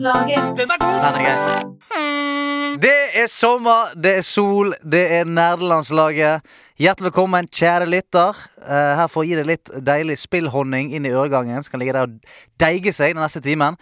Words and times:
Nerdelandslaget. 0.00 0.56
Den 0.56 0.70
er 0.70 0.78
grei. 0.78 2.76
Det 2.80 3.00
er 3.20 3.26
sommer, 3.28 3.90
det 4.02 4.14
er 4.20 4.24
sol, 4.24 4.72
det 4.92 5.02
er 5.12 5.28
nerdelandslaget. 5.28 6.46
Hjertelig 6.80 7.10
velkommen, 7.10 7.48
kjære 7.52 7.88
lytter. 7.90 8.38
Eh, 8.62 8.94
her 8.96 9.10
får 9.12 9.26
jeg 9.26 9.30
gi 9.30 9.38
deg 9.40 9.50
litt 9.50 9.72
deilig 9.84 10.16
spillhonning 10.22 10.94
inn 10.96 11.04
i 11.04 11.12
øregangen, 11.12 11.60
som 11.60 11.74
kan 11.74 11.82
ligge 11.82 11.98
der 11.98 12.08
og 12.08 12.16
deige 12.62 12.94
seg 12.96 13.12
den 13.12 13.20
neste 13.20 13.44
timen. 13.44 13.76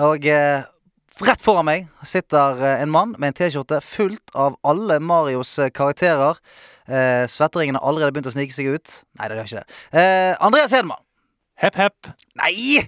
Og 0.00 0.24
eh, 0.24 0.64
rett 1.28 1.44
foran 1.44 1.68
meg 1.68 1.84
sitter 2.00 2.64
eh, 2.64 2.80
en 2.86 2.94
mann 2.94 3.12
med 3.18 3.34
en 3.34 3.38
T-skjorte 3.42 3.82
fullt 3.84 4.32
av 4.32 4.56
alle 4.64 5.00
Marios 5.04 5.52
karakterer. 5.76 6.40
Eh, 6.88 7.26
svetteringen 7.28 7.76
har 7.76 7.84
allerede 7.84 8.16
begynt 8.16 8.32
å 8.32 8.36
snike 8.38 8.56
seg 8.56 8.72
ut. 8.72 9.00
Nei, 9.20 9.28
det 9.28 9.42
gjør 9.42 9.52
ikke 9.52 9.60
det. 9.60 9.80
Eh, 9.92 10.32
Andreas 10.40 10.72
Hedman. 10.72 11.04
Hepp, 11.60 11.76
hepp. 11.76 12.14
Nei! 12.40 12.86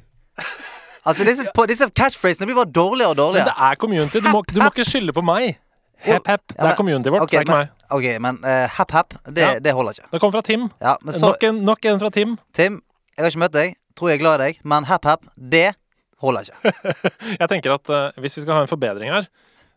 Altså, 1.06 1.24
disse, 1.24 1.46
på, 1.54 1.64
disse 1.70 1.86
catchphrasene 1.96 2.46
blir 2.50 2.58
bare 2.60 2.72
dårligere 2.76 3.10
og 3.14 3.16
dårligere. 3.16 3.46
Men 3.46 3.52
det 3.54 3.70
er 3.70 3.74
community. 3.80 4.20
Du 4.20 4.28
må, 4.34 4.42
du 4.48 4.58
må 4.60 4.68
ikke 4.72 4.84
skylde 4.84 5.14
på 5.16 5.22
meg. 5.24 5.58
Hepp, 6.00 6.26
hepp. 6.28 6.42
Det 6.48 6.56
Ja, 6.56 6.62
men- 6.64 6.72
er 6.72 6.76
communityet 6.76 7.12
vårt, 7.12 7.22
okay, 7.26 7.38
det 7.38 7.40
er 7.40 7.44
ikke 7.44 7.56
men, 7.56 7.68
meg. 7.68 7.96
ok, 7.96 8.20
men 8.24 8.38
uh, 8.44 8.68
hepp, 8.78 8.90
happ, 8.96 9.14
det, 9.26 9.42
Ja. 9.44 9.58
det 9.58 9.72
holder 9.76 9.92
ikke. 9.98 10.08
Det 10.12 10.20
kommer 10.20 10.32
fra 10.38 10.42
Tim. 10.46 10.62
Ja, 10.80 10.94
men 11.02 11.12
så, 11.14 11.20
Nok, 11.26 11.42
en, 11.44 11.54
nok 11.64 11.84
en 11.84 12.00
fra 12.00 12.10
Tim. 12.10 12.38
Tim, 12.56 12.78
jeg 13.16 13.24
har 13.24 13.30
ikke 13.30 13.42
møtt 13.44 13.52
deg. 13.52 13.74
Tror 13.96 14.08
jeg 14.08 14.16
er 14.16 14.22
glad 14.22 14.40
i 14.40 14.44
deg, 14.46 14.60
men 14.64 14.84
hepp, 14.88 15.04
hepp, 15.04 15.26
det 15.36 15.74
holder 16.20 16.40
ikke. 16.48 16.72
Jeg 17.40 17.48
tenker 17.48 17.72
at 17.74 17.90
uh, 17.92 18.20
hvis 18.20 18.36
vi 18.36 18.42
skal 18.44 18.54
ha 18.54 18.60
en 18.64 18.68
forbedring 18.70 19.10
her, 19.12 19.26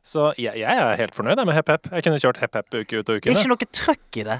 så 0.03 0.33
jeg, 0.37 0.57
jeg 0.59 0.77
er 0.83 0.95
helt 0.99 1.15
fornøyd 1.15 1.39
med 1.45 1.53
hepp, 1.55 1.69
hepp. 1.71 1.85
Jeg 1.91 2.03
kunne 2.03 2.19
kjørt 2.19 2.39
hepp, 2.43 2.55
hepp 2.59 2.75
uke 2.75 2.99
ut 2.99 3.09
og 3.09 3.15
uke 3.19 3.23
Det 3.29 3.31
er 3.31 3.39
ikke 3.39 3.51
noe 3.53 3.67
trøkk 3.79 4.17
i 4.19 4.23
det. 4.27 4.39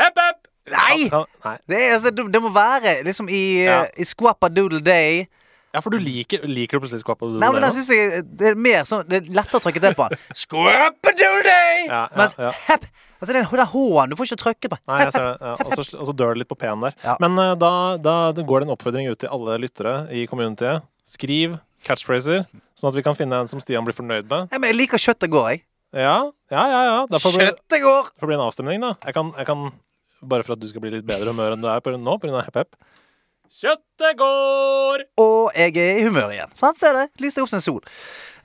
Hepp, 0.00 0.18
hepp! 0.20 0.48
Nei! 0.72 0.98
Ja, 1.10 1.22
nei. 1.44 1.54
Det, 1.68 1.78
er, 1.80 1.94
altså, 1.96 2.10
det, 2.14 2.26
det 2.34 2.42
må 2.44 2.50
være 2.52 2.92
liksom 3.04 3.28
i, 3.32 3.42
Ja. 3.64 3.78
uh, 3.82 4.00
i 4.00 4.04
Squappa 4.08 4.48
Doodle 4.52 4.80
Day. 4.84 5.24
Ja, 5.72 5.80
for 5.80 5.94
du 5.94 5.96
liker, 6.02 6.42
liker 6.44 6.76
du 6.76 6.84
plutselig 6.84 7.00
skap 7.00 7.22
Nei, 7.24 7.48
men 7.48 7.64
da 7.64 7.70
synes 7.72 7.88
jeg 7.88 8.24
det 8.28 8.50
er 8.50 8.58
mer 8.60 8.82
sånn 8.84 9.06
Det 9.08 9.22
er 9.22 9.30
lettere 9.32 9.56
å 9.56 9.64
trykke 9.64 9.80
det 9.80 9.94
på 9.96 10.08
den. 10.12 10.20
Day! 11.46 11.86
Ja, 11.86 12.02
ja, 12.02 12.02
Mens 12.18 12.36
ja. 12.36 12.52
hepp 12.68 12.84
Altså, 13.22 13.32
den, 13.32 13.46
den 13.46 13.70
H-en 13.72 14.12
Du 14.12 14.16
får 14.18 14.28
ikke 14.28 14.40
trykket 14.42 14.72
på. 14.72 14.78
Nei, 14.90 14.98
jeg 15.04 15.12
ser 15.14 15.28
det. 15.28 15.34
Ja, 15.38 15.52
og, 15.62 15.74
så, 15.78 15.84
og 15.94 16.08
så 16.08 16.14
dør 16.18 16.34
det 16.34 16.42
litt 16.42 16.50
på 16.50 16.58
P-en 16.58 16.82
der. 16.82 16.96
Ja. 17.06 17.14
Men 17.22 17.38
uh, 17.38 17.52
da, 17.54 17.70
da 18.02 18.16
går 18.34 18.64
det 18.64 18.66
en 18.66 18.74
oppfordring 18.74 19.06
ut 19.12 19.20
til 19.22 19.30
alle 19.30 19.60
lyttere 19.62 19.92
i 20.10 20.24
communityet. 20.26 20.82
Skriv 21.06 21.54
catchphraser, 21.86 22.42
sånn 22.78 22.90
at 22.90 22.98
vi 22.98 23.04
kan 23.06 23.14
finne 23.18 23.38
en 23.42 23.50
som 23.50 23.62
Stian 23.62 23.86
blir 23.86 23.94
fornøyd 23.94 24.26
med. 24.26 24.50
Ja, 24.50 24.58
men 24.58 24.72
jeg 24.72 24.78
liker 24.80 25.02
kjøttet 25.02 25.30
går, 25.30 25.48
jeg. 25.52 25.62
Ja, 25.92 26.16
ja, 26.50 26.64
ja. 26.72 26.82
ja. 26.88 26.98
Det 27.10 27.20
får 27.22 27.38
går! 27.84 28.10
får 28.18 28.30
bli 28.30 28.36
en 28.38 28.44
avstemning, 28.46 28.82
da. 28.82 28.94
Jeg 29.06 29.18
kan, 29.18 29.32
jeg 29.38 29.48
kan 29.48 29.70
Bare 30.22 30.44
for 30.46 30.54
at 30.54 30.60
du 30.62 30.68
skal 30.70 30.84
bli 30.84 30.92
litt 30.92 31.06
bedre 31.06 31.32
humør 31.32 31.56
enn 31.56 31.62
du 31.64 31.66
er 31.66 31.80
på 31.82 31.90
nå, 31.98 32.12
pga. 32.22 32.44
hepp 32.46 32.58
hepp. 32.60 32.76
Kjøttet 33.52 34.16
går! 34.16 35.02
Og 35.20 35.50
jeg 35.52 35.74
er 35.76 35.98
i 36.00 36.04
humør 36.06 36.30
igjen. 36.32 36.52
Sant, 36.56 36.78
se 36.80 36.88
det. 36.96 37.02
Lyser 37.20 37.44
opp 37.44 37.50
som 37.50 37.58
en 37.58 37.64
sol. 37.64 37.82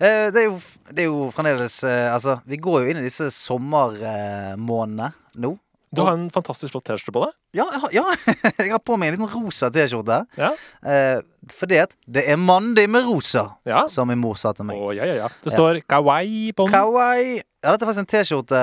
Eh, 0.03 0.27
det, 0.35 0.41
er 0.41 0.45
jo, 0.49 0.57
det 0.91 1.05
er 1.05 1.07
jo 1.07 1.29
fremdeles 1.33 1.77
eh, 1.87 2.09
Altså, 2.11 2.35
vi 2.45 2.59
går 2.61 2.83
jo 2.83 2.91
inn 2.91 2.99
i 2.99 3.05
disse 3.05 3.29
sommermånedene 3.33 5.07
nå. 5.39 5.53
Du 5.95 6.03
har 6.03 6.17
en 6.17 6.27
fantastisk 6.33 6.73
flott 6.73 6.83
T-skjorte 6.89 7.13
på 7.15 7.23
deg. 7.23 7.31
Ja, 7.55 7.69
jeg 7.71 8.03
har, 8.03 8.19
ja, 8.27 8.51
jeg 8.59 8.73
har 8.73 8.83
på 8.83 8.97
meg 8.99 9.13
en 9.13 9.15
liten 9.15 9.31
rosa 9.31 9.71
T-skjorte. 9.71 10.19
Ja. 10.35 10.51
Eh, 10.83 11.23
fordi 11.55 11.79
at 11.85 11.95
det 12.03 12.25
er 12.27 12.35
mandig 12.41 12.89
med 12.91 13.07
rosa, 13.07 13.45
ja. 13.65 13.85
som 13.87 14.11
min 14.11 14.19
mor 14.19 14.35
sa 14.35 14.51
til 14.57 14.67
meg. 14.67 14.75
Å, 14.75 14.91
ja, 14.97 15.07
ja, 15.07 15.21
ja. 15.23 15.31
Det 15.45 15.55
står 15.55 15.79
kawaii 15.87 16.51
på 16.51 16.67
den. 16.67 16.75
Kawaii. 16.75 17.37
Ja, 17.67 17.73
dette 17.75 17.83
er 17.83 17.89
faktisk 17.89 18.03
en 18.05 18.07
T-skjorte 18.07 18.59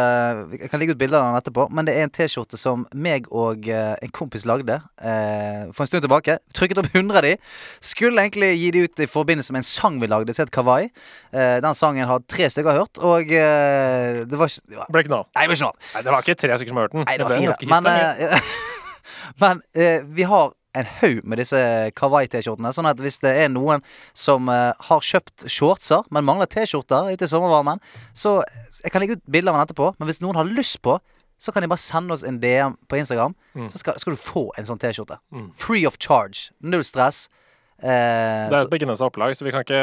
Jeg 0.62 0.70
kan 0.72 0.80
legge 0.80 0.94
ut 0.97 1.00
bilder 1.02 1.19
av 1.19 1.27
den 1.27 1.36
etterpå. 1.36 1.66
Men 1.77 1.84
det 1.84 1.92
er 1.92 2.06
en 2.06 2.12
T-skjorte 2.14 2.56
som 2.56 2.86
meg 2.97 3.27
og 3.28 3.66
eh, 3.69 3.91
en 4.00 4.12
kompis 4.16 4.47
lagde 4.48 4.78
eh, 4.80 5.66
for 5.77 5.84
en 5.84 5.91
stund 5.91 6.06
tilbake. 6.06 6.38
Trykket 6.56 6.81
opp 6.81 6.88
100 6.88 7.20
av 7.20 7.26
de. 7.26 7.34
Skulle 7.84 8.25
egentlig 8.25 8.54
gi 8.62 8.70
de 8.72 8.87
ut 8.87 9.04
i 9.04 9.09
forbindelse 9.12 9.53
med 9.53 9.60
en 9.60 9.69
sang 9.69 10.00
vi 10.00 10.09
lagde 10.09 10.32
som 10.32 10.47
het 10.47 10.54
Kawaii. 10.56 10.88
Eh, 11.37 11.59
den 11.60 11.76
sangen 11.76 12.09
har 12.09 12.25
tre 12.25 12.48
stykker 12.48 12.81
hørt, 12.81 13.03
og 13.04 13.28
eh, 13.28 14.25
det 14.25 14.41
var 14.41 14.48
ikke 14.48 14.72
det 14.72 14.81
var, 14.81 14.88
Ble 14.97 15.04
ikke 15.04 15.12
noe 15.12 15.21
av. 15.21 15.31
Nei, 15.36 16.04
det 16.06 16.15
var 16.16 16.25
ikke 16.25 16.41
tre 16.41 16.56
stykker 16.56 16.72
som 16.72 16.81
har 16.81 16.88
hørt 16.88 16.97
den. 16.97 17.04
Nei, 17.04 17.21
det 17.21 17.28
var 17.28 17.44
fire. 17.44 17.72
Men, 17.75 17.92
eh, 17.92 18.53
men 19.44 19.65
eh, 19.76 20.12
vi 20.16 20.32
har 20.32 20.56
en 20.74 20.88
haug 21.00 21.20
med 21.24 21.38
disse 21.38 21.58
Kawaii-T-skjortene. 21.98 22.72
Sånn 22.74 22.88
at 22.90 23.00
hvis 23.02 23.20
det 23.22 23.32
er 23.44 23.50
noen 23.52 23.82
som 24.16 24.48
uh, 24.50 24.72
har 24.88 25.04
kjøpt 25.06 25.46
shortser, 25.50 26.02
men 26.14 26.26
mangler 26.26 26.50
T-skjorter 26.50 27.12
ute 27.12 27.26
i 27.28 27.30
sommervarmen, 27.30 27.82
så 28.16 28.40
jeg 28.82 28.92
kan 28.94 29.04
legge 29.04 29.18
ut 29.18 29.26
bilder 29.30 29.54
av 29.54 29.60
den 29.60 29.68
etterpå. 29.68 29.92
Men 29.98 30.10
hvis 30.10 30.20
noen 30.24 30.38
har 30.40 30.48
lyst 30.50 30.80
på, 30.84 30.98
så 31.38 31.52
kan 31.52 31.64
de 31.64 31.68
bare 31.70 31.82
sende 31.82 32.14
oss 32.14 32.22
en 32.26 32.38
DM 32.42 32.76
på 32.88 32.98
Instagram. 33.00 33.34
Mm. 33.54 33.68
Så 33.72 33.80
skal, 33.82 33.98
skal 34.00 34.14
du 34.14 34.20
få 34.20 34.48
en 34.58 34.66
sånn 34.68 34.80
T-skjorte. 34.82 35.18
Mm. 35.34 35.48
Free 35.60 35.86
of 35.88 35.98
charge. 36.02 36.50
Null 36.62 36.84
stress. 36.86 37.26
Eh, 37.82 37.88
Det 37.91 38.54
er 38.54 38.60
et 38.62 38.70
begrensa 38.72 39.06
opplag, 39.08 39.34
så 39.36 39.44
vi 39.46 39.52
kan 39.54 39.64
ikke 39.66 39.80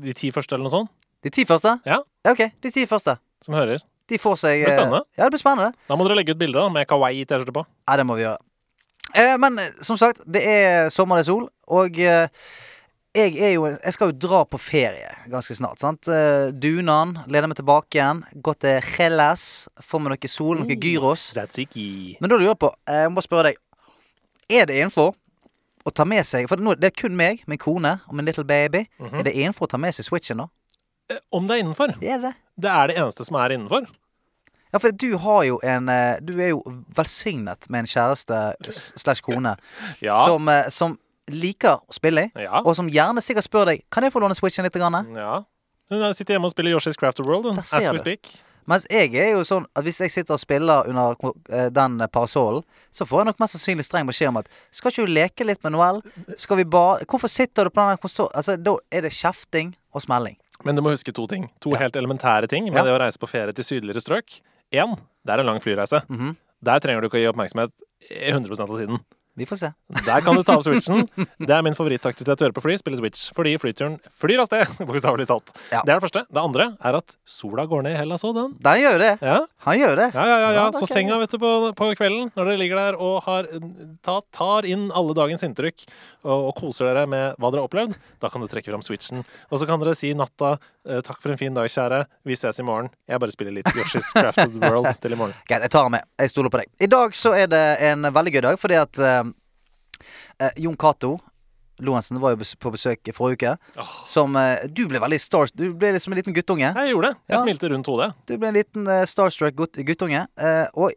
De 0.00 0.12
ti 0.14 0.28
første, 0.30 0.54
eller 0.54 0.68
noe 0.68 0.74
sånt, 0.74 0.90
de 1.24 1.30
ti 1.32 1.44
første? 1.48 1.72
Ja. 1.88 2.00
OK. 2.28 2.46
De 2.62 2.70
ti 2.72 2.86
første. 2.88 3.18
som 3.44 3.54
hører. 3.56 3.80
De 4.10 4.18
får 4.20 4.36
seg 4.36 4.60
Det 4.60 4.66
blir 4.66 4.74
eh, 4.74 4.78
spennende. 4.80 5.00
Ja, 5.16 5.24
det 5.24 5.32
blir 5.32 5.40
spennende. 5.40 5.72
Da 5.88 5.96
må 5.96 6.04
dere 6.04 6.18
legge 6.18 6.34
ut 6.34 6.40
bilde 6.40 6.64
med 6.74 6.86
kawaii-T-skjorte 6.90 7.54
på. 7.56 7.62
Ja, 7.88 7.96
det 7.96 8.04
må 8.08 8.16
vi 8.18 8.24
gjøre. 8.26 8.38
Eh, 9.14 9.36
men 9.38 9.58
eh, 9.58 9.70
som 9.82 9.98
sagt, 9.98 10.20
det 10.26 10.42
er 10.46 10.90
sommer, 10.92 11.18
det 11.20 11.26
er 11.26 11.30
sol, 11.32 11.46
og 11.70 11.98
eh, 11.98 12.28
jeg 13.14 13.54
jo 13.56 13.64
Jeg 13.66 13.92
skal 13.96 14.12
jo 14.12 14.18
dra 14.22 14.44
på 14.46 14.58
ferie 14.62 15.08
ganske 15.26 15.54
snart. 15.58 15.80
sant? 15.82 16.06
Dunan, 16.62 17.16
leder 17.26 17.48
meg 17.50 17.56
tilbake 17.58 17.98
igjen. 17.98 18.20
Gå 18.38 18.54
til 18.54 18.78
Hellas. 18.92 19.66
Få 19.82 19.98
meg 19.98 20.12
noe 20.14 20.30
sol, 20.30 20.60
noe 20.62 20.76
gyros. 20.78 21.24
Men 22.20 22.30
da 22.30 22.36
lurer 22.38 22.52
jeg 22.52 22.60
på, 22.62 22.70
jeg 22.86 23.10
må 23.10 23.18
bare 23.18 23.26
spørre 23.26 23.50
deg 23.50 23.58
Er 24.60 24.66
det 24.70 24.78
innenfor 24.78 25.16
å 25.86 25.90
ta 25.90 26.04
med 26.04 26.22
seg 26.28 26.46
For 26.50 26.60
nå, 26.62 26.76
det 26.78 26.92
er 26.92 26.96
kun 27.02 27.16
meg, 27.18 27.42
min 27.50 27.58
kone 27.58 27.96
og 28.06 28.14
min 28.14 28.26
little 28.30 28.44
baby. 28.46 28.84
Mhm. 29.00 29.18
Er 29.18 29.26
det 29.26 29.34
innenfor 29.34 29.66
å 29.66 29.72
ta 29.74 29.78
med 29.82 29.94
seg 29.96 30.06
switchen, 30.06 30.44
da? 30.44 30.46
Om 31.34 31.48
det 31.48 31.56
er 31.56 31.64
innenfor. 31.64 31.96
Det 31.98 32.14
er 32.14 32.18
det. 32.22 32.34
Det 32.62 32.70
er 32.70 32.86
det 32.92 32.96
eneste 33.02 33.26
som 33.26 33.40
er 33.42 33.56
innenfor. 33.56 33.90
Ja, 34.72 34.78
for 34.78 34.90
du 34.92 35.16
har 35.18 35.42
jo 35.44 35.60
en 35.66 35.88
eh, 35.88 36.18
Du 36.22 36.34
er 36.40 36.52
jo 36.52 36.60
velsignet 36.96 37.68
med 37.70 37.80
en 37.80 37.86
kjæreste 37.90 38.40
slash 39.00 39.22
kone 39.22 39.56
Ja. 40.00 40.24
som, 40.26 40.48
eh, 40.48 40.68
som 40.70 40.98
liker 41.30 41.78
å 41.80 41.94
spille 41.94 42.28
i. 42.28 42.44
Ja. 42.44 42.60
Og 42.64 42.74
som 42.76 42.88
gjerne 42.90 43.22
sikkert 43.22 43.46
spør 43.46 43.66
deg 43.72 43.82
Kan 43.90 44.02
jeg 44.06 44.12
få 44.14 44.20
låne 44.22 44.34
Switchen 44.38 44.64
litt. 44.66 44.74
Grann? 44.78 45.00
ja. 45.16 45.42
Hun 45.90 46.02
er- 46.06 46.12
sitter 46.14 46.34
hjemme 46.36 46.46
og 46.46 46.52
spiller 46.52 46.70
Yoshi's 46.76 46.94
World, 47.26 47.46
hun, 47.46 47.56
Der 47.56 47.62
ser 47.66 47.78
as 47.78 47.92
we 47.92 47.98
speak. 47.98 48.28
Mens 48.68 48.84
jeg 48.90 49.14
er 49.18 49.32
jo 49.32 49.40
sånn 49.42 49.64
at 49.74 49.82
hvis 49.82 49.98
jeg 49.98 50.10
sitter 50.12 50.34
og 50.34 50.38
spiller 50.40 50.86
under 50.86 51.16
eh, 51.50 51.68
den 51.74 51.98
parasollen, 52.12 52.62
så 52.92 53.02
får 53.08 53.18
jeg 53.24 53.26
nok 53.26 53.40
mest 53.40 53.56
sannsynlig 53.56 53.84
streng 53.88 54.06
beskjed 54.06 54.28
om 54.28 54.36
at 54.36 54.46
Skal 54.70 54.92
ikke 54.92 55.06
du 55.06 55.10
leke 55.10 55.44
litt 55.48 55.64
med 55.64 55.72
Noel? 55.74 55.98
Skal 56.38 56.56
vi 56.60 56.64
bare 56.64 57.02
Hvorfor 57.10 57.26
sitter 57.28 57.64
du 57.66 57.70
på 57.70 57.82
den 57.88 57.98
konsollen? 57.98 58.30
Altså, 58.36 58.54
da 58.56 58.76
er 58.92 59.00
det 59.02 59.10
kjefting 59.16 59.74
og 59.92 60.02
smelling. 60.02 60.36
Men 60.62 60.76
du 60.76 60.82
må 60.82 60.90
huske 60.94 61.10
to 61.12 61.26
ting. 61.26 61.48
To 61.60 61.70
Ja. 61.72 61.78
helt 61.78 61.96
elementære 61.96 62.46
ting 62.48 62.64
med 62.70 62.74
Ja. 62.76 62.84
det 62.84 62.92
å 62.94 63.00
reise 63.00 63.18
på 63.18 63.26
ferie 63.28 63.52
til 63.52 63.64
sydligere 63.64 63.98
strøk. 64.00 64.40
Én, 64.70 64.96
det 65.26 65.34
er 65.34 65.42
en 65.42 65.46
lang 65.50 65.60
flyreise. 65.62 66.02
Mhm. 66.08 66.36
Der 66.64 66.78
trenger 66.78 67.00
du 67.00 67.08
ikke 67.08 67.18
å 67.18 67.22
gi 67.22 67.30
oppmerksomhet 67.30 67.72
100% 68.10 68.70
av 68.70 68.78
tiden. 68.78 69.00
Vi 69.38 69.46
får 69.46 69.56
se. 69.56 69.68
Der 70.06 70.20
kan 70.26 70.34
du 70.36 70.42
ta 70.42 70.56
opp 70.58 70.64
switchen. 70.66 71.04
Det 71.38 71.54
er 71.54 71.62
min 71.62 71.76
favorittaktivitet 71.78 72.42
å 72.42 72.46
gjøre 72.48 72.54
på 72.56 72.62
fly, 72.64 72.74
spille 72.80 72.98
switch. 72.98 73.28
Fordi 73.36 73.52
flyturen 73.62 73.94
flyr 74.20 74.42
av 74.42 74.48
sted, 74.50 74.72
bokstavelig 74.88 75.26
talt. 75.30 75.52
Ja. 75.70 75.80
Det 75.86 75.94
er 75.94 76.00
det 76.00 76.04
første. 76.04 76.22
Det 76.28 76.42
andre 76.42 76.66
er 76.82 76.98
at 76.98 77.14
sola 77.30 77.64
går 77.70 77.84
ned 77.86 77.94
i 77.94 78.00
Hellas 78.00 78.24
òg, 78.26 78.34
den. 78.36 78.56
Den 78.60 78.80
gjør 78.82 78.98
det. 79.00 79.12
Ja, 79.24 79.38
Han 79.68 79.78
gjør 79.78 79.94
det. 80.02 80.08
ja, 80.18 80.24
ja. 80.26 80.38
ja, 80.42 80.50
ja. 80.58 80.64
Så 80.76 80.88
senga, 80.90 81.16
vet 81.22 81.30
du, 81.32 81.38
på, 81.40 81.52
på 81.78 81.90
kvelden, 82.00 82.32
når 82.34 82.50
dere 82.50 82.60
ligger 82.60 82.80
der 82.82 82.98
og 83.00 83.22
har, 83.28 83.48
ta, 84.04 84.18
tar 84.34 84.68
inn 84.68 84.88
alle 84.96 85.14
dagens 85.16 85.46
inntrykk 85.46 85.86
og, 86.26 86.34
og 86.50 86.52
koser 86.58 86.90
dere 86.90 87.06
med 87.08 87.38
hva 87.40 87.52
dere 87.52 87.62
har 87.62 87.70
opplevd, 87.70 87.96
da 88.20 88.30
kan 88.32 88.42
du 88.44 88.48
trekke 88.50 88.72
fram 88.74 88.84
switchen. 88.84 89.22
Og 89.48 89.62
så 89.62 89.68
kan 89.70 89.80
dere 89.80 89.94
si 89.96 90.10
natta 90.18 90.56
eh, 90.58 91.00
'takk 91.06 91.22
for 91.22 91.32
en 91.32 91.40
fin 91.40 91.54
dag, 91.56 91.70
kjære', 91.70 92.02
vi 92.26 92.36
ses 92.36 92.60
i 92.60 92.66
morgen. 92.66 92.90
Jeg 93.08 93.22
bare 93.22 93.32
spiller 93.34 93.54
litt 93.56 93.72
Yoshi's 93.78 94.10
Crafted 94.16 94.58
World 94.60 94.90
til 95.00 95.16
i 95.16 95.20
morgen. 95.22 95.36
Greit, 95.48 95.64
jeg 95.64 95.72
tar 95.72 95.86
den 95.86 95.96
med. 95.96 96.04
Jeg 96.20 96.34
stoler 96.34 96.52
på 96.52 96.60
deg. 96.64 96.72
I 96.82 96.90
dag 96.90 97.16
så 97.16 97.32
er 97.38 97.48
det 97.52 97.64
en 97.92 98.10
veldig 98.10 98.34
gøy 98.36 98.44
dag, 98.50 98.60
fordi 98.60 98.80
at 98.80 99.04
eh, 100.40 100.50
Jon 100.64 100.76
Cato 100.80 101.18
Lorentzen 101.80 102.18
var 102.20 102.34
jo 102.34 102.44
på 102.60 102.70
besøk 102.74 103.08
forrige 103.16 103.38
uke. 103.54 103.80
Oh. 103.80 103.92
Som 104.04 104.34
eh, 104.36 104.66
Du 104.68 104.82
ble 104.90 105.00
veldig 105.00 105.16
star... 105.22 105.48
Du 105.56 105.70
ble 105.72 105.94
liksom 105.94 106.12
en 106.12 106.18
liten 106.20 106.34
guttunge. 106.36 106.74
Jeg 106.76 106.90
gjorde 106.92 107.08
det. 107.14 107.16
Jeg 107.30 107.38
Ja. 107.38 107.42
smilte 107.46 107.70
rundt 107.72 107.88
hodet. 107.88 108.10
Du 108.28 108.34
ble 108.36 108.50
en 108.50 108.58
liten 108.58 108.84
eh, 108.90 109.06
starstruck 109.08 109.56
gutt, 109.56 109.80
guttunge. 109.88 110.26
eh, 110.36 110.66
og 110.74 110.92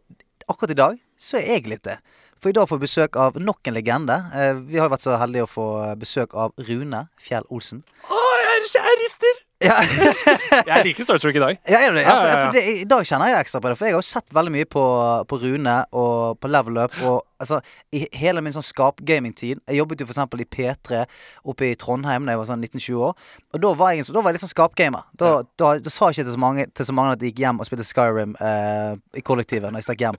akkurat 0.48 0.74
i 0.74 0.80
dag 0.82 0.98
så 1.16 1.38
er 1.40 1.54
jeg 1.56 1.70
litt 1.72 1.84
det. 1.88 1.96
For 2.42 2.52
i 2.52 2.56
dag 2.58 2.68
får 2.68 2.76
vi 2.76 2.84
besøk 2.84 3.16
av 3.16 3.38
nok 3.40 3.64
en 3.70 3.78
legende. 3.78 4.18
Eh, 4.36 4.52
vi 4.68 4.76
har 4.76 4.90
jo 4.90 4.92
vært 4.92 5.06
så 5.06 5.16
heldige 5.16 5.46
å 5.46 5.48
få 5.54 5.66
eh, 5.86 5.94
besøk 5.96 6.34
av 6.36 6.52
Rune 6.68 7.06
Fjell 7.16 7.48
Olsen. 7.48 7.80
Å, 8.04 8.20
jeg, 8.44 8.68
jeg 8.76 9.00
rister! 9.06 9.40
Ja, 9.64 9.78
Jeg 10.66 10.66
liker 10.66 10.84
like 10.84 11.04
Star 11.06 11.16
Trek 11.22 11.36
i 11.38 11.40
dag. 11.40 11.58
ja 11.70 11.78
er 11.80 11.94
det 11.94 12.02
det? 12.02 12.04
Ja, 12.04 12.14
for, 12.20 12.32
for 12.42 12.56
det? 12.58 12.62
I 12.82 12.84
dag 12.90 13.06
kjenner 13.08 13.30
jeg 13.30 13.38
ekstra 13.46 13.60
på 13.64 13.70
det, 13.70 13.76
for 13.78 13.86
jeg 13.88 13.94
har 13.94 14.02
jo 14.02 14.08
sett 14.10 14.34
veldig 14.36 14.52
mye 14.52 14.66
på, 14.68 14.82
på 15.30 15.38
Rune 15.40 15.76
og 15.96 16.36
på 16.42 16.50
Level 16.52 16.80
Up. 16.82 16.96
Og 17.06 17.22
Altså, 17.44 17.60
i 17.94 18.06
hele 18.18 18.40
min 18.42 18.54
sånn 18.54 18.64
skapgaming-tid 18.64 19.60
Jeg 19.68 19.76
jobbet 19.78 20.00
jo 20.00 20.06
eksempel 20.08 20.40
i 20.42 20.46
P3 20.48 21.04
oppe 21.44 21.68
i 21.70 21.74
Trondheim 21.78 22.24
da 22.26 22.32
jeg 22.34 22.40
var 22.40 22.48
sånn 22.50 22.64
19-20 22.64 22.98
år. 23.04 23.14
Og 23.54 23.62
da 23.62 23.72
var 23.78 23.92
jeg, 23.94 24.06
sånn- 24.08 24.16
da 24.16 24.22
var 24.24 24.32
jeg 24.32 24.38
litt 24.38 24.44
sånn 24.46 24.52
skapgamer. 24.54 25.04
Da, 25.20 25.30
da, 25.60 25.72
da 25.78 25.90
sa 25.92 26.08
jeg 26.10 26.16
ikke 26.18 26.26
til 26.30 26.34
så, 26.36 26.40
mange, 26.42 26.66
til 26.74 26.88
så 26.88 26.96
mange 26.96 27.12
at 27.14 27.22
jeg 27.22 27.32
gikk 27.34 27.44
hjem 27.44 27.60
og 27.62 27.68
spilte 27.68 27.86
Skyrim 27.86 28.34
eh, 28.40 28.96
i 29.20 29.22
kollektivet 29.22 29.70
når 29.70 29.82
jeg 29.82 29.88
stakk 29.90 30.04
hjem. 30.06 30.18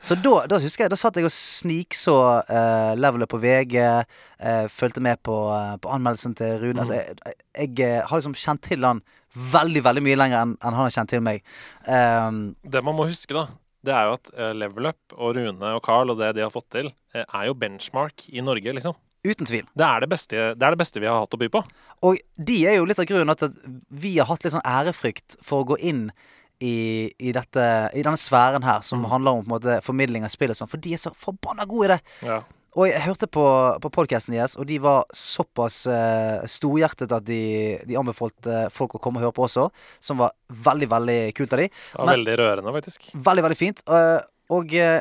Så 0.00 0.16
da, 0.22 0.34
da 0.46 0.58
husker 0.62 0.84
jeg 0.86 0.90
Da 0.94 0.98
satt 1.00 1.16
jeg 1.20 1.28
og 1.28 1.34
snikså 1.34 2.16
eh, 2.48 2.94
levelet 2.96 3.28
på 3.30 3.40
VG. 3.42 3.76
eh, 4.40 4.66
fulgte 4.72 5.00
med 5.04 5.18
på, 5.22 5.34
eh, 5.52 5.76
på 5.82 5.90
anmeldelsen 5.92 6.34
til 6.38 6.58
Rune. 6.62 6.80
Altså, 6.80 6.94
jeg, 6.94 7.16
jeg, 7.56 7.72
jeg 7.78 8.02
har 8.08 8.16
liksom 8.22 8.34
kjent 8.38 8.62
til 8.62 8.84
han 8.86 9.02
veldig, 9.52 9.82
veldig 9.84 10.02
mye 10.02 10.16
lenger 10.18 10.40
enn 10.42 10.54
enn 10.58 10.74
han 10.74 10.86
har 10.86 10.90
kjent 10.90 11.10
til 11.12 11.20
meg. 11.22 11.42
Um, 11.86 12.56
Det 12.66 12.80
man 12.82 12.96
må 12.98 13.04
huske, 13.06 13.30
da, 13.36 13.44
det 13.84 13.92
er 13.96 14.08
jo 14.08 14.16
at 14.18 14.30
eh, 14.36 14.52
Level 14.54 14.86
Up 14.90 15.14
og 15.16 15.36
Rune 15.36 15.70
og 15.76 15.82
Carl 15.86 16.10
og 16.12 16.18
det 16.20 16.34
de 16.36 16.42
har 16.44 16.50
fått 16.54 16.68
til, 16.70 16.90
eh, 17.14 17.24
er 17.24 17.46
jo 17.48 17.54
benchmark 17.54 18.26
i 18.32 18.40
Norge, 18.44 18.74
liksom. 18.76 18.94
uten 19.24 19.44
tvil. 19.46 19.66
Det 19.76 19.84
er 19.84 20.00
det, 20.00 20.08
beste, 20.08 20.36
det 20.56 20.62
er 20.64 20.72
det 20.74 20.78
beste 20.80 21.00
vi 21.00 21.06
har 21.08 21.20
hatt 21.20 21.34
å 21.36 21.40
by 21.40 21.48
på. 21.52 21.60
Og 22.08 22.16
de 22.40 22.66
er 22.66 22.78
jo 22.78 22.86
litt 22.88 22.98
av 23.02 23.04
grunnen 23.08 23.36
til 23.36 23.50
at 23.50 23.58
vi 23.90 24.14
har 24.18 24.26
hatt 24.30 24.44
litt 24.44 24.54
sånn 24.54 24.64
ærefrykt 24.64 25.36
for 25.44 25.60
å 25.64 25.68
gå 25.74 25.76
inn 25.90 26.06
i, 26.60 27.10
i, 27.18 27.32
dette, 27.32 27.66
i 27.96 28.02
denne 28.04 28.20
sfæren 28.20 28.64
her, 28.64 28.80
som 28.84 29.00
Mm. 29.02 29.10
handler 29.10 29.30
om 29.32 29.44
på 29.44 29.48
en 29.48 29.54
måte 29.60 29.82
formidling 29.84 30.24
av 30.24 30.32
spill 30.32 30.50
og 30.52 30.56
sånn. 30.56 30.68
For 30.68 30.76
de 30.80 30.92
er 30.92 31.00
så 31.00 31.12
forbanna 31.16 31.64
gode 31.68 31.84
i 31.86 31.92
det. 31.94 32.00
Ja. 32.22 32.42
Og 32.78 32.86
jeg 32.86 33.02
hørte 33.02 33.26
på, 33.26 33.42
på 33.82 33.90
podkasten 33.90 34.36
deres, 34.36 34.52
og 34.54 34.68
de 34.70 34.76
var 34.82 35.04
såpass 35.16 35.80
uh, 35.90 36.44
storhjertet 36.46 37.10
at 37.16 37.24
de, 37.26 37.40
de 37.88 37.96
anbefalte 37.98 38.68
folk 38.74 38.94
å 38.94 39.00
komme 39.02 39.18
og 39.18 39.26
høre 39.26 39.34
på 39.34 39.46
også. 39.48 39.64
Som 39.98 40.20
var 40.22 40.36
veldig, 40.68 40.86
veldig 40.92 41.20
kult 41.34 41.54
av 41.56 41.64
de. 41.64 41.70
Ja, 41.70 42.04
Men- 42.04 42.12
veldig 42.20 42.36
rørende, 42.38 42.74
faktisk. 42.78 43.08
Veldig, 43.14 43.46
veldig 43.48 43.58
fint. 43.58 43.82
Uh, 43.90 44.20
og 44.54 44.70
uh, 44.78 45.00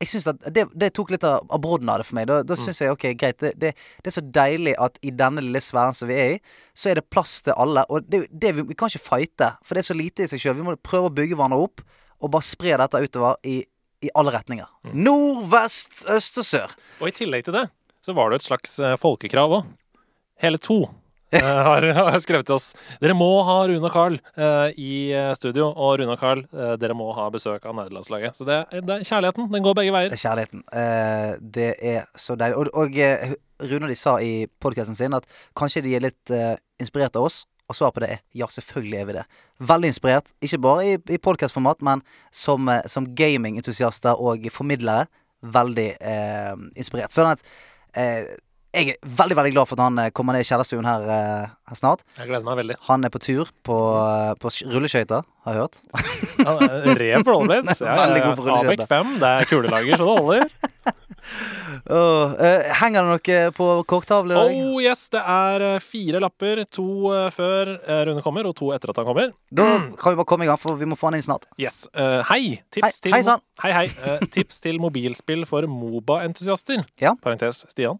jeg 0.00 0.08
synes 0.10 0.26
at 0.32 0.48
det, 0.52 0.64
det 0.74 0.90
tok 0.96 1.12
litt 1.14 1.24
av, 1.28 1.44
av 1.52 1.60
brodden 1.64 1.88
av 1.92 2.00
det 2.00 2.06
for 2.08 2.16
meg. 2.18 2.26
Da, 2.28 2.38
da 2.42 2.56
Mm. 2.56 2.72
jeg 2.72 2.92
ok, 2.96 3.04
greit. 3.20 3.38
Det, 3.40 3.52
det, 3.60 3.74
det 4.02 4.10
er 4.10 4.16
så 4.16 4.24
deilig 4.40 4.74
at 4.80 4.96
i 5.04 5.12
denne 5.12 5.44
lille 5.44 5.60
sfæren 5.64 5.94
som 5.96 6.08
vi 6.08 6.16
er 6.18 6.32
i, 6.34 6.40
så 6.76 6.90
er 6.90 6.98
det 7.02 7.06
plass 7.12 7.42
til 7.44 7.52
alle. 7.56 7.84
Og 7.92 8.08
det, 8.08 8.24
det, 8.32 8.54
vi, 8.56 8.64
vi 8.72 8.74
kan 8.80 8.88
ikke 8.88 9.04
fighte, 9.04 9.52
for 9.64 9.76
det 9.76 9.84
er 9.84 9.90
så 9.92 9.96
lite 9.96 10.24
i 10.24 10.32
seg 10.32 10.40
sjøl. 10.42 10.56
Vi 10.56 10.66
må 10.66 10.74
prøve 10.80 11.12
å 11.12 11.14
bygge 11.14 11.36
hverandre 11.36 11.60
opp, 11.68 11.84
og 12.24 12.32
bare 12.32 12.46
spre 12.48 12.76
dette 12.80 13.00
utover 13.04 13.36
i, 13.44 13.60
i 14.02 14.10
alle 14.14 14.34
retninger. 14.34 14.66
Mm. 14.84 14.98
Nord, 15.06 15.46
vest, 15.52 16.04
øst 16.10 16.38
og 16.42 16.48
sør. 16.48 16.74
Og 17.00 17.08
i 17.10 17.16
tillegg 17.16 17.46
til 17.46 17.56
det, 17.56 17.68
så 18.04 18.14
var 18.16 18.30
det 18.30 18.42
et 18.42 18.48
slags 18.48 18.76
eh, 18.82 18.98
folkekrav 19.00 19.58
òg. 19.60 19.72
Hele 20.42 20.58
to 20.58 20.80
eh, 21.32 21.40
har, 21.68 21.86
har 21.96 22.18
skrevet 22.18 22.48
til 22.48 22.56
oss 22.56 22.72
Dere 22.98 23.14
må 23.14 23.28
ha 23.46 23.60
Rune 23.70 23.86
og 23.86 23.94
Carl 23.94 24.16
uh, 24.18 24.74
i 24.74 25.12
eh, 25.14 25.30
studio. 25.38 25.70
Og 25.70 26.00
Rune 26.00 26.16
og 26.16 26.20
Carl, 26.20 26.44
uh, 26.52 26.74
dere 26.80 26.96
må 26.98 27.08
ha 27.16 27.28
besøk 27.32 27.64
av 27.64 27.76
nederlandslaget. 27.78 28.36
Så 28.36 28.48
det, 28.48 28.60
det 28.74 28.98
er 28.98 29.08
kjærligheten. 29.08 29.48
Den 29.54 29.64
går 29.64 29.78
begge 29.78 29.94
veier. 29.94 30.12
Det 30.12 30.18
er 30.18 30.26
kjærligheten. 30.26 30.66
Uh, 30.74 31.32
det 31.56 31.70
er 31.94 32.04
så 32.18 32.36
deilig. 32.40 32.60
Og, 32.60 32.70
og 32.74 33.70
Rune 33.70 33.90
de 33.90 33.98
sa 33.98 34.18
i 34.20 34.34
podkasten 34.60 34.98
sin 34.98 35.16
at 35.16 35.26
kanskje 35.56 35.84
de 35.86 35.96
er 35.96 36.02
litt 36.08 36.32
inspirert 36.82 37.14
av 37.16 37.30
oss. 37.30 37.44
Og 37.70 37.76
svaret 37.78 37.96
på 37.96 38.02
det 38.04 38.10
er 38.12 38.22
ja, 38.36 38.48
selvfølgelig 38.52 38.98
er 39.00 39.06
vi 39.08 39.16
det. 39.18 39.26
Veldig 39.72 39.90
inspirert. 39.94 40.32
Ikke 40.44 40.60
bare 40.66 40.86
i, 40.86 40.96
i 41.16 41.20
podkastformat, 41.22 41.80
men 41.86 42.02
som, 42.34 42.68
eh, 42.68 42.82
som 42.90 43.06
gamingentusiaster 43.16 44.20
og 44.20 44.44
formidlere. 44.52 45.06
Veldig 45.54 45.90
eh, 46.00 46.52
inspirert. 46.80 47.12
Sånn 47.16 47.32
at 47.32 47.44
eh, 47.96 48.34
jeg 48.74 48.90
er 48.90 49.08
veldig 49.20 49.36
veldig 49.38 49.52
glad 49.54 49.68
for 49.70 49.78
at 49.78 49.84
han 49.86 49.98
eh, 50.02 50.10
kommer 50.16 50.34
ned 50.34 50.42
i 50.44 50.48
kjellerstuen 50.48 50.86
her, 50.88 51.04
eh, 51.14 51.52
her 51.70 51.78
snart. 51.78 52.02
Jeg 52.18 52.28
gleder 52.30 52.46
meg 52.48 52.60
veldig. 52.62 52.76
Han 52.88 53.06
er 53.06 53.12
på 53.14 53.20
tur 53.22 53.52
på, 53.66 53.78
på 54.42 54.54
rulleskøyter, 54.74 55.24
har 55.46 55.56
jeg 55.56 55.64
hørt. 55.64 55.80
Ja, 56.42 56.56
Rev 56.98 57.24
på 57.26 57.36
rollerblades. 57.36 57.84
Ja, 57.84 57.98
ja, 58.10 58.32
ja. 58.34 58.56
Abek 58.58 58.86
5, 58.90 59.18
det 59.22 59.30
er 59.30 59.50
kulelager, 59.52 59.96
så 59.96 60.04
det 60.04 60.10
holder. 60.10 60.73
Åh, 61.90 62.34
uh, 62.38 62.66
henger 62.80 63.02
det 63.04 63.10
noe 63.10 63.38
på 63.56 63.66
korktavla? 63.90 64.38
Oh 64.46 64.78
yes, 64.82 65.06
det 65.12 65.20
er 65.20 65.64
eh, 65.66 65.80
fire 65.82 66.20
lapper. 66.22 66.62
To 66.76 66.86
eh, 67.12 67.26
før 67.34 67.74
Rune 68.08 68.22
kommer, 68.24 68.46
og 68.48 68.54
to 68.58 68.70
etter 68.74 68.92
at 68.92 69.00
han 69.00 69.08
kommer. 69.08 69.34
Da 69.52 69.66
kan 70.00 70.14
vi 70.14 70.20
bare 70.20 70.28
komme 70.30 70.46
i 70.46 70.48
gang, 70.50 70.60
for 70.60 70.78
vi 70.80 70.88
må 70.88 70.96
få 70.98 71.10
han 71.10 71.18
inn 71.18 71.26
snart. 71.26 71.48
Yes. 71.60 71.84
Uh, 71.96 72.22
hei. 72.30 72.60
Tips 72.74 72.86
Hei- 72.86 73.02
til 73.04 73.16
hei. 73.16 73.36
Hei, 73.64 73.72
hei. 73.80 73.86
Eh, 74.06 74.24
tips 74.34 74.62
til 74.64 74.80
mobilspill 74.82 75.44
for 75.50 75.68
Moba-entusiaster. 75.70 76.84
Ja. 77.04 77.12
Parentes 77.20 77.64
Stian. 77.68 77.98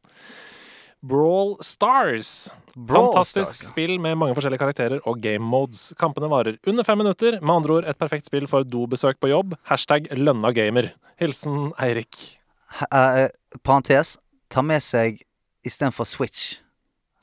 Brawl 1.04 1.58
Stars. 1.60 2.48
Brawl 2.74 3.10
Fantastisk 3.12 3.58
Stars, 3.58 3.66
ja. 3.66 3.68
spill 3.72 3.98
med 4.00 4.16
mange 4.16 4.36
forskjellige 4.38 4.62
karakterer 4.62 5.02
og 5.04 5.20
game 5.22 5.44
modes. 5.44 5.90
Kampene 6.00 6.30
varer 6.32 6.56
under 6.66 6.86
fem 6.86 6.98
minutter. 7.02 7.36
Med 7.42 7.54
andre 7.58 7.76
ord 7.80 7.90
et 7.90 8.00
perfekt 8.00 8.30
spill 8.30 8.48
for 8.50 8.64
dobesøk 8.64 9.20
på 9.20 9.30
jobb. 9.34 9.58
Hashtag 9.68 10.08
lønna 10.16 10.54
gamer. 10.56 10.94
Hilsen 11.20 11.68
Eirik. 11.82 12.38
Eh, 12.82 13.28
parentes 13.62 14.16
ta 14.50 14.62
med 14.62 14.82
seg 14.82 15.20
istedenfor 15.66 16.06
Switch. 16.08 16.56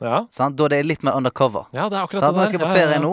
Ja. 0.01 0.23
Sant? 0.33 0.55
Da 0.57 0.67
det 0.71 0.79
er 0.81 0.87
litt 0.87 1.03
mer 1.05 1.17
undercover. 1.19 1.67
ja, 1.75 1.89
det 1.91 1.97
er 1.99 2.05
akkurat 2.07 2.23
Sant? 2.23 2.35
Når 2.37 2.47
jeg 2.47 2.53
skal 2.55 2.63
på 2.63 2.69
Ja, 2.69 2.73
ja, 2.73 2.79
ferie 2.79 2.95
ja. 2.97 3.01
nå, 3.03 3.11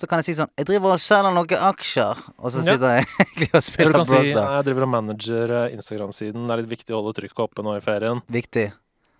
så 0.00 0.08
kan 0.08 0.18
jeg 0.22 0.24
si 0.30 0.34
sånn 0.38 0.48
Jeg 0.56 0.66
driver 0.70 0.94
og 0.94 1.00
selger 1.02 1.34
noen 1.36 1.64
aksjer, 1.68 2.22
og 2.38 2.52
så 2.54 2.62
sitter 2.64 2.94
jeg 2.96 3.08
egentlig 3.24 3.48
og 3.52 3.64
spiller 3.66 3.92
du 3.92 3.98
kan 3.98 4.08
si 4.08 4.20
jeg 4.32 4.64
driver 4.68 4.86
og 4.86 4.92
manager 4.94 5.52
eh, 5.58 5.74
Instagram-siden. 5.76 6.46
Det 6.48 6.54
er 6.56 6.62
litt 6.62 6.70
viktig 6.72 6.94
å 6.94 7.02
holde 7.02 7.16
trykket 7.20 7.44
oppe 7.44 7.66
nå 7.66 7.76
i 7.76 7.82
ferien. 7.84 8.22
Viktig. 8.32 8.70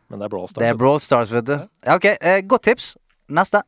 Men 0.09 0.23
det 0.23 0.27
er 0.29 0.33
Brawl 0.33 0.49
Stars. 0.49 0.63
Det 0.63 0.71
er 0.73 0.79
Brawl 0.81 1.01
Stars, 1.01 1.31
vet 1.33 1.47
du. 1.51 1.55
Ja, 1.85 1.99
ok, 1.99 2.09
eh, 2.15 2.41
Godt 2.49 2.65
tips. 2.71 2.95
Neste. 3.33 3.63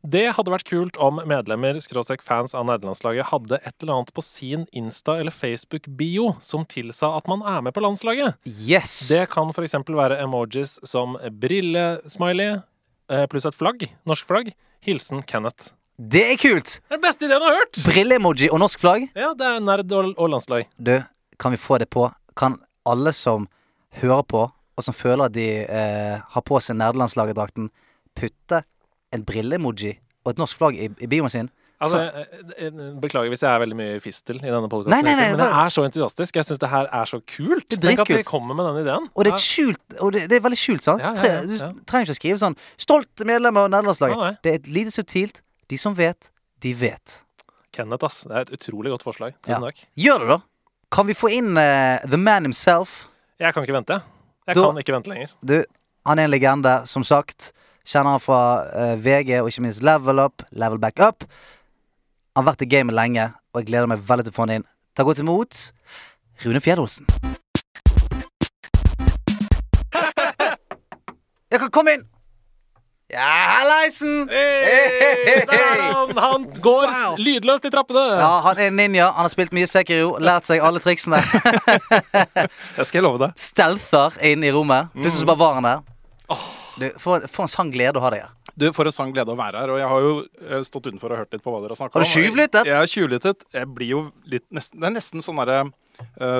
Det 0.00 0.30
hadde 0.32 0.52
vært 0.52 0.64
kult 0.64 0.96
om 0.96 1.18
medlemmer, 1.28 1.76
fans 2.24 2.54
av 2.56 2.64
nederlandslaget, 2.64 3.28
hadde 3.28 3.58
et 3.60 3.74
eller 3.82 3.98
annet 3.98 4.12
på 4.16 4.22
sin 4.24 4.64
Insta- 4.72 5.18
eller 5.20 5.30
Facebook-bio 5.30 6.36
som 6.40 6.64
tilsa 6.64 7.16
at 7.18 7.28
man 7.28 7.42
er 7.42 7.60
med 7.60 7.74
på 7.74 7.82
landslaget. 7.84 8.38
Yes. 8.46 9.08
Det 9.08 9.28
kan 9.28 9.50
f.eks. 9.52 9.74
være 9.84 10.22
emojis 10.22 10.78
som 10.84 11.18
brillesmiley 11.30 12.62
eh, 13.10 13.26
pluss 13.28 13.44
et 13.44 13.54
flagg, 13.58 13.84
norsk 14.08 14.26
flagg. 14.26 14.54
Hilsen 14.80 15.20
Kenneth. 15.22 15.74
Det 16.00 16.22
er 16.32 16.38
kult! 16.40 16.78
Det 16.80 16.94
er 16.94 16.96
den 16.96 17.04
beste 17.04 17.26
ideen 17.26 17.42
jeg 17.42 17.50
har 17.52 17.58
hørt! 17.60 17.82
Brilleemoji 17.84 18.48
og 18.48 18.62
norsk 18.62 18.80
flagg. 18.80 19.10
Ja, 19.12 19.34
det 19.36 19.44
er 19.44 19.60
nerd 19.60 19.92
og, 19.92 20.14
og 20.16 20.32
landslag. 20.32 20.64
Du, 20.80 20.94
kan 21.36 21.52
vi 21.52 21.60
få 21.60 21.76
det 21.82 21.90
på? 21.92 22.06
Kan 22.40 22.56
alle 22.88 23.12
som 23.12 23.50
hører 24.00 24.24
på, 24.24 24.46
og 24.48 24.86
som 24.86 24.96
føler 24.96 25.28
at 25.28 25.36
de 25.36 25.48
eh, 25.66 26.16
har 26.24 26.46
på 26.48 26.56
seg 26.64 26.78
nerdelandslaget-drakten, 26.80 27.68
putte 28.16 28.62
en 29.12 29.24
brilleemoji 29.26 29.96
og 30.24 30.34
et 30.34 30.38
norsk 30.38 30.58
flagg 30.60 30.78
i, 30.78 30.90
i 31.00 31.08
bioen 31.10 31.32
sin? 31.32 31.50
Altså, 31.80 32.00
eh, 32.12 32.66
eh, 32.66 32.80
Beklager 33.00 33.30
hvis 33.32 33.40
jeg 33.40 33.48
er 33.48 33.60
veldig 33.62 33.76
mye 33.78 34.00
fistel 34.04 34.36
i 34.42 34.50
denne 34.52 34.68
podkasten, 34.68 35.06
men 35.06 35.20
jeg 35.40 35.46
er 35.48 35.70
så 35.72 35.84
entusiastisk. 35.86 36.36
Jeg 36.36 36.44
syns 36.44 36.60
det 36.60 36.68
her 36.68 36.90
er 36.92 37.08
så 37.08 37.22
kult. 37.24 37.64
Det 37.70 37.78
er 37.78 37.86
Tenk 37.94 38.02
at 38.04 38.12
vi 38.18 38.26
kommer 38.28 38.58
med 38.58 38.68
den 38.68 38.82
ideen. 38.82 39.06
Og 39.14 39.24
det 39.24 39.32
er 39.32 39.40
skjult 39.40 39.96
Og 40.04 40.12
det, 40.12 40.26
det 40.28 40.36
er 40.36 40.44
veldig 40.44 40.58
skjult, 40.60 40.84
sant? 40.84 41.00
Ja, 41.00 41.14
ja, 41.16 41.38
ja, 41.40 41.46
du 41.48 41.80
trenger 41.88 42.10
ikke 42.10 42.18
å 42.18 42.20
skrive 42.20 42.42
sånn 42.42 42.56
'Stolt 42.76 43.24
medlem 43.24 43.56
av 43.56 43.70
nederlandslaget'. 43.72 44.42
Det 44.44 44.52
er 44.52 44.60
et 44.60 44.68
lite 44.68 44.92
subtilt. 44.92 45.40
De 45.72 45.78
som 45.80 45.96
vet, 45.96 46.28
de 46.60 46.74
vet. 46.74 47.16
Kenneth, 47.72 48.04
ass. 48.04 48.24
Det 48.28 48.36
er 48.36 48.40
et 48.44 48.52
utrolig 48.58 48.92
godt 48.92 49.06
forslag. 49.06 49.34
Tusen 49.46 49.64
takk. 49.64 49.80
Gjør 49.96 50.18
det, 50.24 50.28
da. 50.34 50.38
Kan 50.92 51.06
vi 51.06 51.14
få 51.14 51.30
inn 51.32 51.56
uh, 51.56 51.96
the 52.04 52.18
man 52.18 52.44
himself? 52.44 53.06
Jeg 53.40 53.54
kan 53.54 53.64
ikke 53.64 53.78
vente. 53.78 54.02
Jeg 54.50 54.56
Da- 54.56 54.66
kan 54.66 54.82
ikke 54.82 54.92
vente 54.92 55.08
lenger. 55.08 55.32
Du, 55.40 55.64
han 56.04 56.18
er 56.18 56.24
en 56.28 56.30
legende, 56.34 56.86
som 56.86 57.04
sagt. 57.04 57.52
Kjenner 57.86 58.16
han 58.16 58.22
fra 58.22 58.40
uh, 58.70 58.94
VG 59.00 59.40
og 59.40 59.48
ikke 59.50 59.64
minst 59.64 59.82
Level 59.86 60.20
Up, 60.22 60.44
Level 60.52 60.78
Back 60.82 61.00
Up. 61.00 61.24
Han 62.36 62.44
har 62.44 62.52
vært 62.52 62.62
i 62.66 62.70
gamet 62.70 62.94
lenge, 62.94 63.30
og 63.52 63.60
jeg 63.62 63.70
gleder 63.72 63.88
meg 63.90 64.04
veldig 64.06 64.28
til 64.28 64.34
å 64.34 64.36
få 64.36 64.44
han 64.46 64.56
inn. 64.60 64.66
Ta 64.96 65.04
godt 65.06 65.22
imot 65.22 65.64
Rune 66.44 66.60
Fjedolsen. 66.62 67.06
Jeg 71.50 71.58
kan 71.64 71.70
komme 71.74 71.96
inn! 71.98 72.04
Ja, 73.10 73.26
hallaisen! 73.56 74.28
Hey, 74.30 75.40
han! 75.50 76.12
Han 76.14 76.44
går 76.62 76.84
Wow. 76.92 77.16
lydløst 77.18 77.64
i 77.66 77.72
trappene! 77.74 78.04
Ja, 78.20 78.28
han 78.44 78.60
er 78.62 78.70
ninja. 78.70 79.08
Han 79.16 79.26
har 79.26 79.32
spilt 79.32 79.50
mye 79.56 79.66
Sekiro, 79.66 80.12
lært 80.22 80.46
seg 80.46 80.62
alle 80.62 80.78
triksene. 80.84 81.18
Det 82.78 82.86
skal 82.86 83.00
jeg 83.00 83.06
love 83.08 83.18
deg. 83.24 83.34
Stealther 83.40 84.14
inn 84.30 84.46
i 84.46 84.52
rommet. 84.54 84.92
Plutselig 84.94 85.24
så 85.24 85.30
bare 85.32 85.42
var 85.42 85.58
han 85.58 85.66
der. 85.66 85.82
Du, 86.78 86.86
for, 87.02 87.24
for 87.30 87.46
en 87.46 87.50
sann 87.50 87.70
glede 87.72 87.98
å 87.98 88.04
ha 88.04 88.12
deg 88.14 88.24
her. 88.26 88.34
Du, 88.60 88.66
For 88.76 88.88
en 88.88 88.94
sann 88.94 89.12
glede 89.14 89.32
å 89.32 89.38
være 89.38 89.62
her. 89.62 89.72
Og 89.72 89.78
jeg 89.80 89.90
har 89.90 90.04
jo 90.04 90.12
eh, 90.46 90.62
stått 90.66 90.90
utenfor 90.90 91.14
og 91.14 91.22
hørt 91.22 91.34
litt 91.34 91.44
på 91.44 91.52
hva 91.54 91.62
dere 91.62 91.74
har 91.74 91.80
snakka 91.80 91.96
om. 91.96 92.04
Har 92.04 92.08
du 92.08 92.12
tjuvlyttet? 92.12 92.68
Jeg 92.68 92.76
har 92.76 92.90
tjuvlyttet. 92.90 93.46
Jeg 93.56 93.70
blir 93.76 93.92
jo 93.94 94.02
litt 94.28 94.46
nesten, 94.54 94.80
Det 94.82 94.90
er 94.90 94.96
nesten 94.98 95.24
sånn 95.24 95.40
derre 95.40 95.60
eh, 95.64 95.72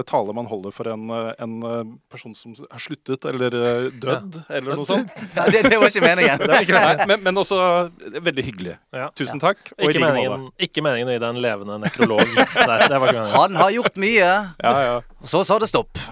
tale 0.08 0.34
man 0.36 0.48
holder 0.50 0.74
for 0.74 0.88
en, 0.92 1.06
eh, 1.14 1.30
en 1.42 1.54
eh, 1.66 1.92
person 2.12 2.34
som 2.36 2.54
har 2.70 2.82
sluttet 2.82 3.24
eller 3.28 3.54
dødd, 3.54 4.40
ja. 4.40 4.44
eller 4.58 4.78
noe 4.80 4.88
sånt. 4.88 5.12
Ja, 5.36 5.46
det, 5.46 5.62
det 5.70 5.78
var 5.80 5.92
ikke 5.92 6.02
meningen. 6.04 6.42
Nei, 6.50 7.06
men, 7.08 7.22
men 7.24 7.40
også 7.40 7.58
veldig 8.00 8.44
hyggelig. 8.44 8.74
Ja. 8.94 9.08
Tusen 9.16 9.40
takk. 9.42 9.62
Ikke 9.76 9.94
like 9.94 10.02
meningen, 10.04 10.48
ikke 10.60 10.84
meningen 10.84 11.10
å 11.10 11.14
gi 11.14 11.22
deg 11.22 11.28
en 11.30 11.42
levende 11.44 11.78
nekrolog. 11.84 12.34
Nei, 12.34 12.78
det 12.90 13.00
var 13.00 13.14
ikke. 13.14 13.26
Han 13.36 13.58
har 13.60 13.74
gjort 13.78 14.00
mye, 14.00 14.30
Ja, 14.60 14.74
ja. 14.86 14.96
og 15.20 15.32
så 15.32 15.44
sa 15.46 15.60
det 15.62 15.70
stopp. 15.70 16.00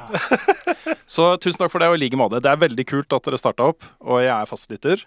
Så 1.08 1.24
tusen 1.40 1.56
takk 1.60 1.72
for 1.72 1.80
det, 1.80 1.88
og 1.88 1.96
i 1.96 2.02
like 2.02 2.18
måte. 2.20 2.40
Det 2.44 2.50
er 2.50 2.60
veldig 2.60 2.84
kult 2.88 3.14
at 3.16 3.24
dere 3.24 3.38
starta 3.40 3.70
opp, 3.72 3.84
og 4.04 4.20
jeg 4.20 4.32
er 4.34 4.48
fastlytter. 4.48 5.04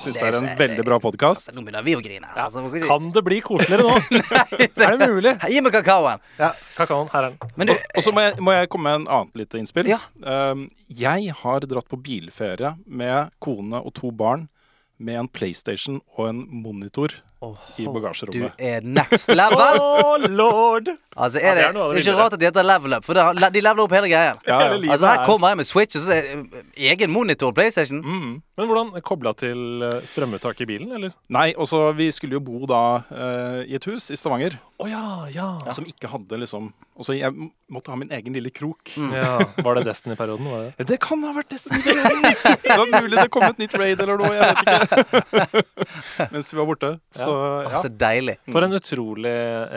Syns 0.00 0.16
Det 0.16 0.30
det 0.32 0.38
er 0.38 0.38
en 0.40 0.58
veldig 0.58 0.84
bra 0.86 0.96
podkast. 1.02 1.50
Altså, 1.50 1.58
Nå 1.58 1.66
begynner 1.66 1.84
vi 1.84 1.92
å 1.98 2.00
grine. 2.00 2.28
Altså, 2.32 2.62
Ja. 2.78 2.86
Kan 2.88 3.10
det 3.12 3.22
bli 3.26 3.40
koseligere 3.44 3.84
nå? 3.84 3.96
er 4.86 4.96
det 4.96 5.08
mulig? 5.10 5.34
Gi 5.52 5.60
meg 5.60 5.74
kakaoen! 5.76 6.22
Ja, 6.38 6.52
kakaoen. 6.78 7.10
Her 7.12 7.26
er 7.28 7.34
den. 7.34 7.50
Men 7.60 7.68
du, 7.68 7.74
Og 7.76 8.06
så 8.06 8.14
må 8.16 8.24
jeg, 8.24 8.38
må 8.40 8.54
jeg 8.56 8.70
komme 8.72 8.88
med 8.88 9.02
en 9.02 9.08
annet 9.18 9.42
lite 9.42 9.60
innspill. 9.60 9.90
Ja. 9.90 9.98
Um, 10.24 10.70
jeg 10.88 11.34
har 11.42 11.66
dratt 11.68 11.90
på 11.90 12.00
bilferie 12.00 12.72
med 12.86 13.34
kone 13.44 13.82
og 13.84 13.92
to 13.98 14.08
barn 14.10 14.48
med 14.96 15.20
en 15.20 15.28
PlayStation 15.28 16.00
og 16.16 16.30
en 16.30 16.40
monitor 16.64 17.12
I 17.40 17.86
du 18.32 18.50
er 18.58 18.80
next 18.84 19.30
level! 19.32 19.78
Oh, 19.80 20.16
lord! 20.28 20.88
Altså, 21.16 21.40
Ja, 21.40 21.52
er 21.52 21.54
det 21.56 21.62
det, 21.62 21.68
er 21.68 21.72
det 21.72 21.96
er 21.96 22.00
ikke 22.02 22.16
rart 22.18 22.34
at 22.36 22.40
de 22.40 22.46
heter 22.46 22.66
level 22.66 22.92
up, 22.98 23.04
for 23.04 23.14
det, 23.16 23.22
har- 23.22 23.50
de 23.54 23.60
leveler 23.64 23.82
opp 23.86 23.94
hele 23.96 24.10
greia. 24.12 24.34
Ja, 24.46 24.58
ja. 24.60 24.76
Altså, 24.92 25.06
her 25.06 25.20
er- 25.20 25.26
kommer 25.26 25.48
jeg 25.48 25.56
med 25.56 25.64
Switch, 25.68 25.96
og 25.96 26.02
så 26.04 26.12
er 26.18 26.92
egen 26.92 27.10
monitor 27.10 27.52
PlayStation. 27.56 28.02
Mm. 28.04 28.42
Men 28.60 28.68
hvordan 28.68 28.92
kobla 29.02 29.32
til 29.40 29.82
eh, 29.88 30.02
strømuttak 30.04 30.60
i 30.60 30.66
bilen, 30.68 30.92
eller? 30.92 31.14
Nei, 31.32 31.54
også 31.56 31.94
vi 31.96 32.10
skulle 32.12 32.36
jo 32.36 32.42
bo 32.44 32.66
da 32.68 32.80
uh, 33.08 33.62
i 33.64 33.72
et 33.78 33.86
hus 33.88 34.10
i 34.12 34.18
Stavanger 34.20 34.58
oh, 34.78 34.88
ja, 34.90 35.00
ja. 35.32 35.46
som 35.72 35.86
ikke 35.88 36.08
hadde 36.12 36.36
liksom 36.42 36.68
Også 37.00 37.14
jeg 37.16 37.32
måtte 37.72 37.88
ha 37.92 37.96
min 37.96 38.10
egen 38.12 38.34
lille 38.36 38.50
krok. 38.52 38.92
ja. 38.96 39.38
Var 39.64 39.78
det 39.80 39.86
Destiny-perioden? 39.88 40.44
det? 40.76 40.86
Det 40.92 40.98
kan 41.00 41.22
ha 41.24 41.32
vært 41.32 41.48
Destiny. 41.54 41.80
det 42.66 42.76
var 42.76 42.90
mulig 43.00 43.16
det 43.16 43.30
kom 43.32 43.46
et 43.48 43.62
nytt 43.62 43.78
raid 43.80 44.00
eller 44.04 44.20
noe. 44.20 44.34
Jeg 44.36 44.44
vet 44.44 44.60
ikke. 44.60 45.64
Mens 46.34 46.52
vi 46.52 46.58
var 46.60 46.66
borte. 46.68 46.90
Så 47.14 47.28
ja. 47.30 47.70
Altså, 47.70 47.92
deilig. 48.00 48.36
For 48.50 48.66
en 48.66 48.76
utrolig 48.78 49.36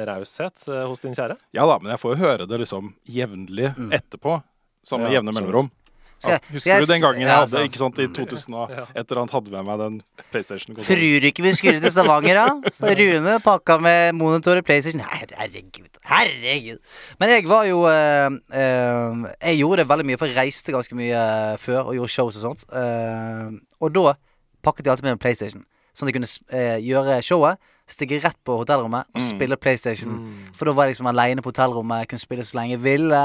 raushet 0.09 0.67
eh, 0.69 0.83
hos 0.89 1.03
din 1.03 1.15
kjære. 1.17 1.37
ja 1.55 1.67
da, 1.69 1.77
men 1.83 1.93
jeg 1.95 2.01
får 2.03 2.15
jo 2.15 2.21
høre 2.25 2.49
det 2.49 2.59
liksom 2.65 2.91
jevnlig 3.09 3.71
etterpå. 3.93 4.41
Samme 4.87 5.07
med 5.07 5.13
Ja, 5.15 5.21
jevne 5.21 5.33
mellomrom. 5.37 5.71
Ja, 6.23 6.37
husker 6.53 6.79
du 6.79 6.87
den 6.87 7.01
gangen 7.03 7.19
jeg 7.19 7.27
hadde 7.35 7.61
ikke 7.67 7.79
sant, 7.81 7.97
i 7.99 8.05
2000 8.07 8.53
og 8.55 8.69
et 8.95 9.01
eller 9.01 9.19
annet 9.25 9.33
hadde 9.35 9.51
med 9.51 9.65
meg 9.67 9.81
den 9.81 9.97
PlayStation? 10.31 10.77
Tror 10.77 11.01
du 11.01 11.27
ikke 11.27 11.43
vi 11.43 11.51
skulle 11.59 11.81
til 11.83 11.91
Stavanger, 11.91 12.39
da? 12.39 12.45
Så 12.77 12.93
Rune 12.95 13.33
pakka 13.43 13.75
med 13.83 14.15
monitor 14.15 14.61
og 14.61 14.63
PlayStation. 14.63 15.03
Herregud. 15.03 15.89
Herregud. 16.07 16.79
Men 17.19 17.33
jeg 17.33 17.43
var 17.51 17.67
jo 17.67 17.83
eh, 17.91 18.29
eh, 18.55 19.27
Jeg 19.49 19.59
gjorde 19.59 19.81
det 19.83 19.89
veldig 19.91 20.07
mye, 20.13 20.19
for 20.21 20.31
jeg 20.31 20.39
reiste 20.39 20.75
ganske 20.75 20.95
mye 20.95 21.11
eh, 21.19 21.57
før 21.59 21.89
og 21.91 21.99
gjorde 21.99 22.15
shows 22.15 22.39
og 22.39 22.45
sånt. 22.47 22.63
Eh, 22.71 23.59
og 23.83 23.91
da 23.99 24.15
pakket 24.63 24.87
jeg 24.87 24.95
alltid 24.95 25.09
med 25.09 25.17
en 25.17 25.23
PlayStation, 25.25 25.65
sånn 25.93 26.09
at 26.09 26.13
jeg 26.13 26.19
kunne 26.21 26.59
eh, 26.59 26.81
gjøre 26.83 27.21
showet. 27.25 27.69
Stikke 27.83 28.15
rett 28.23 28.37
på 28.47 28.55
hotellrommet 28.61 29.09
og 29.11 29.21
spille 29.21 29.57
PlayStation. 29.59 30.13
For 30.55 30.69
da 30.69 30.71
var 30.73 30.87
jeg 30.87 30.93
liksom 30.93 31.09
aleine 31.11 31.43
på 31.43 31.51
hotellrommet. 31.51 32.07
Kunne 32.07 32.21
spille 32.21 32.45
så 32.47 32.55
lenge 32.55 32.77
jeg 32.77 32.81
ville. 32.85 33.19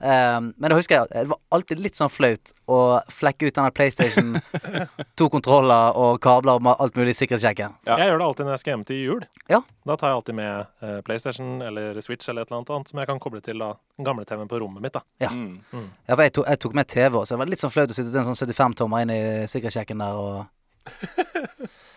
Eh, 0.00 0.38
men 0.40 0.66
da 0.72 0.78
husker 0.78 0.96
jeg 1.02 1.10
det 1.12 1.28
var 1.28 1.38
alltid 1.52 1.82
litt 1.84 2.00
sånn 2.00 2.08
flaut 2.10 2.54
å 2.64 2.78
flekke 3.12 3.50
ut 3.50 3.58
denne 3.58 3.74
PlayStation. 3.76 4.38
to 5.20 5.28
kontroller 5.30 5.98
og 6.00 6.16
kabler 6.24 6.56
og 6.56 6.70
alt 6.72 6.96
mulig 6.96 7.12
i 7.12 7.18
sikkerhetssjekken. 7.20 7.76
Ja. 7.90 7.98
Jeg 8.00 8.08
gjør 8.08 8.22
det 8.22 8.28
alltid 8.30 8.48
når 8.48 8.56
jeg 8.56 8.62
skal 8.64 8.74
hjem 8.74 8.86
til 8.88 9.02
jul. 9.04 9.28
Ja. 9.52 9.60
Da 9.92 9.98
tar 10.00 10.14
jeg 10.14 10.20
alltid 10.22 10.38
med 10.40 10.86
eh, 10.88 10.96
PlayStation 11.04 11.52
eller 11.68 12.00
Switch 12.00 12.32
eller 12.32 12.48
et 12.48 12.54
eller 12.54 12.64
annet 12.64 12.94
som 12.94 13.02
jeg 13.04 13.12
kan 13.12 13.20
koble 13.20 13.44
til 13.44 13.60
da, 13.60 13.74
den 14.00 14.08
gamle 14.08 14.24
TV-en 14.24 14.48
på 14.48 14.62
rommet 14.64 14.88
mitt. 14.88 14.96
da. 14.96 15.28
Mm. 15.28 15.60
Ja, 16.08 16.16
for 16.16 16.24
jeg, 16.24 16.34
tok, 16.40 16.48
jeg 16.48 16.64
tok 16.64 16.80
med 16.80 16.88
TV 16.88 17.20
også. 17.20 17.36
Det 17.36 17.44
var 17.44 17.52
litt 17.52 17.62
sånn 17.66 17.76
flaut 17.76 17.92
å 17.92 18.00
sitte 18.00 18.08
til 18.08 18.24
en 18.24 18.32
sånn 18.32 18.48
75-tommer 18.48 19.04
inn 19.04 19.12
i 19.12 19.22
sikkerhetssjekken 19.52 20.00
der 20.06 20.24
og 20.24 20.48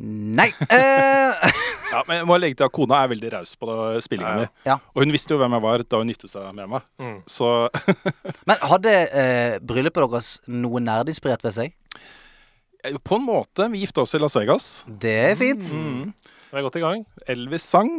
Nei! 0.00 0.48
Eh, 0.70 1.50
Ja, 1.90 2.04
men 2.06 2.20
jeg 2.20 2.26
må 2.30 2.36
legge 2.38 2.54
til 2.60 2.68
at 2.68 2.74
kona 2.74 3.00
er 3.02 3.08
veldig 3.10 3.30
raus 3.34 3.56
på 3.58 3.66
spillinga 4.04 4.34
mi. 4.38 4.44
Ja. 4.62 4.76
Og 4.94 5.02
hun 5.02 5.10
visste 5.10 5.34
jo 5.34 5.40
hvem 5.40 5.56
jeg 5.56 5.64
var 5.64 5.82
da 5.82 5.98
hun 5.98 6.12
giftet 6.12 6.30
seg 6.30 6.46
med 6.54 6.70
meg. 6.70 6.84
Mm. 7.02 7.16
Så 7.26 7.48
men 8.48 8.62
hadde 8.70 8.92
eh, 9.10 9.56
bryllupet 9.58 10.04
deres 10.04 10.30
noe 10.46 10.82
nerdinspirert 10.84 11.42
ved 11.46 11.56
seg? 11.56 11.74
på 13.04 13.18
en 13.18 13.24
måte 13.26 13.66
Vi 13.68 13.82
gifta 13.82 14.00
oss 14.00 14.14
i 14.16 14.20
Las 14.22 14.38
Vegas. 14.38 14.68
Det 14.88 15.16
er 15.32 15.34
fint. 15.36 15.66
Mm. 15.74 16.14
Vi 16.50 16.56
er 16.56 16.64
godt 16.64 16.78
i 16.78 16.84
gang. 16.84 17.02
Elvis 17.28 17.66
sang. 17.68 17.90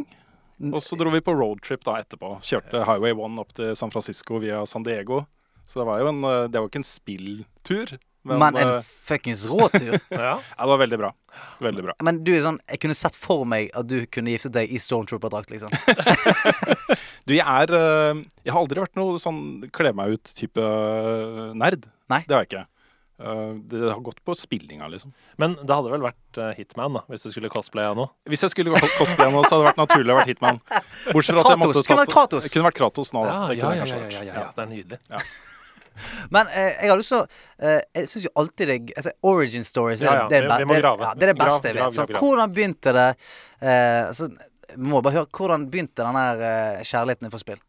Og 0.72 0.80
så 0.82 0.96
dro 0.98 1.12
vi 1.12 1.20
på 1.24 1.34
roadtrip 1.36 1.84
da 1.86 2.00
etterpå. 2.00 2.32
Kjørte 2.42 2.82
Highway 2.88 3.14
1 3.14 3.38
opp 3.44 3.54
til 3.56 3.76
San 3.78 3.92
Francisco 3.94 4.40
via 4.42 4.64
San 4.66 4.82
Diego. 4.86 5.22
Så 5.66 5.80
det 5.80 5.86
var 5.86 6.02
jo 6.02 6.10
en, 6.10 6.24
eh, 6.26 6.48
det 6.50 6.58
var 6.58 6.66
ikke 6.68 6.82
en 6.82 6.88
spilltur. 6.88 7.94
Men, 8.22 8.38
Men 8.38 8.56
en 8.60 8.68
eh, 8.76 8.90
fuckings 9.08 9.46
råtur. 9.50 9.96
Ja. 10.12 10.36
ja, 10.38 10.62
det 10.62 10.68
var 10.70 10.78
veldig 10.78 10.98
bra. 11.00 11.10
Veldig 11.64 11.84
bra. 11.88 11.94
Men 12.06 12.20
du 12.22 12.30
er 12.36 12.42
sånn 12.44 12.58
Jeg 12.68 12.82
kunne 12.82 12.94
sett 12.94 13.16
for 13.18 13.46
meg 13.48 13.70
at 13.78 13.88
du 13.90 14.02
kunne 14.12 14.34
giftet 14.34 14.52
deg 14.54 14.70
i 14.70 14.78
Stormtrooper-drakt, 14.82 15.50
liksom. 15.54 15.72
Du, 17.26 17.34
jeg 17.34 17.46
er 17.46 17.72
eh, 17.78 18.20
Jeg 18.44 18.52
har 18.54 18.60
aldri 18.62 18.82
vært 18.82 18.98
noe 18.98 19.18
sånn 19.22 19.40
kle 19.74 19.94
meg 19.96 20.16
ut-type 20.18 20.62
eh, 20.62 21.48
nerd. 21.58 21.88
Nei. 22.12 22.22
Det 22.28 22.34
har 22.36 22.44
jeg 22.44 22.50
ikke. 22.50 22.64
Eh, 23.22 23.52
det 23.72 23.82
har 23.86 24.02
gått 24.06 24.22
på 24.26 24.34
spillinga, 24.38 24.88
liksom. 24.92 25.14
Men 25.42 25.54
det 25.58 25.70
hadde 25.78 25.92
vel 25.94 26.04
vært 26.06 26.42
Hitman, 26.58 26.98
da, 26.98 27.04
hvis 27.12 27.26
du 27.26 27.30
skulle 27.34 27.50
cosplaye 27.52 27.94
nå? 27.98 28.06
Hvis 28.30 28.46
jeg 28.46 28.54
skulle 28.54 28.74
cosplaye 28.98 29.30
nå, 29.34 29.42
så 29.46 29.56
hadde 29.56 29.62
det 29.64 29.70
vært 29.72 29.82
naturlig 29.82 30.14
å 30.14 30.18
være 30.20 30.30
Hitman. 30.32 30.60
Bortsett 31.12 31.38
fra 31.38 31.42
at 31.46 31.54
jeg 31.56 31.62
måtte 31.62 32.12
Kratos. 32.12 32.50
Kunne 32.54 32.68
vært 32.70 32.78
Kratos 32.82 33.14
nå, 33.16 33.24
da. 33.26 33.38
Ja, 33.54 33.72
ja, 33.72 33.72
ja, 33.82 33.88
ja, 33.88 34.04
vært. 34.06 34.20
ja, 34.30 34.46
Det 34.54 34.66
er 34.66 34.70
nydelig. 34.76 35.02
Men 36.34 36.48
eh, 36.52 36.76
jeg 36.82 36.90
har 36.92 37.00
lyst 37.00 37.12
til 37.12 37.20
å 37.20 37.26
eh, 37.62 37.80
Jeg 37.94 38.08
syns 38.10 38.24
jo 38.26 38.32
alltid 38.42 38.70
det 38.70 38.78
altså, 38.96 39.12
Origin 39.28 39.66
stories 39.66 40.04
Ja, 40.04 40.14
ja, 40.22 40.28
det, 40.30 40.42
er 40.42 40.64
må 40.66 40.76
det, 40.78 40.84
ja, 40.84 41.12
det 41.16 41.28
er 41.28 41.32
det 41.32 41.36
Grav, 41.38 41.48
beste 41.48 41.72
jeg 41.72 41.78
vet. 41.78 41.96
Så, 41.96 42.06
grav, 42.06 42.14
grav. 42.14 42.24
hvordan 42.24 42.54
begynte 42.56 42.94
det 42.96 43.08
eh, 43.60 44.12
så, 44.16 44.30
må 44.76 45.02
bare 45.04 45.20
høre 45.20 45.30
Hvordan 45.36 45.68
begynte 45.72 46.06
den 46.06 46.18
der 46.20 46.46
eh, 46.48 46.86
kjærligheten 46.88 47.28
din 47.28 47.34
for 47.34 47.42
spill? 47.42 47.60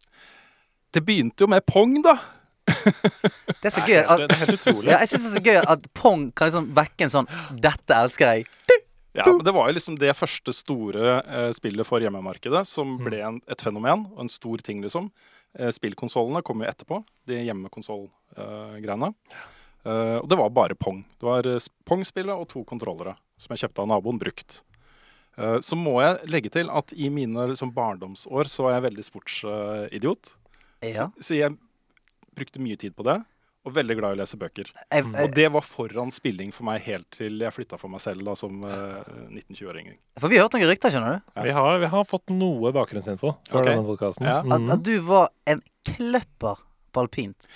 Det 0.94 1.02
begynte 1.04 1.44
jo 1.44 1.50
med 1.50 1.66
Pong, 1.66 1.98
da. 2.06 2.18
Det 2.64 3.68
er 3.68 3.74
så 3.74 3.82
gøy 3.84 3.98
Det, 3.98 4.04
at, 4.08 4.22
det 4.22 4.36
er 4.36 4.42
helt 4.46 4.60
utrolig. 4.60 4.92
ja, 4.92 5.00
Jeg 5.02 5.12
syns 5.12 5.26
det 5.26 5.32
er 5.32 5.36
så 5.36 5.44
gøy 5.50 5.72
at 5.76 5.88
Pong 5.98 6.28
kan 6.32 6.52
liksom 6.52 6.70
vekke 6.78 7.08
en 7.08 7.14
sånn 7.18 7.30
'Dette 7.60 7.98
elsker 7.98 8.30
jeg'. 8.30 8.48
Ja, 9.14 9.28
men 9.28 9.44
Det 9.46 9.54
var 9.54 9.70
jo 9.70 9.76
liksom 9.78 9.98
det 10.02 10.16
første 10.18 10.54
store 10.56 11.20
eh, 11.22 11.52
spillet 11.54 11.86
for 11.86 12.02
hjemmemarkedet 12.02 12.64
som 12.66 12.96
ble 12.98 13.20
en, 13.22 13.42
et 13.46 13.62
fenomen 13.62 14.08
og 14.16 14.24
en 14.26 14.32
stor 14.32 14.64
ting, 14.66 14.82
liksom. 14.82 15.12
Eh, 15.60 15.72
Spillkonsollene 15.74 16.42
kom 16.46 16.64
jo 16.64 16.70
etterpå, 16.70 17.02
de 17.30 17.42
hjemmekonsollgreiene. 17.46 19.14
Uh, 19.84 20.22
og 20.22 20.30
det 20.32 20.38
var 20.40 20.54
bare 20.56 20.78
Pong. 20.80 21.02
Det 21.20 21.28
var 21.28 21.48
eh, 21.50 21.66
Pong-spillet 21.84 22.32
og 22.32 22.48
to 22.54 22.62
kontrollere 22.64 23.18
som 23.36 23.52
jeg 23.52 23.66
kjøpte 23.66 23.84
av 23.84 23.90
naboen 23.92 24.22
brukt. 24.22 24.62
Uh, 25.36 25.60
så 25.66 25.76
må 25.76 25.98
jeg 26.00 26.30
legge 26.32 26.52
til 26.54 26.72
at 26.72 26.94
i 26.96 27.10
mine 27.12 27.50
liksom, 27.52 27.74
barndomsår 27.76 28.48
så 28.52 28.64
var 28.64 28.78
jeg 28.78 28.86
veldig 28.86 29.06
sportsidiot. 29.10 30.32
Ja. 30.88 31.10
Så, 31.18 31.28
så 31.28 31.36
jeg 31.36 31.58
brukte 32.34 32.64
mye 32.64 32.80
tid 32.80 32.96
på 32.96 33.04
det, 33.08 33.20
og 33.64 33.76
veldig 33.78 33.96
glad 34.00 34.14
i 34.14 34.18
å 34.18 34.20
lese 34.20 34.40
bøker. 34.40 34.72
Jeg, 34.92 35.06
Og 35.24 35.36
det 35.36 35.46
var 35.54 35.64
foran 35.64 36.12
spilling 36.12 36.52
for 36.56 36.68
meg 36.68 36.84
helt 36.88 37.08
til 37.16 37.40
jeg 37.44 37.56
flytta 37.56 37.80
for 37.80 37.92
meg 37.94 38.04
selv 38.04 38.26
da, 38.28 38.36
som 38.40 38.64
uh, 38.66 39.00
19-20-åring. 39.30 39.94
for 40.20 40.32
vi 40.32 40.40
har 40.40 40.48
hørt 40.48 40.58
noen 40.58 40.68
rykter, 40.68 40.92
skjønner 40.92 41.22
du. 41.22 41.32
Vi 41.48 41.56
har, 41.56 41.78
vi 41.80 41.92
har 41.94 42.10
fått 42.10 42.34
noe 42.34 42.74
bakgrunnsinfo 42.76 43.32
for 43.48 43.62
okay. 43.62 43.72
denne 43.72 43.88
podkasten. 43.88 44.28
Ja. 44.28 44.42
At, 44.44 44.68
at 44.76 44.84
du 44.84 44.98
var 45.08 45.32
en 45.50 45.64
kløpper 45.88 46.60
på 46.94 47.06
alpint. 47.06 47.48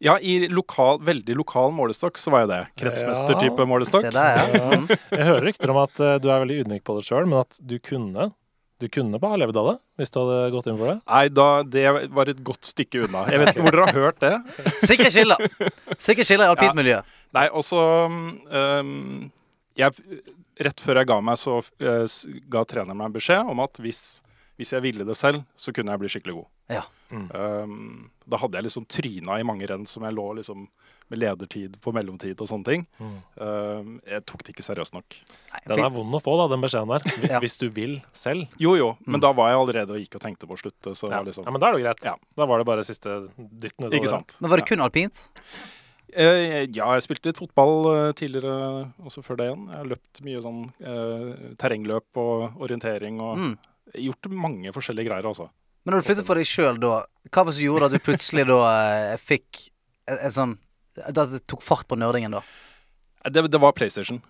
Ja, 0.00 0.16
i 0.16 0.48
lokal, 0.48 1.02
veldig 1.04 1.34
lokal 1.36 1.74
målestokk 1.76 2.16
så 2.16 2.32
var 2.32 2.46
jeg 2.46 2.52
det. 2.54 2.60
Kretsmester-type 2.80 3.60
Ja. 3.60 3.68
målestokk. 3.68 4.06
Se 4.08 4.14
der, 4.16 4.38
ja. 4.40 4.68
Mm. 4.72 4.86
Jeg 5.18 5.26
hører 5.28 5.44
rykter 5.44 5.72
om 5.74 5.80
at 5.82 6.00
uh, 6.00 6.14
du 6.16 6.30
er 6.32 6.40
veldig 6.40 6.62
ydmyk 6.62 6.86
på 6.88 6.96
det 6.96 7.04
sjøl, 7.04 7.28
men 7.28 7.42
at 7.42 7.60
du 7.60 7.76
kunne 7.84 8.30
Du 8.80 8.86
kunne 8.88 9.20
bare 9.20 9.36
ha 9.36 9.40
levd 9.42 9.58
av 9.60 9.66
det 9.68 9.76
hvis 10.00 10.12
du 10.12 10.18
hadde 10.22 10.36
gått 10.54 10.68
inn 10.70 10.78
for 10.80 10.88
det. 10.88 10.96
Nei, 11.04 11.24
da, 11.36 11.48
det 11.68 11.84
var 12.16 12.30
et 12.32 12.40
godt 12.44 12.70
stykke 12.70 13.02
unna. 13.04 13.26
Jeg 13.28 13.42
vet 13.42 13.52
ikke 13.52 13.64
hvor 13.66 13.76
dere 13.76 13.88
har 13.90 13.98
hørt 14.06 14.22
det. 14.22 14.32
Sikre 14.90 15.10
skiller. 15.12 15.44
Sikre 16.00 16.24
skiller 16.24 16.48
i 16.48 16.54
alpintmiljøet. 16.54 17.18
Nei, 17.36 17.46
også 17.60 17.82
um, 18.08 18.94
jeg, 19.78 20.22
Rett 20.60 20.82
før 20.84 21.00
jeg 21.00 21.08
ga 21.08 21.18
meg, 21.24 21.38
så 21.40 21.58
uh, 21.60 22.16
ga 22.52 22.64
treneren 22.68 22.98
meg 23.00 23.12
beskjed 23.14 23.52
om 23.52 23.60
at 23.64 23.80
hvis, 23.84 24.02
hvis 24.60 24.72
jeg 24.76 24.84
ville 24.84 25.06
det 25.08 25.16
selv, 25.18 25.44
så 25.60 25.72
kunne 25.76 25.92
jeg 25.92 26.02
bli 26.02 26.12
skikkelig 26.12 26.38
god. 26.40 26.48
Ja. 26.80 26.86
Mm. 27.12 27.28
Um, 27.34 28.10
da 28.30 28.40
hadde 28.40 28.60
jeg 28.60 28.68
liksom 28.70 28.88
tryna 28.88 29.38
i 29.40 29.46
mange 29.46 29.68
renn 29.68 29.84
som 29.88 30.04
jeg 30.06 30.16
lå 30.16 30.26
liksom 30.40 30.68
med 31.10 31.18
ledertid 31.18 31.74
på 31.82 31.92
mellomtid 31.92 32.38
og 32.40 32.46
sånne 32.48 32.64
ting. 32.68 32.86
Mm. 33.00 33.16
Uh, 33.40 33.90
jeg 34.06 34.24
tok 34.30 34.44
det 34.46 34.54
ikke 34.54 34.62
seriøst 34.66 34.94
nok. 34.94 35.16
Den 35.66 35.82
er 35.84 35.90
vond 35.90 36.14
å 36.14 36.20
få, 36.22 36.36
da, 36.38 36.46
den 36.54 36.62
beskjeden 36.62 36.92
der. 36.94 37.02
Hvis- 37.18 37.30
Ja. 37.30 37.40
Hvis 37.42 37.58
du 37.58 37.68
vil 37.68 37.96
selv. 38.12 38.46
Jo 38.58 38.76
jo, 38.78 38.96
men 39.06 39.20
da 39.20 39.32
var 39.32 39.50
jeg 39.50 39.58
allerede 39.58 39.90
og 39.90 39.98
gikk 40.00 40.14
og 40.16 40.22
tenkte 40.22 40.46
på 40.46 40.54
å 40.54 40.60
slutte. 40.62 40.94
Så 40.94 41.10
Ja. 41.10 41.18
var 41.18 41.26
liksom, 41.26 41.44
ja, 41.44 41.50
Men 41.50 41.60
da 41.60 41.68
er 41.68 41.72
det 41.72 41.80
jo 41.82 41.86
greit. 41.88 42.04
Ja. 42.04 42.14
Da 42.36 42.46
var 42.46 42.58
det 42.58 42.66
bare 42.66 42.84
siste 42.86 43.28
dytten 43.36 43.86
utover. 43.86 43.98
Ikke 44.00 44.08
sant. 44.08 44.36
Men 44.40 44.50
var 44.50 44.56
det 44.62 44.66
kun 44.70 44.78
alpint? 44.80 45.26
Uh, 46.10 46.66
ja, 46.74 46.88
jeg 46.98 47.04
spilte 47.06 47.26
litt 47.30 47.38
fotball 47.38 47.86
uh, 47.86 48.12
tidligere, 48.18 48.88
også 49.06 49.22
før 49.22 49.36
det 49.38 49.46
igjen. 49.46 49.66
Jeg 49.70 49.78
har 49.78 49.90
løpt 49.92 50.22
mye 50.26 50.40
sånn 50.42 50.62
eh, 50.82 51.54
terrengløp 51.56 52.18
og 52.18 52.58
orientering 52.66 53.20
og 53.22 53.38
Mm. 53.38 53.52
gjort 53.94 54.26
mange 54.30 54.72
forskjellige 54.74 55.06
greier, 55.06 55.26
altså. 55.26 55.48
Men 55.84 55.94
når 55.94 56.02
du 56.02 56.08
flyttet 56.08 56.26
for 56.26 56.34
deg 56.34 56.44
sjøl 56.50 56.80
da, 56.82 57.04
hva 57.30 57.44
var 57.44 57.52
det 57.52 57.54
som 57.54 57.64
gjorde 57.64 57.86
at 57.86 57.92
du 57.94 57.98
plutselig 58.02 58.46
da 58.50 59.16
fikk 59.22 59.70
en, 60.08 60.18
en 60.18 60.34
sånn 60.34 60.58
Da 60.96 61.26
det 61.26 61.44
tok 61.46 61.62
fart 61.62 61.86
på 61.88 61.96
nerdingen, 61.98 62.32
da? 62.38 62.42
Det, 63.30 63.44
det 63.52 63.60
var 63.62 63.72
PlayStation. 63.76 64.20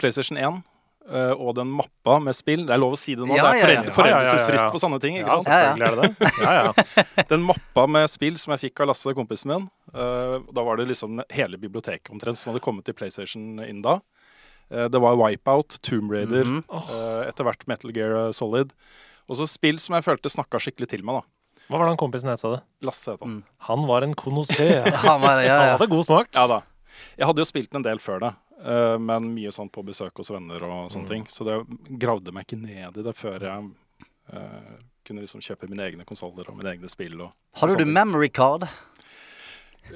PlayStation 0.00 0.38
1 0.38 0.62
eh, 1.10 1.32
og 1.36 1.54
den 1.58 1.68
mappa 1.70 2.18
med 2.22 2.34
spill. 2.36 2.64
Det 2.66 2.74
er 2.74 2.80
lov 2.80 2.96
å 2.96 2.98
si 3.00 3.14
det 3.18 3.26
nå. 3.28 3.36
Ja, 3.36 3.50
det 3.52 3.62
er 3.62 3.74
ja. 3.74 3.92
foreld 3.94 4.10
Ja, 4.10 4.22
ja, 4.24 4.32
ja, 4.32 4.40
ja, 4.48 4.58
ja. 4.64 4.70
på 4.74 4.80
sånne 4.82 4.98
ting. 5.02 5.18
ikke 5.20 5.28
Ja, 5.28 5.38
sant? 5.38 5.48
selvfølgelig 5.48 5.86
er 5.86 5.96
det 5.96 6.08
det. 6.08 6.32
Ja, 6.42 6.54
ja. 6.58 7.24
Den 7.32 7.44
mappa 7.46 7.86
med 7.90 8.08
spill 8.10 8.38
som 8.40 8.54
jeg 8.56 8.64
fikk 8.68 8.82
av 8.84 8.90
Lasse, 8.90 9.14
kompisen 9.16 9.52
min, 9.52 9.68
uh, 9.94 10.38
da 10.54 10.64
var 10.66 10.80
det 10.80 10.88
liksom 10.90 11.20
hele 11.34 11.60
biblioteket 11.60 12.10
omtrent 12.14 12.40
som 12.40 12.52
hadde 12.52 12.64
kommet 12.64 12.88
til 12.88 12.96
PlayStation 12.98 13.58
inn 13.66 13.82
da. 13.84 13.98
Eh, 14.70 14.84
det 14.92 15.00
var 15.00 15.16
Wipeout, 15.16 15.78
Tomb 15.86 16.10
Raider, 16.12 16.44
Mhm. 16.44 16.64
eh, 16.68 17.22
etter 17.30 17.46
hvert 17.46 17.62
Metal 17.70 17.92
Gear 17.96 18.32
Solid. 18.36 18.74
Og 19.28 19.36
så 19.38 19.46
spill 19.48 19.78
som 19.80 19.94
jeg 19.96 20.04
følte 20.04 20.28
snakka 20.32 20.60
skikkelig 20.60 20.88
til 20.92 21.04
meg. 21.04 21.22
da 21.22 21.26
Hva 21.68 21.76
var 21.76 21.84
det 21.86 21.92
han 21.92 22.00
kompisen 22.00 22.30
het, 22.32 22.40
sa 22.40 22.54
du? 22.56 22.58
Lasse 22.88 23.12
het 23.14 23.20
han. 23.24 23.38
Mm. 23.38 23.42
Han 23.68 23.86
var 23.90 24.06
en 24.06 24.14
konosør. 24.16 24.88
Han 25.04 25.20
var 25.20 25.36
det, 25.40 25.46
ja, 25.50 25.56
Han 25.60 25.72
hadde 25.76 25.88
god 25.92 26.06
smak. 26.06 26.30
Ja 26.34 26.46
da. 26.48 26.62
Jeg 27.20 27.28
hadde 27.28 27.42
jo 27.44 27.48
spilt 27.48 27.74
en 27.76 27.84
del 27.84 28.00
før 28.00 28.22
det, 28.24 28.30
eh, 28.64 28.96
men 28.98 29.26
mye 29.34 29.52
sånn 29.54 29.68
på 29.70 29.84
besøk 29.86 30.16
hos 30.22 30.30
venner 30.32 30.64
og 30.64 30.88
sånne 30.94 31.04
Mm. 31.04 31.10
ting. 31.12 31.26
Så 31.28 31.44
det 31.44 31.58
gravde 32.00 32.32
meg 32.32 32.46
ikke 32.48 32.60
ned 32.62 32.96
i 32.96 33.04
det 33.04 33.14
før 33.14 33.44
jeg 33.44 33.68
uh, 34.32 34.78
kunne 35.06 35.22
liksom 35.24 35.40
kjøpe 35.44 35.68
mine 35.70 35.84
egne 35.86 36.04
konsoller 36.08 36.48
og 36.50 36.56
mine 36.58 36.72
egne 36.74 36.88
spill. 36.90 37.20
Og, 37.20 37.32
Hadde 37.60 37.76
og 37.76 37.84
du 37.84 37.92
memory 37.92 38.28
card? 38.32 38.64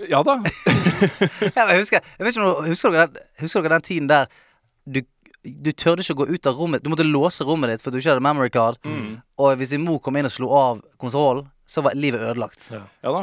Ja 0.09 0.23
da. 0.25 0.39
Jeg 1.57 1.81
husker, 1.83 2.01
jeg 2.01 2.25
vet 2.25 2.31
ikke 2.33 2.45
om 2.47 2.65
husker 2.71 2.95
dere 2.95 3.09
den, 3.13 3.27
husker 3.43 3.61
dere 3.65 3.75
den 3.77 3.85
tiden 3.85 4.07
der 4.09 4.31
du, 4.89 5.03
du 5.45 5.69
tørde 5.77 6.01
ikke 6.05 6.15
å 6.17 6.21
gå 6.23 6.29
ut 6.33 6.47
av 6.49 6.57
rommet. 6.57 6.81
Du 6.85 6.89
måtte 6.93 7.05
låse 7.05 7.45
rommet 7.45 7.73
ditt 7.75 7.83
for 7.85 7.91
at 7.91 7.97
du 7.97 8.01
ikke 8.01 8.15
hadde 8.15 8.25
memory 8.25 8.49
card. 8.55 8.79
Mm. 8.89 9.19
Og 9.43 9.57
hvis 9.61 9.75
din 9.75 9.85
mor 9.85 9.99
kom 10.01 10.17
inn 10.17 10.29
og 10.29 10.33
slo 10.33 10.49
av 10.57 10.81
konsollen, 11.03 11.51
så 11.73 11.85
var 11.85 11.97
livet 11.97 12.21
ødelagt. 12.21 12.69
Ja. 12.73 12.85
Ja 13.05 13.15
da. 13.21 13.23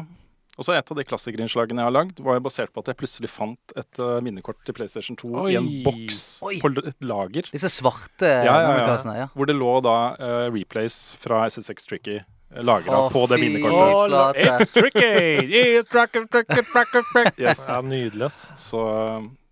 Og 0.60 0.66
så 0.68 0.74
Et 0.76 0.90
av 0.92 0.98
de 0.98 1.06
klassikerinnslagene 1.08 1.80
jeg 1.80 1.88
har 1.88 1.94
lagd, 1.96 2.18
var 2.20 2.36
jo 2.36 2.44
basert 2.44 2.74
på 2.76 2.82
at 2.84 2.90
jeg 2.92 3.00
plutselig 3.00 3.30
fant 3.32 3.76
et 3.80 4.02
uh, 4.04 4.18
minnekort 4.26 4.60
til 4.68 4.76
PlayStation 4.76 5.16
2 5.16 5.46
i 5.54 5.56
en 5.56 5.70
boks 5.86 6.42
Oi. 6.44 6.58
på 6.60 6.74
et 6.84 7.06
lager. 7.08 7.48
Disse 7.54 7.72
svarte 7.72 8.28
Ja, 8.44 8.58
ja, 8.66 8.90
ja. 9.16 9.30
Hvor 9.32 9.48
det 9.48 9.56
lå 9.56 9.78
da 9.86 9.96
uh, 10.20 10.50
replays 10.52 11.16
fra 11.22 11.46
SSX 11.48 11.88
Tricky 11.88 12.20
lagra 12.66 13.06
Å, 13.06 13.10
på 13.14 13.24
det 13.30 13.40
minnekortet. 13.40 13.78
Oh, 13.94 14.34
it's 14.34 14.74
tricky! 14.74 15.06
It's 15.48 15.88
tricky, 15.88 16.26
tricky, 16.28 16.64
tricky, 16.66 17.04
tricky. 17.14 17.44
Yes. 17.46 17.68
Ja, 17.70 17.80
nydelig, 17.86 18.26
ass. 18.26 18.40
Så 18.58 18.82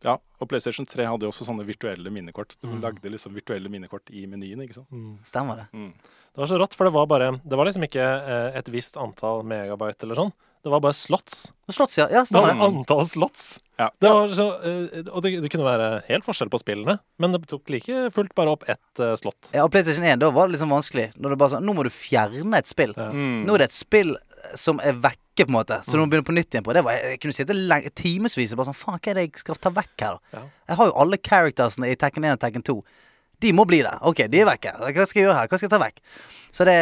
ja, 0.07 0.17
Og 0.41 0.47
PlayStation 0.49 0.85
3 0.85 1.05
hadde 1.09 1.25
jo 1.25 1.31
også 1.33 1.47
sånne 1.47 1.65
virtuelle 1.65 2.11
minnekort. 2.13 2.55
De 2.61 2.67
Mm. 2.69 2.81
lagde 2.83 3.09
liksom 3.09 3.33
virtuelle 3.33 3.69
minnekort 3.73 4.09
i 4.13 4.25
menyen. 4.29 4.61
ikke 4.63 4.75
sant? 4.79 4.89
Mm. 4.93 5.17
Stemmer 5.25 5.55
det. 5.63 5.67
Mm. 5.73 5.93
Det 5.97 6.37
var 6.43 6.47
så 6.51 6.59
rått, 6.61 6.75
for 6.77 6.85
det 6.85 6.93
var 6.93 7.07
bare 7.09 7.31
Det 7.41 7.57
var 7.57 7.65
liksom 7.65 7.83
ikke 7.87 8.03
eh, 8.03 8.57
et 8.59 8.67
visst 8.69 8.95
antall 9.01 9.41
megabyte 9.43 10.03
eller 10.05 10.15
sånn. 10.15 10.33
Det 10.63 10.71
var 10.73 10.81
bare 10.83 10.93
slots. 10.97 11.51
Slots, 11.71 11.97
ja. 11.97 12.07
ja 12.11 12.23
Det 12.27 12.33
var 12.33 12.49
det. 12.53 12.59
antall 12.65 13.05
slots. 13.07 13.59
Ja. 13.79 13.89
Det 14.01 14.09
var 14.09 14.27
så, 14.35 14.45
eh, 14.65 15.03
og 15.13 15.21
det, 15.23 15.41
det 15.41 15.49
kunne 15.53 15.63
være 15.65 15.89
helt 16.09 16.25
forskjell 16.25 16.49
på 16.49 16.59
spillene, 16.59 16.99
men 17.21 17.31
det 17.31 17.43
tok 17.47 17.69
like 17.69 18.09
fullt 18.11 18.33
bare 18.35 18.51
opp 18.53 18.65
ett 18.67 18.99
eh, 18.99 19.13
slott. 19.15 19.49
Ja, 19.53 19.63
og 19.65 19.71
PlayStation 19.71 20.03
1, 20.05 20.19
da 20.19 20.29
var 20.33 20.47
det 20.49 20.57
liksom 20.57 20.69
vanskelig. 20.73 21.11
Når 21.17 21.29
det 21.33 21.37
bare 21.39 21.53
sånn, 21.55 21.63
Nå 21.65 21.73
må 21.77 21.83
du 21.87 21.89
fjerne 21.93 22.57
et 22.57 22.67
spill. 22.69 22.93
Ja. 22.97 23.09
Mm. 23.13 23.45
Nå 23.47 23.53
er 23.55 23.63
det 23.65 23.69
et 23.71 23.77
spill 23.79 24.15
som 24.55 24.79
er 24.83 24.93
vekke, 25.37 25.47
på 25.47 25.53
en 25.53 25.59
måte. 25.59 25.81
Så 25.85 25.91
du 25.91 26.01
må 26.01 26.07
begynne 26.09 26.25
på 26.25 26.35
nytt 26.35 26.53
igjen 26.53 26.65
på. 26.65 26.73
Det 26.73 26.83
var, 26.85 26.97
jeg 26.97 27.19
kunne 27.21 27.35
sitte 27.35 27.81
timevis 27.95 28.53
og 28.53 28.57
bare 28.61 28.69
sånn 28.71 28.77
Faen, 28.77 28.99
hva 28.99 29.11
er 29.11 29.19
det 29.19 29.25
jeg 29.27 29.43
skal 29.43 29.59
ta 29.61 29.69
vekk 29.73 30.05
her, 30.05 30.17
da? 30.17 30.39
Ja. 30.39 30.45
Jeg 30.71 30.79
har 30.79 30.89
jo 30.89 30.95
alle 31.03 31.17
charactersene 31.17 31.91
i 31.91 31.95
Tekken 31.99 32.25
1 32.25 32.37
og 32.37 32.41
Tekken 32.41 32.65
2. 32.65 32.77
De 33.39 33.53
må 33.53 33.67
bli 33.69 33.83
der. 33.85 33.99
Ok, 34.01 34.23
de 34.31 34.41
er 34.41 34.49
vekke. 34.49 34.73
Hva 34.81 35.05
skal 35.05 35.21
jeg 35.21 35.27
gjøre 35.27 35.37
her? 35.37 35.49
Hva 35.49 35.59
skal 35.59 35.67
jeg 35.67 35.73
ta 35.75 35.81
vekk? 35.83 35.99
Så 36.57 36.65
det 36.65 36.77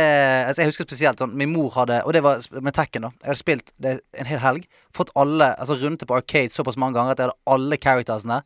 altså 0.45 0.61
Jeg 0.61 0.69
husker 0.69 0.85
spesielt 0.85 1.19
sånn 1.19 1.33
Min 1.35 1.49
mor 1.51 1.71
hadde 1.73 1.97
Og 2.05 2.13
det 2.13 2.21
var 2.23 2.43
med 2.63 2.75
Tekken, 2.77 3.07
da. 3.07 3.09
Jeg 3.17 3.31
hadde 3.31 3.41
spilt 3.41 3.73
det 3.81 3.95
en 4.15 4.29
hel 4.29 4.39
helg. 4.39 4.69
Fått 4.95 5.11
alle 5.19 5.49
Altså 5.59 5.75
rundet 5.81 6.05
på 6.07 6.15
Arcade 6.15 6.53
såpass 6.53 6.77
mange 6.79 6.95
ganger 6.95 7.15
at 7.15 7.19
jeg 7.19 7.27
hadde 7.27 7.55
alle 7.57 7.79
charactersene. 7.81 8.39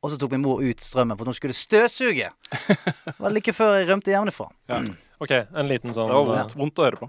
Og 0.00 0.14
så 0.14 0.16
tok 0.16 0.32
min 0.32 0.40
mor 0.40 0.62
ut 0.64 0.80
strømmen 0.80 1.18
for 1.20 1.28
hun 1.28 1.36
skulle 1.36 1.56
støvsuge. 1.56 2.30
Det 3.04 3.18
var 3.20 3.34
like 3.34 3.52
før 3.52 3.76
jeg 3.76 3.90
rømte 3.90 4.14
hjemmefra. 4.14 4.48
Ja. 4.70 4.80
OK, 5.20 5.34
en 5.36 5.68
liten 5.68 5.92
sånn 5.92 6.08
Det 6.08 6.16
var 6.16 6.30
eh, 6.32 6.38
vondt, 6.38 6.56
vondt 6.56 6.80
å 6.80 6.86
høre 6.86 7.00
på. 7.02 7.08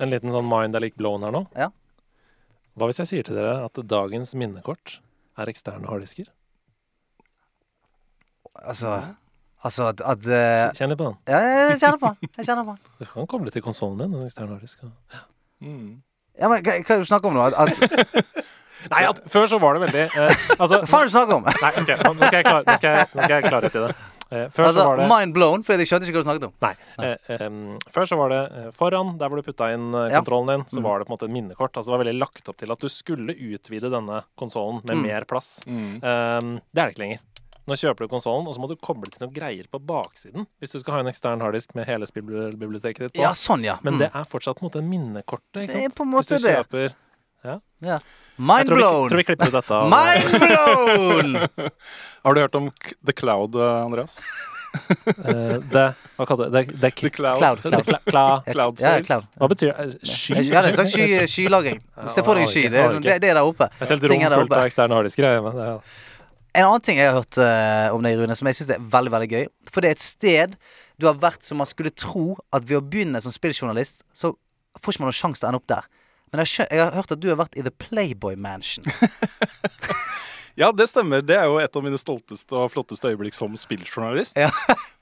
En 0.00 0.08
liten 0.08 0.32
sånn 0.32 0.48
mind 0.48 0.78
er 0.78 0.86
like 0.86 0.96
blown 0.96 1.26
her 1.26 1.34
nå. 1.34 1.44
Ja. 1.52 1.68
Hva 2.78 2.88
hvis 2.88 3.02
jeg 3.02 3.10
sier 3.10 3.26
til 3.26 3.36
dere 3.36 3.58
at 3.66 3.80
dagens 3.88 4.32
minnekort 4.38 5.00
er 5.38 5.50
eksterne 5.52 5.90
harddisker? 5.90 6.30
Altså 8.62 9.00
Altså 9.62 9.92
at, 9.92 10.00
at 10.02 10.24
uh, 10.26 10.70
Kjenn 10.74 10.90
litt 10.90 10.98
på 10.98 11.06
den. 11.06 11.18
Ja, 11.30 11.38
jeg 11.38 11.76
kjenner 11.78 11.98
på 12.02 12.10
den. 12.10 12.30
Jeg 12.38 12.46
kjenner 12.48 12.64
på 12.66 12.72
den. 12.74 12.88
Du 12.98 13.10
kan 13.12 13.28
koble 13.30 13.52
til 13.54 13.62
konsollen 13.62 14.00
din, 14.02 14.16
en 14.18 14.26
ekstern 14.26 14.50
harddisk. 14.50 14.82
Mm. 15.62 16.00
Ja, 16.40 16.48
men 16.48 16.64
hva, 16.64 16.74
hva 16.80 16.96
er 16.96 16.98
det 16.98 17.04
du 17.04 17.10
snakker 17.10 17.30
om 17.30 17.38
nå? 17.38 17.44
At, 17.46 17.54
at, 17.54 18.42
Nei, 18.92 19.04
at, 19.06 19.20
før 19.30 19.46
så 19.46 19.60
var 19.62 19.76
det 19.76 19.84
veldig 19.84 20.00
eh, 20.02 20.40
Altså 20.56 20.80
hva 20.80 20.88
faen 20.90 21.04
er 21.04 21.06
det 21.06 21.12
du 21.12 21.14
snakker 21.14 21.36
om? 21.36 21.44
Nei, 21.46 21.70
ok, 21.78 21.92
nå 22.02 22.12
skal 22.18 22.38
jeg, 22.40 22.46
klar, 22.48 22.64
nå 22.66 22.74
skal 22.80 22.96
jeg, 22.96 23.10
nå 23.12 23.22
skal 23.22 23.36
jeg 23.36 23.46
klarhet 23.46 23.76
i 23.78 23.82
det. 23.84 23.92
Eh, 24.32 24.46
før 24.48 24.64
Altså, 24.70 24.80
så 24.80 24.84
var 24.88 24.96
det 25.02 25.08
mind 25.10 25.34
blown, 25.36 25.62
for 25.66 25.76
jeg 25.76 25.86
skjønte 25.90 26.08
ikke 26.08 26.16
hva 26.16 26.22
du 26.24 26.28
snakket 26.30 26.46
om. 26.48 26.52
Nei. 26.64 26.74
Eh, 27.04 27.42
Um, 27.46 27.78
før 27.92 28.06
så 28.08 28.16
var 28.16 28.30
det 28.32 28.38
eh, 28.56 28.70
foran, 28.72 29.18
der 29.20 29.28
hvor 29.28 29.36
du 29.36 29.42
putta 29.44 29.68
inn 29.74 29.90
Ja. 29.92 30.20
kontrollen 30.22 30.48
din, 30.48 30.64
så 30.72 30.80
Mm. 30.80 30.86
var 30.88 30.98
det 30.98 31.06
på 31.06 31.12
en 31.12 31.16
måte 31.18 31.28
et 31.28 31.34
minnekort. 31.36 31.72
Altså 31.76 31.90
det 31.92 31.96
var 31.98 32.04
veldig 32.04 32.18
lagt 32.18 32.48
opp 32.48 32.56
til 32.56 32.72
at 32.72 32.78
du 32.80 32.88
skulle 32.88 33.36
utvide 33.36 33.90
denne 33.92 34.22
konsollen 34.38 34.80
med 34.84 34.96
Mm. 34.96 35.02
mer 35.02 35.24
plass. 35.28 35.60
Mm. 35.66 36.00
Um, 36.02 36.60
det 36.72 36.80
er 36.80 36.86
det 36.88 36.94
ikke 36.96 37.04
lenger. 37.04 37.20
Nå 37.68 37.74
kjøper 37.78 37.98
du 37.98 38.08
konsollen, 38.08 38.48
og 38.48 38.54
så 38.56 38.58
må 38.58 38.68
du 38.68 38.74
koble 38.76 39.06
til 39.10 39.20
noen 39.26 39.34
greier 39.36 39.68
på 39.70 39.78
baksiden. 39.78 40.46
Hvis 40.60 40.72
du 40.72 40.78
skal 40.80 40.94
ha 40.94 41.00
en 41.00 41.06
ekstern 41.12 41.40
harddisk 41.40 41.74
med 41.76 41.86
hele 41.86 42.06
spillbiblioteket 42.06 42.98
ditt 42.98 43.12
på. 43.14 43.20
Ja, 43.22 43.30
sånn, 43.32 43.62
ja. 43.62 43.76
Men 43.82 43.94
Mm. 43.94 43.98
det 44.00 44.10
er 44.14 44.24
fortsatt 44.24 44.58
på 44.58 44.64
en 44.64 44.70
måte 44.70 44.82
minnekortet, 44.82 45.68
ikke 45.68 45.72
Det 45.78 45.84
er 45.84 45.88
på 45.90 46.02
en 46.02 46.10
måte 46.10 46.34
Hvis 46.34 46.42
du 46.42 46.48
kjøper 46.48 46.94
det. 47.44 48.00
Kjøper 48.32 48.42
Jeg 48.42 48.48
Mind 48.48 48.68
tror 48.68 48.76
vi, 48.76 48.82
blown! 48.82 49.08
tror 49.08 49.20
vi 49.20 49.24
klipper 49.28 49.46
ut 49.46 49.56
dette. 49.58 49.82
Mind 49.92 50.24
blown! 50.42 51.70
Har 52.24 52.34
du 52.34 52.40
hørt 52.40 52.54
om 52.54 52.70
K 52.70 52.92
The 53.04 53.12
Cloud, 53.12 53.54
eh, 53.56 53.84
Andreas? 53.84 54.18
Eh, 54.72 55.58
det 55.68 55.80
Hva 56.16 56.24
kalte 56.24 56.46
du 56.48 56.54
det? 56.54 56.62
The 56.80 56.90
Cloud. 57.12 57.36
Cloud. 57.36 57.58
cloud. 57.60 57.90
cla, 58.08 58.22
Cloud 58.54 58.78
Ja, 58.80 58.94
sales. 58.94 59.06
cloud. 59.06 59.26
hva 59.36 59.48
betyr 59.52 59.68
det? 59.76 59.98
Sky? 60.08 60.38
Ja, 60.48 60.62
det 60.64 60.70
er 60.72 60.80
en 60.80 60.88
sky, 60.88 61.08
skylagring. 61.28 61.82
Se 62.08 62.24
for 62.24 62.38
deg 62.40 62.46
en 62.46 62.48
sky. 62.48 62.62
Det, 62.72 62.80
er- 62.80 62.96
det, 63.04 63.16
det 63.20 63.28
er 63.34 63.36
der 63.36 63.44
oppe. 63.50 63.68
Et 63.84 63.92
helt 63.92 64.06
rom 64.08 64.22
fullt 64.32 64.54
av 64.56 64.64
eksterne 64.64 64.96
harddisker. 64.96 65.26
er 65.28 65.50
er- 65.66 65.82
En 66.56 66.64
annen 66.70 66.80
ting 66.88 66.96
jeg 67.02 67.10
har 67.10 67.18
hørt 67.20 67.36
uh, 67.36 67.92
om 67.96 68.00
deg, 68.08 68.16
Rune, 68.22 68.34
som 68.36 68.48
jeg 68.48 68.56
syns 68.62 68.72
er 68.78 68.80
veldig 68.96 69.12
veldig 69.12 69.28
gøy. 69.34 69.44
For 69.72 69.84
det 69.84 69.90
er 69.92 69.98
et 69.98 70.06
sted 70.06 70.56
du 71.00 71.06
har 71.10 71.20
vært 71.20 71.44
som 71.44 71.60
man 71.60 71.68
skulle 71.68 71.92
tro 71.92 72.38
at 72.52 72.64
ved 72.64 72.80
å 72.80 72.82
begynne 72.84 73.20
som 73.24 73.32
spilljournalist, 73.32 74.06
så 74.16 74.32
får 74.80 74.94
ikke 74.96 75.04
man 75.04 75.12
noen 75.12 75.20
sjanse 75.20 75.40
til 75.44 75.48
å 75.48 75.52
ende 75.52 75.60
opp 75.60 75.68
der. 75.68 75.84
Men 76.32 76.42
jeg 76.42 76.62
har, 76.62 76.68
jeg 76.72 76.84
har 76.86 76.96
hørt 76.96 77.12
at 77.12 77.20
du 77.20 77.28
har 77.28 77.38
vært 77.42 77.56
i 77.60 77.64
The 77.66 77.74
Playboy 77.76 78.36
Mansion. 78.40 78.88
Ja, 80.54 80.72
det 80.72 80.86
stemmer. 80.90 81.22
Det 81.24 81.36
er 81.36 81.46
jo 81.48 81.56
et 81.62 81.76
av 81.76 81.84
mine 81.84 81.96
stolteste 81.96 82.56
og 82.58 82.68
flotteste 82.74 83.08
øyeblikk 83.08 83.32
som 83.36 83.54
spilljournalist. 83.56 84.36
Ja. 84.36 84.50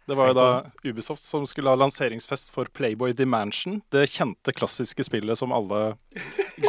Det 0.07 0.17
var 0.19 0.31
jo 0.31 0.35
da 0.35 0.47
Ubisoft 0.87 1.23
som 1.23 1.45
skulle 1.47 1.71
ha 1.71 1.79
lanseringsfest 1.79 2.53
for 2.55 2.71
Playboy 2.75 3.13
The 3.15 3.27
Mansion. 3.27 3.81
Det 3.95 4.05
kjente 4.11 4.55
klassiske 4.55 5.05
spillet 5.07 5.39
som 5.39 5.55
alle? 5.55 5.97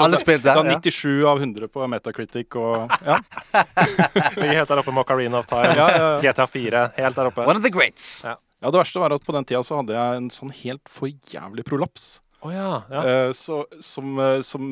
Alle 0.01 0.19
spilte, 0.21 0.49
Det 0.49 0.53
ja. 0.53 0.77
er 0.77 0.81
97 0.81 1.25
av 1.29 1.41
100 1.41 1.69
på 1.73 1.87
Metacritic 1.89 2.57
og 2.57 2.93
ja. 3.05 3.17
Ligger 4.37 4.61
helt 4.61 4.73
der 4.73 4.81
oppe 4.81 4.93
Macarena 4.93 5.41
of 5.41 5.49
Time. 5.49 5.73
Ja, 5.77 5.87
ja, 5.89 6.09
ja. 6.17 6.19
GTA 6.25 6.47
4, 6.49 6.85
helt 6.97 7.21
der 7.21 7.31
oppe. 7.31 7.45
One 7.45 7.61
of 7.61 7.65
the 7.65 7.73
greats. 7.73 8.21
Ja. 8.25 8.35
ja, 8.61 8.73
det 8.73 8.81
verste 8.81 9.01
var 9.01 9.13
at 9.17 9.25
på 9.25 9.37
den 9.37 9.45
tida 9.49 9.63
så 9.65 9.81
hadde 9.81 9.97
jeg 9.97 10.21
en 10.21 10.29
sånn 10.33 10.53
helt 10.63 10.85
for 10.89 11.09
jævlig 11.09 11.65
prolaps. 11.69 12.19
Å 12.41 12.53
ja, 12.53 12.71
ja. 12.89 13.01
Eh, 13.01 13.31
så, 13.37 13.63
som, 13.83 14.15
eh, 14.19 14.39
som 14.45 14.71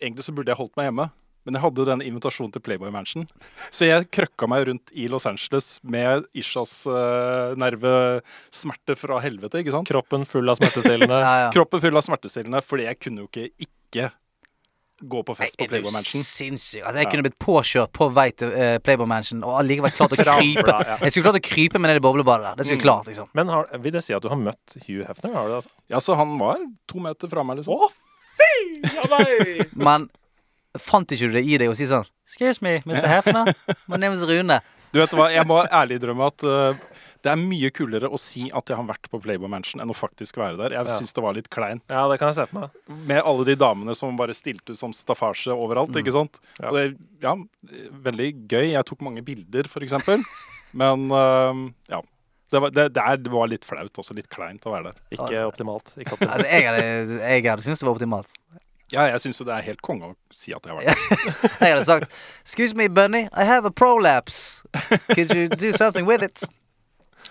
Egentlig 0.00 0.24
så 0.24 0.32
burde 0.32 0.48
jeg 0.48 0.56
holdt 0.56 0.78
meg 0.78 0.86
hjemme. 0.88 1.10
Men 1.44 1.56
jeg 1.56 1.64
hadde 1.64 1.84
den 1.88 2.02
invitasjonen 2.04 2.52
til 2.52 2.62
Playboy 2.64 2.92
Mansion. 2.92 3.26
Så 3.72 3.88
jeg 3.88 4.06
krøkka 4.12 4.46
meg 4.48 4.66
rundt 4.68 4.92
i 4.92 5.06
Los 5.12 5.26
Angeles 5.28 5.68
med 5.84 6.26
Ishas 6.36 6.74
uh, 6.88 7.56
nervesmerte 7.60 8.96
fra 8.96 9.20
helvete. 9.24 9.62
ikke 9.62 9.72
sant? 9.74 9.88
Kroppen 9.88 10.26
full 10.28 10.52
av 10.52 10.60
smertestillende. 10.60 11.20
Ja, 11.24 11.32
ja. 11.46 11.50
Kroppen 11.52 11.82
full 11.82 11.96
av 11.96 12.04
smertestillende, 12.04 12.60
fordi 12.64 12.86
jeg 12.88 13.00
kunne 13.00 13.24
jo 13.24 13.30
ikke 13.30 13.48
ikke 13.66 14.10
gå 15.02 15.22
på 15.24 15.34
fest 15.36 15.56
på 15.56 15.64
Er 15.64 15.68
du 15.68 15.72
Playboy 15.74 15.92
Mansion. 15.92 16.22
sinnssyk? 16.22 16.82
Altså, 16.84 16.98
jeg 17.00 17.06
Ja. 17.06 17.10
kunne 17.10 17.22
blitt 17.24 17.38
påkjørt 17.38 17.92
på 17.92 18.08
vei 18.12 18.30
til 18.30 18.48
uh, 18.52 18.78
Playboy 18.84 19.06
Mansion 19.08 19.42
og 19.44 19.58
allikevel 19.62 19.90
klart 19.96 20.12
å 20.12 20.18
krype. 20.20 20.62
Bra, 20.66 20.78
ja. 20.86 20.96
Jeg 21.00 21.12
skulle 21.12 21.24
klart 21.30 21.40
å 21.40 21.44
krype 21.48 21.78
med 21.80 21.88
ned 21.90 21.96
i 21.96 22.04
boblebadet 22.04 22.44
der. 22.50 22.54
Det 22.56 22.66
skulle 22.66 22.76
jeg 22.76 22.82
Mm. 22.84 22.88
klart, 22.88 23.06
liksom. 23.06 23.28
Men 23.34 23.48
har, 23.48 23.68
vil 23.78 23.92
det 23.92 24.02
si 24.04 24.12
at 24.14 24.22
du 24.22 24.28
har 24.28 24.36
møtt 24.36 24.76
Hugh 24.86 25.04
Hefner? 25.08 25.32
Har 25.34 25.44
du 25.44 25.48
det, 25.54 25.56
altså? 25.62 25.70
Ja, 25.88 25.98
så 26.00 26.16
han 26.16 26.36
var 26.38 26.56
to 26.88 26.98
meter 27.00 27.28
fra 27.28 27.42
meg, 27.44 27.56
liksom. 27.58 27.74
Å, 27.74 27.88
fy! 28.36 28.82
Ja, 28.84 29.04
nei! 29.18 29.64
Men 29.88 30.08
fant 30.78 31.08
ikke 31.10 31.28
du 31.30 31.32
det 31.38 31.44
i 31.48 31.56
deg 31.58 31.68
å 31.72 31.74
si 31.76 31.86
sånn 31.90 32.04
Excuse 32.26 32.60
me, 32.62 32.76
Mr. 32.86 33.08
Hefner. 33.10 33.50
My 33.88 33.96
name 33.96 34.14
is 34.14 34.22
Rune. 34.22 34.60
Du 34.92 35.00
vet 35.00 35.10
hva, 35.10 35.30
Jeg 35.32 35.46
må 35.46 35.56
ærlig 35.66 35.96
drømme 36.02 36.26
at 36.30 36.42
eh, 36.46 36.78
det 37.22 37.30
er 37.32 37.36
mye 37.40 37.70
kulere 37.76 38.08
å 38.08 38.18
si 38.18 38.46
at 38.54 38.70
jeg 38.70 38.76
har 38.78 38.86
vært 38.88 39.08
på 39.12 39.20
Playboy 39.20 39.48
Mansion, 39.52 39.80
enn 39.82 39.90
å 39.92 39.96
faktisk 39.96 40.38
være 40.40 40.56
der. 40.56 40.74
Jeg 40.78 40.86
Ja. 40.88 40.98
syns 40.98 41.12
det 41.12 41.22
var 41.24 41.34
litt 41.36 41.50
kleint. 41.50 41.82
Ja, 41.90 42.06
det 42.08 42.18
kan 42.18 42.28
jeg 42.32 42.36
se 42.36 42.46
for 42.46 42.60
meg. 42.60 42.70
Med 43.06 43.22
alle 43.22 43.44
de 43.44 43.56
damene 43.56 43.94
som 43.94 44.16
bare 44.16 44.32
stilte 44.32 44.76
som 44.76 44.92
staffasje 44.92 45.52
overalt. 45.52 45.90
ikke 45.96 46.12
sant? 46.12 46.40
Ja. 46.60 46.68
Og 46.70 46.74
det, 46.78 46.86
ja, 47.22 47.34
veldig 48.08 48.30
gøy. 48.48 48.70
Jeg 48.72 48.84
tok 48.88 49.00
mange 49.02 49.22
bilder, 49.24 49.68
for 49.68 49.80
eksempel. 49.84 50.22
Men 50.72 51.10
uh, 51.10 51.68
ja. 51.90 52.00
Det 52.50 52.58
var, 52.60 52.70
det, 52.74 52.88
det 52.94 53.02
er- 53.04 53.16
det 53.22 53.30
var 53.30 53.46
litt 53.46 53.64
flaut, 53.64 53.92
også 53.94 54.14
litt 54.16 54.28
kleint 54.28 54.64
å 54.66 54.72
være 54.72 54.90
der. 54.90 54.96
Ikke 55.12 55.28
Altså. 55.28 55.44
optimalt. 55.52 55.92
Ikke 56.02 56.16
optimalt. 56.16 56.46
jeg 56.50 56.64
hadde, 56.66 57.20
jeg 57.20 57.44
hadde 57.46 57.62
syntes 57.62 57.78
det 57.78 57.86
var 57.86 57.94
optimalt. 57.94 58.32
Ja, 58.90 59.04
jeg 59.06 59.20
syns 59.22 59.38
jo 59.38 59.44
det 59.46 59.54
er 59.54 59.62
helt 59.68 59.82
konge 59.86 60.02
å 60.08 60.16
si 60.34 60.50
at 60.52 60.64
jeg 60.66 60.72
har 60.74 60.80
vært 60.80 60.96
der. 60.96 61.50
Jeg 61.60 61.74
hadde 61.76 61.84
sagt 61.86 62.10
Excuse 62.42 62.74
me, 62.74 62.88
Bunny, 62.88 63.28
I 63.32 63.44
have 63.44 63.64
a 63.64 63.70
prolapse. 63.70 64.64
Could 65.14 65.30
you 65.32 65.46
do 65.46 65.70
something 65.70 66.06
with 66.06 66.24
it? 66.26 66.42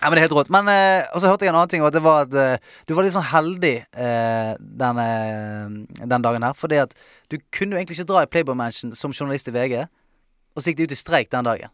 Ja, 0.00 0.08
men 0.08 0.16
det 0.16 0.22
er 0.22 0.26
helt 0.28 0.36
rått. 0.38 0.50
Men 0.52 0.68
eh, 0.72 1.04
Og 1.14 1.20
så 1.20 1.28
hørte 1.28 1.44
jeg 1.44 1.52
en 1.52 1.58
annen 1.60 1.68
ting, 1.72 1.82
og 1.84 1.92
det 1.92 2.00
var 2.04 2.22
at 2.24 2.34
eh, 2.34 2.76
du 2.88 2.94
var 2.96 3.04
litt 3.04 3.12
sånn 3.12 3.26
heldig 3.30 3.74
eh, 3.92 4.52
den, 4.58 5.00
eh, 5.04 6.04
den 6.06 6.24
dagen 6.24 6.46
her. 6.46 6.54
Fordi 6.56 6.78
at 6.82 6.94
du 7.28 7.36
kunne 7.52 7.76
jo 7.76 7.80
egentlig 7.82 7.98
ikke 8.00 8.08
dra 8.12 8.22
i 8.24 8.30
Playboy 8.32 8.56
Mansion 8.56 8.94
som 8.96 9.12
journalist 9.12 9.48
i 9.52 9.54
VG, 9.54 9.84
og 10.56 10.62
så 10.64 10.70
gikk 10.72 10.80
de 10.80 10.88
ut 10.88 10.96
i 10.96 10.98
streik 11.02 11.30
den 11.32 11.44
dagen. 11.46 11.70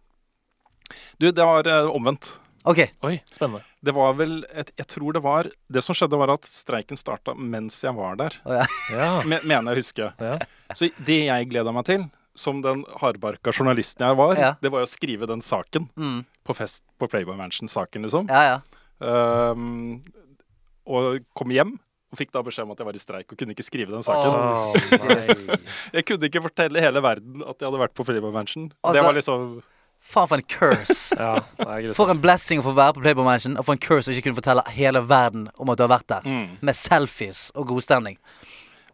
Du, 1.19 1.31
det 1.31 1.43
var 1.47 1.67
eh, 1.71 1.87
omvendt. 1.91 2.35
OK. 2.67 2.81
Oi, 3.07 3.21
spennende. 3.31 3.63
Det 3.87 3.93
var 3.95 4.17
vel 4.19 4.41
et, 4.51 4.73
Jeg 4.75 4.89
tror 4.91 5.15
det 5.15 5.21
var 5.23 5.47
Det 5.71 5.83
som 5.87 5.95
skjedde, 5.95 6.19
var 6.19 6.33
at 6.35 6.49
streiken 6.51 6.99
starta 6.99 7.31
mens 7.39 7.77
jeg 7.85 7.95
var 7.95 8.17
der. 8.19 8.35
Å, 8.43 8.57
ja. 8.59 8.65
Ja. 8.91 9.11
Me, 9.31 9.39
mener 9.47 9.71
jeg 9.71 9.77
å 9.77 9.83
huske. 9.85 10.09
ja. 10.19 10.39
Så 10.75 10.89
det 11.07 11.21
jeg 11.29 11.51
gleda 11.53 11.71
meg 11.75 11.87
til, 11.87 12.09
som 12.37 12.59
den 12.65 12.83
hardbarka 13.01 13.55
journalisten 13.55 14.03
jeg 14.09 14.19
var, 14.19 14.35
Ja. 14.37 14.51
det 14.61 14.73
var 14.75 14.83
jo 14.83 14.89
å 14.89 14.91
skrive 14.91 15.29
den 15.31 15.41
saken 15.47 15.87
Mm. 15.95 16.25
På 16.47 16.55
fest 16.57 16.83
på 17.01 17.09
Playboy 17.11 17.37
Mansion-saken, 17.39 18.07
liksom. 18.07 18.31
Ja, 18.33 18.57
ja. 18.57 18.61
Um, 19.53 20.01
og 20.87 21.19
kom 21.37 21.51
hjem 21.53 21.75
og 22.15 22.21
fikk 22.21 22.31
da 22.33 22.41
beskjed 22.47 22.65
om 22.69 22.73
at 22.73 22.79
jeg 22.81 22.87
var 22.89 22.97
i 22.97 23.03
streik 23.03 23.33
og 23.35 23.39
kunne 23.41 23.53
ikke 23.57 23.65
skrive 23.67 23.91
den 23.93 24.05
saken. 24.07 24.31
Å. 24.31 25.57
Jeg 25.97 26.07
kunne 26.07 26.29
ikke 26.31 26.43
fortelle 26.45 26.81
hele 26.81 27.03
verden 27.03 27.43
at 27.43 27.59
jeg 27.59 27.67
hadde 27.67 27.81
vært 27.83 27.95
på 27.99 28.07
Playboy 28.07 28.31
Mansion. 28.35 28.69
Altså- 28.83 28.95
det 28.95 29.03
var 29.09 29.19
liksom 29.19 29.49
Faen 30.07 30.29
for 30.31 30.39
en 30.39 30.47
curse. 30.47 31.17
Ja. 31.19 31.41
For 31.99 32.13
en 32.13 32.21
blessing 32.23 32.61
å 32.63 32.67
få 32.69 32.77
være 32.79 32.95
på 32.95 33.03
Playboy 33.03 33.27
Mansion, 33.27 33.57
og 33.59 33.67
for 33.67 33.75
en 33.75 33.83
curse 33.83 34.07
å 34.07 34.15
ikke 34.15 34.29
kunne 34.29 34.39
fortelle 34.39 34.63
hele 34.77 35.03
verden 35.03 35.49
om 35.59 35.73
at 35.73 35.81
du 35.81 35.83
har 35.83 35.91
vært 35.97 36.07
der. 36.13 36.29
mm. 36.31 36.59
Med 36.63 36.79
selfies 36.79 37.49
og 37.59 37.67
god 37.73 37.83
stemning. 37.83 38.21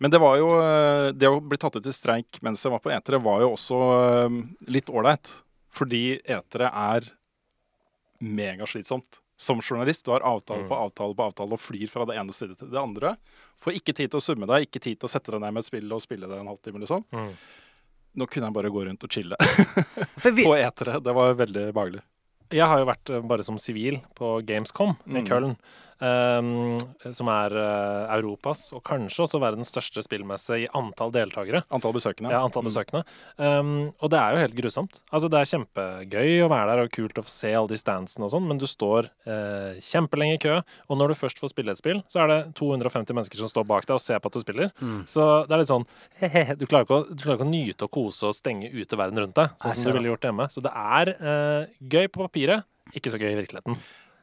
Men 0.00 0.10
det 0.10 0.18
var 0.18 0.38
jo 0.40 0.48
eh, 0.58 1.12
Det 1.14 1.28
å 1.28 1.36
bli 1.44 1.58
tatt 1.60 1.76
ut 1.76 1.86
i 1.86 1.92
streik 1.94 2.40
mens 2.42 2.64
jeg 2.64 2.72
var 2.72 2.80
på 2.82 2.90
etere, 2.90 3.20
var 3.22 3.44
jo 3.44 3.52
også 3.52 3.80
eh, 4.00 4.38
litt 4.72 4.88
ålreit. 4.88 5.28
Fordi 5.72 6.16
etere 6.24 6.72
er 6.72 7.12
megaslitsomt. 8.22 9.18
Som 9.42 9.58
journalist. 9.64 10.04
Du 10.06 10.12
har 10.14 10.20
avtale 10.22 10.62
på 10.68 10.76
Mm. 10.76 10.82
avtale 10.86 11.14
på 11.18 11.24
avtale 11.26 11.52
og 11.56 11.58
flyr 11.58 11.88
fra 11.90 12.04
det 12.06 12.14
ene 12.20 12.30
stedet 12.32 12.58
til 12.60 12.68
det 12.70 12.78
andre. 12.78 13.16
Får 13.60 13.74
ikke 13.74 13.94
tid 13.96 14.10
til 14.12 14.20
å 14.20 14.22
summe 14.22 14.46
deg, 14.46 14.68
ikke 14.68 14.80
tid 14.80 15.00
til 15.00 15.08
å 15.08 15.10
sette 15.10 15.32
deg 15.32 15.40
ned 15.42 15.52
med 15.56 15.64
et 15.64 15.66
spill 15.66 15.92
og 15.92 16.00
spille 16.04 16.28
det 16.30 16.38
en 16.38 16.46
halvtime, 16.46 16.78
liksom. 16.84 17.02
Mm. 17.10 17.32
Nå 18.22 18.26
kunne 18.30 18.46
jeg 18.46 18.54
bare 18.54 18.70
gå 18.70 18.84
rundt 18.86 19.02
og 19.02 19.10
chille 19.10 19.34
vi, 20.36 20.44
på 20.46 20.54
etere. 20.54 21.00
Det 21.02 21.14
var 21.16 21.34
veldig 21.34 21.72
behagelig. 21.74 22.02
Jeg 22.52 22.68
har 22.68 22.78
jo 22.78 22.84
vært 22.86 23.10
eh, 23.10 23.20
bare 23.24 23.42
som 23.42 23.56
sivil 23.58 23.98
på 24.14 24.44
Gamescom 24.46 24.94
i 25.08 25.22
Mm. 25.22 25.26
Köln. 25.26 25.56
Ehm, 26.02 26.78
som 27.14 27.28
er 27.32 27.54
uh, 27.56 28.12
Europas 28.16 28.64
og 28.76 28.82
kanskje 28.86 29.24
også 29.24 29.40
verdens 29.42 29.70
største 29.72 30.02
spillmesse 30.04 30.58
i 30.64 30.66
antall 30.78 31.12
deltakere. 31.14 31.62
Antall 31.72 31.94
besøkende. 31.96 32.32
Ja, 32.34 32.42
antall 32.44 32.62
Mm. 32.62 32.68
besøkende. 32.70 33.02
Um, 33.38 33.70
og 34.02 34.10
det 34.12 34.18
er 34.20 34.34
jo 34.36 34.42
helt 34.42 34.56
grusomt. 34.58 35.00
Altså, 35.12 35.30
det 35.32 35.40
er 35.40 35.50
kjempegøy 35.52 36.42
å 36.44 36.50
være 36.52 36.66
der 36.76 36.82
og 36.84 36.92
kult 36.94 37.18
å 37.18 37.24
se 37.28 37.52
alle 37.54 37.68
de 37.72 37.78
standsene 37.80 38.26
og 38.26 38.30
sånn, 38.34 38.46
men 38.48 38.58
du 38.60 38.66
står 38.70 39.08
uh, 39.26 39.78
kjempelenge 39.82 40.36
i 40.38 40.42
kø, 40.42 40.58
og 40.88 40.98
når 41.00 41.12
du 41.14 41.18
først 41.22 41.38
får 41.42 41.52
spille 41.54 41.72
et 41.74 41.80
spill, 41.80 42.02
så 42.12 42.22
er 42.24 42.32
det 42.32 42.40
250 42.58 43.14
mennesker 43.16 43.38
som 43.42 43.50
står 43.50 43.66
bak 43.70 43.86
deg 43.88 43.96
og 43.98 44.04
ser 44.04 44.20
på 44.22 44.30
at 44.30 44.38
du 44.38 44.42
spiller. 44.44 44.70
Mm. 44.82 45.02
Så 45.10 45.26
det 45.48 45.56
er 45.56 45.62
litt 45.64 45.72
sånn 45.72 45.86
he-he, 46.20 46.56
du, 46.58 46.66
klarer 46.66 46.86
å- 46.86 47.06
du 47.08 47.16
klarer 47.22 47.40
ikke 47.40 47.48
å 47.48 47.52
nyte 47.52 47.88
og 47.88 47.90
kose 47.94 48.28
og 48.30 48.34
stenge 48.38 48.70
ute 48.72 48.96
verden 48.98 49.18
rundt 49.22 49.34
deg, 49.38 49.50
sånn 49.62 49.74
som 49.78 49.90
du 49.92 49.98
ville 49.98 50.10
gjort 50.14 50.28
hjemme. 50.28 50.48
Så 50.52 50.62
det 50.64 50.72
er 50.74 51.14
uh, 51.22 51.66
gøy 51.82 52.06
på 52.12 52.22
papiret, 52.26 52.64
ikke 52.96 53.10
så 53.12 53.18
gøy 53.20 53.30
i 53.32 53.38
virkeligheten. 53.42 53.76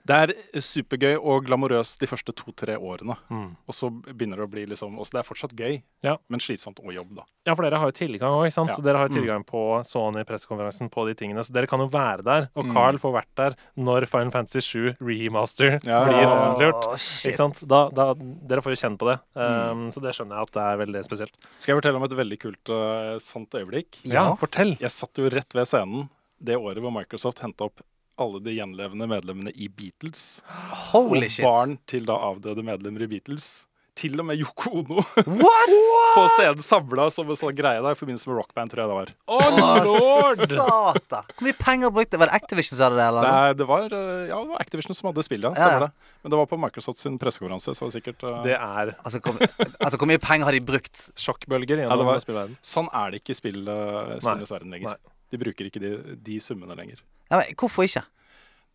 Det 0.10 0.17
er 0.17 0.62
supergøy 0.65 1.19
og 1.22 1.45
glamorøst 1.45 2.00
de 2.02 2.08
første 2.10 2.34
to-tre 2.34 2.74
årene. 2.82 3.13
Mm. 3.30 3.52
Og 3.69 3.76
så 3.78 3.91
begynner 3.93 4.39
det 4.41 4.48
å 4.48 4.50
bli 4.50 4.63
liksom 4.72 4.95
også 4.98 5.12
Det 5.13 5.19
er 5.22 5.28
fortsatt 5.28 5.54
gøy, 5.60 5.82
Ja. 6.02 6.15
men 6.30 6.39
slitsomt 6.41 6.80
og 6.82 6.89
jobb, 6.95 7.12
da. 7.19 7.24
Ja, 7.45 7.54
for 7.54 7.62
dere 7.67 7.78
har 7.78 7.91
jo 7.91 7.98
tilgang 8.00 8.34
òg, 8.34 8.48
ikke 8.50 8.56
sant? 8.58 8.69
Ja. 8.74 8.76
Så 8.80 8.82
dere 8.84 8.98
har 8.98 9.08
jo 9.08 9.13
Mm. 9.13 9.22
tilgang 9.22 9.43
på 9.45 9.62
Sony-pressekonferansen 9.86 10.89
på 10.91 11.06
de 11.08 11.13
tingene. 11.15 11.43
Så 11.45 11.54
dere 11.54 11.67
kan 11.67 11.80
jo 11.80 11.88
være 11.88 12.24
der. 12.24 12.50
Og 12.56 12.65
Mm. 12.65 12.74
Carl 12.74 12.98
får 12.98 13.13
vært 13.22 13.36
der 13.36 13.56
når 13.78 14.08
Final 14.08 14.32
Fantasy 14.32 14.60
7 14.62 14.95
remaster 15.00 15.80
Ja, 15.86 16.04
blir 16.06 16.26
offentliggjort. 16.26 16.86
Oh, 16.88 16.93
Ikke 17.30 17.36
sant? 17.36 17.67
Da, 17.67 17.89
da, 17.89 18.13
dere 18.15 18.62
får 18.62 18.74
jo 18.76 18.82
kjenne 18.88 18.98
på 18.98 19.06
det. 19.12 19.19
Mm. 19.36 19.72
Um, 19.72 19.91
Så 19.91 20.02
det 20.02 20.15
skjønner 20.15 20.36
jeg 20.38 20.41
at 20.41 20.52
det 20.52 20.63
er 20.63 20.86
veldig 20.86 21.06
spesielt. 21.06 21.34
Skal 21.60 21.76
jeg 21.76 21.82
fortelle 21.84 21.95
om 21.98 22.04
et 22.04 22.12
veldig 22.17 22.39
kult 22.39 22.69
uh, 22.69 23.17
sant 23.19 23.50
øyeblikk? 23.52 24.00
Ja. 24.06 24.34
fortell! 24.36 24.78
Jeg 24.80 24.89
satt 24.89 25.13
jo 25.17 25.30
rett 25.30 25.54
ved 25.54 25.67
scenen 25.67 26.10
det 26.41 26.56
året 26.56 26.80
hvor 26.80 26.91
Microsoft 26.93 27.39
henta 27.39 27.65
opp 27.65 27.82
alle 28.19 28.41
de 28.45 28.58
gjenlevende 28.58 29.08
medlemmene 29.10 29.55
i 29.55 29.69
Beatles. 29.71 30.41
Holy 30.91 31.25
og 31.27 31.34
shit. 31.34 31.45
barn 31.47 31.79
til 31.89 32.05
da 32.10 32.19
avdøde 32.29 32.63
medlemmer 32.67 33.08
i 33.08 33.12
Beatles. 33.15 33.49
Til 33.99 34.13
og 34.21 34.29
med 34.29 34.39
Yoko 34.39 34.69
Ono 34.79 35.01
What?! 35.27 35.71
på 36.15 36.21
scenen 36.38 36.62
samla 36.63 37.10
som 37.12 37.27
en 37.27 37.36
sånn 37.36 37.51
greie 37.58 37.82
da, 37.84 37.91
i 37.91 37.97
forbindelse 37.99 38.29
med 38.29 38.38
rockband, 38.38 38.71
tror 38.71 38.79
jeg 38.86 38.91
det 38.91 38.95
var. 38.95 39.10
Oh 39.27 39.58
lord! 39.84 40.39
Satan! 40.53 41.25
Hvor 41.34 41.43
mye 41.49 41.58
penger 41.60 41.91
brukte 41.91 42.21
Var 42.21 42.32
det 42.32 42.38
Activision 42.38 42.77
som 42.77 42.86
hadde 42.86 42.99
det? 43.01 43.08
eller? 43.10 43.27
Er, 43.27 43.58
det, 43.60 43.67
var, 43.67 43.91
uh, 43.91 44.23
ja, 44.29 44.39
det 44.39 44.53
var 44.53 44.63
Activision 44.63 44.95
som 44.95 45.10
hadde 45.12 45.27
spillet, 45.27 45.60
ja. 45.60 45.67
Det. 45.84 45.91
Men 46.23 46.32
det 46.32 46.39
var 46.39 46.47
på 46.53 46.62
Microsoft 46.63 47.03
sin 47.03 47.19
pressekonferanse, 47.19 47.75
så 47.75 47.84
det 47.84 47.89
var 47.89 47.95
sikkert 47.97 48.23
uh, 48.29 48.39
Det 48.47 48.55
er 48.55 48.93
Altså, 49.03 49.19
hvor, 49.25 49.36
altså, 49.84 49.99
hvor 49.99 50.12
mye 50.13 50.23
penger 50.29 50.47
har 50.47 50.55
de 50.55 50.63
brukt? 50.71 51.05
sjokkbølger 51.19 51.84
gjennom 51.84 52.05
ja, 52.05 52.12
var- 52.13 52.23
spillverden. 52.23 52.55
Sånn 52.63 52.88
er 52.95 53.12
det 53.12 53.19
ikke 53.25 53.36
i 53.36 53.41
spill, 53.41 53.63
uh, 53.67 54.15
spillenes 54.21 54.55
verden 54.55 54.77
lenger. 54.79 54.95
Nei. 54.95 55.15
De 55.29 55.43
bruker 55.43 55.67
ikke 55.67 55.84
de, 55.84 55.91
de 56.23 56.39
summene 56.41 56.79
lenger. 56.79 57.03
Ja, 57.30 57.38
men, 57.42 57.56
hvorfor 57.60 57.86
ikke? 57.86 58.04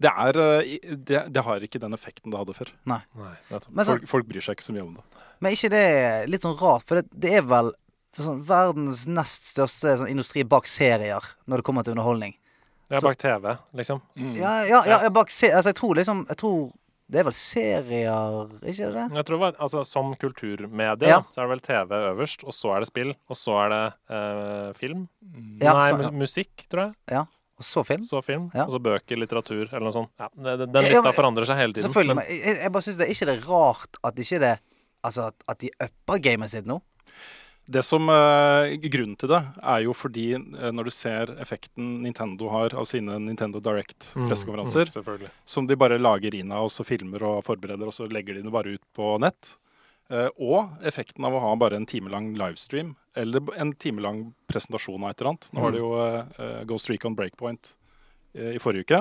Det, 0.05 0.11
er, 0.11 0.37
uh, 0.39 0.97
det, 1.07 1.21
det 1.33 1.43
har 1.47 1.63
ikke 1.67 1.81
den 1.83 1.95
effekten 1.97 2.31
det 2.35 2.39
hadde 2.41 2.55
før. 2.57 2.71
Nei, 2.91 3.01
Nei. 3.19 3.33
Men, 3.71 3.85
Folk, 3.87 4.07
folk 4.11 4.27
bryr 4.31 4.43
seg 4.45 4.57
ikke 4.59 4.67
så 4.67 4.75
mye 4.75 4.83
om 4.87 4.95
det. 4.99 5.05
men 5.41 5.53
ikke 5.57 5.71
det 5.75 5.85
litt 6.31 6.43
sånn 6.43 6.57
rart? 6.61 6.87
For 6.89 7.01
det, 7.01 7.09
det 7.13 7.35
er 7.39 7.43
vel 7.47 7.73
sånn, 8.19 8.43
verdens 8.47 9.07
nest 9.11 9.51
største 9.55 9.97
sånn, 10.01 10.11
industri 10.11 10.45
bak 10.47 10.67
serier 10.71 11.23
når 11.47 11.63
det 11.63 11.67
kommer 11.67 11.83
til 11.87 11.95
underholdning. 11.97 12.35
Ja, 12.93 13.01
bak 13.01 13.17
TV, 13.19 13.55
liksom. 13.75 14.03
Mm. 14.19 14.35
Ja, 14.37 14.55
ja, 14.69 14.81
ja, 14.87 15.11
bak 15.11 15.31
se 15.33 15.49
altså, 15.51 15.71
jeg 15.73 15.79
tror 15.79 15.95
liksom 15.97 16.27
Jeg 16.29 16.37
tror 16.43 16.59
det 17.09 17.21
er 17.21 17.25
vel 17.25 17.35
serier, 17.37 18.51
ikke 18.65 18.91
det? 18.95 19.05
Jeg 19.17 19.27
tror 19.29 19.43
altså 19.53 19.83
Som 19.89 20.13
kulturmedie 20.21 21.09
Ja. 21.09 21.23
så 21.33 21.43
er 21.43 21.49
det 21.49 21.51
vel 21.55 21.63
TV 21.65 21.97
øverst, 22.11 22.45
og 22.45 22.53
så 22.57 22.75
er 22.77 22.85
det 22.85 22.89
spill, 22.91 23.15
og 23.29 23.37
så 23.37 23.57
er 23.65 23.73
det 23.75 23.81
eh, 24.17 24.69
film. 24.79 25.07
Ja, 25.63 25.75
Nei, 25.79 25.91
så- 25.91 26.03
ja. 26.07 26.11
musikk, 26.11 26.67
tror 26.69 26.93
jeg. 27.09 27.27
Og 27.59 27.65
så 27.65 27.85
film? 27.87 28.03
Så 28.03 28.23
film, 28.25 28.51
Ja. 28.55 28.65
og 28.65 28.73
så 28.75 28.81
bøker, 28.83 29.17
litteratur, 29.17 29.69
eller 29.71 29.85
noe 29.87 29.93
sånt. 29.95 30.11
Ja, 30.19 30.29
den 30.35 30.59
Ja, 30.75 30.81
lista 30.81 31.03
men- 31.03 31.13
forandrer 31.15 31.47
seg 31.47 31.57
hele 31.57 31.73
tiden. 31.73 31.87
Selvfølgelig. 31.93 32.17
men- 32.17 32.27
jeg, 32.27 32.57
jeg 32.65 32.73
bare 32.73 32.83
synes 32.83 32.99
det 32.99 33.07
er 33.09 33.13
ikke 33.15 33.27
det 33.31 33.49
rart 33.49 33.97
at 34.05 34.15
ikke 34.17 34.41
det 34.41 34.59
Altså 35.05 35.27
at, 35.29 35.35
at 35.47 35.59
de 35.61 35.69
upper 35.85 36.19
gamet 36.19 36.49
sitt 36.49 36.65
nå. 36.65 36.81
Det 37.69 37.83
som 37.85 38.09
uh, 38.09 38.65
Grunnen 38.89 39.17
til 39.19 39.29
det 39.29 39.41
er 39.63 39.83
jo 39.85 39.93
fordi 39.93 40.35
uh, 40.35 40.71
når 40.73 40.85
du 40.85 40.91
ser 40.91 41.27
effekten 41.41 42.01
Nintendo 42.01 42.49
har 42.49 42.73
av 42.75 42.87
sine 42.89 43.19
Nintendo 43.21 43.61
Direct-pressekonferanser, 43.61 44.89
Mm, 44.97 45.19
mm, 45.21 45.29
som 45.45 45.67
de 45.67 45.77
bare 45.77 45.99
lager 45.99 46.35
inn 46.35 46.51
av, 46.53 46.65
og 46.65 46.71
så 46.71 46.85
filmer 46.85 47.23
og 47.23 47.45
forbereder, 47.45 47.85
og 47.87 47.93
så 47.93 48.09
legger 48.11 48.35
de 48.35 48.43
det 48.43 48.53
bare 48.53 48.75
ut 48.75 48.81
på 48.97 49.19
nett. 49.21 49.57
Eh, 50.13 50.29
og 50.37 50.85
effekten 50.85 51.25
av 51.25 51.37
å 51.37 51.41
ha 51.47 51.53
bare 51.57 51.79
en 51.81 51.87
timelang 51.89 52.35
livestream, 52.37 52.93
eller 53.17 53.55
en 53.61 53.73
timelang 53.81 54.27
presentasjon 54.51 55.01
av 55.01 55.15
et 55.15 55.21
eller 55.21 55.31
annet. 55.33 55.49
Nå 55.55 55.65
var 55.65 55.73
det 55.73 55.81
jo 55.81 55.93
eh, 55.97 56.61
Ghost 56.69 56.91
Recon 56.93 57.17
Breakpoint 57.17 57.73
eh, 58.35 58.53
i 58.57 58.61
forrige 58.61 58.85
uke, 58.85 59.01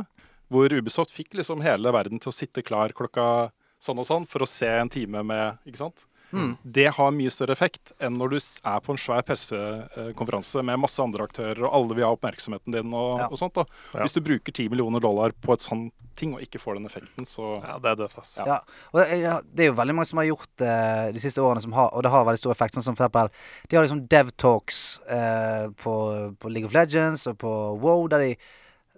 hvor 0.54 0.72
Ubisoft 0.72 1.12
fikk 1.16 1.36
liksom 1.40 1.64
hele 1.66 1.92
verden 1.96 2.22
til 2.24 2.32
å 2.32 2.36
sitte 2.36 2.64
klar 2.64 2.96
klokka 2.96 3.52
sånn 3.84 4.00
og 4.00 4.08
sånn 4.08 4.28
for 4.30 4.46
å 4.46 4.48
se 4.48 4.70
en 4.70 4.92
time 4.92 5.26
med 5.28 5.68
Ikke 5.68 5.82
sant? 5.82 6.06
Mm. 6.34 6.54
Det 6.66 6.88
har 6.98 7.12
mye 7.14 7.30
større 7.30 7.54
effekt 7.54 7.92
enn 8.02 8.18
når 8.18 8.30
du 8.34 8.38
er 8.42 8.80
på 8.82 8.94
en 8.96 8.98
svær 8.98 9.22
pressekonferanse 9.28 10.64
med 10.66 10.80
masse 10.82 11.00
andre 11.04 11.28
aktører, 11.28 11.62
og 11.64 11.74
alle 11.78 11.96
vil 12.00 12.06
ha 12.08 12.14
oppmerksomheten 12.16 12.74
din 12.74 12.94
og, 12.94 13.20
Ja. 13.20 13.28
og 13.30 13.38
sånt. 13.38 13.54
da. 13.54 13.66
Ja. 13.94 14.02
Hvis 14.02 14.14
du 14.18 14.22
bruker 14.26 14.52
10 14.52 14.70
millioner 14.74 15.00
dollar 15.00 15.32
på 15.32 15.54
et 15.54 15.62
sånt 15.62 15.94
ting 16.16 16.34
og 16.36 16.42
ikke 16.46 16.60
får 16.62 16.76
den 16.78 16.86
effekten, 16.86 17.26
så 17.26 17.56
Ja, 17.64 17.78
det 17.82 17.90
er 17.92 17.96
døvt, 18.04 18.18
ass. 18.20 18.38
Ja. 18.38 18.46
Ja. 18.46 18.58
Og 18.94 19.00
det, 19.02 19.20
ja, 19.22 19.40
det 19.54 19.64
er 19.66 19.70
jo 19.72 19.78
veldig 19.80 19.96
mange 19.96 20.06
som 20.10 20.18
har 20.22 20.26
gjort 20.30 20.50
det 20.58 21.14
de 21.16 21.20
siste 21.20 21.42
årene, 21.42 21.62
som 21.62 21.74
har, 21.74 21.90
og 21.94 22.04
det 22.04 22.12
har 22.12 22.26
veldig 22.26 22.38
stor 22.42 22.52
effekt. 22.54 22.76
Sånn 22.76 22.84
som 22.86 22.96
for 22.96 23.06
eksempel 23.08 23.30
De 23.70 23.76
har 23.78 23.84
liksom 23.86 24.08
Dev 24.08 24.30
Talks 24.38 25.00
eh, 25.10 25.70
på, 25.70 25.94
på 26.40 26.50
League 26.54 26.68
of 26.68 26.74
Legends 26.74 27.26
og 27.28 27.38
på 27.38 27.54
WoW, 27.82 28.08
der 28.10 28.20
de 28.20 28.36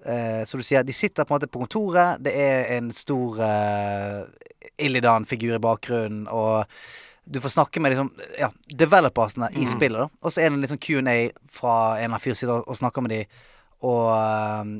eh, 0.05 0.43
Som 0.45 0.59
du 0.59 0.63
sier, 0.63 0.83
de 0.83 0.93
sitter 0.93 1.23
på 1.23 1.33
en 1.33 1.39
måte 1.39 1.47
på 1.51 1.59
kontoret. 1.63 2.21
Det 2.21 2.33
er 2.35 2.77
en 2.77 2.91
stor 2.91 3.39
eh, 3.39 4.25
Illidan-figur 4.77 5.55
i 5.55 5.59
bakgrunnen, 5.63 6.27
og 6.27 6.65
du 7.25 7.41
får 7.41 7.49
snakke 7.49 7.81
med 7.81 7.93
liksom, 7.93 8.11
ja, 8.39 8.51
developersene 8.69 9.49
i 9.57 9.65
spillet. 9.65 9.99
da 9.99 10.07
Og 10.21 10.31
så 10.31 10.41
er 10.41 10.49
det 10.49 10.55
en 10.55 10.61
liksom 10.61 10.77
Q&A 10.77 11.15
fra 11.51 11.73
en 11.95 11.97
eller 11.97 12.11
annen 12.11 12.21
fyr 12.23 12.37
sitter 12.37 12.61
og 12.61 12.77
snakker 12.77 13.01
med 13.01 13.15
de 13.15 13.23
Og 13.81 14.11
eh, 14.13 14.75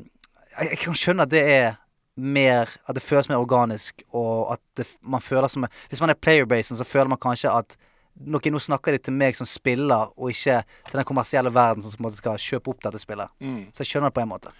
jeg, 0.58 0.70
jeg 0.70 0.78
kan 0.84 0.94
skjønne 0.94 1.26
at 1.26 1.32
det 1.32 1.42
er 1.42 1.74
mer 2.16 2.70
At 2.86 2.94
det 2.96 3.02
føles 3.02 3.28
mer 3.28 3.42
organisk, 3.42 4.02
og 4.12 4.52
at 4.54 4.60
det, 4.76 4.86
man 5.02 5.20
føler 5.20 5.48
som 5.48 5.66
Hvis 5.88 6.00
man 6.00 6.10
er 6.10 6.14
playerbasen, 6.14 6.76
så 6.76 6.84
føler 6.84 7.08
man 7.12 7.18
kanskje 7.18 7.52
at 7.52 7.76
Noe, 8.16 8.40
nå 8.48 8.58
snakker 8.58 8.94
de 8.94 8.98
til 9.04 9.12
meg 9.12 9.36
som 9.36 9.44
spiller, 9.44 10.08
og 10.16 10.30
ikke 10.32 10.62
til 10.88 10.96
den 10.96 11.04
kommersielle 11.04 11.50
verden 11.52 11.82
som 11.84 12.06
skal 12.16 12.38
kjøpe 12.40 12.70
opp 12.72 12.78
dette 12.86 12.96
spillet. 13.02 13.28
Så 13.76 13.82
jeg 13.84 13.90
skjønner 13.90 14.08
det 14.08 14.16
på 14.16 14.22
en 14.22 14.30
måte. 14.30 14.52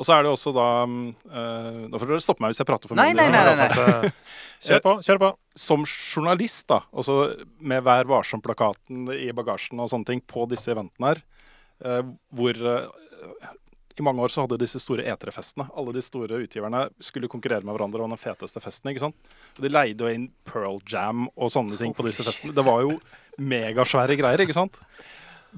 Og 0.00 0.06
så 0.08 0.14
er 0.16 0.24
det 0.24 0.32
også 0.32 0.52
da 0.56 0.66
eh, 0.88 1.80
Nå 1.92 2.00
får 2.00 2.08
dere 2.08 2.24
stoppe 2.24 2.42
meg 2.44 2.54
hvis 2.54 2.62
jeg 2.62 2.68
prater 2.70 2.90
for 2.90 2.98
mye. 2.98 3.12
nei, 3.12 3.28
nei, 3.28 3.42
nei, 3.44 3.54
nei. 3.60 3.68
Eh, 3.68 4.36
kjør 4.68 4.82
på, 4.86 4.94
kjør 5.04 5.22
på. 5.22 5.30
Som 5.68 5.84
journalist, 5.86 6.64
da, 6.72 6.80
altså 6.90 7.18
med 7.60 7.84
Vær 7.86 8.08
varsom-plakaten 8.10 9.10
i 9.14 9.28
bagasjen 9.36 9.82
og 9.84 9.90
sånne 9.92 10.08
ting 10.08 10.24
på 10.24 10.46
disse 10.50 10.72
eventene 10.72 11.12
her, 11.12 11.22
eh, 11.84 12.02
hvor 12.32 12.62
i 13.92 14.04
mange 14.04 14.24
år 14.24 14.32
så 14.32 14.46
hadde 14.46 14.56
disse 14.62 14.80
store 14.80 15.04
eterfestene. 15.12 15.66
Alle 15.76 15.92
de 15.92 16.00
store 16.04 16.38
utgiverne 16.40 16.86
skulle 17.04 17.28
konkurrere 17.28 17.60
med 17.66 17.76
hverandre 17.76 18.04
om 18.06 18.14
den 18.14 18.20
feteste 18.20 18.62
festen. 18.64 18.88
ikke 18.88 19.02
sant? 19.04 19.34
Og 19.58 19.66
De 19.66 19.70
leide 19.72 20.00
jo 20.00 20.08
inn 20.08 20.30
Pearl 20.48 20.80
Jam 20.88 21.26
og 21.36 21.52
sånne 21.52 21.76
ting 21.80 21.92
på 21.96 22.06
disse 22.06 22.24
festene. 22.24 22.54
Det 22.56 22.64
var 22.64 22.80
jo 22.86 22.96
megasvære 23.36 24.16
greier, 24.16 24.40
ikke 24.44 24.56
sant? 24.56 24.80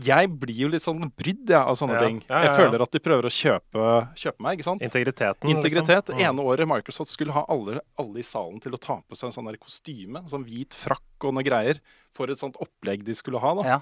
Jeg 0.02 0.28
blir 0.40 0.57
jo 0.64 0.68
litt 0.72 0.83
sånn 0.83 1.04
brydd 1.14 1.46
jeg, 1.52 1.61
av 1.61 1.76
sånne 1.78 1.94
Ja. 1.94 2.00
ting. 2.02 2.22
Ja, 2.28 2.35
ja, 2.35 2.42
Jeg 2.42 2.50
ja. 2.50 2.57
føler 2.64 2.83
at 2.83 2.90
de 2.90 2.98
prøver 2.98 3.22
å 3.28 3.30
kjøpe, 3.30 4.09
kjøpe 4.18 4.40
meg, 4.40 4.59
ikke 4.59 4.64
sant? 4.64 4.83
Integriteten. 4.83 5.48
Integritet. 5.50 6.09
Liksom. 6.09 6.18
Mm. 6.18 6.26
ene 6.38 6.42
året 6.42 6.66
Microsoft 6.66 7.11
skulle 7.11 7.33
ha 7.33 7.44
alle, 7.48 7.80
alle 7.98 8.18
i 8.18 8.22
salen 8.26 8.61
til 8.61 8.72
å 8.72 8.80
ta 8.80 8.96
på 9.09 9.14
seg 9.14 9.26
en 9.30 9.37
sånn 9.37 9.46
der 9.52 9.57
kostyme, 9.62 10.16
en 10.18 10.28
sånn 10.28 10.44
hvit 10.44 10.74
frakk 10.74 11.22
og 11.28 11.35
noe 11.35 11.44
greier, 11.46 11.78
for 12.12 12.26
et 12.30 12.38
sånt 12.38 12.57
opplegg 12.61 13.04
de 13.04 13.14
skulle 13.14 13.38
ha. 13.38 13.54
da. 13.54 13.62
Ja. 13.62 13.80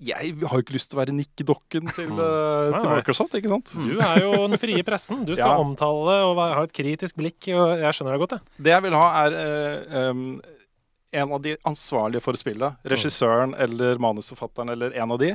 Jeg 0.00 0.32
har 0.40 0.56
jo 0.56 0.62
ikke 0.64 0.72
lyst 0.78 0.88
til 0.88 0.96
å 0.96 1.04
være 1.04 1.12
Nikke-dokken 1.12 1.92
til, 1.92 2.08
eh, 2.08 2.70
Nei, 2.72 2.80
til. 2.80 2.88
Microsoft, 2.96 3.34
ikke 3.36 3.50
sant? 3.52 3.68
Du 3.84 3.98
er 4.00 4.20
jo 4.22 4.48
den 4.48 4.56
frie 4.56 4.82
pressen. 4.82 5.26
Du 5.26 5.34
skal 5.36 5.50
Ja. 5.50 5.58
omtale 5.60 6.14
og 6.24 6.36
ha 6.38 6.62
et 6.62 6.72
kritisk 6.72 7.16
blikk. 7.20 7.52
Og 7.52 7.76
jeg 7.84 7.92
skjønner 7.92 8.16
deg 8.16 8.20
godt, 8.24 8.30
jeg. 8.30 8.40
Det 8.64 8.72
jeg 8.72 8.82
vil 8.82 8.92
ha, 8.96 9.26
er 9.26 9.32
eh, 9.36 10.08
um, 10.08 10.40
en 11.12 11.32
av 11.32 11.42
de 11.42 11.56
ansvarlige 11.66 12.22
for 12.24 12.38
spillet. 12.38 12.78
Regissøren 12.86 13.54
eller 13.54 13.98
manusforfatteren 14.02 14.72
eller 14.74 14.94
en 14.96 15.10
av 15.16 15.18
de 15.18 15.34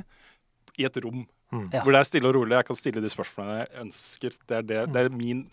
i 0.77 0.85
et 0.87 0.97
rom. 1.03 1.25
Mm. 1.51 1.67
Hvor 1.71 1.91
det 1.91 1.99
er 1.99 2.07
stille 2.07 2.29
og 2.29 2.35
rolig. 2.37 2.55
Jeg 2.57 2.67
kan 2.67 2.79
stille 2.79 3.03
de 3.03 3.11
spørsmålene 3.11 3.61
jeg 3.61 3.81
ønsker. 3.85 4.37
Det 4.47 4.57
er, 4.57 4.67
det, 4.69 4.81
det 4.93 5.05
er 5.05 5.15
min 5.15 5.45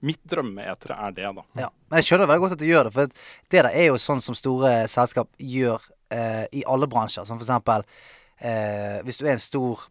Mitt 0.00 0.22
drømmeetere 0.24 0.94
er 0.96 1.10
det, 1.12 1.30
da. 1.36 1.42
Ja. 1.60 1.66
Men 1.90 2.00
jeg 2.00 2.06
skjønner 2.06 2.28
veldig 2.30 2.40
godt 2.40 2.54
at 2.54 2.60
du 2.62 2.68
gjør 2.70 2.86
det, 2.88 2.92
for 2.94 3.10
det 3.52 3.58
der 3.66 3.66
er 3.68 3.90
jo 3.90 3.98
sånn 4.00 4.22
som 4.24 4.36
store 4.38 4.70
selskap 4.88 5.28
gjør 5.36 5.84
eh, 6.08 6.46
i 6.56 6.62
alle 6.64 6.88
bransjer. 6.88 7.26
Som 7.28 7.36
for 7.36 7.44
eksempel 7.44 7.84
eh, 8.40 9.02
hvis 9.04 9.20
du 9.20 9.26
er 9.26 9.34
en 9.34 9.42
stor 9.44 9.82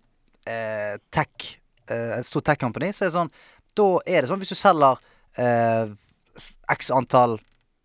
eh, 0.49 0.95
tech 1.13 1.51
eh, 1.91 2.15
En 2.17 2.25
stor 2.25 2.41
tech-company, 2.47 2.89
så 2.89 3.05
er 3.05 3.11
det 3.11 3.17
sånn 3.19 3.31
Da 3.77 3.87
er 4.09 4.25
det 4.25 4.31
sånn 4.31 4.41
hvis 4.41 4.55
du 4.55 4.57
selger 4.57 4.97
eh, 5.37 5.93
x 6.73 6.89
antall 6.95 7.37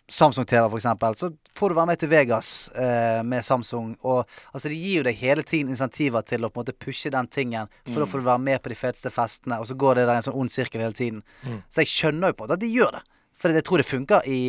Samsung-TV, 0.08 0.68
for 0.68 0.76
eksempel, 0.76 1.14
så 1.16 1.30
får 1.56 1.70
du 1.70 1.76
være 1.78 1.88
med 1.88 2.00
til 2.00 2.10
Vegas 2.12 2.48
eh, 2.76 3.22
med 3.24 3.44
Samsung. 3.44 3.94
Og 4.04 4.26
altså, 4.52 4.68
de 4.68 4.76
gir 4.76 4.98
jo 4.98 5.06
deg 5.06 5.16
hele 5.16 5.44
tiden 5.46 5.70
insentiver 5.72 6.24
til 6.28 6.44
å 6.44 6.50
på 6.52 6.60
en 6.60 6.66
måte 6.66 6.76
pushe 6.76 7.12
den 7.12 7.28
tingen, 7.32 7.70
for 7.88 8.02
da 8.02 8.08
får 8.10 8.20
du 8.20 8.26
være 8.26 8.42
med 8.44 8.60
på 8.60 8.72
de 8.72 8.76
feteste 8.76 9.12
festene, 9.14 9.56
og 9.62 9.70
så 9.70 9.76
går 9.80 10.00
det 10.00 10.06
der 10.10 10.18
en 10.18 10.26
sånn 10.26 10.36
ond 10.42 10.52
sirkel 10.52 10.84
hele 10.84 10.96
tiden. 10.96 11.22
Mm. 11.42 11.62
Så 11.72 11.82
jeg 11.82 11.92
skjønner 11.92 12.32
jo 12.32 12.38
på 12.40 12.48
at 12.50 12.60
de 12.60 12.68
gjør 12.68 12.98
det. 12.98 13.02
For 13.40 13.56
jeg 13.56 13.64
tror 13.64 13.80
det 13.80 13.88
funker 13.88 14.28
i, 14.28 14.40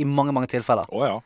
i 0.00 0.06
mange, 0.08 0.32
mange 0.36 0.48
tilfeller. 0.54 0.88
Oh, 0.88 1.04
ja. 1.04 1.18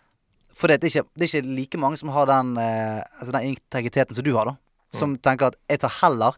For 0.59 0.67
det 0.67 0.81
er, 0.81 0.91
ikke, 0.91 1.07
det 1.15 1.29
er 1.29 1.31
ikke 1.31 1.57
like 1.61 1.79
mange 1.79 2.01
som 2.01 2.11
har 2.11 2.27
den, 2.31 2.57
eh, 2.59 2.99
altså 3.21 3.37
den 3.37 3.53
integriteten 3.53 4.19
som 4.19 4.27
du 4.27 4.33
har, 4.35 4.51
da. 4.51 4.59
Som 4.95 5.15
tenker 5.23 5.53
at 5.53 5.61
jeg 5.71 5.85
tar 5.85 5.95
heller 6.01 6.35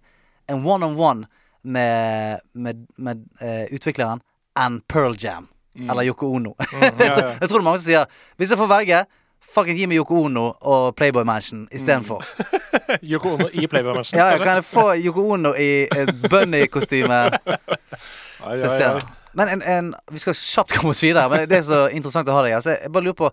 en 0.50 0.60
one-on-one 0.66 1.24
med, 1.62 2.44
med, 2.52 2.84
med 3.00 3.24
eh, 3.40 3.64
utvikleren 3.72 4.20
enn 4.60 4.80
Pearl 4.90 5.16
Jam 5.16 5.48
eller 5.74 6.02
Yoko 6.02 6.34
Ono. 6.36 6.54
ja, 6.58 6.90
ja. 6.98 7.14
jeg 7.40 7.48
tror 7.48 7.58
det 7.58 7.62
er 7.62 7.66
mange 7.66 7.78
som 7.78 7.86
sier 7.86 8.22
hvis 8.40 8.50
jeg 8.50 8.58
får 8.58 8.70
velge, 8.70 9.04
fucking 9.54 9.78
gi 9.78 9.86
meg 9.90 10.00
Yoko 10.00 10.24
Ono 10.26 10.46
og 10.60 10.96
Playboy 10.98 11.24
Mansion 11.26 11.66
istedenfor. 11.72 12.24
Yoko 13.10 13.36
Ono 13.36 13.48
i 13.52 13.66
Playboy 13.66 13.94
Mansion. 13.94 14.18
Ja, 14.18 14.38
kan 14.38 14.60
jeg 14.60 14.66
få 14.68 14.90
Yoko 14.98 15.28
Ono 15.36 15.54
i 15.54 15.86
et 15.86 16.12
bunny-kostyme? 16.30 17.22
Men 19.38 19.48
en, 19.48 19.62
en, 19.62 19.94
vi 20.10 20.18
skal 20.18 20.34
kjapt 20.34 20.74
komme 20.74 20.90
oss 20.90 21.02
videre. 21.04 21.28
Men 21.30 21.46
det 21.48 21.60
er 21.60 21.66
så 21.66 21.84
interessant 21.94 22.28
å 22.28 22.34
ha 22.34 22.42
deg 22.42 22.56
her. 22.56 22.64
Så 22.64 22.74
jeg 22.74 22.90
bare 22.90 23.06
lurer 23.06 23.18
på 23.20 23.28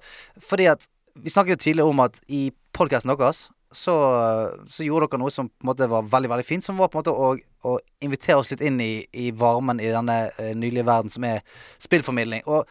Fordi 0.50 0.68
at 0.70 0.86
vi 1.18 1.34
snakket 1.34 1.56
jo 1.56 1.64
tidligere 1.64 1.90
om 1.90 2.04
at 2.04 2.20
i 2.30 2.52
podkasten 2.78 3.10
deres 3.10 3.48
så, 3.72 3.94
så 4.72 4.86
gjorde 4.86 5.10
dere 5.12 5.22
noe 5.22 5.34
som 5.34 5.50
på 5.50 5.66
en 5.66 5.70
måte 5.72 5.90
var 5.92 6.08
veldig 6.08 6.32
veldig 6.32 6.48
fint. 6.48 6.64
Som 6.64 6.80
var 6.80 6.92
på 6.92 6.98
en 6.98 7.04
måte 7.04 7.14
å, 7.14 7.34
å 7.68 7.78
invitere 8.04 8.40
oss 8.40 8.52
litt 8.54 8.64
inn 8.66 8.80
i, 8.84 9.06
i 9.12 9.30
varmen 9.36 9.82
i 9.84 9.92
denne 9.92 10.18
uh, 10.38 10.52
nylige 10.56 10.88
verden 10.88 11.12
som 11.14 11.26
er 11.28 11.44
spillformidling. 11.84 12.46
Og 12.48 12.68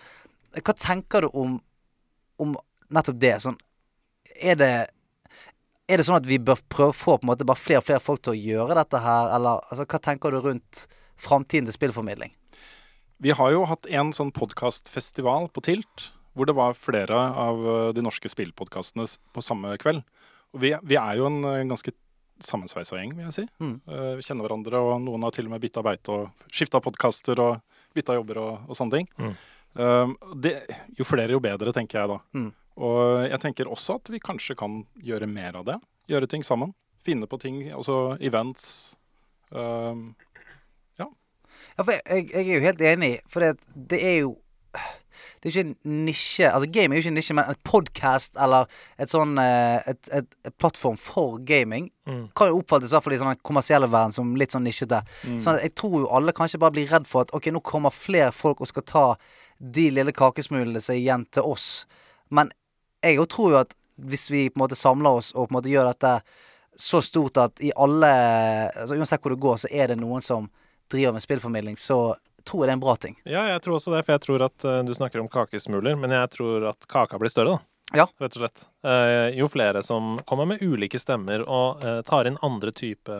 hva 0.57 0.77
tenker 0.77 1.27
du 1.27 1.37
om, 1.37 1.59
om 2.41 2.57
nettopp 2.89 3.21
det? 3.21 3.35
Sånn, 3.45 3.59
er 4.41 4.61
det 4.61 4.75
er 5.87 6.01
det 6.01 6.07
sånn 6.09 6.19
at 6.19 6.27
vi 6.27 6.41
bør 6.43 6.59
prøve 6.73 6.91
å 6.91 6.97
få 6.97 7.15
på 7.15 7.27
en 7.27 7.31
måte 7.31 7.47
bare 7.47 7.63
flere 7.63 7.79
og 7.79 7.87
flere 7.87 8.03
folk 8.03 8.25
til 8.27 8.35
å 8.35 8.41
gjøre 8.41 8.75
dette 8.75 8.99
her, 9.05 9.29
eller 9.37 9.61
altså, 9.71 9.85
hva 9.87 10.01
tenker 10.03 10.35
du 10.35 10.41
rundt 10.43 10.83
framtiden 11.23 11.69
til 11.69 11.77
spillformidling? 11.77 12.33
Vi 13.23 13.33
har 13.39 13.53
jo 13.55 13.63
hatt 13.71 13.87
en 13.87 14.11
sånn 14.13 14.33
podkastfestival 14.35 15.47
på 15.55 15.63
Tilt, 15.65 16.09
hvor 16.37 16.51
det 16.51 16.57
var 16.59 16.75
flere 16.77 17.17
av 17.17 17.63
eh, 17.63 17.93
de 17.97 18.03
norske 18.05 18.29
spillpodkastene 18.29 19.07
på 19.07 19.45
samme 19.45 19.77
kveld. 19.81 20.03
Og 20.55 20.63
vi, 20.63 20.73
vi 20.83 20.99
er 21.01 21.17
jo 21.19 21.27
en 21.31 21.41
en 21.45 21.73
ganske 21.75 21.93
sammensveisa 22.43 22.99
gjeng, 22.99 23.15
vil 23.17 23.27
jeg 23.29 23.35
si. 23.39 23.45
Mm. 23.63 23.75
Uh, 23.89 24.13
Vi 24.19 24.27
kjenner 24.27 24.45
hverandre, 24.47 24.81
og 24.81 25.01
noen 25.01 25.25
har 25.25 25.33
til 25.33 25.49
og 25.49 25.55
med 25.55 25.63
bytta 25.63 25.83
beite 25.83 26.13
og 26.13 26.47
skifta 26.53 26.81
podkaster 26.85 27.41
og 27.41 27.63
bytta 27.97 28.17
jobber 28.19 28.41
og, 28.43 28.67
og 28.69 28.77
sånne 28.77 28.99
ting. 28.99 29.09
Mm. 29.17 29.35
Uh, 29.77 30.33
det, 30.45 30.55
jo 30.99 31.07
flere, 31.09 31.33
jo 31.33 31.41
bedre, 31.41 31.73
tenker 31.73 32.03
jeg 32.03 32.13
da. 32.13 32.19
Mm. 32.37 32.51
Og 32.77 33.25
jeg 33.25 33.41
tenker 33.41 33.73
også 33.73 33.97
at 34.01 34.13
vi 34.13 34.21
kanskje 34.21 34.57
kan 34.59 34.83
gjøre 35.01 35.29
mer 35.31 35.57
av 35.63 35.65
det. 35.69 35.79
Gjøre 36.13 36.29
ting 36.29 36.45
sammen. 36.45 36.75
Finne 37.07 37.29
på 37.31 37.39
ting, 37.41 37.63
altså 37.73 38.17
events. 38.21 38.97
Uh, 39.51 40.13
Ja, 41.77 41.85
for 41.85 41.93
jeg, 41.93 42.03
jeg, 42.09 42.29
jeg 42.33 42.47
er 42.49 42.55
jo 42.55 42.65
helt 42.65 42.83
enig, 42.89 43.11
for 43.29 43.45
det, 43.45 43.51
det 43.93 43.99
er 44.01 44.15
jo 44.23 44.31
Det 45.47 45.53
er 45.53 45.61
ikke 45.61 45.69
en 45.69 46.03
nisje 46.09 46.49
Altså, 46.51 46.67
game 46.75 46.91
er 46.91 46.99
jo 46.99 47.05
ikke 47.05 47.13
en 47.13 47.19
nisje, 47.21 47.35
men 47.39 47.51
en 47.53 47.59
podkast 47.63 48.39
eller 48.43 48.67
et 48.99 49.13
sånn 49.13 49.37
eh, 49.39 49.87
et, 49.93 50.09
et, 50.19 50.27
et 50.49 50.57
plattform 50.59 50.99
for 50.99 51.39
gaming 51.47 51.93
Mm. 52.07 52.29
kan 52.39 52.47
jo 52.47 52.61
oppfattes 52.61 52.93
i 52.93 52.95
hvert 52.95 53.03
fall 53.03 53.15
i 53.17 53.19
sånn 53.19 53.39
kommersielle 53.43 53.89
verden 53.91 54.13
som 54.15 54.29
litt 54.39 54.53
sånn 54.55 54.63
nisjete. 54.63 55.01
Sånn 55.25 55.41
Så 55.43 55.55
jeg 55.59 55.73
tror 55.75 56.05
jo 56.05 56.11
alle 56.15 56.31
kanskje 56.31 56.61
bare 56.63 56.71
blir 56.77 56.87
redd 56.87 57.09
for 57.11 57.25
at 57.27 57.33
ok, 57.35 57.49
nå 57.51 57.59
kommer 57.67 57.91
flere 57.91 58.31
folk 58.31 58.61
og 58.63 58.69
skal 58.71 58.85
ta 58.87 59.03
de 59.59 59.89
lille 59.91 60.13
kakesmulene 60.15 60.79
som 60.79 60.95
er 60.95 61.01
igjen 61.01 61.25
til 61.35 61.43
oss. 61.43 61.87
Men 62.31 62.53
jeg 63.03 63.19
jo 63.19 63.27
tror 63.27 63.51
jo 63.51 63.59
at 63.65 63.75
hvis 63.99 64.29
vi 64.31 64.45
på 64.51 64.61
en 64.61 64.63
måte 64.69 64.79
samler 64.79 65.19
oss 65.19 65.33
og 65.35 65.49
på 65.49 65.51
en 65.51 65.59
måte 65.59 65.73
gjør 65.73 65.91
dette 65.91 66.13
så 66.77 67.01
stort 67.03 67.43
at 67.43 67.59
i 67.65 67.73
alle 67.75 68.13
altså 68.71 68.95
Uansett 68.95 69.23
hvor 69.25 69.35
du 69.35 69.41
går, 69.43 69.57
så 69.65 69.69
er 69.73 69.91
det 69.91 69.99
noen 69.99 70.23
som 70.23 70.47
driver 70.93 71.17
med 71.17 71.25
spillformidling, 71.25 71.75
så 71.81 72.15
tror 72.49 72.67
det 72.67 72.73
er 72.75 72.79
en 72.79 72.85
bra 72.85 72.97
ting. 73.01 73.17
Ja, 73.25 73.47
jeg 73.51 73.63
tror 73.65 73.79
også 73.79 73.95
det, 73.95 74.05
for 74.07 74.17
jeg 74.17 74.25
tror 74.27 74.45
at 74.47 74.67
eh, 74.67 74.83
du 74.87 74.93
snakker 74.97 75.23
om 75.23 75.31
kakesmuler, 75.33 75.99
men 75.99 76.15
jeg 76.15 76.31
tror 76.37 76.71
at 76.73 76.87
kaka 76.91 77.19
blir 77.21 77.33
større, 77.33 77.57
da. 77.57 77.73
Ja. 77.95 78.07
Rett 78.19 78.37
og 78.39 78.43
slett. 78.43 78.65
Eh, 78.87 79.39
jo 79.39 79.47
flere 79.51 79.83
som 79.83 80.17
kommer 80.27 80.49
med 80.51 80.63
ulike 80.63 80.99
stemmer 80.99 81.45
og 81.47 81.85
eh, 81.87 82.01
tar 82.07 82.27
inn 82.27 82.39
andre 82.43 82.73
type 82.75 83.19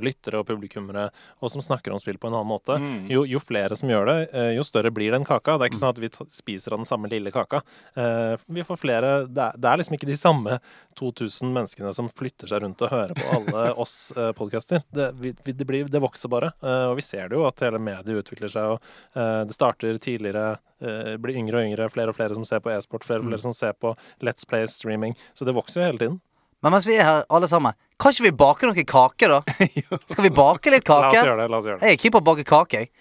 lyttere 0.00 0.40
og 0.40 0.46
publikummere, 0.48 1.08
og 1.40 1.50
som 1.52 1.60
snakker 1.62 1.92
om 1.92 1.98
spill 2.00 2.18
på 2.18 2.28
en 2.30 2.34
annen 2.38 2.48
måte, 2.50 2.78
Mm. 2.80 3.08
jo, 3.10 3.24
jo 3.28 3.38
flere 3.38 3.76
som 3.76 3.88
gjør 3.88 4.06
det, 4.06 4.18
eh, 4.34 4.50
jo 4.56 4.62
større 4.64 4.90
blir 4.90 5.10
den 5.12 5.24
kaka. 5.24 5.58
Det 5.58 5.66
er 5.66 5.70
ikke 5.70 5.80
sånn 5.82 5.94
at 5.94 5.98
vi 6.00 6.08
spiser 6.32 6.72
av 6.72 6.78
den 6.80 6.86
samme 6.88 7.10
lille 7.10 7.30
kaka. 7.30 7.60
Eh, 7.96 8.36
vi 8.48 8.62
får 8.64 8.78
flere 8.80 9.10
det 9.28 9.38
er, 9.42 9.58
det 9.58 9.68
er 9.70 9.76
liksom 9.82 9.96
ikke 9.98 10.08
de 10.08 10.16
samme 10.16 10.58
2000 10.98 11.52
menneskene 11.54 11.92
som 11.94 12.08
flytter 12.08 12.48
seg 12.50 12.62
rundt 12.64 12.80
og 12.82 12.90
hører 12.90 13.14
på 13.16 13.28
alle 13.36 13.66
oss 13.84 14.12
eh, 14.16 14.32
podcaster. 14.32 14.82
Det, 14.92 15.10
vi, 15.20 15.32
det, 15.32 15.66
blir, 15.66 15.84
det 15.92 16.00
vokser 16.02 16.28
bare. 16.32 16.52
Eh, 16.62 16.86
og 16.90 16.96
vi 16.96 17.02
ser 17.06 17.28
det 17.28 17.36
jo 17.38 17.46
at 17.48 17.60
hele 17.64 17.78
mediet 17.82 18.24
utvikler 18.24 18.50
seg. 18.52 18.74
og 18.76 19.18
eh, 19.18 19.44
Det 19.48 19.54
starter 19.56 19.98
tidligere, 20.02 20.58
eh, 20.80 21.14
blir 21.20 21.36
yngre 21.40 21.60
og 21.62 21.68
yngre, 21.70 21.90
flere 21.92 22.08
og 22.14 22.16
flere 22.18 22.34
som 22.34 22.44
ser 22.48 22.60
på 22.64 22.72
e-sport, 22.74 23.04
flere 23.06 23.20
og 23.24 23.28
flere 23.30 23.44
som 23.44 23.52
ser 23.56 23.72
på 23.80 23.94
Let's 24.24 24.46
Play 24.48 24.66
streaming. 24.66 25.16
Så 25.34 25.44
det 25.48 25.54
vokser 25.56 25.82
jo 25.82 25.86
hele 25.92 25.98
tiden. 26.04 26.20
Men 26.60 26.74
mens 26.74 26.86
vi 26.88 26.98
er 27.00 27.06
her 27.06 27.22
alle 27.32 27.48
sammen, 27.48 27.72
kan 28.00 28.12
ikke 28.12 28.26
vi 28.28 28.32
bake 28.36 28.68
noe 28.68 28.84
kake, 28.84 29.28
da? 29.32 29.40
Skal 30.12 30.26
vi 30.26 30.32
bake 30.36 30.72
litt 30.74 30.84
kake? 30.84 31.08
La 31.08 31.08
oss 31.14 31.26
gjøre 31.30 31.40
det. 31.40 31.48
la 31.52 31.60
oss 31.60 31.68
gjøre 31.70 31.80
det. 31.80 31.88
Jeg 31.88 31.96
er 31.98 32.02
keen 32.04 32.14
på 32.16 32.20
å 32.20 32.26
bake 32.30 32.44
kake, 32.48 32.82
jeg. 32.84 32.92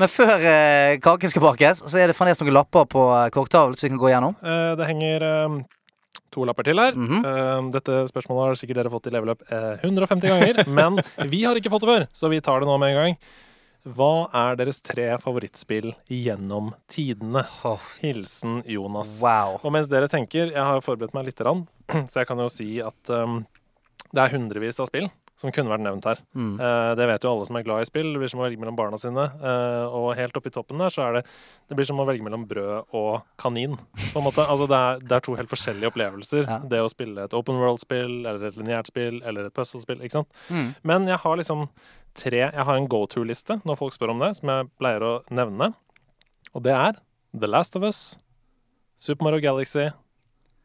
Men 0.00 0.08
før 0.08 0.40
eh, 0.48 0.94
kaken 1.04 1.28
skal 1.28 1.44
bakes, 1.44 1.82
så 1.84 2.00
er 2.00 2.08
det 2.08 2.16
fremdeles 2.16 2.40
noen 2.40 2.54
lapper 2.56 2.86
på 2.88 3.02
eh, 3.12 3.26
korktavlen 3.34 3.76
som 3.76 3.84
vi 3.84 3.92
kan 3.92 4.00
gå 4.00 4.08
gjennom. 4.14 4.36
Eh, 4.40 4.70
det 4.80 4.88
henger 4.88 5.26
eh, 5.28 5.58
to 6.32 6.46
lapper 6.48 6.64
til 6.70 6.80
her. 6.80 6.96
Mhm. 6.96 7.20
Eh, 7.28 7.70
dette 7.76 7.98
spørsmålet 8.08 8.46
har 8.54 8.60
sikkert 8.62 8.80
dere 8.80 8.92
fått 8.94 9.10
i 9.10 9.12
leveløp 9.12 9.44
eh, 9.52 9.84
150 9.84 10.32
ganger, 10.32 10.62
men 10.80 10.96
vi 11.28 11.42
har 11.44 11.60
ikke 11.60 11.72
fått 11.74 11.84
det 11.84 11.92
før, 11.92 12.06
så 12.16 12.32
vi 12.32 12.40
tar 12.44 12.64
det 12.64 12.70
nå 12.72 12.78
med 12.80 12.94
en 12.94 13.00
gang. 13.02 13.18
Hva 13.82 14.28
er 14.30 14.58
deres 14.60 14.78
tre 14.84 15.08
favorittspill 15.22 15.90
gjennom 16.06 16.70
tidene? 16.92 17.42
Hilsen 17.98 18.60
Jonas. 18.70 19.16
wow. 19.22 19.58
Og 19.62 19.74
mens 19.74 19.90
dere 19.90 20.10
tenker, 20.10 20.52
jeg 20.54 20.68
har 20.68 20.84
forberedt 20.84 21.16
meg 21.16 21.26
litt, 21.26 21.40
grann, 21.40 21.66
så 22.10 22.22
jeg 22.22 22.30
kan 22.30 22.38
jo 22.38 22.46
si 22.52 22.76
at 22.84 23.10
um, 23.10 23.42
det 24.12 24.22
er 24.22 24.36
hundrevis 24.36 24.78
av 24.82 24.90
spill 24.90 25.10
som 25.42 25.50
kunne 25.50 25.72
vært 25.72 25.82
nevnt 25.82 26.06
her. 26.06 26.20
Mm. 26.38 26.52
Uh, 26.60 26.92
det 26.98 27.06
vet 27.10 27.24
jo 27.24 27.32
alle 27.32 27.46
som 27.48 27.56
er 27.58 27.64
glad 27.66 27.82
i 27.82 27.88
spill. 27.88 28.12
Det 28.14 28.20
blir 28.22 28.30
som 28.30 28.42
å 28.42 28.44
velge 28.44 28.60
mellom 28.62 28.76
barna 28.78 28.98
sine. 29.00 29.24
Uh, 29.42 29.90
og 29.90 30.12
helt 30.18 30.36
oppi 30.38 30.52
toppen 30.54 30.78
der 30.78 30.92
så 30.94 31.08
er 31.08 31.18
det 31.18 31.22
Det 31.70 31.78
blir 31.78 31.88
som 31.88 31.98
å 31.98 32.06
velge 32.06 32.22
mellom 32.22 32.44
brød 32.46 32.92
og 32.98 33.24
kanin. 33.42 33.74
på 34.12 34.20
en 34.20 34.26
måte. 34.28 34.44
Altså 34.44 34.68
det 34.70 34.78
er, 34.78 35.02
det 35.02 35.16
er 35.16 35.24
to 35.26 35.34
helt 35.38 35.50
forskjellige 35.50 35.90
opplevelser. 35.90 36.46
Ja. 36.46 36.60
Det 36.62 36.84
å 36.84 36.92
spille 36.92 37.26
et 37.26 37.34
open 37.34 37.58
world-spill 37.58 38.20
eller 38.20 38.46
et 38.52 38.60
lineært 38.60 38.92
spill 38.92 39.18
eller 39.24 39.48
et 39.48 39.56
puzzle-spill. 39.56 40.04
ikke 40.04 40.20
sant? 40.20 40.30
Mm. 40.52 40.70
Men 40.86 41.10
jeg 41.10 41.18
har 41.24 41.40
liksom 41.40 41.66
tre 42.18 42.38
Jeg 42.44 42.64
har 42.68 42.76
en 42.76 42.88
go 42.90 43.04
to-liste 43.06 43.60
når 43.64 43.78
folk 43.80 43.94
spør 43.96 44.12
om 44.14 44.20
det, 44.22 44.34
som 44.38 44.48
jeg 44.52 44.68
pleier 44.80 45.02
å 45.06 45.12
nevne. 45.32 45.72
Og 46.54 46.62
det 46.66 46.74
er 46.76 46.98
The 47.32 47.48
Last 47.48 47.76
of 47.78 47.82
Us, 47.88 48.18
Super 49.00 49.24
Mario 49.24 49.40
Galaxy 49.42 49.88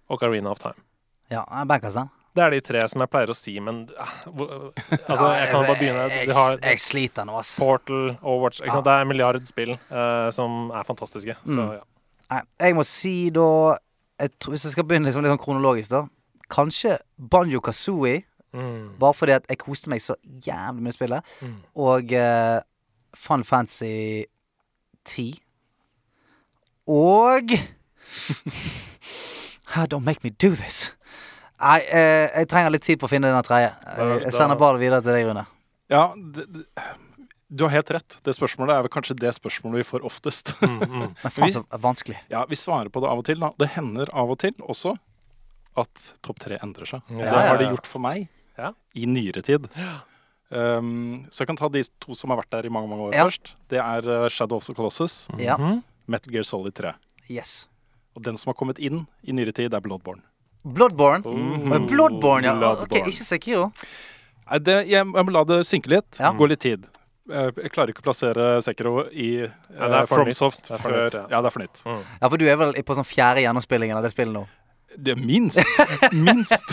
og 0.10 0.20
Carina 0.22 0.52
of 0.52 0.60
Time. 0.60 0.76
Ja, 1.32 1.44
bankers 1.68 1.96
den. 1.98 2.10
Det 2.38 2.44
er 2.46 2.52
de 2.54 2.60
tre 2.62 2.82
som 2.92 3.02
jeg 3.02 3.10
pleier 3.10 3.32
å 3.34 3.36
si, 3.36 3.56
men 3.64 3.80
ah, 3.98 4.12
Altså, 5.10 5.30
jeg 5.40 5.48
kan 5.50 5.64
bare 5.66 5.78
begynne. 5.80 6.04
Jeg, 6.14 6.28
De 6.30 6.36
har 6.38 6.60
jeg 6.62 6.82
sliter 6.84 7.26
nå, 7.26 7.40
ass. 7.40 7.56
Portal, 7.58 8.12
Overwatch 8.22 8.62
ikke 8.62 8.76
sant? 8.76 8.86
Det 8.86 8.94
er 8.94 9.06
en 9.08 9.10
milliard 9.10 9.48
spill 9.50 9.74
eh, 9.74 10.28
som 10.36 10.70
er 10.76 10.86
fantastiske. 10.88 11.38
Så 11.48 11.58
Mm. 11.58 11.80
ja. 11.80 12.42
Jeg 12.60 12.76
må 12.76 12.84
si 12.84 13.30
da 13.32 13.78
jeg 14.20 14.32
tror, 14.42 14.52
Hvis 14.52 14.66
jeg 14.66 14.74
skal 14.74 14.84
begynne 14.84 15.08
liksom 15.08 15.24
litt 15.24 15.32
sånn 15.32 15.40
kronologisk, 15.42 15.90
da. 15.94 16.04
Kanskje 16.52 16.98
Banjo 17.18 17.60
Kazooie 17.64 18.24
Mm. 18.58 18.98
Bare 19.00 19.16
fordi 19.18 19.36
at 19.38 19.48
jeg 19.52 19.62
koste 19.62 19.92
meg 19.94 20.02
så 20.04 20.18
jævlig 20.46 20.88
med 20.88 20.96
spillet. 20.96 21.36
Mm. 21.46 21.58
Og 21.88 22.14
uh, 22.18 22.60
Fun 23.18 23.46
Fancy 23.48 24.26
10. 25.08 25.38
Og 26.88 27.54
How 29.74 29.86
Don't 29.86 30.06
make 30.06 30.24
me 30.24 30.32
do 30.32 30.56
this. 30.56 30.94
Nei, 31.58 31.82
eh, 31.90 32.28
jeg 32.30 32.48
trenger 32.52 32.72
litt 32.76 32.86
tid 32.86 33.00
på 33.02 33.08
å 33.08 33.12
finne 33.12 33.32
den 33.34 33.46
tredje. 33.46 33.72
Jeg, 33.98 34.22
jeg 34.28 34.34
sender 34.36 34.60
ballen 34.60 34.80
videre 34.82 35.02
til 35.02 35.16
deg, 35.18 35.26
Rune. 35.26 35.44
Ja, 35.90 36.04
det, 36.16 36.46
det, 36.54 36.86
du 37.48 37.64
har 37.66 37.74
helt 37.74 37.92
rett. 37.96 38.18
Det 38.24 38.36
spørsmålet 38.36 38.76
er 38.76 38.86
vel 38.86 38.94
kanskje 38.94 39.18
det 39.18 39.34
spørsmålet 39.36 39.82
vi 39.82 39.88
får 39.88 40.06
oftest. 40.08 40.54
Mm, 40.62 40.78
mm. 40.78 41.06
Men 41.24 41.34
faen 41.34 41.54
så 41.56 41.64
vanskelig. 41.84 42.20
ja, 42.32 42.46
Vi 42.50 42.60
svarer 42.60 42.94
på 42.94 43.02
det 43.04 43.10
av 43.10 43.24
og 43.24 43.28
til. 43.28 43.42
da. 43.42 43.52
Det 43.58 43.72
hender 43.74 44.12
av 44.14 44.34
og 44.36 44.40
til 44.44 44.54
også 44.62 44.98
at 45.78 46.10
topp 46.26 46.42
tre 46.46 46.60
endrer 46.62 46.90
seg. 46.90 47.06
Ja, 47.14 47.18
det 47.26 47.32
ja, 47.32 47.46
har 47.52 47.62
det 47.62 47.70
gjort 47.72 47.90
for 47.90 48.04
meg 48.04 48.28
Ja. 48.58 48.74
i 48.96 49.06
nyere 49.06 49.42
tid. 49.46 49.68
Um, 50.50 51.26
så 51.30 51.44
jeg 51.44 51.48
kan 51.50 51.58
ta 51.60 51.68
de 51.70 51.82
to 52.00 52.16
som 52.16 52.32
har 52.32 52.40
vært 52.40 52.54
der 52.56 52.66
i 52.66 52.72
mange 52.72 52.88
mange 52.88 53.10
år 53.10 53.14
Ja. 53.16 53.26
først. 53.28 53.56
Det 53.70 53.80
er 53.84 54.08
uh, 54.08 54.30
Shadow 54.30 54.58
of 54.58 54.66
the 54.66 54.74
Colossus, 54.74 55.28
Mm 55.34 55.40
-hmm. 55.40 55.84
Metal 56.08 56.32
Gear 56.32 56.44
Solid 56.44 56.74
3. 56.74 56.94
Yes. 57.30 57.68
Og 58.16 58.24
den 58.24 58.38
som 58.38 58.50
har 58.50 58.54
kommet 58.54 58.80
inn 58.80 59.08
i 59.24 59.32
nyere 59.32 59.52
tid, 59.52 59.74
er 59.74 59.80
Bloodborne. 59.80 60.22
Bloodborne. 60.64 61.24
Mm 61.26 61.72
-hmm. 61.72 61.88
Bloodborne, 61.88 62.48
ja. 62.48 62.72
Ok, 62.82 62.96
ikke 62.96 63.24
Sekiro. 63.24 63.72
Nei, 64.50 64.60
det, 64.60 64.88
jeg, 64.88 65.06
jeg 65.16 65.26
må 65.26 65.32
la 65.32 65.44
det 65.44 65.66
synke 65.66 65.90
litt. 65.90 66.20
Ja. 66.20 66.32
Gå 66.32 66.48
litt 66.48 66.60
tid. 66.60 66.88
Eh, 67.30 67.52
Jeg 67.64 67.72
klarer 67.72 67.92
ikke 67.92 68.00
å 68.00 68.08
plassere 68.08 68.62
Sekiro 68.64 69.02
i 69.12 69.44
uh, 69.44 69.50
er 69.80 70.06
for 70.08 70.22
FromSoft 70.22 70.70
før 70.80 71.14
ja. 71.14 71.26
Ja, 71.30 71.42
det 71.42 71.50
er 71.50 71.50
for 71.50 71.60
nytt. 71.60 71.82
Mm. 71.86 72.04
Ja, 72.22 72.30
for 72.30 72.38
du 72.38 72.46
er 72.48 72.56
vel 72.56 72.74
på 72.88 72.96
sånn 72.96 73.08
fjerde 73.08 73.42
gjennomspillingen 73.44 73.98
av 73.98 74.04
det 74.04 74.12
spillet 74.12 74.34
nå? 74.34 74.46
Det 74.98 75.14
er 75.14 75.20
minst. 75.22 75.62
minst. 76.18 76.72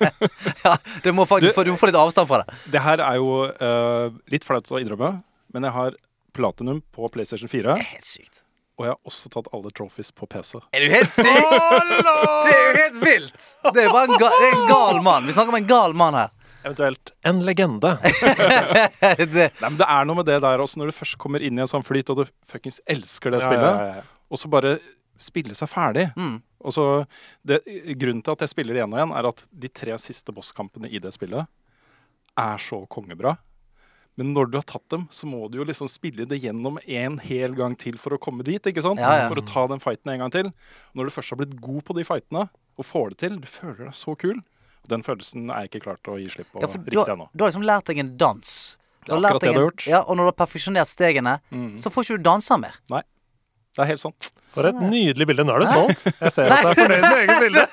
Ja, 0.66 0.72
du 1.04 1.12
må 1.14 1.26
faktisk 1.28 1.52
Du- 1.52 1.56
få, 1.60 1.64
du 1.66 1.70
må 1.74 1.78
få 1.78 1.86
litt 1.90 1.98
avstand 2.00 2.26
fra 2.30 2.40
det. 2.42 2.54
Det 2.72 2.80
her 2.82 3.02
er 3.04 3.18
jo 3.20 3.28
uh, 3.52 4.08
litt 4.32 4.44
flaut 4.46 4.66
å 4.72 4.80
innrømme, 4.80 5.10
men 5.54 5.66
jeg 5.68 5.74
har 5.76 5.94
platinum 6.36 6.80
på 6.96 7.08
PlayStation 7.14 7.48
4. 7.52 7.76
Det 7.76 7.84
er 7.84 7.90
helt 7.92 8.08
sykt. 8.08 8.40
Og 8.76 8.84
jeg 8.84 8.92
har 8.92 8.98
også 9.08 9.30
tatt 9.32 9.46
alle 9.56 9.70
trophies 9.72 10.10
på 10.12 10.26
PC. 10.28 10.58
Er 10.76 10.82
du 10.84 10.90
helt 10.92 11.12
syk? 11.14 11.26
Det 11.26 12.56
er 12.56 12.64
jo 12.64 12.72
helt 12.80 12.98
vilt! 13.04 13.46
Det 13.72 13.84
er 13.86 13.92
bare 13.94 14.08
en, 14.10 14.16
ga, 14.20 14.28
det 14.34 14.48
er 14.50 14.56
en 14.58 14.66
gal 14.68 14.98
mann. 15.06 15.28
Vi 15.28 15.36
snakker 15.36 15.54
om 15.54 15.60
en 15.60 15.68
gal 15.70 15.94
mann 15.96 16.18
her. 16.18 16.32
Eventuelt 16.66 17.12
en 17.30 17.40
legende. 17.46 17.94
det, 18.02 19.46
Nei, 19.62 19.68
men 19.70 19.78
Det 19.80 19.86
er 19.86 20.08
noe 20.08 20.18
med 20.18 20.26
det 20.28 20.40
der 20.44 20.60
også, 20.64 20.80
når 20.82 20.90
du 20.90 20.96
først 20.98 21.16
kommer 21.22 21.44
inn 21.46 21.56
i 21.60 21.62
en 21.64 21.70
sånn 21.70 21.84
flyt, 21.86 22.10
og 22.12 22.24
du 22.24 22.24
fuckings 22.50 22.80
elsker 22.90 23.32
det 23.36 23.40
Ja, 23.44 23.46
spillet, 23.46 23.70
ja, 23.80 23.86
ja, 23.86 23.96
ja. 24.02 24.26
og 24.32 24.40
så 24.42 24.50
bare 24.52 24.76
spille 25.22 25.54
seg 25.56 25.70
ferdig. 25.72 26.08
mm. 26.18 26.36
Og 26.66 26.74
så, 26.74 26.84
det, 27.46 27.60
Grunnen 27.96 28.24
til 28.26 28.34
at 28.34 28.42
jeg 28.42 28.50
spiller 28.52 28.74
igjen 28.80 28.90
og 28.92 28.98
igjen, 28.98 29.12
er 29.16 29.28
at 29.30 29.44
de 29.54 29.68
tre 29.70 29.94
siste 30.02 30.34
bosskampene 30.34 30.90
i 30.90 30.98
det 31.02 31.12
spillet 31.14 31.46
er 32.36 32.58
så 32.60 32.82
kongebra. 32.90 33.36
Men 34.16 34.30
når 34.32 34.48
du 34.50 34.56
har 34.56 34.64
tatt 34.64 34.86
dem, 34.92 35.04
så 35.12 35.28
må 35.28 35.44
du 35.52 35.58
jo 35.60 35.64
liksom 35.68 35.88
spille 35.92 36.24
det 36.28 36.38
gjennom 36.40 36.78
en 36.88 37.18
hel 37.20 37.52
gang 37.56 37.74
til 37.78 37.98
for 38.00 38.16
å 38.16 38.18
komme 38.20 38.42
dit. 38.48 38.64
ikke 38.64 38.82
sant? 38.84 38.98
Ja, 38.98 39.12
ja. 39.22 39.26
For 39.28 39.36
å 39.40 39.44
ta 39.46 39.66
den 39.68 39.82
fighten 39.82 40.12
en 40.14 40.22
gang 40.24 40.32
til. 40.32 40.46
Og 40.48 40.96
når 41.00 41.10
du 41.10 41.14
først 41.18 41.34
har 41.34 41.40
blitt 41.42 41.52
god 41.60 41.82
på 41.84 41.96
de 41.98 42.04
fightene, 42.08 42.46
og 42.80 42.84
får 42.88 43.12
det 43.12 43.18
til, 43.22 43.36
du 43.40 43.46
føler 43.48 43.84
deg 43.90 43.94
så 43.96 44.16
kul. 44.18 44.40
Den 44.88 45.02
følelsen 45.04 45.50
er 45.50 45.64
jeg 45.66 45.70
ikke 45.74 45.84
klart 45.88 46.08
å 46.12 46.16
gi 46.20 46.28
slipp 46.32 46.48
på 46.54 46.62
Ja, 46.64 46.68
du, 46.70 46.78
riktig 46.80 47.12
ennå. 47.12 47.28
du 47.34 47.44
har 47.44 47.50
liksom 47.52 47.64
lært 47.68 47.88
deg 47.92 47.98
en 48.00 48.16
dans. 48.16 48.76
Er 49.06 49.12
har 49.14 49.20
akkurat 49.22 49.40
det 49.42 49.46
du 49.46 49.52
har 49.52 49.60
en- 49.60 49.68
gjort. 49.68 49.86
Ja, 49.86 50.00
og 50.02 50.16
når 50.16 50.24
du 50.24 50.30
har 50.32 50.38
perfeksjonert 50.46 50.88
stegene, 50.90 51.36
Mm. 51.52 51.76
så 51.78 51.90
får 51.92 52.04
ikke 52.08 52.16
du 52.16 52.22
danse 52.24 52.58
mer. 52.58 52.74
Nei. 52.90 53.02
Det 53.76 53.82
er 53.84 53.86
helt 53.92 54.00
sant. 54.00 54.30
For 54.56 54.68
et 54.70 54.80
nydelig 54.80 55.26
bilde. 55.30 55.44
Nå 55.46 55.54
er 55.54 55.62
du 55.64 55.68
stolt. 55.70 56.02
Jeg 56.24 56.32
ser 56.34 56.52
at 56.56 56.64
du 56.64 56.68
er 56.72 56.80
fornøyd 56.80 57.04
med 57.06 57.20
eget 57.22 57.40
bilde. 57.44 57.64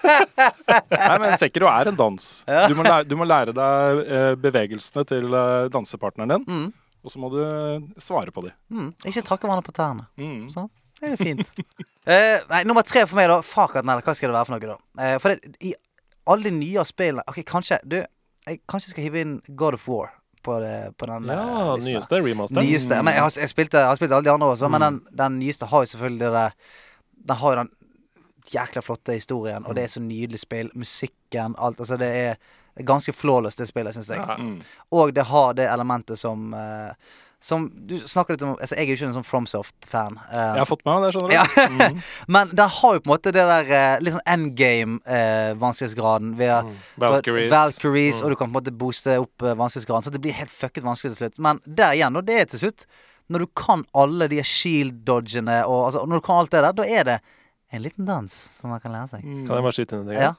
Nei, 1.08 1.18
men 1.24 1.36
Sekiro 1.40 1.70
er 1.72 1.90
en 1.92 1.98
dans. 2.00 2.30
Du 2.70 2.76
må 2.78 2.86
lære, 2.88 3.08
du 3.10 3.16
må 3.20 3.28
lære 3.28 3.56
deg 3.58 4.02
eh, 4.20 4.30
bevegelsene 4.44 5.06
til 5.10 5.28
eh, 5.40 5.68
dansepartneren 5.74 6.36
din, 6.38 6.46
Mm. 6.54 6.70
og 7.04 7.12
så 7.12 7.20
må 7.20 7.30
du 7.34 7.40
svare 8.00 8.32
på 8.36 8.44
dem. 8.46 8.54
Mm. 8.72 8.90
Ikke 9.10 9.24
tråkke 9.26 9.48
hverandre 9.50 9.66
på 9.68 9.76
tærne. 9.76 10.06
Mm. 10.20 10.48
Sånn? 10.54 10.70
Det 11.00 11.10
er 11.10 11.16
jo 11.18 11.20
fint. 11.20 11.48
uh, 12.08 12.38
nei, 12.54 12.62
nummer 12.70 12.86
tre 12.88 13.02
for 13.10 13.18
meg, 13.20 13.28
da. 13.32 13.42
Fakat, 13.44 13.84
nei, 13.88 13.98
hva 14.00 14.14
skal 14.16 14.32
det 14.32 14.38
være 14.38 14.48
for 14.48 14.56
noe, 14.56 14.76
da? 14.76 14.78
Uh, 15.02 15.16
for 15.24 15.34
det, 15.34 15.56
i 15.68 15.74
alle 16.32 16.48
de 16.48 16.54
nye 16.56 16.84
spillene 16.88 17.26
Ok, 17.28 17.42
kanskje 17.44 17.82
Du, 17.84 17.98
jeg 18.48 18.62
kanskje 18.72 18.94
skal 18.94 19.04
hive 19.10 19.20
inn 19.26 19.34
God 19.60 19.76
of 19.76 19.88
War 19.92 20.14
på, 20.44 20.60
det, 20.64 20.74
på 20.98 21.08
den 21.10 21.26
Ja, 21.32 21.40
eh, 21.44 21.76
listen. 21.76 21.94
nyeste 21.94 22.20
remaster. 22.26 22.62
Nyeste. 22.62 23.00
Men 23.04 23.14
jeg 23.14 23.24
har, 23.24 23.34
jeg, 23.40 23.50
spilte, 23.50 23.78
jeg 23.82 23.88
har 23.88 23.96
spilt 24.00 24.12
alle 24.18 24.28
de 24.28 24.34
andre 24.34 24.48
også, 24.54 24.70
men 24.70 24.82
Mm. 24.82 25.00
den, 25.10 25.18
den 25.18 25.40
nyeste 25.40 25.66
har 25.72 25.84
jo 25.86 25.92
selvfølgelig 25.96 26.32
det 26.36 26.46
Den 27.28 27.36
har 27.40 27.54
jo 27.54 27.58
den 27.64 27.70
jækla 28.54 28.82
flotte 28.84 29.14
historien, 29.16 29.66
og 29.66 29.76
det 29.76 29.84
er 29.84 29.88
så 29.88 30.00
nydelig 30.04 30.40
spill. 30.40 30.70
Musikken, 30.76 31.56
alt. 31.58 31.80
Altså, 31.80 31.98
det 31.98 32.08
er 32.12 32.36
ganske 32.84 33.14
flawless, 33.14 33.56
det 33.56 33.68
spillet, 33.70 33.94
syns 33.96 34.10
jeg. 34.10 34.18
Ja. 34.20 34.36
Mm. 34.38 34.58
Og 34.92 35.14
det 35.16 35.24
har 35.30 35.54
det 35.54 35.70
elementet 35.72 36.20
som 36.20 36.54
eh, 36.54 36.92
Som 37.44 37.66
du 37.76 37.98
snakker 38.08 38.38
litt 38.38 38.44
om 38.48 38.54
Altså, 38.56 38.78
jeg 38.78 38.86
er 38.86 38.90
jo 38.94 38.96
ikke 38.96 39.08
en 39.10 39.16
sånn 39.18 39.26
FromSoft-fan. 39.28 40.14
Uh, 40.32 40.36
Jeg 40.56 40.62
har 40.62 40.70
fått 40.70 40.86
med 40.88 40.94
meg 40.96 41.04
det, 41.04 41.10
skjønner 41.16 41.30
du. 41.30 41.36
Ja. 41.36 41.46
Mm. 41.74 41.98
men 42.36 42.46
den 42.56 42.70
har 42.78 42.92
jo 42.96 43.00
på 43.04 43.08
en 43.10 43.14
måte 43.14 43.34
det 43.36 43.44
der 43.50 43.66
eh, 43.76 44.00
litt 44.06 44.14
sånn 44.16 44.30
endgame-vanskelighetsgraden. 44.36 46.36
ved 46.38 46.64
Mm. 46.64 46.76
Valkyries. 47.04 47.52
Valkyries 47.52 48.22
Mm. 48.22 48.26
og 48.26 48.30
du 48.30 48.36
kan 48.36 48.48
på 48.48 48.52
en 48.58 48.64
måte 48.64 48.72
booste 48.78 49.18
opp 49.20 49.42
eh, 49.44 49.54
vanskelighetsgraden. 49.56 50.04
Så 50.08 50.12
det 50.12 50.22
blir 50.22 50.32
helt 50.34 50.52
fucket 50.52 50.84
vanskelig 50.84 51.16
til 51.16 51.28
slutt. 51.28 51.40
Men 51.40 51.60
der 51.66 51.94
igjen, 51.98 52.16
og 52.16 52.26
det 52.26 52.40
er 52.42 52.46
til 52.46 52.60
slutt 52.60 52.86
Når 53.30 53.40
du 53.40 53.46
kan 53.56 53.86
alle 53.96 54.28
de 54.28 54.42
shield-dodgene 54.44 55.64
og 55.66 55.86
altså, 55.88 56.06
Når 56.06 56.16
du 56.20 56.26
kan 56.26 56.36
alt 56.42 56.52
det 56.52 56.62
der, 56.62 56.72
da 56.74 56.84
er 56.84 57.04
det 57.04 57.20
en 57.72 57.82
liten 57.82 58.06
dans 58.06 58.32
som 58.60 58.70
man 58.70 58.80
kan 58.80 58.92
lære 58.92 59.10
seg. 59.10 59.24
Mm. 59.24 59.48
Kan 59.48 59.56
jeg 59.56 59.64
bare 59.64 59.72
skyte 59.74 59.92
inn 59.96 60.02
en 60.04 60.08
ting? 60.12 60.22
Ja. 60.22 60.34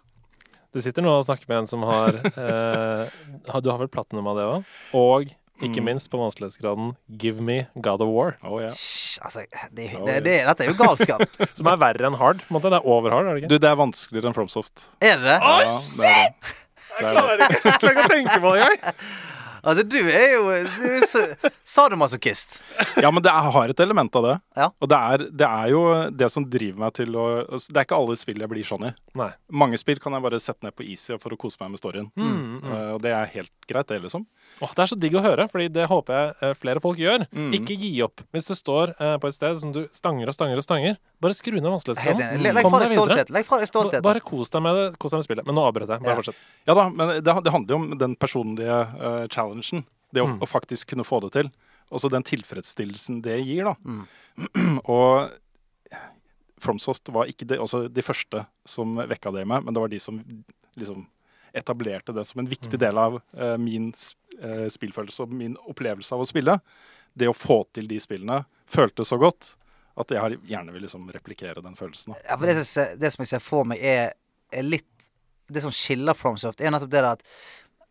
Du 0.74 0.80
sitter 0.80 1.02
nå 1.02 1.08
og 1.18 1.24
snakker 1.24 1.44
med 1.48 1.58
en 1.58 1.66
som 1.66 1.82
har 1.82 2.08
eh, 2.24 3.60
Du 3.60 3.70
har 3.70 3.78
vel 3.80 3.88
platinum 3.88 4.26
av 4.28 4.36
det 4.36 4.44
òg? 4.44 4.64
Og 4.94 5.34
ikke 5.62 5.80
Mm. 5.80 5.84
minst 5.86 6.10
på 6.10 6.18
vanskelighetsgraden 6.18 6.96
Give 7.16 7.40
me 7.40 7.66
God 7.76 8.00
of 8.02 8.08
War. 8.10 8.34
Oh, 8.42 8.58
yeah. 8.60 8.72
Shhh, 8.74 9.20
altså, 9.24 9.44
det, 9.70 9.90
det, 9.92 9.94
Oi. 10.00 10.20
det, 10.20 10.34
dette 10.48 10.64
er 10.64 10.72
jo 10.72 10.74
galskap. 10.80 11.22
Som 11.58 11.66
er 11.70 11.76
verre 11.78 12.06
enn 12.10 12.16
hard. 12.18 12.42
måte. 12.50 12.70
Det 12.74 12.80
er 12.82 12.86
over 12.90 13.10
hard, 13.14 13.26
er 13.30 13.34
det 13.38 13.42
ikke? 13.44 13.52
Du, 13.54 13.58
det 13.62 13.70
er 13.70 13.78
vanskeligere 13.78 14.32
enn 14.32 14.34
FromSoft. 14.36 14.88
er 15.00 15.16
det 15.22 15.30
det? 15.30 15.38
Ja, 15.38 15.56
det 15.62 15.68
er 15.68 15.70
det. 15.70 15.80
Det 15.94 16.10
er 16.10 16.28
det. 16.28 16.60
Jeg 16.94 17.10
klarer 17.10 17.40
ikke, 17.42 17.60
jeg 17.64 17.78
klarer 17.82 17.94
ikke 17.94 18.04
å 18.04 18.12
tenke 18.12 18.40
på 18.42 18.50
det 18.54 18.60
engang! 18.64 18.98
Altså, 19.64 19.84
du 19.88 19.98
er 20.00 20.34
jo 20.36 20.44
du 20.50 20.84
er 20.90 21.06
så, 21.08 21.22
sadomasochist. 21.64 22.58
Ja, 23.00 23.10
men 23.10 23.24
det 23.24 23.32
er, 23.32 23.50
har 23.54 23.72
et 23.72 23.80
element 23.80 24.14
av 24.20 24.26
det. 24.28 24.34
Ja. 24.60 24.68
Og 24.80 24.90
det 24.92 24.98
er, 24.98 25.24
det 25.42 25.48
er 25.48 25.72
jo 25.72 25.82
det 26.12 26.28
som 26.32 26.46
driver 26.50 26.84
meg 26.84 26.94
til 26.98 27.16
å 27.18 27.24
altså, 27.42 27.72
Det 27.72 27.80
er 27.80 27.88
ikke 27.88 27.98
alle 27.98 28.16
spill 28.20 28.44
jeg 28.44 28.52
blir 28.52 28.68
sånn 28.68 28.88
i. 28.90 28.92
Nei. 29.18 29.30
Mange 29.64 29.80
spill 29.80 30.00
kan 30.02 30.16
jeg 30.16 30.24
bare 30.26 30.40
sette 30.42 30.66
ned 30.66 30.76
på 30.76 30.86
easy 30.86 31.18
for 31.22 31.34
å 31.34 31.38
kose 31.40 31.60
meg 31.62 31.74
med 31.74 31.82
storyen. 31.82 32.10
Mm, 32.18 32.34
mm. 32.34 32.70
Eh, 32.70 32.90
og 32.94 33.02
det 33.04 33.14
er 33.16 33.32
helt 33.34 33.52
greit, 33.70 33.88
det, 33.90 34.00
liksom. 34.04 34.26
Åh, 34.60 34.74
det 34.76 34.84
er 34.84 34.90
så 34.92 34.98
digg 35.00 35.16
å 35.18 35.22
høre, 35.24 35.48
Fordi 35.50 35.70
det 35.72 35.88
håper 35.90 36.18
jeg 36.18 36.34
eh, 36.40 36.54
flere 36.60 36.82
folk 36.84 37.00
gjør. 37.00 37.26
Mm. 37.34 37.50
Ikke 37.58 37.78
gi 37.78 37.92
opp. 38.04 38.22
Hvis 38.34 38.50
du 38.50 38.54
står 38.58 38.94
eh, 38.98 39.16
på 39.22 39.30
et 39.30 39.36
sted 39.36 39.58
som 39.62 39.72
du 39.74 39.84
stanger 39.96 40.30
og 40.30 40.36
stanger 40.36 40.60
og 40.60 40.66
stanger, 40.66 40.98
bare 41.24 41.36
skru 41.36 41.56
ned 41.56 41.64
Helt 41.64 41.78
vanskelighetsgraden. 41.78 42.42
Legg 42.44 42.60
Kom 42.64 42.74
fra 42.74 42.82
deg 42.84 42.92
stolthet. 42.94 43.32
Legg 43.34 43.48
fra 43.48 43.60
deg 43.62 43.70
stolthet. 43.70 44.04
Bare 44.04 44.22
kos 44.24 44.52
deg 44.52 44.64
med 44.64 44.78
det 44.78 44.84
Kos 45.00 45.14
deg 45.14 45.22
med 45.22 45.28
spillet. 45.28 45.46
Men 45.48 45.58
nå 45.58 45.64
avbrøt 45.68 45.90
jeg. 45.94 46.02
Bare 46.04 46.14
Ja. 46.14 46.18
fortsett. 46.20 46.42
Ja 46.68 46.74
da, 46.76 46.88
men 46.90 47.14
det, 47.24 47.34
det 47.44 47.52
handler 47.54 47.74
jo 47.74 47.80
om 47.80 47.98
den 47.98 48.16
personlige 48.16 48.78
uh, 49.00 49.26
challengen. 49.28 49.53
Det 50.14 50.22
å, 50.22 50.26
Mm. 50.30 50.38
å 50.42 50.46
faktisk 50.46 50.88
kunne 50.92 51.04
få 51.04 51.20
det 51.24 51.32
til. 51.32 51.48
Også 51.90 52.08
den 52.10 52.22
tilfredsstillelsen 52.22 53.20
det 53.22 53.38
gir, 53.44 53.64
da. 53.64 53.74
Mm. 53.84 54.04
og 54.84 55.30
FromSoft 56.58 57.08
var 57.12 57.26
ikke 57.28 57.46
de, 57.50 57.58
også 57.60 57.88
de 57.92 58.02
første 58.04 58.44
som 58.68 58.94
vekka 58.96 59.32
det 59.34 59.42
i 59.44 59.48
meg, 59.50 59.64
men 59.66 59.74
det 59.74 59.82
var 59.82 59.90
de 59.92 59.98
som 60.00 60.20
liksom 60.78 61.06
etablerte 61.54 62.14
det 62.14 62.24
som 62.26 62.40
en 62.42 62.48
viktig 62.50 62.72
Mm. 62.74 62.80
del 62.82 62.98
av 62.98 63.18
uh, 63.38 63.56
min 63.58 63.92
eh, 64.42 64.66
spillfølelse 64.72 65.22
og 65.22 65.30
min 65.32 65.56
opplevelse 65.70 66.12
av 66.16 66.20
å 66.24 66.26
spille. 66.26 66.56
Det 67.14 67.28
å 67.30 67.34
få 67.36 67.60
til 67.72 67.86
de 67.86 68.00
spillene 68.02 68.40
føltes 68.66 69.06
så 69.12 69.18
godt 69.20 69.52
at 69.96 70.10
jeg 70.10 70.18
har 70.18 70.30
gjerne 70.42 70.72
vil 70.74 70.82
liksom 70.82 71.06
replikere 71.14 71.62
den 71.62 71.76
følelsen. 71.78 72.16
Ja, 72.26 72.34
det, 72.36 72.56
det 72.98 73.12
som 73.14 73.22
jeg 73.22 73.28
ser 73.30 73.38
for 73.44 73.62
meg, 73.64 73.78
er, 73.78 74.14
er 74.50 74.62
litt 74.66 74.88
Det 75.46 75.60
som 75.60 75.70
skiller 75.70 76.14
FromSoft, 76.16 76.60
er 76.64 76.72
nettopp 76.72 76.90
det 76.90 77.04
at 77.04 77.22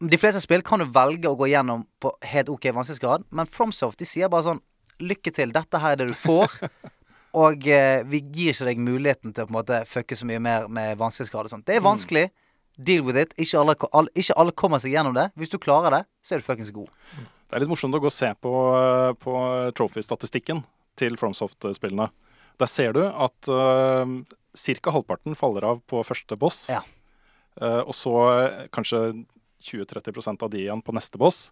de 0.09 0.19
fleste 0.19 0.41
spill 0.43 0.63
kan 0.65 0.81
du 0.81 0.87
velge 0.93 1.29
å 1.29 1.37
gå 1.39 1.47
gjennom 1.51 1.85
på 2.03 2.11
helt 2.31 2.51
OK 2.51 2.67
vanskelighetsgrad, 2.71 3.27
men 3.31 3.49
FromSoft 3.49 4.01
de 4.01 4.07
sier 4.09 4.31
bare 4.31 4.49
sånn 4.51 4.63
Lykke 5.03 5.31
til, 5.33 5.49
dette 5.51 5.79
her 5.81 5.95
er 5.95 5.99
det 5.99 6.11
du 6.11 6.15
får. 6.15 6.51
Og 7.43 7.65
eh, 7.67 8.03
vi 8.05 8.19
gir 8.21 8.53
ikke 8.53 8.67
deg 8.67 8.81
muligheten 8.85 9.33
til 9.33 9.43
å 9.43 9.47
på 9.49 9.51
en 9.51 9.57
måte 9.57 9.79
fucke 9.89 10.15
så 10.15 10.27
mye 10.29 10.39
mer 10.39 10.67
med 10.71 10.99
vanskelighetsgrad 10.99 11.49
og 11.49 11.53
sånt. 11.55 11.65
Det 11.67 11.79
er 11.79 11.83
vanskelig. 11.83 12.27
Deal 12.77 13.01
with 13.05 13.17
it. 13.19 13.33
Ikke 13.41 13.59
alle, 13.59 13.75
alle, 13.89 14.13
ikke 14.13 14.37
alle 14.39 14.53
kommer 14.57 14.81
seg 14.81 14.93
gjennom 14.93 15.17
det. 15.17 15.25
Hvis 15.41 15.51
du 15.51 15.57
klarer 15.61 15.97
det, 15.97 16.01
så 16.21 16.35
er 16.35 16.43
du 16.43 16.45
fuckings 16.45 16.69
god. 16.75 16.93
Det 17.17 17.57
er 17.57 17.65
litt 17.65 17.73
morsomt 17.73 17.97
å 17.97 18.01
gå 18.01 18.09
og 18.09 18.13
se 18.13 18.29
på, 18.37 18.53
på 19.25 19.33
trophy-statistikken 19.81 20.61
til 21.01 21.17
FromSoft-spillene. 21.19 22.07
Der 22.61 22.69
ser 22.69 22.93
du 22.95 23.01
at 23.09 23.49
uh, 23.49 24.05
ca. 24.53 24.93
halvparten 24.93 25.37
faller 25.37 25.65
av 25.73 25.81
på 25.89 26.05
første 26.05 26.37
boss. 26.39 26.67
Ja. 26.73 26.83
Uh, 27.57 27.81
og 27.85 27.93
så 27.93 28.13
eh, 28.31 28.63
kanskje 28.73 29.03
20-30% 29.63 30.45
av 30.45 30.53
de 30.53 30.63
igjen 30.65 30.81
på 30.83 30.95
neste 30.95 31.21
boss. 31.21 31.47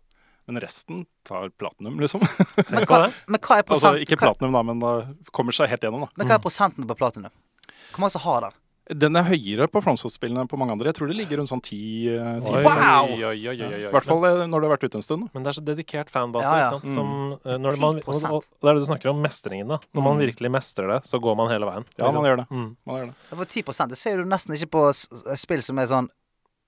Men 0.50 0.58
resten 0.64 1.06
tar 1.28 1.52
platinum, 1.54 2.00
liksom. 2.02 2.24
Men 2.72 2.86
hva, 2.90 3.04
men 3.30 3.42
hva 3.44 3.60
er 3.60 3.68
altså 3.68 3.94
ikke 4.02 4.18
platinum, 4.20 4.58
da, 4.58 4.64
men 4.66 4.82
da 4.82 4.96
kommer 5.36 5.56
seg 5.56 5.70
helt 5.70 5.86
gjennom, 5.86 6.08
da. 6.08 6.16
men 6.18 6.32
hva 6.32 6.40
er 6.40 6.44
prosenten 6.44 6.88
på 6.90 6.98
platinum? 6.98 7.34
Hvor 7.92 8.06
mange 8.06 8.24
har 8.26 8.48
den? 8.48 8.58
Den 8.92 9.16
er 9.16 9.24
høyere 9.24 9.68
på 9.72 9.80
FromSoft-spillene 9.84 10.42
enn 10.44 10.50
på 10.52 10.58
mange 10.60 10.74
andre. 10.74 10.90
Jeg 10.90 10.98
tror 10.98 11.12
det 11.12 11.16
ligger 11.16 11.40
rundt 11.40 11.52
sånn 11.52 11.62
10 11.64 11.78
eh, 12.12 12.32
10 12.44 12.56
Oi, 12.58 12.64
Wow! 12.66 13.12
oi. 13.30 13.36
I 13.46 13.92
hvert 13.94 14.08
fall 14.08 14.26
eh, 14.28 14.42
når 14.50 14.64
det 14.64 14.68
har 14.68 14.74
vært 14.74 14.86
ute 14.90 15.00
en 15.00 15.06
stund. 15.06 15.28
da. 15.28 15.32
Men 15.38 15.46
det 15.46 15.52
er 15.52 15.58
så 15.60 15.64
dedikert 15.64 16.12
fanbase. 16.12 16.50
Ja, 16.50 16.66
ja. 16.66 16.66
Ikke 16.66 16.82
sant? 16.82 16.96
Som, 16.98 17.14
eh, 17.46 17.60
når 17.62 17.78
man, 17.80 18.02
og, 18.02 18.26
og 18.42 18.44
det 18.58 18.72
er 18.72 18.80
det 18.80 18.84
du 18.84 18.90
snakker 18.90 19.14
om, 19.14 19.22
mestringen. 19.24 19.70
da 19.72 19.80
Når 19.96 20.08
man 20.10 20.20
virkelig 20.20 20.52
mestrer 20.58 20.92
det, 20.96 21.00
så 21.08 21.22
går 21.24 21.38
man 21.40 21.52
hele 21.54 21.70
veien. 21.70 21.88
Ja, 21.94 22.10
liksom. 22.10 22.18
man 22.20 22.30
gjør 22.32 22.42
det. 22.42 22.48
Mm. 22.50 22.68
Man 22.90 23.00
gjør 23.00 23.08
det. 23.14 23.16
For 23.30 23.54
10% 23.54 23.94
Det 23.94 24.02
ser 24.02 24.20
du 24.20 24.34
nesten 24.34 24.58
ikke 24.58 24.72
på 24.76 24.84
spill 25.46 25.64
som 25.70 25.80
er 25.80 25.92
sånn 25.94 26.12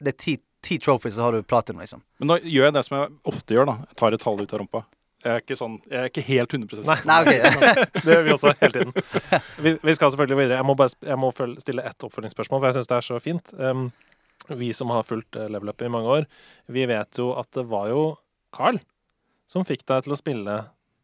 Det 0.03 0.13
er 0.13 0.19
ti, 0.21 0.37
ti 0.63 0.79
trophies, 0.81 1.15
så 1.17 1.27
har 1.27 1.35
du 1.35 1.45
platinum, 1.45 1.83
liksom. 1.83 2.03
Men 2.21 2.33
da 2.33 2.39
gjør 2.41 2.69
jeg 2.69 2.75
det 2.77 2.83
som 2.87 2.97
jeg 2.97 3.13
ofte 3.33 3.55
gjør. 3.55 3.69
da 3.69 3.75
Jeg 3.83 3.97
tar 3.99 4.15
et 4.15 4.23
tall 4.23 4.41
ut 4.41 4.53
av 4.53 4.61
rumpa. 4.61 4.83
Jeg 5.23 5.31
er 5.31 5.43
ikke, 5.43 5.55
sånn, 5.55 5.75
jeg 5.87 5.99
er 6.01 6.09
ikke 6.09 6.23
helt 6.27 6.53
100 6.57 6.81
Nei. 6.83 6.95
Nei, 7.07 7.17
ok. 7.23 7.59
Det 8.03 8.15
gjør 8.15 8.25
vi 8.25 8.33
også 8.33 8.51
hele 8.59 8.73
tiden. 8.75 9.43
Vi, 9.63 9.75
vi 9.79 9.95
skal 9.95 10.11
selvfølgelig 10.11 10.39
videre. 10.41 10.57
Jeg 10.59 10.67
må 10.67 10.75
bare 10.79 11.07
jeg 11.07 11.19
må 11.19 11.29
stille 11.63 11.85
ett 11.87 12.07
oppfølgingsspørsmål, 12.07 12.59
for 12.59 12.69
jeg 12.69 12.77
syns 12.79 12.91
det 12.91 12.97
er 12.97 13.07
så 13.07 13.19
fint. 13.23 13.53
Um, 13.55 13.85
vi 14.51 14.73
som 14.75 14.91
har 14.91 15.05
fulgt 15.07 15.37
eh, 15.39 15.47
Level 15.47 15.71
Up 15.71 15.79
i 15.81 15.91
mange 15.91 16.17
år, 16.17 16.25
vi 16.67 16.83
vet 16.89 17.19
jo 17.21 17.29
at 17.39 17.47
det 17.55 17.63
var 17.71 17.87
jo 17.93 18.01
Carl 18.53 18.81
som 19.47 19.63
fikk 19.67 19.85
deg 19.87 20.03
til 20.03 20.15
å 20.15 20.19
spille 20.19 20.57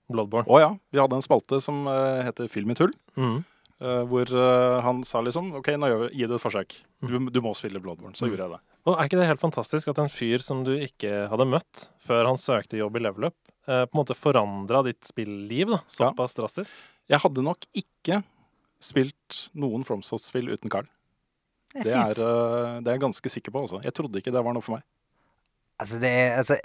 Bloodborne. 0.09 0.49
Å 0.49 0.59
ja. 0.59 0.69
Vi 0.91 0.99
hadde 0.99 1.19
en 1.19 1.23
spalte 1.23 1.61
som 1.63 1.85
uh, 1.87 2.19
heter 2.25 2.49
Film 2.51 2.73
i 2.73 2.77
tull. 2.77 2.91
Mm. 3.15 3.43
Eh, 3.81 4.03
hvor 4.09 4.27
eh, 4.31 4.81
han 4.85 5.03
sa 5.07 5.21
liksom 5.25 5.53
OK, 5.59 5.67
nå 5.79 5.87
gjør, 5.91 6.09
gi 6.13 6.25
det 6.27 6.35
et 6.37 6.43
forsøk. 6.43 6.75
Du, 7.01 7.17
du 7.29 7.39
må 7.41 7.53
spille 7.55 7.79
Bloodborne. 7.81 8.15
Så 8.15 8.25
Mm. 8.27 8.31
gjorde 8.35 8.45
jeg 8.47 8.51
det. 8.57 8.59
Og 8.87 8.95
er 8.99 9.07
ikke 9.09 9.19
det 9.19 9.27
helt 9.27 9.41
fantastisk 9.43 9.87
at 9.91 9.99
en 9.99 10.09
fyr 10.09 10.39
som 10.41 10.63
du 10.63 10.71
ikke 10.77 11.27
hadde 11.29 11.45
møtt 11.47 11.89
før 11.99 12.25
han 12.31 12.37
søkte 12.39 12.77
jobb 12.79 12.95
i 12.97 13.03
Level 13.03 13.25
Up, 13.31 13.35
eh, 13.67 13.85
på 13.85 13.93
en 13.95 14.01
måte 14.03 14.15
forandra 14.17 14.83
ditt 14.87 15.03
spilliv 15.05 15.69
da, 15.75 15.81
såpass 15.87 16.35
drastisk? 16.35 16.75
Jeg 17.09 17.19
hadde 17.23 17.43
nok 17.43 17.65
ikke 17.73 18.23
spilt 18.79 19.49
noen 19.59 19.83
FromSoft-spill 19.83 20.49
uten 20.53 20.69
Carl. 20.71 20.87
Det 21.73 21.83
Det 21.83 21.93
er 21.93 22.13
fint. 22.13 22.83
det 22.83 22.87
er 22.89 22.95
jeg 22.97 23.01
ganske 23.03 23.29
sikker 23.29 23.51
på. 23.53 23.61
også. 23.67 23.83
Jeg 23.83 23.93
trodde 23.93 24.17
ikke 24.17 24.31
det 24.33 24.43
var 24.43 24.53
noe 24.53 24.61
for 24.65 24.75
meg. 24.77 24.83
Altså, 25.79 25.99
det 26.01 26.09
er 26.11 26.33
altså, 26.41 26.57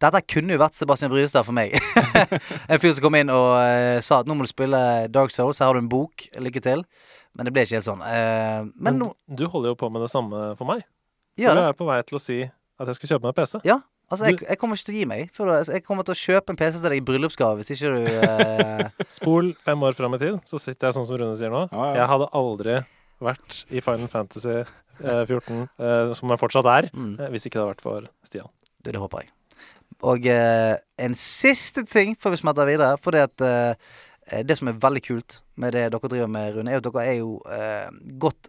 Dette 0.00 0.20
kunne 0.30 0.54
jo 0.54 0.60
vært 0.62 0.76
Sebastian 0.78 1.10
Brystad 1.10 1.46
for 1.46 1.56
meg. 1.56 1.74
en 2.70 2.80
fyr 2.82 2.94
som 2.94 3.02
kom 3.04 3.18
inn 3.18 3.32
og 3.34 3.48
uh, 3.58 3.98
sa 4.06 4.20
at 4.22 4.30
nå 4.30 4.36
må 4.38 4.46
du 4.46 4.52
spille 4.52 4.80
Dark 5.10 5.34
Souls, 5.34 5.58
her 5.58 5.70
har 5.70 5.78
du 5.78 5.82
en 5.82 5.90
bok, 5.90 6.28
lykke 6.38 6.62
til. 6.62 6.84
Men 7.34 7.46
det 7.46 7.54
ble 7.54 7.64
ikke 7.66 7.78
helt 7.80 7.88
sånn. 7.88 8.02
Uh, 8.02 8.70
men 8.78 9.00
nå 9.02 9.12
du 9.26 9.46
holder 9.50 9.74
jo 9.74 9.80
på 9.82 9.90
med 9.90 10.06
det 10.06 10.10
samme 10.12 10.52
for 10.58 10.70
meg. 10.70 10.86
For 11.40 11.56
Du 11.56 11.62
er 11.64 11.76
på 11.78 11.88
vei 11.88 12.00
til 12.06 12.18
å 12.18 12.22
si 12.22 12.42
at 12.80 12.88
jeg 12.90 12.98
skal 13.00 13.14
kjøpe 13.14 13.28
meg 13.28 13.36
PC. 13.38 13.58
Ja. 13.68 13.80
Altså, 14.10 14.26
jeg, 14.26 14.40
jeg 14.42 14.58
kommer 14.58 14.78
ikke 14.78 14.88
til 14.88 14.96
å 14.96 14.98
gi 14.98 15.06
meg. 15.06 15.28
For 15.36 15.46
da- 15.50 15.58
altså, 15.60 15.74
jeg 15.76 15.84
kommer 15.86 16.06
til 16.06 16.16
å 16.16 16.18
kjøpe 16.18 16.50
en 16.50 16.58
PC 16.58 16.80
til 16.80 16.88
deg 16.90 16.98
i 16.98 17.04
bryllupsgave 17.06 17.60
hvis 17.60 17.70
ikke 17.76 17.92
du 17.94 18.08
eh, 18.10 18.88
Spol 19.18 19.52
fem 19.66 19.84
år 19.86 19.94
fram 19.98 20.16
i 20.16 20.22
tid, 20.22 20.40
så 20.48 20.58
sitter 20.58 20.88
jeg 20.88 20.96
sånn 20.98 21.06
som 21.06 21.20
Rune 21.20 21.36
sier 21.38 21.52
nå. 21.52 21.66
Ah, 21.70 21.92
ja. 21.92 22.00
Jeg 22.00 22.10
hadde 22.10 22.30
aldri 22.40 22.80
vært 23.24 23.64
i 23.70 23.82
Final 23.84 24.10
Fantasy 24.12 24.56
eh, 24.60 25.24
14, 25.26 25.66
eh, 25.80 26.12
som 26.18 26.32
jeg 26.32 26.40
fortsatt 26.40 26.68
er, 26.72 26.88
mm, 26.94 27.12
eh, 27.18 27.30
hvis 27.32 27.46
ikke 27.46 27.58
det 27.58 27.62
hadde 27.64 27.74
vært 27.74 27.84
for 27.86 28.08
Stian. 28.28 28.50
Det, 28.80 28.94
Det 28.94 29.02
håper 29.02 29.24
jeg. 29.24 29.32
Og 30.08 30.26
eh, 30.32 30.76
en 31.04 31.16
siste 31.18 31.84
ting 31.88 32.14
før 32.16 32.32
vi 32.34 32.40
smetter 32.40 32.68
videre. 32.68 32.96
For 33.04 33.12
det 33.12 33.26
at 33.28 33.44
eh, 33.44 34.40
det 34.46 34.56
som 34.56 34.70
er 34.70 34.78
veldig 34.80 35.02
kult 35.04 35.40
med 35.60 35.74
det 35.76 35.88
dere 35.92 36.12
driver 36.12 36.30
med, 36.30 36.54
Rune, 36.54 36.72
er 36.72 36.80
at 36.80 36.86
dere 36.86 37.04
er 37.04 37.18
jo 37.18 37.34
eh, 37.50 37.90
gått 38.22 38.48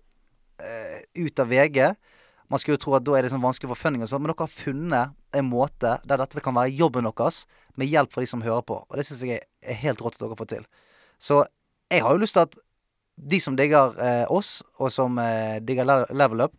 eh, 0.64 1.02
ut 1.20 1.44
av 1.44 1.52
VG. 1.52 1.82
Man 2.52 2.60
skulle 2.60 2.78
jo 2.78 2.84
tro 2.86 2.96
at 2.98 3.04
da 3.08 3.16
er 3.18 3.26
det 3.26 3.32
sånn 3.34 3.44
vanskelig 3.44 3.72
for 3.72 3.80
funding 3.80 4.04
og 4.04 4.12
sånn, 4.12 4.24
men 4.24 4.32
dere 4.32 4.46
har 4.46 4.56
funnet 4.56 5.18
en 5.40 5.48
måte 5.48 5.96
der 6.04 6.20
dette 6.20 6.44
kan 6.44 6.56
være 6.56 6.74
jobben 6.76 7.08
deres, 7.08 7.46
med 7.80 7.88
hjelp 7.88 8.12
fra 8.12 8.24
de 8.24 8.28
som 8.28 8.44
hører 8.44 8.66
på. 8.68 8.82
Og 8.84 9.00
det 9.00 9.06
syns 9.08 9.24
jeg 9.24 9.40
er 9.40 9.80
helt 9.84 10.02
rått 10.04 10.18
at 10.20 10.26
dere 10.26 10.40
får 10.40 10.50
til. 10.52 10.66
Så 11.22 11.44
jeg 11.92 12.04
har 12.04 12.16
jo 12.16 12.24
lyst 12.24 12.36
til 12.36 12.48
at 12.48 12.58
de 13.22 13.40
som 13.40 13.56
digger 13.58 13.98
eh, 14.02 14.26
oss, 14.32 14.62
og 14.82 14.92
som 14.94 15.20
eh, 15.22 15.60
digger 15.62 15.88
le 15.88 15.98
Level 16.18 16.48
Up, 16.48 16.56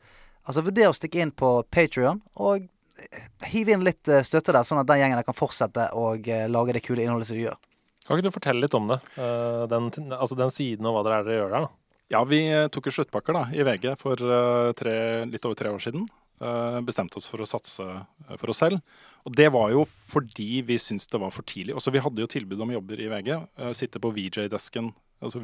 altså 0.46 0.64
vurder 0.64 0.90
å 0.90 0.96
stikke 0.96 1.22
inn 1.22 1.34
på 1.34 1.50
Patrion 1.72 2.22
og 2.38 2.62
eh, 2.62 3.26
hive 3.52 3.74
inn 3.74 3.84
litt 3.86 4.08
eh, 4.08 4.24
støtte 4.26 4.54
der, 4.54 4.66
sånn 4.66 4.82
at 4.82 4.88
den 4.90 5.02
gjengen 5.02 5.18
der 5.18 5.26
kan 5.26 5.38
fortsette 5.38 5.90
å 5.98 6.12
eh, 6.16 6.48
lage 6.50 6.76
det 6.76 6.84
kule 6.86 7.04
innholdet 7.04 7.30
som 7.30 7.38
de 7.38 7.46
gjør. 7.48 7.60
Kan 8.06 8.18
ikke 8.18 8.30
du 8.30 8.34
fortelle 8.34 8.64
litt 8.64 8.74
om 8.74 8.88
det? 8.90 8.98
Uh, 9.14 9.62
den, 9.70 9.86
altså 10.16 10.34
den 10.34 10.50
siden 10.50 10.88
og 10.90 10.96
hva 10.96 11.04
dere 11.06 11.20
er 11.20 11.28
dere 11.28 11.36
gjør 11.38 11.52
der, 11.54 11.68
da. 11.68 11.76
Ja, 12.12 12.20
vi 12.28 12.40
tok 12.74 12.90
jo 12.90 12.92
sluttpakker 12.98 13.36
da, 13.36 13.44
i 13.56 13.62
VG 13.64 13.94
for 13.96 14.20
tre, 14.76 14.96
litt 15.30 15.46
over 15.48 15.56
tre 15.56 15.70
år 15.72 15.80
siden. 15.80 16.02
Uh, 16.42 16.82
bestemte 16.84 17.16
oss 17.20 17.28
for 17.30 17.40
å 17.40 17.46
satse 17.46 17.86
for 18.34 18.52
oss 18.52 18.60
selv. 18.64 18.82
Og 19.22 19.32
det 19.38 19.46
var 19.54 19.70
jo 19.72 19.86
fordi 19.86 20.64
vi 20.66 20.76
syntes 20.82 21.06
det 21.08 21.22
var 21.22 21.32
for 21.32 21.46
tidlig. 21.46 21.76
Også 21.78 21.94
vi 21.94 22.02
hadde 22.02 22.20
jo 22.20 22.28
tilbud 22.28 22.66
om 22.66 22.74
jobber 22.74 23.00
i 23.00 23.08
VG. 23.08 23.32
Uh, 23.62 23.70
sitte 23.78 24.02
på 24.02 24.10
VJ-desken, 24.12 24.90
altså 25.22 25.40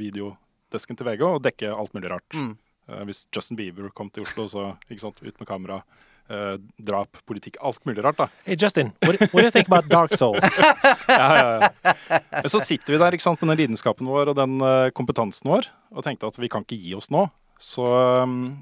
videodesken 0.68 0.96
til 0.96 1.08
VG, 1.08 1.24
og 1.24 1.42
dekke 1.42 1.72
alt 1.72 1.94
mulig 1.94 2.10
rart. 2.10 2.34
Mm. 2.34 2.56
Uh, 2.88 3.04
hvis 3.04 3.26
Justin 3.34 3.56
Bieber 3.56 3.90
kom 3.90 4.10
til 4.10 4.24
Oslo, 4.24 4.48
så 4.48 4.76
ikke 4.88 5.00
sant, 5.00 5.22
ut 5.22 5.40
med 5.40 5.48
kamera. 5.48 5.82
Uh, 6.28 6.60
drap, 6.76 7.16
politikk, 7.26 7.56
alt 7.64 7.80
mulig 7.86 8.04
rart, 8.04 8.18
da. 8.18 8.28
Hey 8.44 8.56
Justin, 8.60 8.92
what, 9.02 9.18
what 9.32 9.40
do 9.40 9.46
you 9.46 9.50
think 9.50 9.68
about 9.68 9.88
Dark 9.88 10.14
Souls? 10.14 10.44
Ja, 11.08 11.28
ja, 11.34 11.60
ja. 11.62 11.92
Men 12.30 12.50
så 12.52 12.60
sitter 12.60 12.92
vi 12.92 12.98
der 13.00 13.14
ikke 13.16 13.24
sant, 13.24 13.40
med 13.40 13.54
den 13.54 13.62
lidenskapen 13.62 14.06
vår 14.06 14.28
og 14.28 14.36
den 14.36 14.60
uh, 14.60 14.90
kompetansen 14.92 15.48
vår 15.48 15.70
og 15.90 16.04
tenkte 16.04 16.28
at 16.28 16.36
vi 16.36 16.50
kan 16.52 16.66
ikke 16.66 16.76
gi 16.76 16.92
oss 16.98 17.08
nå. 17.10 17.24
Så 17.58 17.82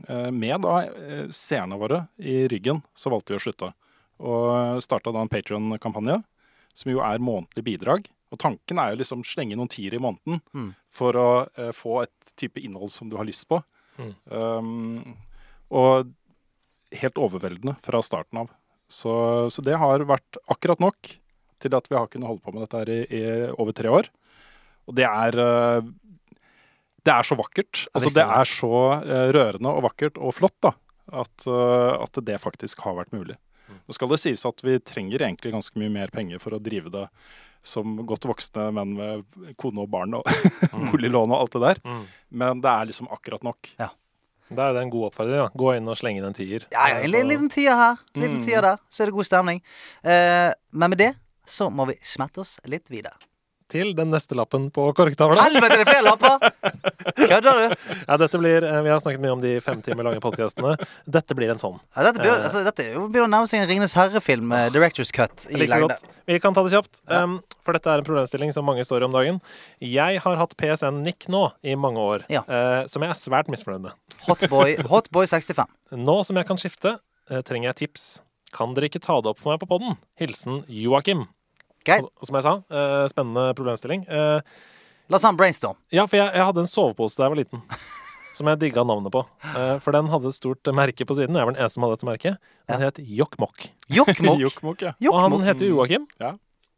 eh, 0.08 0.30
med 0.32 0.62
da 0.64 0.76
seerne 1.28 1.76
våre 1.76 2.06
i 2.16 2.46
ryggen, 2.48 2.78
så 2.96 3.10
valgte 3.12 3.34
vi 3.34 3.36
å 3.36 3.42
slutte. 3.44 3.68
Og 4.24 4.80
starta 4.80 5.12
da 5.12 5.20
en 5.20 5.28
Patrion-kampanje, 5.28 6.16
som 6.72 6.92
jo 6.94 7.02
er 7.04 7.20
månedlig 7.20 7.66
bidrag. 7.66 8.08
Og 8.34 8.40
tanken 8.42 8.80
er 8.82 8.92
jo 8.92 9.00
liksom 9.00 9.22
slenge 9.26 9.56
noen 9.58 9.70
tiere 9.70 9.98
i 9.98 10.02
måneden 10.02 10.40
Mm. 10.52 10.70
for 10.90 11.14
å 11.20 11.28
eh, 11.56 11.72
få 11.76 12.02
et 12.02 12.32
type 12.36 12.60
innhold 12.60 12.90
som 12.90 13.08
du 13.10 13.16
har 13.16 13.28
lyst 13.28 13.46
på. 13.48 13.60
Mm. 13.98 14.14
Um, 14.28 15.14
og 15.70 16.10
helt 16.92 17.18
overveldende 17.18 17.76
fra 17.82 18.02
starten 18.04 18.42
av. 18.42 18.50
Så, 18.88 19.12
så 19.50 19.62
det 19.66 19.78
har 19.78 20.04
vært 20.06 20.38
akkurat 20.52 20.82
nok 20.82 21.14
til 21.62 21.74
at 21.74 21.88
vi 21.90 21.96
har 21.96 22.06
kunnet 22.12 22.28
holde 22.28 22.44
på 22.44 22.52
med 22.54 22.66
dette 22.66 22.82
her 22.82 22.90
i, 22.92 22.98
i 23.08 23.22
over 23.56 23.72
tre 23.74 23.88
år. 23.90 24.10
Og 24.86 24.94
det 24.94 25.06
er 25.08 25.38
uh, 25.40 25.80
Det 27.06 27.14
er 27.14 27.26
så 27.26 27.38
vakkert. 27.38 27.86
Altså, 27.94 28.12
det 28.14 28.26
er 28.26 28.50
så 28.50 28.74
uh, 29.02 29.30
rørende 29.34 29.72
og 29.72 29.86
vakkert 29.88 30.18
og 30.18 30.34
flott 30.36 30.54
da, 30.62 30.74
at, 31.22 31.46
uh, 31.46 31.96
at 32.02 32.18
det 32.26 32.38
faktisk 32.42 32.82
har 32.86 32.98
vært 33.00 33.14
mulig. 33.14 33.38
Nå 33.68 33.94
skal 33.96 34.08
det 34.12 34.20
sies 34.22 34.46
at 34.48 34.62
vi 34.66 34.78
trenger 34.78 35.22
egentlig 35.26 35.52
ganske 35.54 35.78
mye 35.80 35.90
mer 35.92 36.12
penger 36.14 36.38
for 36.42 36.56
å 36.56 36.62
drive 36.62 36.90
det 36.94 37.06
som 37.66 37.96
godt 38.06 38.28
voksne 38.30 38.68
menn 38.76 38.92
med 38.94 39.24
kone 39.58 39.82
og 39.82 39.90
barn 39.90 40.14
og 40.14 40.26
boliglån 40.92 41.32
og 41.34 41.40
alt 41.40 41.56
det 41.56 41.62
der. 41.64 41.80
Mm. 41.86 42.04
Men 42.42 42.60
det 42.62 42.70
er 42.70 42.90
liksom 42.92 43.08
akkurat 43.10 43.42
nok. 43.46 43.72
Da 44.46 44.68
er 44.68 44.76
det 44.76 44.82
en 44.84 44.90
god 44.94 45.08
oppfordring. 45.08 45.40
Ja. 45.40 45.48
Gå 45.58 45.72
inn 45.74 45.88
og 45.90 45.96
slenge 45.98 46.20
inn 46.22 46.28
en 46.28 46.36
tier. 46.36 46.68
Ja, 46.70 46.84
ja, 46.92 47.00
en, 47.02 47.10
liten 47.26 47.48
tier 47.50 47.74
her, 47.74 47.96
en 48.14 48.22
liten 48.22 48.36
Mm. 48.38 48.44
tier 48.46 48.62
der, 48.62 48.78
så 48.88 49.02
er 49.02 49.10
det 49.10 49.16
god 49.16 49.26
stemning. 49.26 49.58
Eh, 50.06 50.52
men 50.70 50.92
med 50.92 50.98
det 51.02 51.08
så 51.46 51.66
må 51.70 51.88
vi 51.90 51.96
smette 52.06 52.38
oss 52.44 52.60
litt 52.70 52.86
videre. 52.90 53.18
Til 53.72 53.88
den 53.98 54.12
neste 54.14 54.36
lappen 54.38 54.68
på 54.70 54.84
korktavla. 54.94 55.42
Helvete, 55.42 55.74
det 55.74 55.82
er 55.82 55.88
flere 55.90 56.04
lapper! 56.06 56.52
Kødder 57.16 57.56
du? 57.58 57.74
Ja, 58.06 58.16
dette 58.20 58.38
blir, 58.38 58.62
eh, 58.62 58.76
vi 58.86 58.90
har 58.92 59.00
snakket 59.02 59.22
mye 59.24 59.32
om 59.34 59.40
de 59.42 59.54
fem 59.64 59.80
timer 59.82 60.06
lange 60.06 60.20
podkastene. 60.22 60.76
Dette 61.10 61.34
blir 61.34 61.50
en 61.50 61.58
sånn. 61.58 61.80
Ja, 61.96 62.04
dette, 62.06 62.20
blir, 62.22 62.30
Eh. 62.36 62.44
altså, 62.46 62.62
dette 62.62 62.86
blir 63.10 63.24
å 63.24 63.28
nærme 63.30 63.48
seg 63.50 63.64
en 63.64 63.68
Ringenes 63.70 63.96
herre-film 63.98 64.52
uh, 64.54 64.68
Directors 64.70 65.10
Cut 65.10 65.48
i 65.50 65.58
lengde. 65.66 65.96
Vi 66.30 66.38
kan 66.42 66.54
ta 66.54 66.62
det 66.62 66.72
kjapt, 66.76 67.00
Ja. 67.10 67.24
um, 67.24 67.40
for 67.66 67.72
dette 67.74 67.90
er 67.90 67.98
en 67.98 68.06
problemstilling 68.06 68.52
som 68.54 68.64
mange 68.64 68.84
står 68.86 69.02
i 69.02 69.08
om 69.08 69.12
dagen. 69.18 69.40
Jeg 69.82 70.20
har 70.22 70.36
hatt 70.36 70.54
PSN 70.56 71.02
Nick 71.02 71.26
nå 71.26 71.50
i 71.64 71.74
mange 71.74 71.98
år, 71.98 72.24
Ja. 72.30 72.44
uh, 72.46 72.86
som 72.86 73.02
jeg 73.02 73.10
er 73.10 73.18
svært 73.18 73.50
misfornøyd 73.50 73.82
med. 73.82 73.92
Hotboy 74.28 74.76
hot 74.86 75.10
65. 75.10 75.66
Nå 75.92 76.20
som 76.24 76.36
jeg 76.36 76.46
kan 76.46 76.56
skifte, 76.56 77.00
uh, 77.30 77.42
trenger 77.42 77.72
jeg 77.74 77.88
tips. 77.88 78.20
Kan 78.54 78.74
dere 78.74 78.86
ikke 78.88 79.02
ta 79.02 79.18
det 79.20 79.26
opp 79.34 79.40
for 79.42 79.50
meg 79.50 79.58
på 79.60 79.66
podden? 79.74 79.98
Hilsen 80.20 80.62
Joakim. 80.70 81.26
Og 82.02 82.26
som 82.28 82.38
jeg 82.38 82.46
sa, 82.46 82.54
eh, 82.70 83.04
spennende 83.12 83.52
problemstilling. 83.58 84.06
Eh, 84.08 84.40
La 85.08 85.16
oss 85.20 85.22
ha 85.22 85.30
en 85.30 85.36
brainstorm. 85.38 85.76
ja, 85.94 86.02
for 86.10 86.16
jeg, 86.18 86.32
jeg 86.34 86.44
hadde 86.48 86.64
en 86.64 86.66
sovepose 86.66 87.14
da 87.16 87.28
jeg 87.28 87.30
var 87.36 87.38
liten. 87.44 87.62
Som 88.36 88.48
jeg 88.50 88.58
digga 88.60 88.82
navnet 88.84 89.08
på. 89.14 89.22
Eh, 89.54 89.78
for 89.80 89.96
den 89.96 90.10
hadde 90.12 90.28
et 90.28 90.36
stort 90.36 90.68
merke 90.76 91.06
på 91.08 91.14
siden. 91.16 91.38
Jeg 91.38 91.46
var 91.46 91.54
den 91.54 91.62
eneste 91.62 91.78
som 91.78 91.86
hadde 91.86 91.94
dette 91.96 92.08
merket. 92.10 92.50
Den 92.68 92.82
het 92.84 92.98
Jokkmokk. 93.00 93.68
Jokkmokk. 93.96 94.82
Ja. 95.00 95.08
Og 95.08 95.16
han 95.22 95.38
heter 95.46 95.64
jo 95.70 95.78
Joakim. 95.78 96.04
Ja. 96.20 96.34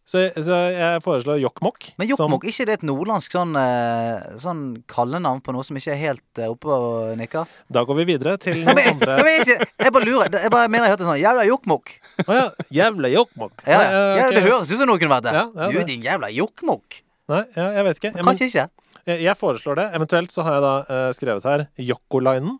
Så, 0.08 0.22
så 0.40 0.56
jeg 0.72 1.00
foreslår 1.04 1.36
Jokkmokk. 1.42 1.90
Men 2.00 2.08
Jokkmokk, 2.08 2.46
ikke 2.48 2.64
det 2.64 2.78
et 2.78 2.84
nordlandsk 2.88 3.34
sånn, 3.34 3.50
eh, 3.60 4.38
sånn 4.40 4.62
kallenavn 4.88 5.42
på 5.44 5.52
noe 5.52 5.66
som 5.66 5.76
ikke 5.76 5.92
er 5.92 5.98
helt 6.00 6.40
eh, 6.40 6.48
oppe 6.48 6.70
og 6.72 7.10
nikker? 7.20 7.50
Da 7.68 7.82
går 7.84 7.98
vi 7.98 8.06
videre 8.14 8.38
til 8.40 8.56
noen 8.64 8.80
andre. 8.94 9.18
jeg, 9.34 9.58
jeg 9.68 9.92
bare 9.92 10.08
lurer. 10.08 10.30
Jeg 10.32 10.52
bare 10.54 10.70
mener 10.72 10.88
jeg 10.88 10.94
hørte 10.94 11.08
sånn 11.10 11.20
Jævla 11.20 11.44
jokkmokk. 11.50 11.92
Å 12.24 12.38
ja. 12.38 12.46
Jævla 12.78 13.10
Jokkmokk. 13.12 13.60
Ja, 13.66 13.82
ja, 13.82 13.98
okay. 14.14 14.38
det 14.38 14.44
høres 14.46 14.72
ut 14.72 14.80
som 14.80 14.88
noe 14.88 15.02
kunne 15.02 15.12
vært 15.12 15.28
det. 15.28 15.34
Ja, 15.36 15.44
ja, 15.52 15.68
du, 15.74 15.82
din 15.90 16.06
jævla 16.06 16.30
jokkmokk. 16.32 17.02
Nei, 17.28 17.42
jeg 17.58 17.84
vet 17.90 18.00
ikke. 18.00 18.12
Men 18.16 18.28
Kanskje 18.30 18.48
ikke. 18.48 18.64
jeg, 19.10 19.20
jeg 19.26 19.36
foreslår 19.42 19.82
det. 19.82 19.86
Eventuelt 19.98 20.32
så 20.32 20.46
har 20.46 20.56
jeg 20.56 20.64
da 20.64 20.72
uh, 20.88 21.10
skrevet 21.16 21.50
her 21.50 21.66
Jokkolinen. 21.90 22.56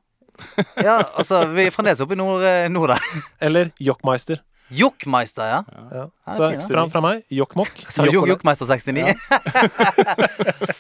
Ja, 0.77 1.01
altså, 1.19 1.47
vi 1.51 1.65
er 1.65 1.73
fremdeles 1.75 2.05
oppe 2.05 2.15
i 2.15 2.21
nord, 2.21 2.45
nord 2.77 2.93
der. 2.93 3.09
Eller 3.49 3.73
Jokkmeister. 3.81 4.45
Jokkmeister, 4.71 5.47
ja. 5.49 5.61
Ja. 5.93 6.03
Ja, 6.27 6.33
Så 6.37 6.51
fin, 6.53 6.61
fra, 6.69 6.85
fra 6.93 7.01
meg 7.05 7.23
Jokkmokk. 7.33 7.81
Jokkmeister 8.33 8.67
69? 8.69 9.15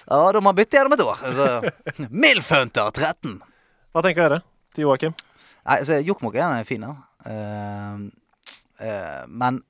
Ja. 0.09 0.18
da 0.32 0.41
må 0.41 0.49
man 0.49 0.57
bytte 0.57 0.78
gjennom 0.78 0.95
et 0.97 1.03
år. 1.05 1.18
Altså, 1.24 2.07
Milfhunter 2.11 2.91
13. 2.97 3.39
Hva 3.93 4.03
tenker 4.05 4.24
dere 4.28 4.39
til 4.76 4.86
Joakim? 4.86 5.14
Nei, 5.68 5.78
altså, 5.80 5.99
Jokkmokk 6.05 6.36
er 6.39 6.47
en 6.61 6.68
fin, 6.68 6.84
en. 6.84 6.97
Eh, 7.28 8.86
eh, 8.89 9.24
men 9.28 9.62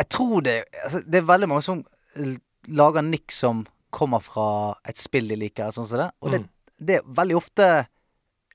jeg 0.00 0.08
tror 0.10 0.40
det 0.42 0.54
altså, 0.82 1.02
Det 1.06 1.20
er 1.20 1.26
veldig 1.28 1.48
mange 1.52 1.62
som 1.62 1.82
lager 2.72 3.04
nikk 3.04 3.30
som 3.34 3.60
kommer 3.94 4.22
fra 4.24 4.46
et 4.88 4.98
spill 4.98 5.28
de 5.30 5.36
liker, 5.38 5.70
sånn 5.74 5.86
som 5.86 6.00
det. 6.00 6.08
Og 6.24 6.32
det, 6.34 6.40
Mm. 6.42 6.48
det 6.88 6.94
er 6.96 7.04
veldig 7.20 7.36
ofte 7.38 7.66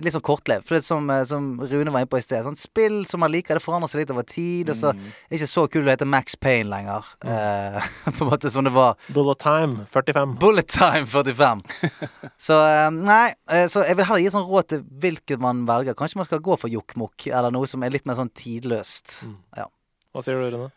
litt 0.03 0.15
sånn 0.15 0.23
kortlevd. 0.25 0.65
For 0.67 0.77
det 0.77 0.85
som, 0.85 1.09
eh, 1.11 1.23
som 1.27 1.59
Rune 1.59 1.91
var 1.91 2.03
inne 2.03 2.09
på 2.09 2.19
i 2.19 2.23
sted. 2.23 2.43
Sånn, 2.45 2.57
spill 2.57 3.01
som 3.05 3.21
man 3.23 3.31
liker, 3.33 3.57
det 3.57 3.63
forandrer 3.63 3.91
seg 3.91 4.01
litt 4.01 4.13
over 4.13 4.23
tid. 4.27 4.71
Og 4.71 4.77
så 4.79 4.91
er 4.93 4.99
det 4.99 5.39
ikke 5.39 5.49
så 5.51 5.65
kult 5.71 5.87
å 5.87 5.93
hete 5.93 6.07
Max 6.07 6.35
Payne 6.39 6.69
lenger. 6.71 7.09
Eh, 7.23 7.89
på 8.15 8.25
en 8.25 8.31
måte 8.31 8.51
som 8.53 8.67
det 8.67 8.73
var 8.75 8.95
Bullet 9.09 9.41
Time 9.43 9.85
45. 9.91 10.37
Bullet 10.39 10.67
Time 10.67 11.05
45. 11.05 11.63
så 12.47 12.59
eh, 12.65 12.89
nei, 12.95 13.33
eh, 13.51 13.67
så 13.71 13.83
jeg 13.87 13.99
vil 13.99 14.09
heller 14.09 14.23
gi 14.23 14.31
et 14.31 14.37
sånt 14.37 14.49
råd 14.49 14.71
til 14.73 14.85
hvilket 15.03 15.43
man 15.43 15.65
velger. 15.69 15.97
Kanskje 15.99 16.21
man 16.21 16.29
skal 16.29 16.43
gå 16.45 16.59
for 16.59 16.71
jokkmokk, 16.71 17.29
eller 17.31 17.53
noe 17.55 17.69
som 17.69 17.83
er 17.83 17.93
litt 17.93 18.07
mer 18.09 18.19
sånn 18.19 18.31
tidløst. 18.31 19.23
Mm. 19.27 19.37
Ja. 19.59 19.67
Hva 20.15 20.25
sier 20.25 20.39
du, 20.39 20.49
Rune? 20.49 20.71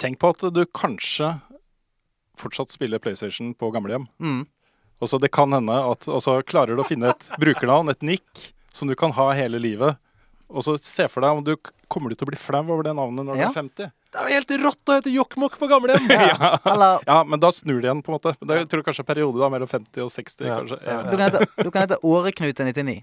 Tenk 0.00 0.18
på 0.20 0.32
at 0.34 0.42
du 0.52 0.64
kanskje 0.76 1.36
fortsatt 2.36 2.72
spiller 2.72 3.00
PlayStation 3.00 3.54
på 3.56 3.70
gamlehjem. 3.72 4.06
Mm. 4.20 4.44
Og 5.00 5.10
så 5.10 5.18
det 5.20 5.28
kan 5.34 5.52
hende 5.52 5.76
at 5.92 6.06
og 6.08 6.22
så 6.24 6.38
klarer 6.46 6.76
du 6.76 6.80
å 6.82 6.88
finne 6.88 7.10
et 7.12 7.26
brukernavn, 7.40 7.90
et 7.92 8.00
nikk, 8.06 8.46
som 8.72 8.88
du 8.88 8.94
kan 8.96 9.12
ha 9.16 9.30
hele 9.36 9.60
livet. 9.60 9.98
Og 10.48 10.62
så 10.62 10.76
se 10.80 11.08
for 11.10 11.24
deg 11.26 11.36
om 11.36 11.44
du 11.44 11.56
kommer 11.90 12.10
du 12.10 12.16
til 12.16 12.26
å 12.26 12.30
bli 12.30 12.38
flau 12.38 12.62
over 12.70 12.84
det 12.86 12.94
navnet 12.96 13.26
når 13.26 13.36
Ja. 13.40 13.48
du 13.48 13.50
er 13.50 13.56
50. 13.62 13.90
Det 14.16 14.20
er 14.22 14.28
jo 14.30 14.36
helt 14.38 14.52
rått 14.62 14.88
å 14.88 14.94
hete 14.96 15.12
Jokkmokk 15.12 15.58
på 15.60 15.68
gamlehjem! 15.68 16.06
Ja. 16.30 16.98
Ja, 17.04 17.16
men 17.26 17.40
da 17.42 17.50
snur 17.52 17.82
det 17.82 17.90
igjen, 17.90 18.00
på 18.06 18.12
en 18.12 18.16
måte. 18.16 18.32
Det 18.40 18.54
er, 18.54 18.62
jeg 18.62 18.68
tror 18.72 18.84
kanskje 18.86 19.02
er 19.04 19.08
periode 19.10 19.42
da, 19.42 19.50
mellom 19.52 19.68
50 19.68 20.06
og 20.06 20.12
60, 20.14 20.46
Ja, 20.46 20.56
kanskje. 20.62 20.78
ja, 20.86 20.96
du 21.02 21.12
kan 21.16 21.24
hete, 21.26 21.46
du 21.66 21.70
kan 21.74 21.84
hete 21.84 21.98
Åreknut 22.06 22.62
99. 22.64 22.96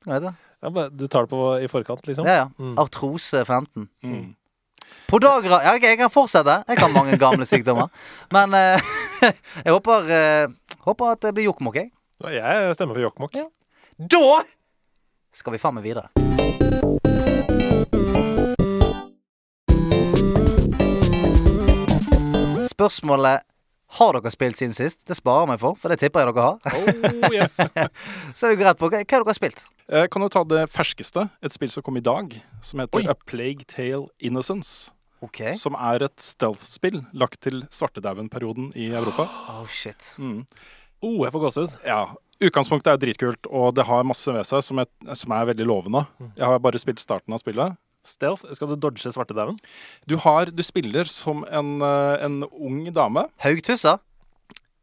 Du 0.00 0.08
kan 0.08 0.16
hete. 0.16 0.34
Ja, 0.64 0.68
men 0.74 0.96
du 0.96 1.06
tar 1.08 1.28
det 1.28 1.30
på 1.36 1.44
i 1.62 1.68
forkant, 1.70 2.02
liksom? 2.08 2.26
Ja, 2.26 2.34
ja. 2.42 2.48
Mm. 2.58 2.74
Artrose 2.82 3.44
15. 3.44 3.86
Mm. 4.02 4.34
Podagra 5.10 5.60
Ja, 5.62 5.76
jeg 5.78 5.98
kan 6.00 6.10
fortsette. 6.10 6.62
Jeg 6.68 6.78
kan 6.80 6.92
mange 6.94 7.14
gamle 7.20 7.46
sykdommer. 7.46 7.88
Men 8.34 8.52
uh, 8.56 8.90
jeg 9.64 9.70
håper, 9.72 10.10
eh, 10.10 10.46
håper 10.86 11.14
at 11.14 11.24
det 11.24 11.34
blir 11.36 11.50
jokkmokk, 11.50 11.76
jeg. 11.80 11.90
Jeg 12.20 12.74
stemmer 12.76 12.96
for 12.96 13.00
Jokkmokk. 13.00 13.36
Ja. 13.38 13.46
Da 13.96 14.42
skal 15.32 15.54
vi 15.54 15.60
faen 15.60 15.76
meg 15.78 15.86
videre. 15.86 16.10
Spørsmålet 22.70 23.46
har 23.96 24.14
dere 24.16 24.30
spilt 24.32 24.60
siden 24.60 24.76
sist? 24.76 25.02
Det 25.08 25.16
sparer 25.18 25.48
meg 25.50 25.60
for, 25.60 25.76
for 25.80 25.92
det 25.92 25.98
tipper 26.00 26.24
jeg 26.24 26.34
dere 26.36 26.44
har. 26.44 26.60
Oh, 26.70 27.34
yes. 27.34 27.56
Så 28.36 28.46
er 28.46 28.54
vi 28.54 28.60
greit 28.62 28.78
på 28.80 28.88
hva, 28.88 29.00
hva 29.00 29.16
har 29.16 29.26
dere 29.26 29.36
spilt? 29.36 29.64
Jeg 29.90 30.12
kan 30.12 30.22
jo 30.22 30.30
ta 30.30 30.44
det 30.46 30.68
ferskeste, 30.70 31.26
et 31.42 31.56
spill 31.56 31.72
som 31.72 31.82
kom 31.82 31.98
i 31.98 32.04
dag, 32.04 32.36
som 32.62 32.84
heter 32.84 33.00
Oi. 33.00 33.08
A 33.10 33.16
Plague 33.26 33.66
Tale 33.66 34.06
Innocence. 34.22 34.92
Ok. 35.24 35.42
Som 35.60 35.76
er 35.76 36.06
et 36.06 36.16
stealth-spill 36.24 37.02
lagt 37.12 37.42
til 37.44 37.64
svartedauden-perioden 37.68 38.72
i 38.78 38.88
Europa. 38.94 39.28
Oh, 39.52 39.66
shit. 39.68 40.14
Mm. 40.18 40.42
Oh, 41.04 41.20
jeg 41.24 41.32
får 41.34 41.44
gåsehud. 41.46 41.78
Ja, 41.84 42.02
Utgangspunktet 42.40 42.94
er 42.94 43.00
dritkult, 43.00 43.48
og 43.52 43.74
det 43.76 43.84
har 43.84 44.06
masse 44.08 44.32
ved 44.32 44.46
seg 44.48 44.62
som, 44.64 44.78
et, 44.80 44.90
som 45.12 45.32
er 45.36 45.48
veldig 45.50 45.66
lovende. 45.68 46.06
Jeg 46.38 46.46
har 46.48 46.60
bare 46.64 46.80
spilt 46.80 47.02
starten 47.02 47.36
av 47.36 47.42
spillet. 47.42 47.76
Stealth. 48.06 48.46
Skal 48.56 48.70
du 48.70 48.78
dodge 48.80 49.12
svartedauden? 49.12 49.58
Du, 50.08 50.16
har, 50.24 50.48
du 50.48 50.62
spiller 50.64 51.04
som 51.04 51.44
en, 51.52 51.74
eh, 51.84 52.24
en 52.24 52.38
ung 52.48 52.86
dame. 52.96 53.26
Haugtussa? 53.44 53.98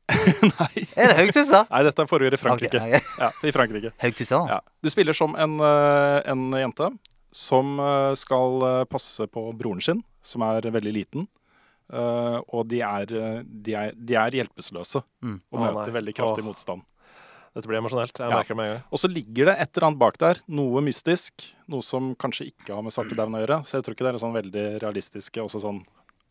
Nei. 0.13 0.85
Er 0.93 1.09
det 1.09 1.17
Haugtussa? 1.17 1.63
Nei, 1.71 1.81
dette 1.89 2.05
foregår 2.07 2.37
i 2.37 2.41
Frankrike. 2.43 2.77
Okay, 2.77 3.01
okay. 3.01 3.25
Ja, 3.25 3.31
i 3.41 3.55
Frankrike. 3.55 3.93
Haugtussa? 4.05 4.43
Ja. 4.53 4.59
Du 4.85 4.93
spiller 4.93 5.17
som 5.17 5.33
en, 5.33 5.57
eh, 5.57 6.19
en 6.29 6.51
jente 6.61 6.91
som 7.33 7.73
eh, 7.81 8.13
skal 8.21 8.85
passe 8.93 9.25
på 9.33 9.49
broren 9.57 9.81
sin, 9.81 10.05
som 10.27 10.43
er 10.47 10.67
veldig 10.75 10.93
liten. 10.93 11.27
Uh, 11.87 12.41
og 12.51 12.65
de 12.67 12.81
er, 12.83 13.07
de 13.47 13.73
er, 13.79 13.93
de 13.95 14.15
er 14.19 14.35
hjelpeløse 14.41 15.01
Mm. 15.23 15.37
og 15.55 15.59
møter 15.63 15.93
veldig 15.95 16.13
kraftig 16.17 16.43
Åh. 16.43 16.49
motstand. 16.49 16.81
Dette 17.55 17.69
blir 17.71 17.79
emosjonelt. 17.79 18.11
Jeg 18.19 18.29
Ja. 18.29 18.35
merker 18.35 18.53
det 18.53 18.57
med 18.59 18.67
en 18.67 18.73
gang. 18.75 18.83
Og 18.91 18.99
så 18.99 19.07
ligger 19.09 19.45
det 19.49 19.55
et 19.63 19.71
eller 19.77 19.87
annet 19.87 19.99
bak 19.99 20.17
der, 20.21 20.41
noe 20.47 20.81
mystisk. 20.83 21.55
Noe 21.71 21.81
som 21.81 22.11
kanskje 22.15 22.51
ikke 22.51 22.75
har 22.75 22.83
med 22.83 22.91
svartedauden 22.93 23.33
å 23.33 23.41
gjøre. 23.41 23.59
Så 23.65 23.79
jeg 23.79 23.83
tror 23.87 23.95
ikke 23.95 24.05
det 24.05 24.11
er 24.11 24.17
en 24.19 24.25
sånn 24.25 24.35
veldig 24.35 24.65
realistiske, 24.83 25.41
også 25.41 25.61
sånn 25.63 25.79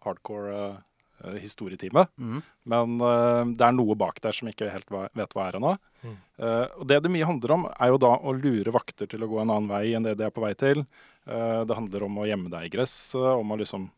hardcore 0.05 0.53
eh, 0.55 0.77
historietime. 1.41 2.07
Mm. 2.21 2.41
Men 2.73 2.97
uh, 3.01 3.43
det 3.57 3.65
er 3.67 3.75
noe 3.77 3.97
bak 3.99 4.21
der 4.25 4.37
som 4.37 4.51
ikke 4.51 4.69
helt 4.73 4.89
hva- 4.93 5.09
vet 5.17 5.37
hva 5.37 5.49
er 5.49 5.59
ennå. 5.59 5.75
Mm. 6.05 6.17
Uh, 6.41 6.67
og 6.81 6.85
det 6.91 7.01
det 7.05 7.13
mye 7.15 7.29
handler 7.29 7.55
om, 7.57 7.67
er 7.73 7.93
jo 7.93 8.01
da 8.05 8.13
å 8.17 8.35
lure 8.37 8.75
vakter 8.75 9.09
til 9.11 9.25
å 9.25 9.31
gå 9.31 9.41
en 9.43 9.53
annen 9.55 9.71
vei 9.71 9.95
enn 9.97 10.07
det 10.07 10.17
de 10.21 10.27
er 10.29 10.35
på 10.35 10.45
vei 10.45 10.53
til. 10.59 10.85
Uh, 11.27 11.65
det 11.67 11.79
handler 11.79 12.07
om 12.07 12.21
å 12.23 12.29
gjemme 12.29 12.53
deg 12.53 12.69
i 12.69 12.75
gress, 12.77 12.97
om 13.17 13.53
å 13.53 13.59
liksom 13.61 13.89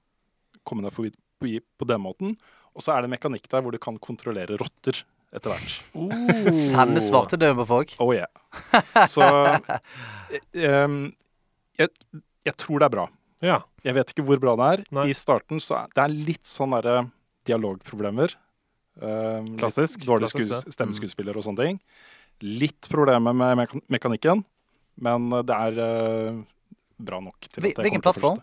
komme 0.68 0.86
deg 0.86 0.94
forbi 0.94 1.12
på, 1.14 1.52
på 1.82 1.90
den 1.90 2.02
måten. 2.04 2.34
Og 2.78 2.84
så 2.84 2.94
er 2.94 3.04
det 3.04 3.12
mekanikk 3.12 3.48
der 3.50 3.64
hvor 3.64 3.74
du 3.74 3.80
kan 3.82 3.98
kontrollere 3.98 4.58
rotter 4.60 5.02
etter 5.34 5.52
hvert. 5.52 5.74
Sende 6.56 7.02
svartedauden 7.04 7.58
på 7.62 7.68
folk? 7.68 7.94
Oh 8.00 8.14
yeah. 8.14 8.30
Så 9.10 9.24
um, 9.26 11.00
jeg, 11.80 11.90
jeg 12.46 12.56
tror 12.60 12.80
det 12.80 12.88
er 12.88 12.94
bra. 12.94 13.06
Ja. 13.44 13.60
Jeg 13.86 13.94
vet 13.98 14.12
ikke 14.12 14.24
hvor 14.26 14.40
bra 14.42 14.54
det 14.58 14.68
er. 14.72 14.84
Nei. 14.98 15.08
I 15.12 15.16
starten 15.16 15.62
så 15.62 15.82
er 15.84 15.92
det 15.94 16.04
er 16.04 16.14
litt 16.30 16.48
sånn 16.48 16.74
derre 16.74 17.06
dialogproblemer. 17.48 18.34
Um, 18.98 19.52
Klassisk. 19.60 20.02
Dårlig 20.06 20.30
Klassisk, 20.32 20.72
stemmeskuespiller 20.74 21.38
og 21.38 21.46
sånne 21.46 21.68
ting. 21.68 21.80
Litt 22.42 22.88
problemer 22.90 23.34
med 23.34 23.56
mekan 23.62 23.82
mekanikken, 23.90 24.44
men 25.02 25.32
eh, 25.34 25.42
det 25.46 25.56
er 25.56 25.80
uh, 25.82 26.36
bra 26.98 27.18
nok. 27.22 27.48
til 27.48 27.64
at 27.64 27.72
jeg 27.72 27.88
hvilken 27.88 28.04
plattform? 28.04 28.38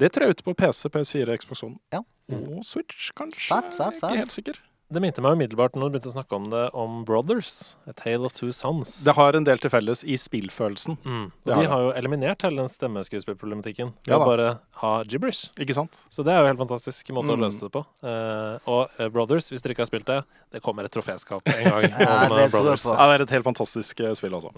Det 0.00 0.08
tror 0.12 0.24
jeg 0.24 0.32
er 0.32 0.38
ute 0.38 0.46
på 0.46 0.54
PC, 0.56 0.88
PS4, 0.92 1.36
Xbox 1.42 1.64
One 1.66 1.76
Ja. 1.92 2.00
og 2.32 2.64
Switch, 2.64 3.10
kanskje. 3.16 3.50
Fett, 3.50 3.74
fett, 3.76 3.98
fett. 4.00 4.08
Ikke 4.08 4.22
helt 4.24 4.36
sikker. 4.36 4.60
Det 4.86 5.00
minte 5.02 5.18
meg 5.18 5.34
umiddelbart 5.34 5.74
når 5.74 5.88
du 5.90 5.94
begynte 5.96 6.10
å 6.12 6.14
snakke 6.14 6.36
om 6.36 6.44
det 6.52 6.60
om 6.78 7.00
Brothers. 7.04 7.74
A 7.90 7.92
Tale 7.98 8.22
of 8.28 8.32
Two 8.36 8.52
Sons. 8.54 8.92
Det 9.02 9.16
har 9.16 9.34
en 9.34 9.42
del 9.42 9.58
til 9.58 9.72
felles 9.72 10.04
i 10.06 10.14
spillfølelsen, 10.14 10.94
Mm. 11.02 11.24
Og 11.26 11.48
de 11.48 11.54
har 11.56 11.62
de 11.64 11.68
har 11.72 11.80
jo 11.82 11.90
eliminert 11.98 12.42
hele 12.46 12.60
den 12.62 12.70
stemmeskuespillproblematikken 12.70 13.90
ved 14.06 14.12
Ja 14.12 14.18
å 14.20 14.24
bare 14.28 14.60
ha 14.82 15.02
gibberish. 15.02 15.50
ikke 15.58 15.74
sant? 15.74 15.90
Så 16.08 16.22
det 16.22 16.30
er 16.32 16.38
jo 16.38 16.46
en 16.46 16.56
helt 16.56 16.62
fantastisk 16.68 17.10
måte 17.10 17.34
å 17.34 17.36
Mm. 17.36 17.42
løse 17.42 17.58
det 17.66 17.72
på. 17.72 17.82
Uh, 18.04 18.58
og 18.70 18.90
eh, 19.00 19.08
Brothers, 19.08 19.50
hvis 19.50 19.60
dere 19.60 19.74
ikke 19.74 19.82
har 19.82 19.90
spilt 19.90 20.06
det, 20.06 20.20
det 20.52 20.62
kommer 20.62 20.84
et 20.84 20.92
troféskap 20.94 21.42
en 21.46 21.64
gang. 21.72 21.90
Ja, 21.90 22.22
om 22.22 22.30
det 22.30 22.38
eh, 22.38 22.42
jeg 22.46 22.50
Brothers. 22.52 22.84
Ja, 22.86 23.06
det 23.10 23.14
er 23.18 23.22
et 23.26 23.30
helt 23.30 23.44
fantastisk 23.44 24.00
spill, 24.14 24.34
altså. 24.38 24.52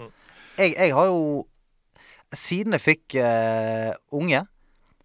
Jeg, 0.59 0.75
jeg 0.77 0.93
har 0.93 1.05
jo 1.09 1.47
Siden 2.31 2.73
jeg 2.77 2.81
fikk 2.85 3.15
uh, 3.17 3.95
unge, 4.13 4.43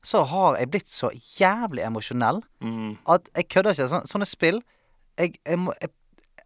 så 0.05 0.21
har 0.29 0.59
jeg 0.61 0.69
blitt 0.69 0.91
så 0.93 1.09
jævlig 1.41 1.81
emosjonell 1.87 2.43
Mm. 2.61 2.99
at 3.09 3.31
jeg 3.35 3.49
kødder 3.49 3.73
ikke. 3.73 3.89
Sånne, 3.89 4.07
sånne 4.07 4.27
spill 4.29 4.61
jeg, 5.21 5.37
jeg, 5.45 5.61
må, 5.61 5.75
jeg, 5.81 5.93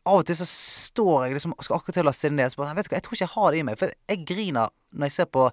Av 0.09 0.21
og 0.23 0.29
til 0.29 0.39
så 0.39 0.47
står 0.49 1.27
jeg 1.27 1.37
liksom 1.37 1.53
skal 1.61 1.77
akkurat 1.79 1.99
til 1.99 2.07
å 2.07 2.09
laste 2.09 2.29
det 2.31 2.37
ned. 2.39 2.53
Så 2.53 2.61
bare, 2.62 2.77
vet 2.79 2.87
du 2.89 2.93
hva, 2.93 3.01
jeg 3.01 3.05
tror 3.07 3.16
ikke 3.19 3.27
jeg 3.27 3.35
har 3.35 3.51
det 3.53 3.59
i 3.59 3.66
meg. 3.69 3.81
For 3.81 3.93
jeg 4.12 4.23
griner 4.29 4.73
når 4.97 5.11
jeg 5.11 5.16
ser 5.19 5.29
på 5.37 5.49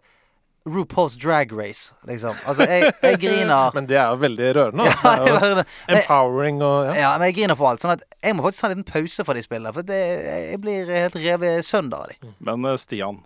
RuPaul's 0.66 1.14
Drag 1.22 1.52
Race, 1.54 1.94
liksom. 2.10 2.34
Altså, 2.50 2.66
jeg, 2.66 2.90
jeg 3.04 3.20
griner 3.22 3.70
Men 3.78 3.86
det 3.86 4.00
er 4.02 4.08
jo 4.16 4.22
veldig 4.24 4.48
rørende. 4.58 4.88
ja. 4.88 4.96
Det 5.04 5.36
er 5.36 5.52
jo 5.52 5.66
empowering 6.00 6.64
og 6.66 6.88
ja. 6.88 6.96
ja, 7.04 7.12
men 7.20 7.30
jeg 7.30 7.36
griner 7.38 7.60
for 7.60 7.70
alt. 7.70 7.84
Sånn 7.84 7.94
at 7.94 8.06
jeg 8.24 8.34
må 8.34 8.48
faktisk 8.48 8.64
ta 8.64 8.72
en 8.72 8.74
liten 8.74 8.88
pause 8.90 9.26
fra 9.28 9.36
de 9.38 9.44
spillene. 9.46 9.74
For 9.76 9.86
det, 9.86 10.02
jeg 10.50 10.60
blir 10.64 10.90
helt 10.90 11.20
revet 11.22 11.68
sønder 11.68 12.02
av 12.08 12.14
de. 12.16 12.34
Men 12.50 12.66
eh, 12.72 12.80
Stian, 12.82 13.22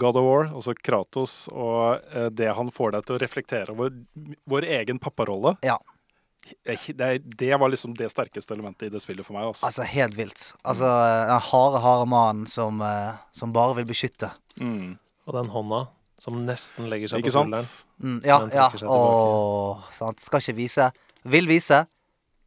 God 0.00 0.16
of 0.16 0.24
War, 0.30 0.48
altså 0.54 0.72
Kratos, 0.78 1.34
og 1.52 2.00
eh, 2.14 2.30
det 2.32 2.48
han 2.56 2.72
får 2.72 2.96
deg 2.96 3.04
til 3.08 3.18
å 3.18 3.22
reflektere 3.26 3.74
over 3.76 3.92
vår 4.48 4.68
egen 4.80 5.02
papparolle 5.02 5.58
Ja. 5.66 5.76
Eh, 6.64 6.88
det, 6.96 7.10
det 7.38 7.52
var 7.60 7.70
liksom 7.72 7.94
det 7.98 8.10
sterkeste 8.12 8.54
elementet 8.56 8.88
i 8.88 8.92
det 8.94 9.00
spillet 9.02 9.26
for 9.26 9.36
meg. 9.36 9.48
Altså. 9.50 9.66
Altså, 9.68 9.86
helt 9.92 10.16
vilt. 10.18 10.44
Altså, 10.64 10.88
den 11.30 11.44
harde, 11.50 11.80
harde 11.84 12.08
mannen 12.10 12.46
som, 12.50 12.80
eh, 12.82 13.14
som 13.36 13.52
bare 13.56 13.76
vil 13.80 13.88
beskytte. 13.90 14.32
Mm. 14.60 14.98
Og 15.26 15.34
den 15.36 15.50
hånda 15.52 15.86
som 16.20 16.36
nesten 16.44 16.90
legger 16.92 17.08
seg 17.14 17.22
Ikke 17.22 17.30
på 17.30 17.36
sant? 17.38 17.54
skulderen. 17.54 17.68
Mm, 18.02 18.20
ja, 18.28 18.38
ja. 18.52 18.66
Åh, 18.92 19.86
sant. 19.96 20.20
Skal 20.20 20.42
ikke 20.44 20.56
vise. 20.58 20.90
Vil 21.24 21.46
vise. 21.48 21.84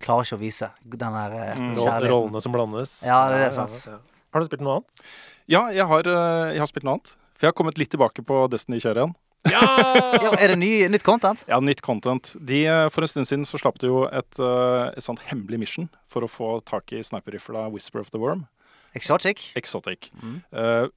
Klarer 0.04 0.28
ikke 0.28 0.38
å 0.38 0.42
vise 0.42 0.68
den 0.84 1.16
der 1.16 1.34
eh, 1.40 1.54
Mm. 1.58 1.76
Kjærligheten. 1.78 2.10
Rollene 2.12 2.42
som 2.44 2.52
blandes. 2.54 2.92
Ja, 3.08 3.22
det 3.32 3.40
er 3.40 3.46
det, 3.48 3.54
sant. 3.56 3.80
ja. 3.88 3.98
Har 4.34 4.42
du 4.44 4.50
spilt 4.50 4.62
noe 4.66 4.80
annet? 4.82 5.04
Ja, 5.50 5.68
jeg 5.76 5.86
har, 5.90 6.08
eh, 6.08 6.54
jeg 6.58 6.60
har 6.64 6.70
spilt 6.70 6.86
noe 6.88 6.98
annet. 6.98 7.14
For 7.34 7.48
jeg 7.48 7.54
har 7.54 7.58
kommet 7.58 7.78
litt 7.82 7.90
tilbake 7.94 8.24
på 8.26 8.44
Destiny-kjøret 8.54 9.02
igjen. 9.04 9.16
Ja, 9.52 10.34
er 10.40 10.54
det 10.54 10.58
ny, 10.62 10.72
nytt 10.92 11.04
content? 11.04 11.44
Ja, 11.50 11.60
nytt 11.60 11.82
content. 11.84 12.32
De, 12.40 12.64
eh, 12.66 12.88
for 12.94 13.04
en 13.04 13.12
stund 13.12 13.28
siden 13.28 13.46
så 13.48 13.60
slapp 13.60 13.80
de 13.82 13.90
jo 13.90 14.04
et, 14.08 14.40
eh, 14.40 14.86
et 14.94 15.04
sånt 15.04 15.24
hemmelig 15.28 15.60
mission 15.60 15.90
for 16.08 16.24
å 16.24 16.32
få 16.32 16.50
tak 16.66 16.94
i 16.96 17.04
sniperrifla 17.04 17.68
Whisper 17.74 18.00
of 18.00 18.12
the 18.12 18.22
Worm. 18.22 18.48
Exotic? 18.96 19.52
Exotic. 19.60 20.12
Mm. 20.22 20.38
Eh, 20.54 20.88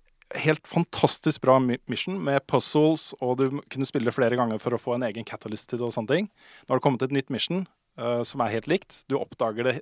helt 0.42 0.66
fantastisk 0.66 1.40
bra 1.42 1.58
mission 1.58 2.22
med 2.22 2.46
puzzles, 2.46 3.14
og 3.20 3.38
du 3.38 3.60
kunne 3.70 3.86
spille 3.86 4.14
flere 4.14 4.36
ganger 4.38 4.60
for 4.62 4.74
å 4.74 4.80
få 4.80 4.94
en 4.94 5.06
egen 5.06 5.24
catalyst 5.24 5.70
til 5.70 5.80
det 5.80 5.86
og 5.86 5.94
sånne 5.94 6.14
ting. 6.14 6.30
Nå 6.66 6.74
har 6.74 6.80
det 6.80 6.86
kommet 6.86 7.02
et 7.02 7.14
nytt 7.14 7.30
mission 7.30 7.66
som 7.96 8.42
er 8.44 8.52
helt 8.52 8.66
likt. 8.68 9.06
Du 9.08 9.14
oppdager 9.16 9.64
det 9.64 9.80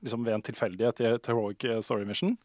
liksom 0.00 0.24
ved 0.24 0.38
en 0.38 0.44
tilfeldighet 0.46 1.02
i 1.02 1.08
et 1.10 1.26
heroic 1.28 1.66
story 1.84 2.06
mission. 2.08 2.38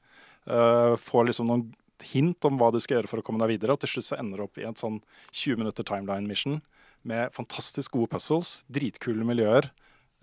Eh, 0.49 0.95
får 0.97 1.27
liksom 1.29 1.49
noen 1.51 1.67
hint 2.13 2.47
om 2.47 2.59
hva 2.59 2.71
du 2.73 2.79
skal 2.81 2.99
gjøre 2.99 3.11
for 3.11 3.21
å 3.21 3.25
komme 3.25 3.41
deg 3.43 3.55
videre. 3.55 3.75
Og 3.75 3.83
til 3.83 3.95
slutt 3.95 4.09
så 4.09 4.19
ender 4.19 4.41
du 4.41 4.45
opp 4.47 4.59
i 4.61 4.67
en 4.67 4.77
sånn 4.77 4.99
20 5.31 5.61
minutter 5.61 5.87
timeline 5.87 6.29
mission 6.29 6.61
med 7.07 7.33
fantastisk 7.33 7.95
gode 7.97 8.11
puzzles, 8.13 8.59
dritkule 8.69 9.25
miljøer 9.25 9.71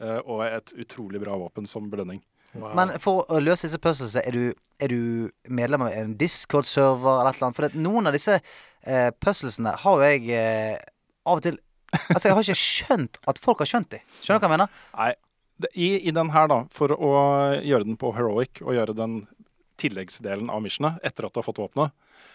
eh, 0.02 0.20
og 0.22 0.44
et 0.46 0.72
utrolig 0.78 1.22
bra 1.22 1.36
våpen 1.40 1.66
som 1.66 1.88
belønning. 1.90 2.22
Wow. 2.54 2.72
Men 2.78 2.94
for 3.02 3.26
å 3.28 3.40
løse 3.42 3.66
disse 3.66 3.80
puzzlene, 3.82 4.22
er 4.24 4.36
du, 4.36 4.60
er 4.80 4.92
du 4.92 5.52
medlem 5.52 5.84
av 5.84 5.92
en 5.92 6.14
Discord-server 6.18 7.20
eller 7.20 7.32
et 7.32 7.40
eller 7.40 7.48
annet? 7.50 7.58
For 7.58 7.80
noen 7.82 8.08
av 8.10 8.16
disse 8.16 8.38
eh, 8.38 9.10
puzzlesene 9.20 9.74
har 9.82 9.98
jo 9.98 10.10
jeg 10.12 10.28
eh, 10.38 10.76
av 11.28 11.40
og 11.40 11.48
til 11.48 11.58
Altså, 12.12 12.28
jeg 12.28 12.36
har 12.36 12.44
ikke 12.44 12.60
skjønt 12.60 13.18
at 13.32 13.38
folk 13.40 13.62
har 13.64 13.68
skjønt 13.70 13.90
de. 13.94 14.02
Skjønner 14.20 14.40
du 14.40 14.44
hva 14.44 14.48
jeg 14.48 14.54
mener? 14.58 14.80
Nei, 14.92 15.12
i, 15.72 15.88
i 16.08 16.12
den 16.14 16.30
her, 16.34 16.48
da, 16.50 16.58
for 16.74 16.92
å 16.94 17.12
gjøre 17.64 17.88
den 17.88 17.96
på 18.00 18.12
heroic 18.16 18.60
og 18.62 18.76
gjøre 18.76 18.94
den 18.98 19.22
tilleggsdelen 19.78 20.50
av 20.50 20.60
missionet 20.64 20.98
etter 21.06 21.26
at 21.28 21.32
du 21.34 21.38
har 21.40 21.46
fått 21.46 21.60
våpenet, 21.62 21.94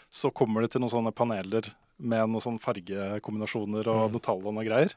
så 0.10 0.32
kommer 0.34 0.62
det 0.66 0.72
til 0.74 0.82
noen 0.84 0.92
sånne 0.94 1.14
paneler 1.16 1.70
med 2.00 2.26
noen 2.32 2.42
sånne 2.44 2.62
fargekombinasjoner 2.64 3.88
og 3.88 4.10
Mm. 4.10 4.12
noe 4.14 4.20
tall 4.22 4.42
og 4.48 4.54
noe 4.54 4.66
greier. 4.66 4.94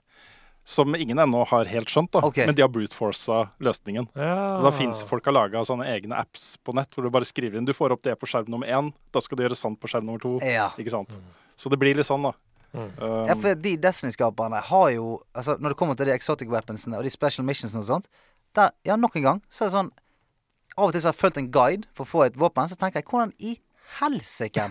Som 0.66 0.94
ingen 0.96 1.16
ennå 1.16 1.44
har 1.46 1.64
helt 1.70 1.86
skjønt, 1.86 2.10
da. 2.10 2.18
Okay. 2.26 2.44
Men 2.46 2.54
de 2.56 2.62
har 2.62 2.68
brute-forca 2.68 3.50
løsningen. 3.60 4.08
ja. 4.16 4.56
Så 4.56 4.62
da 4.64 4.70
fins 4.72 5.02
folk 5.04 5.24
har 5.24 5.32
laga 5.32 5.60
sånne 5.64 5.86
egne 5.86 6.16
apps 6.18 6.56
på 6.64 6.74
nett 6.74 6.90
hvor 6.90 7.04
du 7.04 7.10
bare 7.10 7.24
skriver 7.24 7.56
inn 7.58 7.64
Du 7.64 7.72
får 7.72 7.92
opp 7.92 8.02
det 8.02 8.18
på 8.18 8.26
skjerm 8.26 8.48
nummer 8.48 8.66
én, 8.66 8.92
da 9.12 9.20
skal 9.20 9.36
du 9.38 9.44
gjøre 9.44 9.56
sant 9.56 9.78
på 9.78 9.86
skjerm 9.86 10.04
nummer 10.06 10.18
to. 10.18 10.40
Ja. 10.42 10.70
Ikke 10.76 10.90
sant? 10.90 11.10
Så 11.56 11.70
det 11.70 11.78
blir 11.78 11.94
litt 11.94 12.06
sånn, 12.06 12.22
da. 12.22 12.32
Mm. 12.74 12.90
Um, 13.00 13.26
ja, 13.28 13.34
for 13.34 13.54
de 13.54 13.76
Destiny-skaperne 13.76 14.60
har 14.60 14.90
jo 14.90 15.22
Altså, 15.34 15.56
når 15.58 15.68
det 15.70 15.76
kommer 15.78 15.96
til 15.96 16.06
de 16.06 16.12
exotic 16.12 16.48
weaponsene 16.48 16.98
og 16.98 17.04
de 17.04 17.10
special 17.10 17.46
missionsene 17.46 17.78
og 17.80 17.86
sånt, 18.02 18.06
der, 18.54 18.70
ja, 18.84 18.96
nok 18.96 19.14
en 19.16 19.22
gang, 19.22 19.42
så 19.48 19.62
er 19.64 19.70
det 19.70 19.76
sånn 19.78 19.90
Av 20.76 20.88
og 20.88 20.92
til 20.92 21.00
så 21.04 21.08
har 21.10 21.16
jeg 21.16 21.20
fulgt 21.22 21.38
en 21.40 21.50
guide 21.54 21.86
for 21.96 22.04
å 22.04 22.10
få 22.10 22.26
et 22.26 22.36
våpen, 22.36 22.68
så 22.68 22.76
tenker 22.76 23.00
jeg 23.00 23.08
hvordan 23.10 23.32
i 23.40 23.56
helsike 24.00 24.64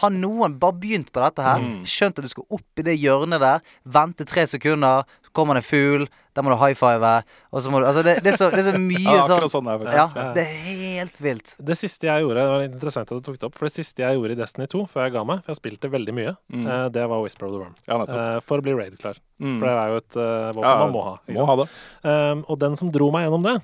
har 0.00 0.12
noen 0.14 0.54
bare 0.62 0.76
begynt 0.78 1.08
på 1.12 1.20
dette 1.24 1.42
her? 1.42 1.58
Mm. 1.58 1.80
Skjønt 1.90 2.20
at 2.20 2.26
du 2.28 2.30
skal 2.30 2.46
opp 2.54 2.78
i 2.82 2.84
det 2.86 2.94
hjørnet 3.02 3.42
der, 3.42 3.64
vente 3.82 4.26
tre 4.30 4.44
sekunder, 4.46 5.02
så 5.26 5.32
kommer 5.36 5.58
det 5.58 5.64
en 5.64 5.68
fugl, 5.70 6.04
der 6.38 6.44
må 6.46 6.52
du 6.52 6.56
high 6.60 6.76
five, 6.78 7.10
og 7.50 7.62
så 7.64 7.70
må 7.74 7.80
du 7.82 7.86
Altså, 7.90 8.04
det, 8.06 8.16
det, 8.22 8.30
er, 8.32 8.36
så, 8.38 8.46
det 8.54 8.62
er 8.62 8.68
så 8.70 8.78
mye 8.78 9.02
ja, 9.18 9.24
sånn 9.26 9.50
sånn 9.50 9.68
er 9.72 9.82
det 9.82 9.94
Ja, 9.98 10.04
det 10.36 10.44
er 10.46 10.60
helt 10.70 11.18
vilt. 11.22 11.56
Det 11.58 11.74
siste 11.78 12.06
jeg 12.06 12.22
gjorde, 12.22 12.44
det 12.46 12.52
var 12.54 12.64
interessant 12.68 13.10
at 13.10 13.18
du 13.18 13.26
tok 13.26 13.40
det 13.42 13.48
opp, 13.50 13.58
for 13.58 13.66
det 13.66 13.74
siste 13.74 14.04
jeg 14.06 14.16
gjorde 14.20 14.36
i 14.36 14.38
Destiny 14.38 14.68
2 14.70 14.84
før 14.92 15.08
jeg 15.08 15.16
ga 15.18 15.24
meg, 15.32 15.42
for 15.42 15.52
jeg 15.54 15.60
spilte 15.64 15.90
veldig 15.92 16.14
mye, 16.20 16.36
Mm. 16.54 16.66
eh, 16.70 16.86
det 16.94 17.08
var 17.10 17.22
Whisper 17.26 17.46
of 17.50 17.52
the 17.56 17.58
Worm. 17.64 17.74
Ja. 17.90 17.98
Eh, 18.06 18.38
for 18.46 18.62
å 18.62 18.66
bli 18.66 18.72
raid-klar. 18.78 19.18
Mm. 19.40 19.58
For 19.58 19.66
det 19.66 19.74
er 19.74 19.90
jo 19.94 19.98
et 20.04 20.16
eh, 20.20 20.48
våpen 20.54 20.66
Ja, 20.68 20.72
man 20.84 20.94
må 20.94 21.02
ha. 21.06 21.12
Må 21.34 21.46
ha 21.48 21.54
det. 21.62 21.66
Um, 22.04 22.42
og 22.46 22.58
den 22.60 22.74
som 22.78 22.90
dro 22.92 23.10
meg 23.14 23.26
gjennom 23.26 23.46
det, 23.46 23.54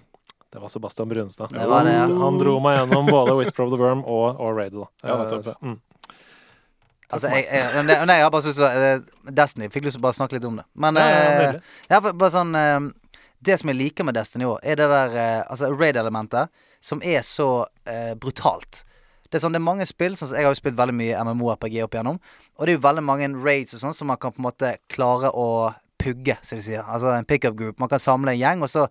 det 0.53 0.61
var 0.63 0.69
Sebastian 0.69 1.09
Brunstad. 1.09 1.51
Det 1.53 1.67
var 1.67 1.85
det, 1.85 1.93
ja. 1.93 2.07
Han 2.07 2.39
dro 2.39 2.59
meg 2.63 2.79
gjennom 2.79 3.07
både 3.11 3.35
Whisper 3.37 3.65
of 3.67 3.73
the 3.75 3.79
Worm 3.81 4.05
og, 4.05 4.39
og 4.41 4.57
Raid. 4.57 4.77
Ja, 5.03 5.17
Eh, 5.27 5.55
mm. 5.63 5.81
Altså, 7.07 7.29
jeg, 7.31 7.45
jeg, 7.47 7.85
nei, 8.07 8.17
jeg 8.19 8.31
bare 8.35 8.43
til 8.43 8.65
eh, 8.67 9.03
Destiny. 9.31 9.69
Fikk 9.71 9.85
lyst 9.87 9.95
til 9.99 10.03
å 10.03 10.07
bare 10.09 10.17
snakke 10.17 10.35
litt 10.39 10.47
om 10.49 10.57
det. 10.59 10.65
Men 10.75 10.99
Ja, 10.99 11.05
ja, 11.07 12.01
eh, 12.01 12.09
bare 12.13 12.33
sånn 12.35 12.51
Det 13.47 13.59
som 13.61 13.71
jeg 13.71 13.79
liker 13.79 14.05
med 14.09 14.17
Destiny 14.19 14.47
òg, 14.49 14.59
er 14.63 14.81
det 14.81 14.89
der 14.91 15.45
Altså 15.45 15.71
raid-elementet, 15.71 16.49
som 16.81 17.03
er 17.03 17.23
så 17.27 17.67
brutalt. 18.19 18.83
Det 19.31 19.39
er 19.39 19.43
sånn, 19.43 19.55
det 19.55 19.61
er 19.61 19.67
mange 19.67 19.87
spill 19.87 20.15
sånn, 20.17 20.29
som- 20.31 20.37
Jeg 20.39 20.45
har 20.47 20.55
jo 20.55 20.61
spilt 20.61 20.77
veldig 20.79 20.95
mye 20.95 21.19
MMO-RPG 21.25 21.83
opp 21.85 21.95
igjennom. 21.95 22.19
Og 22.59 22.67
det 22.67 22.73
er 22.73 22.79
jo 22.79 22.89
veldig 22.89 23.05
mange 23.05 23.29
raids 23.45 23.75
og 23.75 23.81
sånn 23.81 23.95
som 23.95 24.07
man 24.09 24.17
kan 24.17 24.33
på 24.33 24.39
en 24.41 24.51
måte 24.51 24.77
klare 24.89 25.31
å 25.35 25.75
pugge, 25.99 26.37
som 26.43 26.59
de 26.59 26.63
sier. 26.65 26.83
Altså 26.87 27.13
en 27.17 27.25
pickup 27.25 27.57
group. 27.57 27.79
Man 27.79 27.89
kan 27.89 27.99
samle 27.99 28.33
en 28.33 28.39
gjeng, 28.39 28.63
og 28.63 28.69
så, 28.69 28.87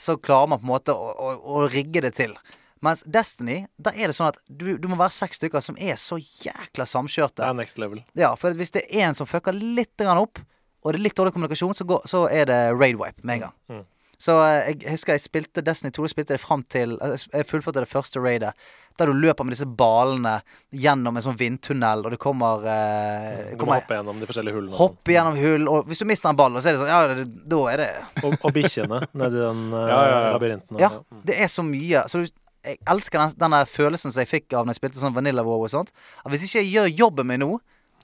så 0.00 0.16
klarer 0.16 0.50
man 0.50 0.62
på 0.62 0.66
en 0.66 0.72
måte 0.72 0.96
å, 0.96 1.12
å, 1.12 1.34
å 1.60 1.68
rigge 1.70 2.02
det 2.04 2.14
til. 2.16 2.34
Mens 2.80 3.02
Destiny, 3.04 3.66
da 3.76 3.92
er 3.92 4.08
det 4.08 4.16
sånn 4.16 4.30
at 4.30 4.38
du, 4.48 4.72
du 4.80 4.86
må 4.88 4.96
være 4.96 5.12
seks 5.12 5.36
stykker 5.36 5.60
som 5.64 5.76
er 5.76 5.98
så 6.00 6.16
jækla 6.16 6.86
samkjørte. 6.88 7.42
Det 7.42 7.48
er 7.50 7.58
next 7.58 7.80
level. 7.80 8.00
Ja, 8.16 8.32
for 8.40 8.56
hvis 8.56 8.72
det 8.72 8.86
er 8.88 9.10
en 9.10 9.18
som 9.18 9.28
fucker 9.28 9.56
litt 9.56 10.00
opp, 10.08 10.40
og 10.80 10.94
det 10.94 11.00
er 11.00 11.04
litt 11.04 11.18
dårlig 11.18 11.34
kommunikasjon, 11.36 11.76
så, 11.76 11.84
går, 11.84 12.06
så 12.08 12.24
er 12.32 12.48
det 12.48 12.60
raid 12.72 12.96
wipe 12.96 13.20
med 13.20 13.36
en 13.36 13.44
gang. 13.44 13.56
Mm. 13.68 13.84
Så 14.20 14.34
eh, 14.44 14.74
jeg 14.74 14.92
husker 14.92 15.16
jeg 15.16 15.24
spilte 15.24 15.62
Destiny 15.64 15.90
2, 15.96 16.04
jeg 16.04 16.12
spilte 16.12 16.34
det 16.36 16.42
fram 16.42 16.62
til 16.68 16.98
altså, 17.00 17.30
Jeg 17.32 17.46
fullførte 17.48 17.80
det 17.80 17.88
første 17.88 18.20
raidet. 18.20 18.52
Der 19.00 19.08
du 19.08 19.14
løper 19.16 19.46
med 19.48 19.54
disse 19.54 19.64
balene 19.64 20.34
gjennom 20.76 21.16
en 21.16 21.24
sånn 21.24 21.38
vindtunnel, 21.40 22.02
og 22.04 22.12
det 22.12 22.18
kommer, 22.20 22.66
eh, 22.68 23.46
Du 23.54 23.54
må 23.54 23.60
kommer 23.62 23.78
hoppe 23.80 23.96
gjennom 23.96 24.20
de 24.20 24.28
forskjellige 24.28 24.56
hullene. 24.58 24.76
Hoppe 24.76 25.14
gjennom 25.14 25.38
hull, 25.40 25.64
og 25.72 25.88
hvis 25.88 26.02
du 26.02 26.04
mister 26.10 26.28
en 26.28 26.36
ball, 26.36 26.58
så 26.60 26.68
er 26.68 26.76
det 26.76 26.82
sånn 26.82 26.92
Ja, 26.92 27.00
det, 27.14 27.24
da 27.48 27.62
er 27.72 27.80
det 27.80 27.88
Og, 28.26 28.36
og 28.44 28.52
bikkjene 28.58 29.00
nedi 29.22 29.40
den 29.40 29.64
uh, 29.72 29.86
Ja, 29.88 30.02
ja, 30.04 30.20
ja. 30.26 30.36
labyrinten. 30.36 30.76
og- 30.76 30.84
Ja, 30.84 30.90
det 31.32 31.40
er 31.40 31.48
så 31.48 31.64
mye. 31.64 32.04
Så 32.12 32.20
du, 32.20 32.28
jeg 32.66 32.76
elsker 32.92 33.22
den, 33.24 33.34
den 33.40 33.56
der 33.56 33.64
følelsen 33.72 34.12
som 34.12 34.20
jeg 34.20 34.28
fikk 34.28 34.52
av 34.52 34.66
når 34.66 34.74
jeg 34.76 34.82
spilte 34.82 35.00
sånn 35.00 35.16
Vanilla 35.16 35.46
Wow 35.48 35.64
og 35.64 35.70
sånt. 35.72 35.94
At 36.20 36.28
hvis 36.34 36.44
ikke 36.44 36.60
jeg 36.60 36.74
gjør 36.76 36.92
jobben 37.06 37.26
min 37.32 37.40
nå, 37.40 37.54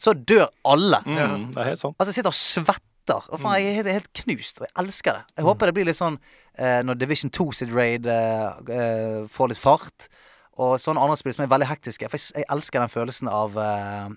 så 0.00 0.14
dør 0.16 0.48
alle. 0.64 1.02
Mm, 1.04 1.50
det 1.52 1.60
er 1.60 1.74
helt 1.74 1.80
sant. 1.80 1.96
Altså, 2.00 2.08
jeg 2.14 2.22
sitter 2.22 2.32
og 2.32 2.40
svetter. 3.06 3.32
Og 3.32 3.40
faen, 3.40 3.60
jeg 3.62 3.80
er 3.80 3.92
helt, 3.96 4.12
knust. 4.22 4.60
Og 4.60 4.66
jeg 4.66 4.74
elsker 4.82 5.18
det. 5.18 5.24
Jeg 5.36 5.46
håper 5.46 5.66
det 5.66 5.74
blir 5.74 5.88
litt 5.88 5.98
sånn 5.98 6.18
eh, 6.58 6.82
når 6.84 6.98
Division 7.00 7.30
2 7.30 7.52
sitt 7.52 7.74
raid 7.74 8.06
eh, 8.06 8.48
eh, 8.70 9.26
får 9.28 9.52
litt 9.52 9.60
fart. 9.60 10.08
Og 10.56 10.78
sånne 10.80 11.02
andre 11.02 11.18
spill 11.18 11.34
som 11.36 11.44
er 11.44 11.52
veldig 11.52 11.68
hektiske. 11.68 12.08
For 12.10 12.18
jeg, 12.18 12.46
elsker 12.48 12.80
den 12.82 12.92
følelsen 12.92 13.28
av 13.28 13.56
eh, 13.60 14.08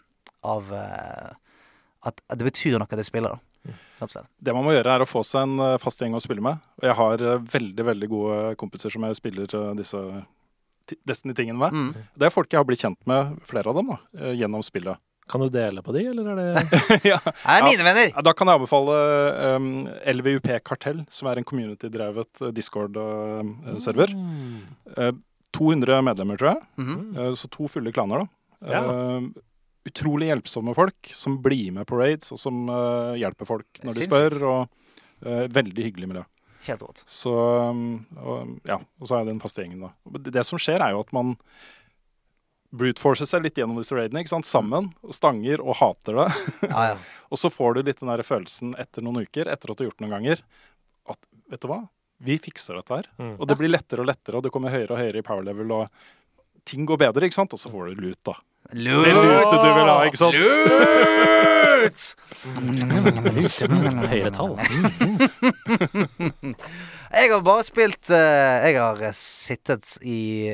Av 0.47 0.73
eh, 0.73 1.29
at, 2.07 2.21
det 2.31 2.45
betyr 2.47 2.77
noe 2.79 2.87
at 2.87 2.95
jeg 2.95 3.09
spiller, 3.09 3.35
da. 3.35 3.45
Det 4.39 4.53
man 4.55 4.63
må 4.63 4.71
gjøre, 4.71 4.93
er 4.95 5.03
å 5.03 5.07
få 5.09 5.19
seg 5.27 5.43
en 5.43 5.59
eh, 5.65 5.77
fast 5.83 5.99
gjeng 5.99 6.15
å 6.15 6.21
spille 6.23 6.43
med. 6.43 6.61
Og 6.79 6.87
jeg 6.87 6.95
har 6.95 7.23
veldig 7.57 7.85
veldig 7.89 8.09
gode 8.09 8.37
kompiser 8.61 8.93
som 8.93 9.03
jeg 9.03 9.19
spiller 9.19 9.55
disse 9.77 10.03
Destiny-tingene 11.05 11.59
med. 11.59 11.75
Mm. 11.75 12.05
Det 12.17 12.25
er 12.25 12.31
folk 12.33 12.49
jeg 12.49 12.57
har 12.57 12.65
blitt 12.65 12.81
kjent 12.81 12.97
med, 13.05 13.35
flere 13.45 13.69
av 13.69 13.75
dem, 13.77 13.91
da, 13.91 14.31
gjennom 14.33 14.63
spillet. 14.65 14.97
Kan 15.29 15.43
du 15.43 15.49
dele 15.53 15.83
på 15.85 15.93
de, 15.93 16.05
eller 16.09 16.31
er 16.33 16.39
det 16.39 16.63
ja. 17.11 17.19
Det 17.21 17.55
er 17.55 17.65
mine 17.67 17.85
venner! 17.85 18.07
Ja, 18.11 18.23
Da 18.25 18.33
kan 18.33 18.49
jeg 18.49 18.59
anbefale 18.59 18.95
um, 19.55 19.67
LVUP 20.17 20.49
Kartell, 20.65 21.03
som 21.13 21.29
er 21.29 21.41
en 21.41 21.45
community-drevet 21.47 22.41
eh, 22.47 22.53
Discord-server. 22.57 24.15
Mm. 24.15 24.63
Uh, 24.97 25.11
200 25.55 26.01
medlemmer, 26.05 26.39
tror 26.41 26.55
jeg. 26.55 26.65
Mhm. 26.81 26.97
uh, 27.17 27.29
så 27.37 27.49
to 27.53 27.69
fulle 27.69 27.93
klaner, 27.93 28.25
da. 28.25 28.73
Ja. 28.73 28.81
Uh, 28.89 29.29
utrolig 29.89 30.29
hjelpsomme 30.29 30.73
folk 30.77 31.11
som 31.15 31.39
blir 31.43 31.71
med 31.75 31.87
på 31.89 31.99
raids, 31.99 32.33
og 32.35 32.41
som 32.41 32.67
eh, 32.69 33.15
hjelper 33.23 33.47
folk 33.47 33.81
når 33.85 33.97
de 33.97 34.07
spør. 34.09 34.37
Og 34.49 35.25
eh, 35.25 35.47
veldig 35.55 35.87
hyggelig 35.87 36.11
miljø. 36.11 36.25
Helt 36.67 36.83
godt. 36.83 37.03
Så 37.07 37.31
um, 37.71 38.01
og, 38.19 38.55
ja, 38.67 38.77
og 38.99 39.09
så 39.09 39.17
er 39.17 39.25
det 39.25 39.33
den 39.33 39.41
faste 39.41 39.63
gjengen, 39.63 39.87
da. 39.87 40.19
Det, 40.19 40.33
det 40.35 40.43
som 40.45 40.59
skjer, 40.61 40.83
er 40.83 40.93
jo 40.93 41.03
at 41.05 41.13
man 41.15 41.37
brute 42.69 43.01
forcer 43.01 43.25
seg 43.29 43.43
litt 43.43 43.57
gjennom 43.57 43.79
disse 43.81 43.95
raidene, 43.97 44.21
ikke 44.23 44.35
sant? 44.35 44.47
sammen, 44.49 44.83
og 45.01 45.13
stanger 45.15 45.61
og 45.63 45.75
hater 45.79 46.13
det. 46.21 46.27
Ja, 46.69 46.81
ja. 46.91 46.97
Og 47.29 47.37
så 47.41 47.47
får 47.53 47.69
du 47.77 47.81
litt 47.85 47.99
den 48.01 48.11
der 48.11 48.23
følelsen 48.25 48.69
etter 48.81 49.01
noen 49.05 49.21
uker, 49.25 49.45
etter 49.49 49.67
at 49.71 49.77
du 49.77 49.81
har 49.83 49.89
gjort 49.91 49.99
det 49.99 50.05
noen 50.05 50.17
ganger, 50.17 50.37
at 51.09 51.19
vet 51.49 51.61
du 51.61 51.67
hva, 51.69 51.81
vi 52.25 52.35
fikser 52.41 52.73
dette 52.79 52.95
her. 52.95 53.05
Mm. 53.21 53.35
Og 53.37 53.45
det 53.49 53.57
blir 53.59 53.71
lettere 53.71 54.01
og 54.03 54.09
lettere, 54.09 54.35
og 54.39 54.43
du 54.45 54.51
kommer 54.53 54.73
høyere 54.73 54.93
og 54.95 55.01
høyere 55.01 55.19
i 55.21 55.25
power 55.25 55.43
level, 55.45 55.67
og 55.77 55.83
ting 56.67 56.81
går 56.89 56.97
bedre, 57.05 57.25
ikke 57.29 57.39
sant? 57.39 57.53
Og 57.55 57.61
så 57.61 57.67
får 57.71 57.81
du 57.89 57.93
lut, 58.03 58.21
da. 58.27 58.35
Lut! 58.73 59.05
Det 59.05 59.13
lutet 59.15 59.61
du 59.63 59.73
vil 59.73 59.89
ha, 59.89 60.05
ikke 60.05 60.19
sant? 60.19 60.35
Lut! 60.35 60.49
Høyere 64.11 64.31
tall. 64.35 64.53
Jeg 67.09 67.31
har 67.31 67.41
bare 67.41 67.63
spilt 67.65 68.11
eh, 68.13 68.67
Jeg 68.67 68.75
har 68.77 68.99
eh, 69.01 69.15
sittet 69.17 69.97
i 70.05 70.53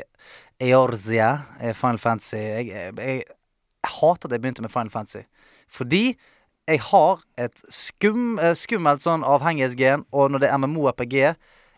Eorzia, 0.62 1.32
er 1.60 1.74
Final 1.74 1.99
Fantasy. 1.99 2.38
Jeg, 2.38 2.68
jeg, 2.68 2.93
jeg, 2.97 3.24
jeg 3.84 3.91
hater 3.99 4.30
at 4.30 4.32
jeg 4.38 4.41
begynte 4.41 4.62
med 4.66 4.72
Final 4.74 4.89
Fantasy. 4.93 5.26
Fordi 5.72 6.16
jeg 6.68 6.80
har 6.82 7.22
et 7.38 7.60
skum, 7.70 8.39
eh, 8.39 8.56
skummelt 8.58 9.03
sånn 9.03 9.26
avhengighetsgen, 9.28 10.08
og 10.16 10.32
når 10.34 10.41
det 10.45 10.49
er 10.49 10.58
MMO-RPG 10.64 11.18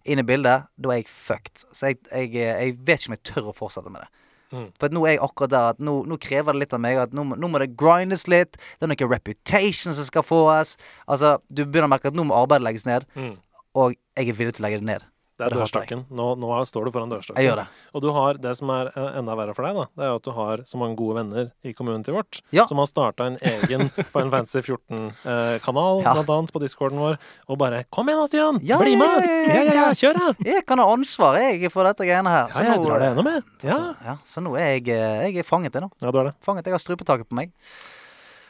inn 0.07 0.21
i 0.21 0.23
bildet, 0.27 0.69
da 0.79 0.93
er 0.93 1.01
jeg 1.01 1.09
fucked. 1.11 1.65
Så 1.75 1.89
jeg, 1.91 1.99
jeg, 2.11 2.35
eh, 2.39 2.77
vet 2.87 3.01
ikke 3.01 3.11
om 3.11 3.17
jeg 3.17 3.25
tør 3.33 3.49
å 3.51 3.55
fortsette 3.57 3.91
med 3.91 4.05
det. 4.05 4.11
Mm. 4.55 4.69
For 4.79 4.93
nå 4.95 5.01
er 5.03 5.17
jeg 5.17 5.23
akkurat 5.25 5.51
der 5.51 5.65
at 5.73 5.81
nå, 5.83 5.97
nå 6.07 6.15
krever 6.23 6.55
det 6.55 6.61
litt 6.61 6.75
av 6.77 6.79
meg 6.79 7.01
at 7.01 7.11
nå, 7.17 7.25
nå 7.35 7.49
må 7.51 7.59
det 7.59 7.73
grindes 7.75 8.29
litt. 8.31 8.55
Det 8.79 8.87
er 8.87 8.93
noe 8.93 9.09
reputation 9.11 9.91
som 9.97 10.07
skal 10.07 10.23
fås. 10.23 10.77
Altså, 11.03 11.33
du 11.51 11.65
begynner 11.65 11.89
å 11.89 11.95
merke 11.97 12.07
at 12.13 12.15
nå 12.15 12.23
må 12.29 12.37
arbeidet 12.37 12.63
legges 12.69 12.87
ned, 12.87 13.03
Mm. 13.17 13.33
og 13.75 13.97
jeg 14.15 14.29
er 14.29 14.37
villig 14.39 14.55
til 14.55 14.63
å 14.63 14.67
legge 14.69 14.79
det 14.79 14.87
ned. 14.87 15.03
Det 15.37 15.45
er 15.45 15.53
dørstokken. 15.53 15.99
Nå, 16.09 16.31
nå 16.41 16.47
står 16.65 16.87
du 16.87 16.91
foran 16.95 17.11
dørstokken. 17.11 17.37
Jeg 17.43 17.51
gjør 17.51 17.59
det. 17.61 17.65
Og 17.93 18.01
du 18.01 18.07
har 18.15 18.39
det 18.41 18.53
som 18.57 18.71
er 18.73 18.87
eh, 18.95 19.19
enda 19.19 19.35
verre 19.37 19.53
for 19.53 19.67
deg, 19.67 19.75
da, 19.77 19.83
det 19.93 20.05
er 20.07 20.09
jo 20.09 20.15
at 20.17 20.25
du 20.25 20.31
har 20.33 20.63
så 20.65 20.79
mange 20.81 20.97
gode 20.97 21.17
venner 21.19 21.51
i 21.61 21.73
kommunen 21.77 22.01
til 22.07 22.15
vårt, 22.17 22.39
Ja. 22.55 22.65
som 22.65 22.79
har 22.81 22.87
starta 22.89 23.27
en 23.29 23.37
egen 23.37 23.89
Final 24.13 24.31
Fantasy 24.33 24.63
14-kanal, 24.65 26.01
Ja. 26.03 26.13
blant 26.17 26.29
annet 26.33 26.51
på 26.55 26.61
discorden 26.63 26.97
vår, 26.99 27.17
og 27.47 27.57
bare 27.61 27.83
'Kom 27.91 28.07
igjen 28.09 28.17
da, 28.21 28.27
Stian! 28.27 28.59
Ja, 28.63 28.77
Bli 28.81 28.95
med! 28.95 29.23
ja, 29.47 29.61
ja, 29.63 29.73
Ja, 29.77 29.91
kjør, 29.93 30.13
da! 30.17 30.33
Jeg 30.43 30.65
kan 30.65 30.79
ha 30.79 30.85
ansvar, 30.93 31.37
jeg, 31.37 31.71
for 31.71 31.83
dette 31.83 32.01
greiene 32.03 32.29
her. 32.33 32.47
Ja, 32.53 32.73
jeg 32.73 32.81
drar 32.83 32.99
det 32.99 33.09
gjennom, 33.13 33.23
med. 33.23 33.43
Ja. 33.63 33.71
Så, 33.77 33.95
ja, 34.05 34.17
så 34.25 34.41
nå 34.41 34.55
er 34.57 34.73
jeg, 34.79 34.87
eh, 34.89 35.29
jeg 35.29 35.37
er 35.37 35.43
fanget, 35.43 35.73
jeg 35.73 35.81
nå. 35.83 35.91
ja, 36.01 36.11
du 36.11 36.17
er 36.19 36.23
det. 36.31 36.33
Fanget, 36.41 36.65
Jeg 36.65 36.73
har 36.73 36.79
strupetaket 36.81 37.29
på 37.29 37.35
meg. 37.35 37.51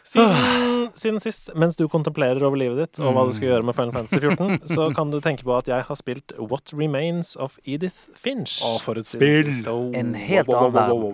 Siden, 0.08 0.92
siden 0.96 1.20
sist, 1.20 1.50
mens 1.60 1.76
du 1.76 1.84
kontemplerer 1.92 2.40
over 2.48 2.60
livet 2.60 2.80
ditt 2.80 3.02
og 3.04 3.12
hva 3.16 3.26
du 3.28 3.34
skal 3.36 3.50
gjøre 3.50 3.66
med 3.68 3.76
Final 3.76 3.92
Fantasy 3.96 4.22
14, 4.24 4.62
så 4.76 4.88
kan 4.96 5.12
du 5.12 5.20
tenke 5.24 5.44
på 5.48 5.52
at 5.58 5.68
jeg 5.68 5.84
har 5.90 6.00
spilt 6.00 6.32
What 6.40 6.72
Remains 6.72 7.34
of 7.36 7.58
Edith 7.68 8.08
Finch. 8.16 8.62
Å, 8.64 8.78
for 8.84 9.00
et 9.02 9.10
spill! 9.10 9.52
Oh, 9.68 9.92
En 9.98 10.16
helt 10.16 10.48
wow, 10.48 10.70
wow, 10.70 10.80
annen 10.86 10.96
wow, 10.96 11.12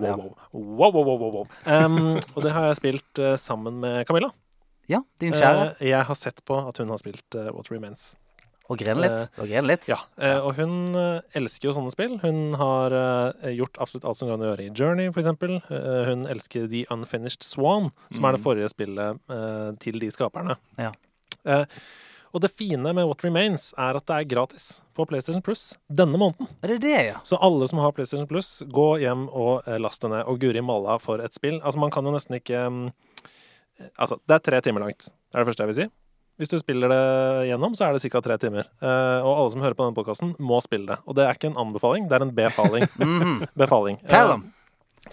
verden, 1.65 2.21
og 2.35 2.45
det 2.45 2.53
har 2.53 2.69
jeg 2.69 2.81
spilt 2.83 3.23
uh, 3.23 3.33
sammen 3.39 3.81
med 3.81 4.03
Camilla. 4.09 4.29
Ja, 4.91 5.01
din 5.23 5.33
kjære. 5.33 5.71
Uh, 5.79 5.87
jeg 5.89 6.09
har 6.09 6.19
sett 6.19 6.43
på 6.45 6.59
at 6.61 6.81
hun 6.83 6.93
har 6.93 7.01
spilt 7.01 7.39
uh, 7.39 7.49
What 7.55 7.73
Remains. 7.73 8.13
Og 8.71 8.79
grene 8.79 9.03
litt. 9.03 9.33
Og 9.41 9.49
grene 9.49 9.67
litt. 9.67 9.87
Ja, 9.91 9.97
eh, 10.15 10.37
og 10.39 10.55
hun 10.55 10.95
eh, 10.95 11.25
elsker 11.35 11.67
jo 11.69 11.73
sånne 11.75 11.91
spill. 11.91 12.15
Hun 12.21 12.55
har 12.59 12.95
eh, 12.95 13.49
gjort 13.57 13.79
absolutt 13.83 14.07
alt 14.07 14.21
som 14.21 14.31
kan 14.31 14.45
gjøre 14.45 14.69
i 14.69 14.71
Journey. 14.71 15.11
Eh, 15.11 15.99
hun 16.07 16.23
elsker 16.31 16.69
The 16.71 16.85
Unfinished 16.93 17.43
Swan, 17.43 17.91
som 18.15 18.29
er 18.29 18.37
det 18.37 18.43
forrige 18.45 18.71
spillet 18.71 19.19
eh, 19.35 19.69
til 19.83 19.99
de 19.99 20.09
skaperne. 20.15 20.55
Ja. 20.79 20.93
Eh, 21.43 21.65
og 22.33 22.41
det 22.41 22.49
fine 22.49 22.95
med 22.97 23.05
What 23.05 23.21
Remains 23.21 23.67
er 23.77 23.99
at 23.99 24.07
det 24.09 24.15
er 24.15 24.29
gratis 24.31 24.79
på 24.97 25.05
PlayStation 25.05 25.43
Plus 25.45 25.75
denne 25.85 26.17
måneden. 26.17 26.47
Er 26.65 26.73
det 26.73 26.79
det, 26.81 26.95
ja? 27.11 27.19
Så 27.27 27.37
alle 27.37 27.67
som 27.69 27.83
har 27.83 27.93
PlayStation 27.93 28.29
Plus, 28.29 28.63
gå 28.73 28.87
hjem 29.03 29.27
og 29.29 29.67
eh, 29.67 29.77
last 29.77 30.01
det 30.01 30.09
ned. 30.15 30.23
Og 30.25 30.39
guri 30.41 30.63
malla 30.65 30.95
for 31.03 31.21
et 31.21 31.35
spill. 31.37 31.59
Altså, 31.61 31.83
man 31.83 31.93
kan 31.93 32.07
jo 32.07 32.15
nesten 32.15 32.39
ikke 32.39 32.63
mm, 32.69 32.87
Altså, 33.97 34.19
det 34.29 34.35
er 34.35 34.41
tre 34.45 34.59
timer 34.61 34.83
langt. 34.85 35.07
Det 35.09 35.35
er 35.35 35.41
det 35.41 35.49
første 35.49 35.65
jeg 35.65 35.71
vil 35.71 35.77
si. 35.81 35.85
Hvis 36.41 36.49
du 36.49 36.55
spiller 36.57 36.89
det 36.89 37.01
gjennom, 37.51 37.75
så 37.77 37.85
er 37.87 37.93
det 37.93 38.09
ca. 38.09 38.21
tre 38.25 38.37
timer. 38.41 38.65
Eh, 38.81 39.19
og 39.21 39.35
alle 39.37 39.51
som 39.53 39.61
hører 39.61 39.75
på 39.77 39.85
denne 39.85 39.93
podkasten, 39.97 40.31
må 40.41 40.57
spille 40.65 40.89
det. 40.89 40.97
Og 41.05 41.13
det 41.17 41.27
er 41.27 41.37
ikke 41.37 41.51
en 41.51 41.59
anbefaling, 41.61 42.07
det 42.09 42.17
er 42.17 42.25
en 42.25 42.33
befaling. 42.33 42.87
Mhm. 43.05 43.43
befaling. 43.59 43.99
Tell 44.09 44.25
Eh, 44.25 44.31
them. 44.33 44.47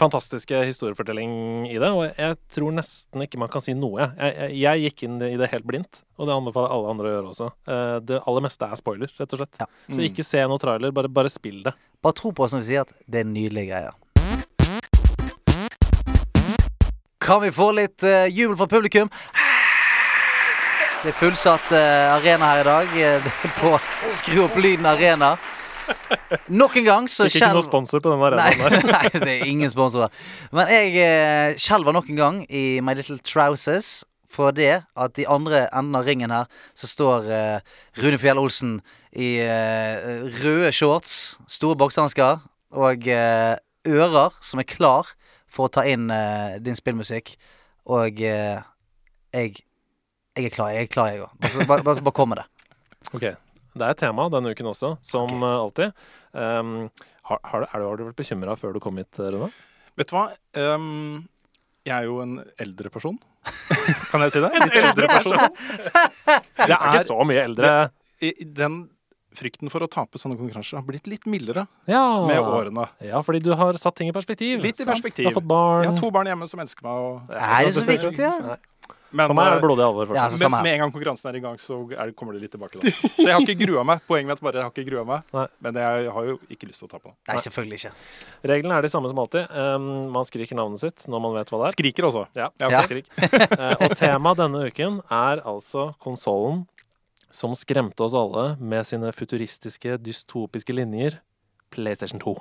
fantastiske 0.00 0.54
historiefortelling 0.64 1.66
i 1.68 1.74
det, 1.76 1.88
og 1.90 2.14
jeg 2.16 2.36
tror 2.54 2.72
nesten 2.72 3.20
ikke 3.26 3.36
man 3.42 3.50
kan 3.52 3.60
si 3.60 3.74
noe. 3.76 4.06
Jeg, 4.16 4.32
jeg, 4.38 4.54
jeg 4.62 4.84
gikk 4.86 5.02
inn 5.08 5.16
i 5.26 5.36
det 5.36 5.50
helt 5.52 5.66
blindt, 5.68 6.00
og 6.16 6.28
det 6.30 6.36
anbefaler 6.38 6.72
alle 6.72 6.92
andre 6.94 7.10
å 7.10 7.14
gjøre 7.18 7.32
også. 7.34 7.50
Eh, 7.68 7.96
det 8.08 8.22
aller 8.24 8.46
meste 8.46 8.64
er 8.70 8.80
spoiler, 8.80 9.12
rett 9.20 9.34
og 9.36 9.42
slett. 9.42 9.60
Ja. 9.60 9.66
Så 9.92 10.06
ikke 10.06 10.24
se 10.24 10.40
noe 10.48 10.62
trailer, 10.62 10.94
bare, 10.94 11.10
bare 11.12 11.28
spill 11.28 11.60
det. 11.66 11.74
Bare 12.00 12.16
tro 12.16 12.32
på 12.32 12.46
oss 12.46 12.54
når 12.56 12.64
vi 12.64 12.70
sier 12.72 12.86
at 12.86 12.94
det 13.06 13.26
er 13.26 13.28
nydelige 13.28 13.74
greier. 13.74 13.92
Kan 17.20 17.42
vi 17.44 17.50
få 17.54 17.68
litt 17.76 18.00
uh, 18.02 18.24
jubel 18.32 18.56
fra 18.56 18.66
publikum? 18.66 19.10
Det 21.00 21.14
er 21.14 21.16
fullsatt 21.16 21.70
eh, 21.72 22.10
arena 22.12 22.50
her 22.50 22.60
i 22.60 22.66
dag. 22.66 22.90
eh, 23.00 23.28
på 23.60 23.70
Skru 24.12 24.42
opp 24.44 24.58
lyden 24.60 24.84
arena. 24.88 25.30
Nok 26.52 26.76
en 26.78 26.84
gang 26.86 27.06
så 27.10 27.24
Fikk 27.26 27.38
ikke 27.40 27.54
noen 27.56 27.64
sponsor 27.66 28.02
på 28.04 28.12
den 28.12 28.20
arenaen 28.22 28.60
der. 28.74 28.84
nei, 28.84 29.08
det 29.14 29.32
er 29.38 29.46
ingen 29.48 29.72
sponsorer. 29.72 30.12
Men 30.54 30.68
jeg 30.70 30.92
eh, 31.00 31.56
skjelver 31.58 31.96
nok 31.96 32.10
en 32.12 32.20
gang 32.20 32.42
i 32.52 32.64
My 32.84 32.92
Little 32.98 33.16
Trousers 33.24 34.02
for 34.30 34.52
det 34.54 34.74
at 34.84 35.18
i 35.18 35.24
andre 35.26 35.64
enden 35.74 35.96
av 35.98 36.04
ringen 36.06 36.30
her 36.30 36.44
så 36.78 36.86
står 36.86 37.24
Rune 37.98 38.18
Fjell 38.22 38.38
Olsen 38.38 38.76
i 39.10 39.30
røde 39.42 40.70
shorts, 40.70 41.34
store 41.50 41.74
boksehansker 41.80 42.38
og 42.78 43.08
ører 43.10 44.36
som 44.38 44.62
er 44.62 44.68
klar 44.70 45.10
for 45.50 45.66
å 45.66 45.72
ta 45.74 45.82
inn 45.82 46.06
din 46.62 46.78
spillmusikk. 46.78 47.32
Og 47.90 48.22
jeg 48.22 49.58
jeg 50.36 50.46
er 50.50 50.54
klar, 50.54 50.70
jeg 50.74 50.86
er 50.86 50.90
klar, 50.92 51.08
jeg 51.12 51.22
òg. 51.24 51.32
Bare, 51.40 51.66
bare, 51.66 51.82
bare, 51.86 52.02
bare 52.06 52.16
kom 52.16 52.28
med 52.32 52.38
det. 52.42 52.46
Ok, 53.14 53.24
Det 53.70 53.82
er 53.86 53.90
et 53.94 54.00
tema 54.02 54.28
denne 54.30 54.50
uken 54.52 54.66
også, 54.72 54.92
som 55.06 55.30
okay. 55.30 55.46
eh, 55.46 55.64
alltid. 55.64 55.92
Um, 56.34 56.90
har, 57.30 57.38
har, 57.44 57.60
du- 57.60 57.66
er 57.70 57.84
har 57.86 57.96
du 58.00 58.04
vært 58.08 58.18
bekymra 58.18 58.56
før 58.58 58.74
du 58.74 58.80
kom 58.82 58.96
hit, 58.98 59.18
Rune? 59.18 59.50
Vet 59.98 60.10
du 60.10 60.16
hva? 60.16 60.28
Um, 60.58 61.28
jeg 61.86 61.94
er 61.96 62.06
jo 62.08 62.20
en 62.22 62.38
eldre 62.60 62.90
person. 62.90 63.18
kan 64.10 64.20
jeg 64.26 64.34
si 64.34 64.40
det? 64.42 64.50
En 64.58 64.70
eldre 64.82 65.06
person? 65.08 65.38
Det 65.40 66.66
Jeg 66.68 66.76
er 66.76 66.88
ikke 66.90 67.04
så 67.08 67.20
mye 67.24 67.44
eldre. 67.48 67.74
i 68.20 68.32
den 68.44 68.82
frykten 69.38 69.70
for 69.70 69.86
å 69.86 69.88
tape 69.88 70.18
sånne 70.18 70.34
konkurranser 70.36 70.80
har 70.80 70.84
blitt 70.84 71.06
litt 71.06 71.24
mildere 71.30 71.62
Ja. 71.88 72.02
med 72.26 72.40
årene. 72.42 72.88
ja, 73.06 73.20
fordi 73.22 73.38
du 73.46 73.52
har 73.56 73.78
satt 73.78 73.94
ting 73.96 74.10
i 74.10 74.12
perspektiv. 74.12 74.58
Litt 74.60 74.80
i 74.80 74.84
sant? 74.84 74.90
perspektiv. 74.96 75.24
Du 75.24 75.30
har 75.30 75.38
fått 75.38 75.46
barn. 75.48 75.84
Jeg 75.86 75.92
har 75.94 76.00
to 76.02 76.10
barn 76.10 76.26
hjemme 76.26 76.48
som 76.50 76.60
elsker 76.60 76.82
meg. 76.84 76.92
Og, 76.92 77.30
Er 77.38 77.64
det 77.70 77.74
så 77.78 77.86
viktig, 77.86 78.18
ja? 78.18 78.56
Men 79.12 79.26
For 79.30 79.34
meg 79.34 79.46
er 79.48 79.50
det 79.56 79.58
eh, 79.58 79.64
blodig 79.64 79.84
alvor. 79.84 80.10
Ja, 80.14 80.24
fortsatt. 80.28 80.38
samme 80.40 80.50
med, 80.50 80.58
her. 80.58 80.62
med 80.62 80.72
en 80.76 80.80
gang 80.84 80.92
konkurransen 80.94 81.30
er 81.30 81.36
i 81.38 81.42
gang, 81.42 81.56
så 81.58 81.78
er 81.96 82.10
det, 82.10 82.14
kommer 82.18 82.36
det 82.36 82.42
litt 82.44 82.52
tilbake. 82.54 82.78
da 82.78 82.92
Så 82.92 83.26
jeg 83.26 83.34
har 83.34 83.42
ikke 83.46 83.58
grua 83.66 83.82
meg. 83.88 84.02
Poenget 84.06 84.30
mitt 84.30 84.42
bare 84.46 84.60
jeg 84.60 84.66
har 84.68 84.70
ikke 84.74 84.86
grua 84.90 85.04
meg. 85.08 85.24
Nei. 85.34 85.46
Men 85.66 85.80
jeg 85.82 86.12
har 86.16 86.28
jo 86.30 86.36
ikke 86.54 86.68
lyst 86.70 86.82
til 86.84 86.88
å 86.88 86.92
tape. 86.92 87.14
Nei, 87.28 87.36
selvfølgelig 87.46 87.80
ikke. 87.80 87.92
Reglene 88.52 88.78
er 88.78 88.86
de 88.86 88.92
samme 88.92 89.10
som 89.10 89.22
alltid. 89.24 89.50
Um, 89.50 89.88
man 90.14 90.28
skriker 90.28 90.58
navnet 90.60 90.82
sitt 90.84 91.06
når 91.10 91.24
man 91.26 91.34
vet 91.40 91.50
hva 91.50 91.62
det 91.64 91.70
er. 91.72 91.76
Skriker 91.78 92.08
også. 92.10 92.26
Ja, 92.38 92.48
Ja, 92.62 92.70
Ja. 92.76 92.82
skrik. 92.86 93.10
uh, 93.18 93.74
og 93.88 93.96
temaet 93.98 94.38
denne 94.44 94.62
uken 94.70 95.00
er 95.10 95.42
altså 95.42 95.90
konsollen 95.98 96.66
som 97.30 97.52
skremte 97.54 98.02
oss 98.02 98.14
alle 98.18 98.56
med 98.58 98.86
sine 98.86 99.10
futuristiske, 99.14 99.98
dystopiske 100.02 100.74
linjer. 100.74 101.18
PlayStation 101.70 102.18
2. 102.22 102.34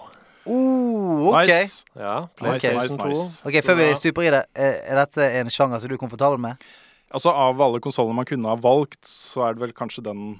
Uh, 0.50 1.30
ok. 1.30 1.46
Nice. 1.46 1.86
Ja, 1.94 2.28
PlayStation 2.40 2.98
okay. 2.98 3.14
2. 3.14 3.50
Ok, 3.50 3.58
Før 3.66 3.78
vi 3.78 3.90
stuper 4.00 4.26
i 4.26 4.32
det, 4.34 4.44
er 4.58 5.02
dette 5.04 5.32
en 5.40 5.52
sjanger 5.54 5.82
som 5.82 5.92
du 5.92 5.98
er 5.98 6.02
komfortabel 6.02 6.42
med? 6.42 6.70
Altså 7.10 7.34
Av 7.34 7.62
alle 7.62 7.82
konsollene 7.82 8.18
man 8.18 8.28
kunne 8.30 8.50
ha 8.50 8.58
valgt, 8.62 9.02
så 9.10 9.48
er 9.48 9.58
det 9.58 9.64
vel 9.68 9.76
kanskje 9.78 10.06
den 10.06 10.40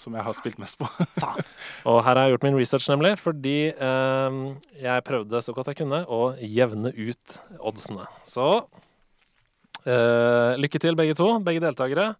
som 0.00 0.14
jeg 0.16 0.24
har 0.24 0.36
spilt 0.36 0.60
mest 0.62 0.78
på. 0.80 0.88
Og 1.90 1.98
her 2.06 2.14
har 2.14 2.24
jeg 2.24 2.36
gjort 2.36 2.46
min 2.46 2.58
research, 2.58 2.86
nemlig, 2.90 3.16
fordi 3.20 3.72
ehm, 3.74 4.40
jeg 4.80 5.04
prøvde 5.06 5.42
så 5.44 5.54
godt 5.56 5.72
jeg 5.72 5.80
kunne 5.82 6.04
å 6.08 6.20
jevne 6.40 6.92
ut 6.94 7.40
oddsene. 7.58 8.06
Så 8.24 8.46
eh, 9.84 10.56
lykke 10.62 10.80
til, 10.80 10.96
begge 10.98 11.18
to, 11.18 11.34
begge 11.44 11.62
deltakere. 11.66 12.14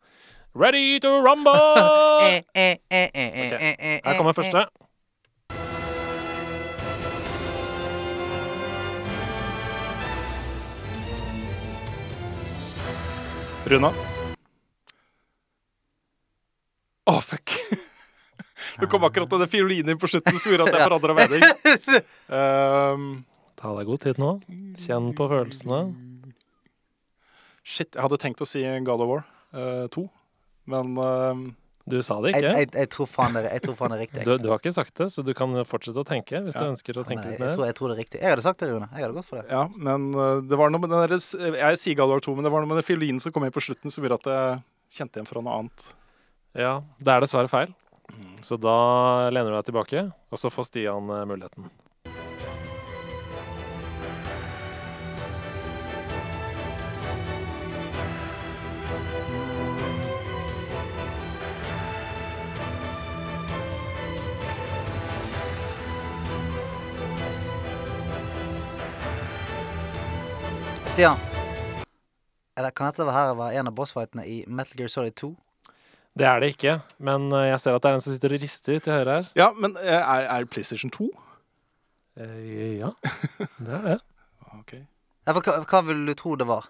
Ready 0.54 0.98
to 1.00 1.16
rumble! 1.24 1.56
Eh, 2.20 2.42
eh, 2.52 2.76
eh, 2.90 3.08
eh, 3.14 3.28
eh, 3.32 3.46
Ok, 3.46 3.52
eh, 3.56 3.76
eh, 3.80 4.00
Her 4.04 4.16
kommer 4.18 4.34
eh, 4.34 4.36
første. 4.42 4.66
Runa? 13.70 13.92
Å, 17.06 17.12
fuck! 17.22 17.52
Det 18.80 18.88
kom 18.90 19.04
akkurat 19.06 19.30
denne 19.30 19.46
fiolinen 19.50 19.98
på 20.00 20.08
slutten 20.10 20.38
som 20.42 20.50
gjorde 20.50 20.66
at 20.66 20.74
jeg 20.74 20.86
forandra 20.88 21.14
mening. 21.14 21.44
Um, 22.40 23.04
Ta 23.58 23.70
deg 23.76 23.86
god 23.90 24.02
tid 24.02 24.18
nå. 24.22 24.30
Kjenn 24.80 25.10
på 25.18 25.26
følelsene. 25.30 25.80
shit, 27.62 27.92
jeg 27.94 28.02
hadde 28.02 28.18
tenkt 28.22 28.42
å 28.42 28.48
si 28.48 28.62
God 28.86 29.04
of 29.04 29.10
War 29.10 29.22
eh, 29.54 29.86
2, 29.92 30.04
men 30.72 30.94
um, 30.98 31.42
Du 31.88 31.96
sa 32.04 32.18
det 32.20 32.34
ikke. 32.34 32.50
jeg, 32.60 32.68
jeg, 32.76 32.88
tror 32.92 33.08
faen 33.08 33.36
det, 33.36 33.42
jeg 33.48 33.62
tror 33.64 33.76
faen 33.78 33.94
det 33.94 33.96
er 33.96 34.02
riktig. 34.04 34.24
Du, 34.28 34.32
du 34.38 34.48
har 34.52 34.60
ikke 34.60 34.72
sagt 34.76 34.92
det, 35.00 35.08
så 35.14 35.24
du 35.24 35.32
kan 35.36 35.56
fortsette 35.68 36.02
å 36.02 36.06
tenke 36.06 36.42
hvis 36.44 36.58
du 36.58 36.64
ønsker 36.66 37.00
å 37.00 37.04
tenke 37.06 37.24
Nei, 37.24 37.32
jeg, 37.34 37.40
mer. 37.40 37.48
jeg, 37.48 37.56
tror, 37.56 37.66
jeg 37.70 37.78
tror 37.78 37.90
det 37.90 37.96
er 37.96 38.02
riktig. 38.04 38.20
Jeg 38.20 38.34
hadde 38.34 38.44
sagt 38.44 38.62
det, 38.62 38.68
Rune. 38.70 38.90
Jeg 38.92 39.06
hadde 39.06 39.16
gått 39.16 39.28
for 39.30 39.40
det. 39.40 39.46
ja, 39.48 39.64
men 39.88 40.10
eh, 40.12 40.42
det 40.50 40.60
var 40.60 40.74
noe 40.74 40.84
med 40.84 40.92
den 40.92 41.04
deres, 41.06 41.30
Jeg 41.34 41.80
sier 41.80 42.04
War 42.04 42.22
2, 42.22 42.36
men 42.36 42.46
det 42.46 42.52
var 42.52 42.64
noe 42.64 42.70
med 42.70 42.82
den 42.82 42.86
fiolinen 42.86 43.22
som 43.22 43.34
kom 43.34 43.46
inn 43.48 43.54
på 43.54 43.64
slutten 43.64 43.92
som 43.94 44.04
gjorde 44.04 44.20
at 44.20 44.30
jeg 44.30 45.00
kjente 45.00 45.18
igjen 45.18 45.30
fra 45.30 45.44
noe 45.46 45.60
annet. 45.62 45.92
Ja, 46.58 46.74
det 47.00 47.14
er 47.14 47.24
dessverre 47.24 47.50
feil. 47.50 47.72
Så 48.44 48.56
da 48.60 49.30
lener 49.30 49.52
du 49.52 49.56
deg 49.58 49.68
tilbake, 49.68 50.08
og 50.10 50.40
så 50.40 50.50
får 50.52 50.70
Stian 50.70 51.10
eh, 51.14 51.26
muligheten. 51.28 51.70
Stian. 70.90 71.16
Det, 72.58 72.70
kan 72.74 72.88
dette 72.88 73.04
være 73.06 73.14
her 73.14 73.36
være 73.38 73.60
en 73.60 73.68
av 73.70 73.74
bossfightene 73.76 74.24
i 74.26 74.40
Metal 74.50 74.80
Gear 74.80 74.90
Solid 74.90 75.14
2? 75.20 75.28
Det 76.18 76.26
er 76.26 76.40
det 76.42 76.48
ikke, 76.56 76.72
men 76.98 77.28
eh, 77.30 77.46
jeg 77.52 77.60
ser 77.62 77.76
at 77.78 77.84
det 77.84 77.90
er 77.92 77.98
en 77.98 78.02
som 78.02 78.14
sitter 78.16 78.34
og 78.34 78.42
rister 78.42 78.80
til 78.82 78.96
høyre 78.96 79.14
her. 79.20 79.28
Ja, 79.38 79.46
men 79.54 79.76
eh, 79.78 79.94
er, 79.94 80.26
er 80.26 80.48
PlayStation 80.50 80.90
2? 80.90 81.06
Eh, 82.18 82.80
ja, 82.80 82.90
det 83.62 83.76
er 83.78 83.86
det. 83.86 83.98
Ok. 84.58 84.72
Ja, 84.74 85.30
for 85.36 85.46
hva, 85.46 85.60
hva 85.62 85.80
vil 85.86 86.02
du 86.08 86.12
tro 86.18 86.34
det 86.36 86.48
var? 86.50 86.66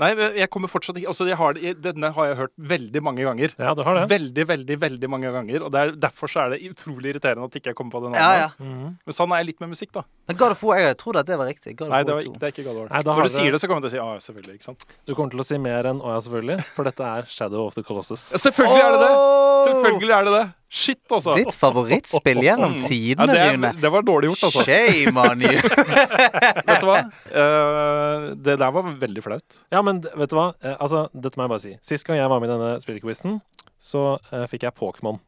Nei, 0.00 0.10
jeg 0.38 0.48
kommer 0.50 0.68
fortsatt 0.72 0.96
ikke 1.00 1.08
altså 1.12 1.26
jeg 1.28 1.36
har, 1.36 1.52
det- 1.54 1.80
Denne 1.82 2.10
har 2.16 2.26
jeg 2.30 2.36
hørt 2.36 2.52
veldig 2.58 3.02
mange 3.02 3.24
ganger. 3.26 3.54
Ja, 3.58 3.74
du 3.74 3.82
har 3.82 3.94
det. 4.00 4.08
Veldig, 4.10 4.46
veldig 4.48 4.76
veldig 4.80 5.08
mange 5.10 5.32
ganger. 5.32 5.62
Og 5.66 5.74
er, 5.74 5.92
Derfor 5.92 6.28
så 6.30 6.44
er 6.46 6.54
det 6.56 6.60
utrolig 6.70 7.14
irriterende 7.14 7.44
at 7.44 7.56
ikke 7.60 7.70
jeg 7.72 7.76
kommer 7.76 7.90
på 7.92 8.02
navnet. 8.04 8.20
Ja, 8.20 8.32
ja. 8.46 8.48
Mhm. 8.58 8.96
Men 9.06 9.12
sånn 9.16 9.32
er 9.32 9.42
jeg 9.42 9.46
litt 9.52 9.60
med 9.60 9.70
musikk, 9.74 9.92
da. 9.92 10.02
Men 10.28 10.36
God 10.36 10.52
of 10.52 10.62
War, 10.62 10.78
jeg 10.78 10.96
trodde 10.98 11.18
at 11.20 11.26
det 11.26 11.38
var 11.38 11.46
riktig. 11.50 11.76
God 11.76 11.88
of 11.88 11.92
Nei, 11.92 12.02
det, 12.04 12.14
var 12.14 12.20
ikke, 12.22 12.38
det 12.38 12.42
er 12.42 12.54
ikke 12.54 12.64
God 12.64 12.76
of 12.76 12.80
War. 12.80 12.88
Nei, 12.90 13.02
Når 13.10 13.16
du 13.16 13.22
det... 13.22 13.30
sier 13.36 13.50
det, 13.52 13.60
så 13.60 13.66
kommer 13.68 13.82
jeg 13.82 13.90
til 13.90 13.90
å 13.90 13.96
si 13.96 14.00
ja, 14.00 14.18
selvfølgelig. 14.30 14.54
ikke 14.60 14.68
sant? 14.70 14.86
Du 15.06 15.14
kommer 15.14 15.30
til 15.30 15.40
å 15.40 15.44
si 15.50 15.58
mer 15.58 15.84
enn 15.90 16.00
'å 16.00 16.08
ja, 16.14 16.18
selvfølgelig', 16.26 16.64
for 16.76 16.84
dette 16.84 17.00
er 17.04 17.22
Shadow 17.28 17.66
of 17.66 17.74
the 17.74 17.82
Colossus. 17.82 18.30
Ja, 18.32 18.38
selvfølgelig 18.38 18.82
er 18.84 18.90
det 18.96 19.00
det! 19.06 19.14
Selvfølgelig 19.68 20.10
er 20.20 20.24
det 20.24 20.32
det! 20.40 20.46
Shit, 20.70 21.00
altså. 21.10 21.32
Ditt 21.34 21.50
favorittspill 21.58 22.38
gjennom 22.46 22.76
ja, 22.78 22.82
tidene, 22.86 23.34
det, 23.34 23.46
Rune. 23.56 23.70
det 23.82 23.90
var 23.90 24.04
dårlig 24.06 24.28
gjort, 24.30 24.44
altså. 24.48 24.62
Shame 24.68 25.24
on 25.24 25.40
you. 25.42 25.56
Vet 26.68 26.84
du 26.84 26.86
hva? 26.86 26.98
Uh, 27.26 28.28
det 28.38 28.54
der 28.60 28.70
var 28.76 28.86
veldig 29.00 29.24
flaut. 29.24 29.58
Ja, 29.74 29.82
men 29.82 29.98
vet 30.04 30.30
du 30.30 30.36
hva? 30.38 30.52
Uh, 30.62 30.76
altså, 30.76 31.02
dette 31.10 31.40
må 31.40 31.48
jeg 31.48 31.52
bare 31.56 31.64
si. 31.64 31.72
Sist 31.90 32.06
gang 32.06 32.20
jeg 32.20 32.30
var 32.30 32.38
med 32.42 32.52
i 32.52 32.54
denne 32.54 32.70
spillquizen, 32.84 33.40
så 33.82 34.04
uh, 34.30 34.46
fikk 34.52 34.68
jeg 34.68 34.76
Pokémon. 34.78 35.18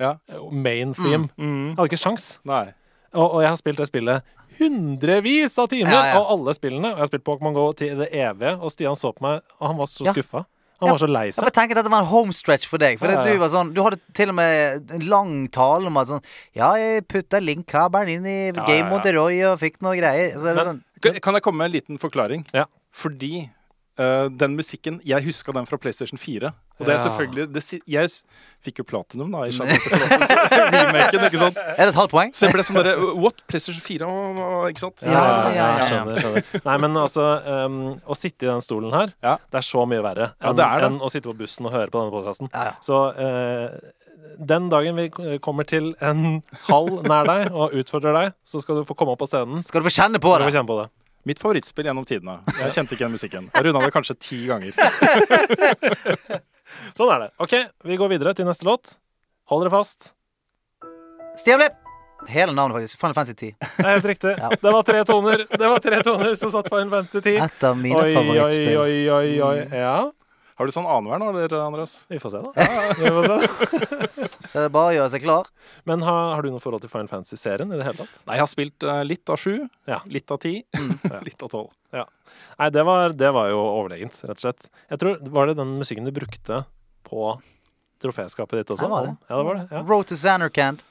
Ja. 0.00 0.14
Main 0.52 0.96
theme. 0.96 1.28
Mm. 1.36 1.74
Jeg 1.74 1.76
hadde 1.78 1.88
ikke 1.92 2.00
sjans. 2.00 2.30
Nei. 2.48 2.64
Og, 3.16 3.26
og 3.36 3.38
jeg 3.44 3.52
har 3.52 3.60
spilt 3.60 3.78
det 3.80 3.86
spillet 3.92 4.34
hundrevis 4.56 5.58
av 5.60 5.68
timer, 5.72 5.92
Ja, 5.92 6.02
ja. 6.14 6.18
og 6.22 6.30
alle 6.38 6.54
spillene. 6.56 6.90
Og 6.94 6.96
jeg 7.00 7.04
har 7.04 7.10
spilt 7.12 7.24
Pokémon 7.28 7.56
GO 7.56 7.68
til 7.76 7.96
det 8.00 8.08
evige, 8.16 8.56
og 8.56 8.72
Stian 8.72 8.96
så 8.96 9.12
på 9.16 9.24
meg, 9.28 9.44
og 9.60 9.66
han 9.70 9.76
var 9.80 9.88
så 9.92 10.06
Ja. 10.08 10.16
skuffa. 10.16 10.46
Han 10.80 10.90
var 10.90 10.98
så 10.98 11.08
lei 11.08 11.24
Jeg 11.26 11.34
seg. 11.34 11.44
bare 11.46 11.54
tenker 11.56 11.72
at 11.78 11.84
dette 11.84 11.90
var 11.92 12.02
en 12.04 12.10
homestretch 12.10 12.66
for 12.68 12.78
deg. 12.78 12.98
For 12.98 13.08
Ja, 13.08 13.22
ja. 13.24 13.32
du 13.32 13.38
var 13.38 13.48
sånn 13.48 13.72
Du 13.72 13.82
hadde 13.82 13.98
til 14.12 14.28
og 14.28 14.34
med 14.36 14.90
en 14.92 15.06
lang 15.08 15.48
tale 15.48 15.86
om 15.86 15.96
at 15.96 16.06
sånn 16.08 16.22
Ja, 16.54 16.74
jeg 16.76 17.06
putta 17.08 17.40
link-kabelen 17.40 18.08
inn 18.18 18.26
i 18.26 18.38
ja, 18.52 18.64
Game 18.66 18.84
ja. 18.84 18.90
Monteroy 18.90 19.38
og 19.52 19.58
fikk 19.60 19.80
noe 19.82 19.96
greier. 19.96 20.34
Så 20.36 20.54
Men- 20.54 20.64
sånn 20.66 20.82
Kan, 21.02 21.12
kan 21.20 21.34
jeg 21.34 21.42
komme 21.42 21.58
med 21.58 21.66
en 21.66 21.72
liten 21.80 21.98
forklaring? 21.98 22.46
Ja. 22.54 22.64
Fordi 22.92 23.50
eh, 23.98 24.28
den 24.30 24.56
musikken 24.58 25.00
Jeg 25.06 25.24
huska 25.26 25.52
den 25.56 25.66
fra 25.68 25.78
PlayStation 25.80 26.18
4. 26.20 26.50
Og 26.76 26.84
det 26.84 26.92
er 26.92 27.00
selvfølgelig 27.00 27.46
det, 27.54 27.62
Jeg 27.88 28.10
fikk 28.64 28.82
jo 28.82 28.84
platinum 28.84 29.30
da 29.32 29.46
i 29.48 29.52
remaken, 29.56 31.24
ikke 31.28 31.40
sant? 31.40 31.56
Er 31.56 31.86
det 31.86 31.92
et 31.94 31.98
halvt 31.98 32.12
poeng? 32.12 32.32
Så 32.36 32.46
jeg 32.46 32.56
ble 32.56 32.64
sånn 32.66 32.78
derre 32.80 32.94
What? 33.16 33.40
PlayStation 33.48 33.82
4? 33.84 34.08
Å, 34.08 34.26
å, 34.36 34.62
Ikke 34.70 34.84
sant? 34.84 35.04
Ja, 35.06 35.12
ja, 35.16 35.50
ja, 35.56 35.68
skjønner. 35.88 36.20
skjønner. 36.20 36.66
Nei, 36.68 36.76
men 36.84 36.98
altså, 37.00 37.26
um, 37.66 37.78
å 38.04 38.18
sitte 38.18 38.48
i 38.48 38.50
den 38.50 38.64
stolen 38.64 38.92
her, 38.96 39.14
Ja. 39.24 39.36
det 39.52 39.62
er 39.62 39.68
så 39.68 39.86
mye 39.88 40.04
verre 40.04 40.32
enn 40.40 40.58
det 40.58 40.66
det. 40.66 40.90
enn 40.90 41.00
å 41.00 41.12
sitte 41.12 41.30
på 41.30 41.38
bussen 41.40 41.68
og 41.68 41.76
høre 41.76 41.92
på 41.92 42.02
denne 42.02 42.12
podkasten. 42.14 42.52
Ja, 42.52 42.72
ja. 42.72 42.76
Så 42.84 43.00
uh, 43.16 43.72
den 44.36 44.68
dagen 44.72 44.98
vi 45.00 45.38
kommer 45.40 45.64
til 45.68 45.94
en 46.04 46.42
hall 46.66 46.90
nær 47.06 47.28
deg 47.28 47.54
og 47.54 47.72
utfordrer 47.78 48.16
deg, 48.20 48.36
så 48.44 48.60
skal 48.60 48.80
du 48.82 48.86
få 48.88 48.96
komme 48.98 49.16
opp 49.16 49.22
på 49.24 49.30
scenen. 49.30 49.64
Skal 49.64 49.80
du 49.80 49.88
få 49.88 49.94
kjenne 49.96 50.20
på 50.20 50.36
det? 50.36 50.52
Mitt 51.26 51.40
favorittspill 51.42 51.88
gjennom 51.88 52.04
tidene. 52.06 52.36
Jeg 52.60 52.74
kjente 52.76 52.94
ikke 52.94 53.02
den 53.08 53.14
musikken. 53.16 53.48
Jeg 53.50 53.64
runda 53.66 53.80
det 53.82 53.94
kanskje 53.94 54.14
ti 54.22 54.36
ganger. 54.46 54.76
Sånn 56.98 57.10
er 57.10 57.24
det. 57.24 57.32
OK, 57.42 57.54
vi 57.90 57.98
går 57.98 58.12
videre 58.14 58.34
til 58.38 58.46
neste 58.46 58.66
låt. 58.68 58.94
Hold 59.50 59.64
dere 59.64 59.74
fast. 59.74 60.12
Stian 61.36 61.64
Hele 62.30 62.54
navnet, 62.54 62.78
faktisk. 62.78 63.00
Final 63.00 63.14
Fantasy 63.14 63.34
10. 63.34 63.56
Det 63.60 63.84
er 63.84 63.90
helt 63.96 64.06
riktig. 64.12 64.36
Ja. 64.42 64.48
Det 64.62 64.72
var 64.72 64.86
tre 64.86 65.02
toner 65.04 65.42
Det 65.50 65.68
var 65.68 65.82
tre 65.84 65.98
toner 66.06 66.38
som 66.38 66.52
satt 66.54 66.70
på 66.70 66.78
en 66.78 66.94
Fantasy 66.94 67.20
10. 67.20 67.42
Et 67.44 67.66
av 67.68 67.76
mine 67.76 67.98
Oi, 67.98 68.14
oi, 68.16 68.76
oi, 68.78 68.94
oi, 69.18 69.34
oi. 69.50 69.58
Ja, 69.74 69.98
Har 70.56 70.64
du 70.68 70.72
sånn 70.72 70.86
annenhver 70.88 71.20
nå, 71.20 71.26
eller, 71.36 71.52
Andreas? 71.60 72.06
vi 72.08 72.16
får 72.22 72.32
se, 72.32 72.38
da. 72.40 72.52
Ja, 72.56 72.84
får 73.16 73.26
se. 73.28 74.28
Så 74.48 74.62
det 74.62 74.64
er 74.64 74.72
bare 74.72 74.92
å 74.92 74.96
gjøre 74.96 75.10
seg 75.12 75.24
klar. 75.26 75.48
Men 75.84 76.00
har, 76.06 76.30
har 76.36 76.46
du 76.46 76.48
noe 76.54 76.62
forhold 76.64 76.80
til 76.84 76.92
Final 76.92 77.10
Fantasy-serien 77.10 77.72
i 77.74 77.76
det 77.80 77.84
hele 77.84 77.98
tatt? 77.98 78.14
Nei, 78.24 78.38
jeg 78.38 78.44
har 78.44 78.48
spilt 78.48 78.86
uh, 78.88 79.00
litt 79.04 79.32
av 79.34 79.40
sju, 79.42 79.56
Ja. 79.90 79.98
litt 80.08 80.32
av 80.32 80.40
ti, 80.40 80.54
Ja. 81.12 81.20
litt 81.26 81.42
av 81.44 81.52
tolv. 81.52 81.74
Nei, 81.92 82.68
det 82.72 82.82
var, 82.88 83.12
det 83.16 83.30
var 83.36 83.50
jo 83.52 83.58
overlegent, 83.60 84.16
rett 84.24 84.38
og 84.38 84.44
slett. 84.46 84.70
Jeg 84.92 85.02
tror, 85.02 85.20
Var 85.36 85.50
det 85.52 85.58
den 85.60 85.74
musikken 85.80 86.08
du 86.08 86.12
brukte 86.16 86.62
på 87.06 87.34
troféskapet 88.02 88.62
ditt 88.62 88.72
også? 88.76 88.88
Ja, 88.88 88.88
det 88.88 88.96
var 88.96 89.06
det. 89.10 89.16
Ja, 89.28 89.36
det 89.36 89.46
var 89.50 89.60
det. 89.60 89.66
Ja. 89.76 89.82
Road 89.92 90.08
to 90.08 90.16
Zanarkand. 90.20 90.82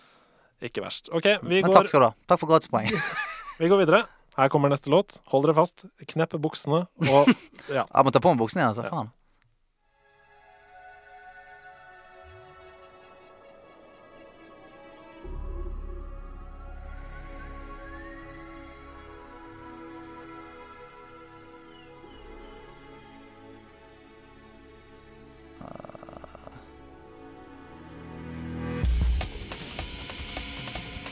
Ikke 0.66 0.86
verst. 0.86 1.09
OK, 1.13 1.26
vi 1.41 1.59
Men 1.63 1.70
går, 1.72 1.80
takk 1.82 1.89
skal 1.91 2.05
du 2.05 2.07
ha. 2.11 2.13
Takk 2.32 2.41
for 2.43 2.53
gratispoeng. 2.53 2.88
vi 3.59 3.70
går 3.72 3.82
videre. 3.86 4.05
Her 4.36 4.49
kommer 4.51 4.70
neste 4.72 4.91
låt. 4.91 5.20
Hold 5.32 5.45
dere 5.47 5.55
fast. 5.57 5.86
Knepp 6.11 6.36
buksene 6.43 6.86
og 7.09 7.30
Ja. 7.72 7.86
Jeg 7.88 8.07
må 8.07 8.11
ta 8.13 8.20
på 8.24 8.34
meg 8.34 8.41
buksene 8.41 8.66
igjen, 8.66 8.74
altså. 8.76 8.89
Faen. 8.91 9.11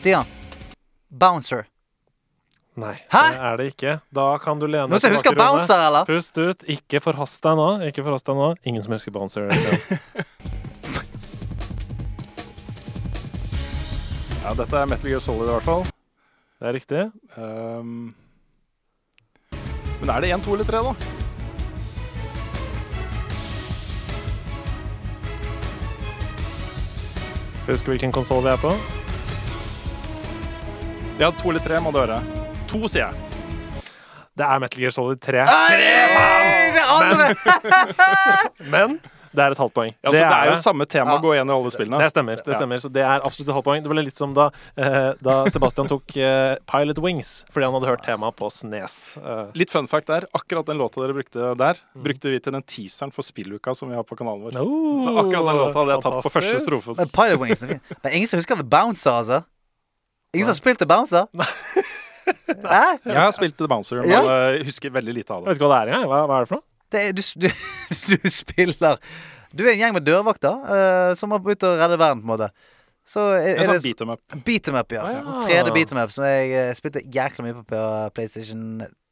Stian. 0.03 0.25
Bouncer. 1.09 1.63
Nei, 2.75 2.97
Hæ? 3.07 3.19
det 3.31 3.39
er 3.39 3.57
det 3.57 3.65
ikke. 3.71 3.91
Da 4.11 4.25
kan 4.43 4.59
du 4.59 4.65
lene 4.67 4.91
husker 4.91 5.13
tilbake. 5.15 5.37
Bouncer, 5.39 5.79
eller? 5.79 6.03
Pust 6.03 6.35
ut. 6.37 6.65
Ikke 6.67 6.99
forhast 6.99 7.39
deg 7.45 7.55
nå. 7.55 7.67
Ikke 7.87 8.03
forhast 8.03 8.27
deg 8.27 8.35
nå. 8.35 8.49
Ingen 8.67 8.83
som 8.83 8.91
husker 8.97 9.15
Bouncer. 9.15 9.47
Ja, 14.43 14.51
dette 14.59 14.75
er 14.75 14.89
Metal 14.91 15.07
Gear 15.07 15.21
Solid 15.23 15.47
i 15.47 15.53
hvert 15.53 15.63
fall. 15.63 15.85
Det 16.59 16.67
er 16.67 16.73
riktig. 16.75 17.03
Um, 17.39 18.11
men 20.01 20.11
er 20.11 20.19
det 20.19 20.33
én, 20.35 20.43
to 20.43 20.57
eller 20.57 20.67
tre, 20.67 20.81
da? 20.83 20.91
Husker 27.71 27.95
hvilken 27.95 28.11
konsoll 28.11 28.43
vi 28.43 28.51
er 28.51 28.59
på. 28.59 28.75
Ja, 31.19 31.29
to 31.31 31.49
eller 31.51 31.61
tre 31.63 31.79
må 31.83 31.91
det 31.93 32.03
være. 32.07 32.19
To, 32.71 32.83
sier 32.89 33.05
jeg. 33.05 33.15
Det 34.33 34.45
er 34.49 34.61
Metal 34.63 34.81
Gear 34.81 34.93
Solid 34.95 35.19
3. 35.21 35.43
Nei, 35.45 35.73
men! 36.13 37.35
Men 38.73 38.95
det 39.33 39.41
er 39.41 39.53
et 39.55 39.57
halvt 39.61 39.73
poeng. 39.73 39.91
Ja, 40.05 40.11
det, 40.13 40.19
det 40.21 40.25
er 40.29 40.49
jo 40.51 40.57
samme 40.61 40.85
tema 40.89 41.15
Ja. 41.15 41.21
gå 41.21 41.31
igjen 41.33 41.49
i 41.49 41.53
alle 41.55 41.69
spillene. 41.73 41.99
Det 42.01 42.09
stemmer. 42.13 42.41
det 42.45 42.53
stemmer 42.57 42.81
Så 42.81 42.89
det 42.93 43.01
er 43.05 43.21
absolutt 43.25 43.47
et 43.49 43.55
halvt 43.55 43.65
poeng. 43.65 43.83
Det 43.85 43.89
ble 43.93 44.03
litt 44.05 44.17
som 44.19 44.33
da, 44.37 44.47
eh, 44.77 45.13
da 45.25 45.37
Sebastian 45.53 45.89
tok 45.89 46.17
eh, 46.21 46.53
Pilot 46.69 46.99
Wings 47.01 47.31
fordi 47.53 47.65
han 47.69 47.73
hadde 47.77 47.89
hørt 47.89 48.03
temaet 48.05 48.37
på 48.37 48.49
Snes. 48.53 48.97
Eh, 49.21 49.47
Litt 49.57 49.73
fun 49.73 49.89
fact 49.89 50.09
der. 50.09 50.27
Akkurat 50.37 50.69
den 50.69 50.77
låta 50.81 51.01
dere 51.01 51.13
brukte 51.17 51.53
der, 51.61 51.81
brukte 51.97 52.33
vi 52.33 52.41
til 52.45 52.57
den 52.57 52.65
teaseren 52.65 53.13
for 53.13 53.25
spilluka 53.25 53.73
som 53.77 53.89
vi 53.89 53.97
har 53.97 54.05
på 54.05 54.17
kanalen 54.17 54.45
vår. 54.49 54.59
oh, 54.61 55.01
Så 55.05 55.13
akkurat 55.13 55.49
den 55.49 55.61
låta 55.61 55.81
hadde 55.81 55.97
jeg 55.97 56.05
tatt 56.09 56.19
på 56.29 56.33
første 56.37 56.61
strofen. 56.67 56.97
Men 57.01 57.13
Pilot 57.17 57.41
Wings. 57.45 57.65
Det 57.65 57.79
er 58.09 58.17
ingen 58.17 58.29
som 58.33 58.41
husker 58.41 58.61
The 58.61 58.69
Bouncer, 58.69 59.17
altså? 59.21 59.41
Ingen 60.33 60.47
som 60.49 60.57
spilte 60.57 60.87
Bouncer? 60.89 61.27
Hæ? 62.23 62.83
Jeg 63.05 63.17
har 63.19 63.31
spilt 63.35 63.57
The 63.59 63.67
Bouncer, 63.67 63.99
men 64.01 64.09
Ja. 64.09 64.21
jeg 64.53 64.65
husker 64.69 64.89
veldig 64.93 65.13
lite 65.13 65.33
av 65.33 65.43
det. 65.43 65.49
Jeg 65.51 65.53
vet 65.53 65.59
ikke 65.61 65.67
hva 65.69 65.73
det 65.73 65.81
er 65.81 65.93
engang. 65.93 66.05
Hva, 66.09 66.21
hva 66.29 66.37
er 66.37 66.45
det 66.45 66.49
for 66.49 66.59
noe? 66.59 66.67
Det 66.93 67.01
er, 67.01 67.15
du, 67.17 67.21
du, 67.41 67.47
du 68.23 68.29
spiller 68.29 68.99
Du 69.53 69.63
er 69.65 69.73
en 69.73 69.81
gjeng 69.81 69.93
med 69.97 70.05
dørvakter 70.07 70.63
uh, 70.69 71.11
som 71.17 71.29
må 71.33 71.39
ut 71.41 71.65
og 71.67 71.77
redde 71.81 71.97
verden, 71.99 72.21
på 72.23 72.27
en 72.27 72.31
måte. 72.33 72.49
Så 73.05 73.25
er, 73.35 73.57
En 73.57 73.63
er 73.65 73.67
sånn 73.67 73.79
det 73.81 73.83
beat 73.89 74.01
em 74.05 74.13
up. 74.15 74.37
beat 74.47 74.69
em 74.71 74.77
up, 74.79 74.93
ja. 74.95 75.03
Ah, 75.03 75.41
ja. 75.51 75.63
3D 75.65 75.73
beat 75.75 75.91
em 75.93 75.99
up, 76.01 76.13
som 76.15 76.25
jeg 76.25 76.53
uh, 76.55 76.71
spilte 76.77 77.03
jækla 77.13 77.45
mye 77.45 77.57
på 77.59 77.65
på 77.73 77.83
PlayStation 78.15 78.63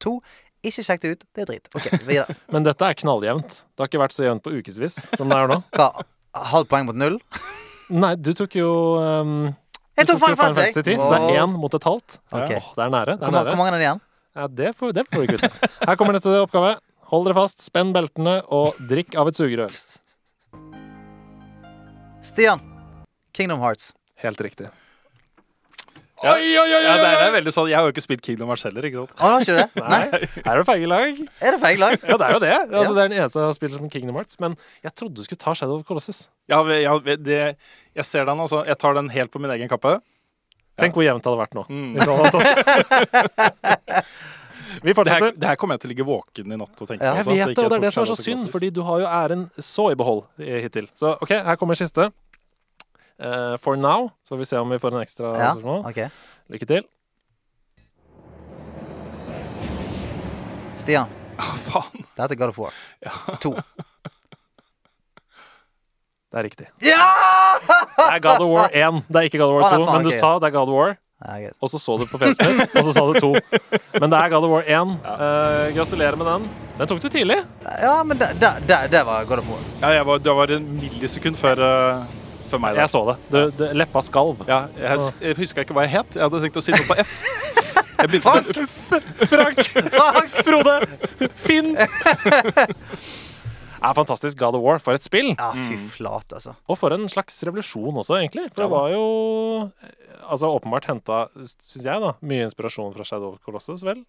2. 0.02 0.14
Ikke 0.62 0.84
sjekk 0.86 1.02
det 1.04 1.10
ut. 1.16 1.24
Det 1.34 1.42
er 1.44 1.50
drit. 1.52 1.68
OK, 1.76 1.88
videre. 2.06 2.36
Men 2.54 2.64
dette 2.66 2.86
er 2.88 2.98
knalljevnt. 2.98 3.62
Det 3.66 3.82
har 3.84 3.90
ikke 3.90 4.02
vært 4.02 4.16
så 4.16 4.24
jevnt 4.26 4.42
på 4.46 4.54
ukevis 4.58 4.98
som 5.18 5.28
det 5.30 5.38
er 5.38 5.50
nå. 5.52 5.60
Hva? 5.76 5.90
Halvt 6.54 6.70
poeng 6.70 6.86
mot 6.88 6.96
null? 6.98 7.18
Nei, 7.92 8.14
du 8.16 8.30
tok 8.38 8.54
jo 8.56 8.70
um, 9.02 9.50
Jeg 10.02 10.08
tok 10.10 10.22
Final 10.22 10.38
Fantasy! 10.42 10.82
10, 10.82 10.96
så 11.02 11.10
det 11.14 11.20
er 11.36 11.42
én 11.44 11.54
mot 11.62 11.74
et 11.78 11.86
halvt. 11.88 12.18
Okay. 12.32 12.58
Åh, 12.58 12.70
det 12.76 12.84
er 12.86 12.92
nære. 12.96 13.16
Det 13.20 13.28
er 13.28 13.36
nære. 13.38 13.52
hvor 13.54 13.60
mange 13.62 13.72
er 13.72 13.78
det 13.78 13.86
igjen? 13.86 14.02
Ja, 14.32 14.46
det 14.60 14.72
får, 14.80 14.92
det 14.96 15.06
får 15.12 15.22
vi 15.22 15.28
ikke 15.28 15.38
ut. 15.40 15.72
Her 15.88 15.98
kommer 16.00 16.16
neste 16.16 16.36
oppgave. 16.42 16.76
Hold 17.12 17.26
dere 17.28 17.36
fast, 17.36 17.60
spenn 17.60 17.90
beltene 17.92 18.38
og 18.56 18.78
drikk 18.88 19.16
av 19.20 19.28
et 19.28 19.36
sugerør. 19.36 19.74
Stian. 22.24 22.62
Kingdom 23.36 23.60
Hearts. 23.60 23.92
Helt 24.22 24.40
riktig. 24.40 24.70
Ja, 26.22 26.36
ja, 26.38 26.62
det 27.02 27.06
er 27.18 27.32
veldig 27.34 27.50
sånn 27.50 27.66
Jeg 27.66 27.74
har 27.80 27.88
jo 27.88 27.90
ikke 27.90 28.04
spilt 28.04 28.20
Kingdom 28.22 28.50
Hearts 28.52 28.62
heller, 28.68 28.84
ikke 28.86 29.00
sant? 29.00 29.14
Oh, 29.18 29.40
ikke 29.42 29.56
det? 29.58 29.82
Nei? 29.82 30.02
Her 30.44 30.52
er 30.52 30.60
det 30.60 30.66
feige 30.68 30.90
lag. 30.90 31.22
Er 31.42 31.56
det 31.56 31.60
feil 31.64 31.82
lag? 31.82 31.96
Ja, 31.98 32.18
det 32.20 32.28
er 32.28 32.36
jo 32.36 32.42
det. 32.44 32.52
Altså, 32.62 32.92
det 32.94 33.02
er 33.02 33.08
den 33.10 33.16
eneste 33.18 33.40
jeg 33.42 33.48
har 33.48 33.56
spilt 33.56 33.74
som 33.74 33.90
Kingdom 33.90 34.20
Hearts. 34.20 34.38
Men 34.42 34.54
jeg 34.86 34.94
trodde 34.94 35.18
du 35.18 35.26
skulle 35.26 35.42
ta 35.42 35.54
Shadow 35.58 35.80
of 35.80 35.88
Colossus. 35.88 36.28
Ja, 36.50 36.62
ja, 36.74 36.98
det, 37.16 37.56
jeg 37.94 38.04
ser 38.04 38.24
den, 38.26 38.40
altså. 38.42 38.64
Jeg 38.66 38.78
tar 38.78 38.94
den 38.98 39.08
helt 39.14 39.30
på 39.32 39.40
min 39.40 39.50
egen 39.54 39.68
kappe. 39.70 40.00
Tenk 40.80 40.96
hvor 40.96 41.04
jevnt 41.04 41.22
det 41.22 41.30
hadde 41.30 41.42
vært 41.42 41.54
nå. 41.56 41.64
Mm. 41.68 41.90
Hvis 41.94 42.08
hadde 42.08 42.30
tatt- 42.32 44.04
Vi 44.82 44.92
Det 44.92 45.08
her, 45.12 45.32
det 45.36 45.44
her 45.46 45.56
kommer 45.56 45.74
jeg 45.76 45.80
til 45.82 45.90
å 45.90 45.92
ligge 45.92 46.06
våken 46.08 46.52
i 46.52 46.56
natt 46.56 46.80
og 46.80 46.88
tenke 46.88 47.04
Ja. 47.04 47.14
Jeg 47.14 47.26
vet 47.26 47.54
det, 47.54 47.64
og 47.64 47.70
det 47.70 47.76
er 47.76 47.80
det 47.86 47.92
som 47.92 48.02
er 48.02 48.06
så 48.08 48.16
synd, 48.16 48.48
fordi 48.50 48.70
du 48.72 48.82
har 48.82 49.00
jo 49.00 49.06
æren 49.06 49.50
så 49.60 49.90
i 49.92 49.94
behold 49.94 50.24
hittil. 50.38 50.88
Så 50.96 51.12
OK, 51.20 51.28
her 51.28 51.56
kommer 51.56 51.74
siste. 51.78 52.10
Uh, 53.22 53.56
for 53.58 53.76
now. 53.76 54.10
Så 54.24 54.34
får 54.34 54.38
vi 54.38 54.44
se 54.44 54.56
om 54.58 54.70
vi 54.70 54.78
får 54.78 54.96
en 54.96 55.02
ekstra 55.04 55.36
Ja, 55.38 55.52
spørsmål. 55.54 55.84
Okay. 55.86 56.08
Lykke 56.50 56.66
til. 56.66 56.82
Stian. 60.76 61.06
Å, 61.42 61.52
faen. 61.68 62.04
Dette 62.16 62.32
er 62.32 62.40
God 62.40 62.48
of 62.48 62.58
War. 62.58 62.72
To. 63.44 63.54
Det 66.32 66.38
er 66.40 66.46
riktig. 66.48 66.66
Ja! 66.80 67.06
Det 67.68 68.04
er 68.08 68.20
God 68.24 68.40
of 68.40 68.48
War 68.48 68.70
1, 68.72 69.02
det 69.08 69.20
er 69.20 69.26
ikke 69.28 69.38
God 69.42 69.50
of 69.50 69.56
War 69.58 69.66
er 69.66 69.82
2. 69.82 69.84
faen 69.84 69.98
Men 69.98 70.06
du 70.08 70.14
sa 70.16 70.30
det 70.40 70.48
er 70.48 70.54
God 70.54 70.70
of 70.72 70.78
War, 70.78 70.94
og 71.60 71.70
så 71.70 71.78
så 71.78 71.96
du 72.00 72.06
på 72.08 72.18
Facebook, 72.22 72.62
og 72.72 72.86
så 72.86 72.94
sa 72.96 73.04
du 73.04 73.18
2. 73.20 73.32
Men 74.00 74.14
det 74.14 74.18
er 74.18 74.32
God 74.32 74.46
of 74.48 74.54
War 74.54 74.64
1. 74.64 74.94
Uh, 75.04 75.76
gratulerer 75.76 76.16
med 76.16 76.30
den. 76.30 76.48
Den 76.78 76.88
tok 76.88 77.02
du 77.04 77.08
tidlig. 77.12 77.36
ja, 77.82 78.02
men 78.02 78.18
det, 78.18 78.30
det, 78.40 78.50
det, 78.68 78.80
det 78.96 79.04
var 79.06 79.28
God 79.28 79.44
of 79.44 79.52
War. 79.52 79.60
Ja, 79.82 79.92
jeg 79.98 80.06
var, 80.08 80.24
det 80.24 80.36
var 80.40 80.56
en 80.56 80.68
millisekund 80.80 81.36
før, 81.36 81.60
uh, 81.60 82.58
meg. 82.64 82.80
Jeg 82.80 82.88
så 82.88 83.04
det. 83.10 83.18
Du, 83.28 83.38
det 83.60 83.74
leppa 83.76 84.00
skalv. 84.00 84.40
Ja, 84.48 84.64
jeg, 84.80 85.12
jeg 85.20 85.36
huska 85.36 85.66
ikke 85.66 85.76
hva 85.76 85.84
jeg 85.84 85.98
het. 85.98 86.16
Jeg 86.16 86.24
hadde 86.24 86.40
tenkt 86.46 86.56
å 86.56 86.64
si 86.64 86.72
noe 86.72 86.88
på 86.88 86.96
F. 87.04 87.12
Jeg 88.02 88.22
Frank! 88.24 88.48
med 88.56 89.92
Frank! 89.92 90.40
Frode! 90.42 90.80
Finn! 91.44 91.76
er 93.88 93.96
fantastisk. 93.96 94.38
God 94.40 94.58
of 94.58 94.64
War, 94.64 94.80
for 94.82 94.98
et 94.98 95.04
spill. 95.04 95.32
Ja, 95.32 95.50
fy 95.56 95.78
flate, 95.96 96.38
altså. 96.38 96.54
Og 96.70 96.78
for 96.80 96.94
en 96.94 97.08
slags 97.10 97.36
revolusjon 97.46 97.98
også, 98.02 98.18
egentlig. 98.20 98.48
For 98.52 98.64
det 98.64 98.70
var 98.72 98.92
jo 98.94 99.04
eh, 99.82 99.98
Altså 100.22 100.46
åpenbart 100.54 100.86
henta, 100.86 101.16
syns 101.42 101.82
jeg, 101.82 101.98
da, 102.00 102.12
mye 102.22 102.44
inspirasjon 102.46 102.92
fra 102.94 103.04
Shadow 103.04 103.34
of 103.34 103.40
Colossus, 103.42 103.82
vel? 103.84 104.04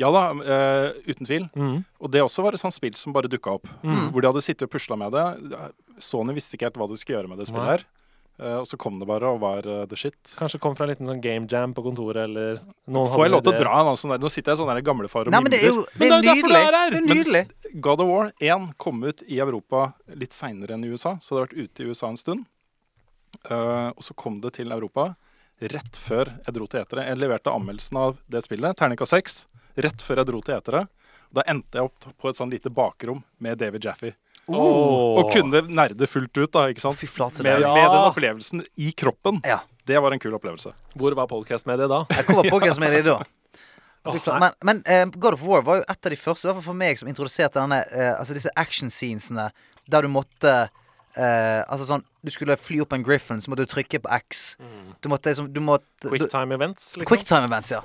Ja 0.00 0.12
da, 0.14 0.28
uh, 0.30 0.94
uten 1.08 1.26
tvil. 1.26 1.48
Mm. 1.58 1.80
Og 1.98 2.12
det 2.14 2.22
også 2.22 2.44
var 2.46 2.54
et 2.54 2.62
sånt 2.62 2.76
spill 2.76 2.94
som 2.96 3.12
bare 3.16 3.28
dukka 3.28 3.56
opp. 3.58 3.66
Mm. 3.82 4.12
Hvor 4.14 4.22
de 4.22 4.30
hadde 4.30 4.44
sittet 4.46 4.68
og 4.68 4.72
pusla 4.72 4.96
med 5.00 5.16
det. 5.16 5.26
Sony 5.98 6.36
visste 6.38 6.54
ikke 6.56 6.70
helt 6.70 6.78
hva 6.78 6.86
de 6.88 7.00
skulle 7.00 7.18
gjøre 7.18 7.32
med 7.32 7.42
det 7.42 7.48
spillet 7.50 7.66
Nei. 7.66 7.74
her. 7.74 7.86
Eh, 8.38 8.56
og 8.60 8.66
så 8.68 8.76
kom 8.76 8.98
det 9.00 9.06
bare 9.08 9.30
og 9.32 9.38
var 9.40 9.64
eh, 9.64 9.84
the 9.88 9.96
shit. 9.96 10.18
Kanskje 10.36 10.60
kom 10.60 10.74
fra 10.76 10.84
en 10.84 10.90
liten 10.92 11.08
sånn 11.08 11.22
game 11.24 11.48
jam 11.48 11.72
på 11.76 11.84
kontoret, 11.86 12.26
eller 12.26 12.58
noen 12.84 13.08
Får 13.12 13.24
jeg 13.24 13.32
lov 13.32 13.44
til 13.46 13.54
å 13.54 13.60
dra 13.62 13.76
en 13.80 13.96
sånn 13.96 14.12
der? 14.12 14.20
Nå 14.20 14.30
sitter 14.32 14.52
jeg 14.52 14.60
sånn 14.60 14.72
der 14.74 14.82
gamlefar 14.84 15.30
og 15.30 15.32
mimrer. 15.32 15.46
men 15.46 15.54
det 15.54 15.62
er 15.62 15.72
jo 15.72 15.84
det 15.86 16.02
Men 16.02 16.12
er 16.12 16.18
er 16.18 16.34
nydelig. 16.34 16.60
er. 16.60 16.74
Det 16.76 17.00
er 17.00 17.06
Men 17.06 17.20
nydelig. 17.22 17.44
God 17.86 18.02
of 18.04 18.10
War 18.10 18.32
1 18.40 18.66
kom 18.82 19.00
ut 19.04 19.22
i 19.26 19.38
Europa 19.40 19.86
litt 20.12 20.36
seinere 20.36 20.76
enn 20.76 20.84
i 20.84 20.92
USA, 20.92 21.16
så 21.20 21.34
det 21.34 21.40
har 21.40 21.46
vært 21.48 21.64
ute 21.64 21.82
i 21.82 21.88
USA 21.88 22.12
en 22.12 22.20
stund. 22.20 22.44
Uh, 23.50 23.92
og 23.92 24.02
så 24.04 24.14
kom 24.16 24.40
det 24.40 24.54
til 24.56 24.72
Europa 24.72 25.14
rett 25.60 25.96
før 25.96 26.30
jeg 26.44 26.54
dro 26.56 26.66
til 26.68 26.80
etere. 26.82 27.06
Jeg 27.08 27.20
leverte 27.20 27.52
anmeldelsen 27.52 27.96
av 28.00 28.18
det 28.28 28.42
spillet, 28.44 28.76
terninga 28.76 29.06
6, 29.08 29.46
rett 29.80 30.04
før 30.04 30.20
jeg 30.20 30.28
dro 30.30 30.40
til 30.44 30.56
etere. 30.56 30.86
Da 31.32 31.44
endte 31.48 31.80
jeg 31.80 31.88
opp 31.88 32.06
på 32.20 32.28
et 32.30 32.38
sånn 32.38 32.52
lite 32.52 32.70
bakrom 32.72 33.22
med 33.40 33.58
David 33.60 33.84
Jaffe. 33.84 34.14
Åh. 34.48 35.20
Og 35.20 35.32
kunne 35.32 35.64
nerde 35.66 36.06
fullt 36.06 36.36
ut, 36.38 36.50
da, 36.54 36.66
ikke 36.70 36.84
sant? 36.84 36.98
Fy 37.00 37.08
flate, 37.10 37.42
Med, 37.42 37.64
ja. 37.64 37.72
med 37.74 37.88
den 37.90 38.04
opplevelsen 38.12 38.62
i 38.78 38.92
kroppen. 38.94 39.40
Ja. 39.46 39.60
Det 39.86 39.98
var 40.02 40.14
en 40.14 40.22
kul 40.22 40.34
opplevelse. 40.34 40.72
Hvor 40.98 41.14
var 41.18 41.28
podcast 41.30 41.66
med 41.66 41.78
det 41.82 41.88
da? 41.90 42.04
Jeg 42.10 42.26
var 42.30 42.48
på 42.50 42.60
hva 42.62 42.72
som 42.74 42.86
det 42.86 43.02
da. 43.06 43.20
Nei. 44.06 44.38
Men, 44.38 44.52
men 44.62 44.82
uh, 44.86 45.18
God 45.18 45.34
of 45.34 45.42
War 45.42 45.62
var 45.66 45.80
jo 45.80 45.84
et 45.86 46.06
av 46.06 46.12
de 46.12 46.18
første, 46.18 46.46
i 46.46 46.48
hvert 46.48 46.60
fall 46.60 46.68
for 46.68 46.78
meg, 46.78 46.98
som 46.98 47.08
introduserte 47.10 47.58
denne 47.58 47.80
uh, 47.90 48.12
Altså 48.20 48.36
disse 48.36 48.52
action-scenesene 48.54 49.48
der 49.90 50.06
du 50.06 50.10
måtte 50.10 50.52
uh, 50.68 51.62
Altså 51.66 51.88
sånn 51.88 52.04
Du 52.22 52.30
skulle 52.34 52.54
fly 52.58 52.78
opp 52.84 52.94
en 52.94 53.02
Griffin, 53.06 53.42
så 53.42 53.50
måtte 53.50 53.66
du 53.66 53.72
trykke 53.72 54.02
på 54.04 54.12
X. 54.20 54.44
Du 55.02 55.10
måtte 55.10 55.32
liksom 55.32 55.50
du 55.54 55.58
måtte, 55.62 56.06
Quicktime 56.06 56.54
events, 56.54 56.92
liksom. 57.00 57.10
Quicktime 57.10 57.50
events, 57.50 57.72
ja. 57.74 57.82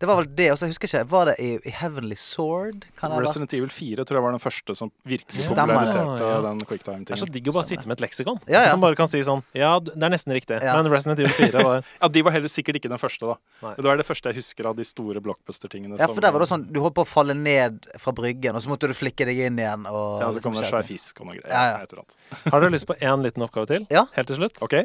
Det 0.00 0.08
var 0.10 0.18
vel 0.18 0.28
det. 0.36 0.46
Og 0.52 0.58
så 0.58 0.68
husker 0.68 0.88
jeg 0.88 1.04
ikke 1.04 1.10
Var 1.12 1.28
det 1.30 1.34
i, 1.42 1.48
i 1.70 1.72
Heavenly 1.78 2.16
Sword? 2.18 2.86
Resident 3.00 3.54
Evil 3.56 3.70
4 3.72 4.04
tror 4.04 4.18
jeg 4.18 4.24
var 4.26 4.34
den 4.34 4.42
første 4.42 4.76
som 4.78 4.90
virkelig 5.06 5.46
populariserte 5.48 6.16
Ja, 6.20 6.30
ja. 6.34 6.40
den 6.44 6.58
Det 6.58 6.64
er 6.64 6.66
så 6.66 6.70
quicktime-tingen. 6.72 7.32
digg 7.36 7.50
å 7.50 7.54
bare 7.56 7.68
sitte 7.68 7.88
med 7.90 7.98
et 7.98 8.04
leksikon. 8.06 8.40
Ja, 8.50 8.64
ja. 8.66 8.72
Som 8.74 8.84
bare 8.84 8.98
kan 8.98 9.10
si 9.10 9.22
sånn 9.26 9.44
Ja, 9.56 9.76
det 9.84 9.94
er 9.94 10.12
nesten 10.14 10.34
riktig. 10.36 10.58
Ja. 10.64 10.74
Men 10.80 10.90
Resident 10.92 11.22
Evil 11.22 11.34
4 11.36 11.64
var 11.64 11.84
Ja, 12.02 12.10
De 12.16 12.24
var 12.26 12.36
heller 12.36 12.52
sikkert 12.52 12.80
ikke 12.80 12.90
den 12.92 13.00
første, 13.02 13.30
da. 13.34 13.36
Nei. 13.62 13.74
Men 13.76 13.82
det 13.86 13.90
var 13.92 14.02
det 14.02 14.08
første 14.08 14.32
jeg 14.32 14.40
husker 14.42 14.70
av 14.70 14.80
de 14.80 14.88
store 14.88 15.22
blockbuster-tingene. 15.24 16.00
Ja, 16.00 16.10
for 16.10 16.24
der 16.24 16.34
var 16.34 16.44
det 16.44 16.50
sånn 16.50 16.66
Du 16.74 16.80
holdt 16.84 16.98
på 16.98 17.06
å 17.06 17.08
falle 17.08 17.36
ned 17.38 17.86
fra 18.02 18.14
bryggen, 18.16 18.58
og 18.58 18.64
så 18.64 18.72
måtte 18.72 18.90
du 18.90 18.96
flikke 18.98 19.28
deg 19.30 19.44
inn 19.46 19.62
igjen. 19.62 19.86
Og 19.90 20.24
Ja, 20.24 20.32
så 20.34 20.42
kom 20.44 20.58
det 20.58 20.66
en 20.66 20.72
svær 20.72 20.86
fisk 20.88 21.22
og 21.22 21.30
noe 21.30 21.38
greier. 21.38 21.52
Ja, 21.54 21.64
ja. 21.70 21.78
et 21.86 21.94
eller 21.94 22.04
annet. 22.04 22.18
Har 22.54 22.64
du 22.64 22.68
lyst 22.74 22.90
på 22.90 22.98
én 22.98 23.24
liten 23.24 23.46
oppgave 23.46 23.70
til? 23.70 23.88
Ja. 23.94 24.06
Helt 24.18 24.30
til 24.30 24.42
slutt? 24.42 24.60
OK? 24.64 24.76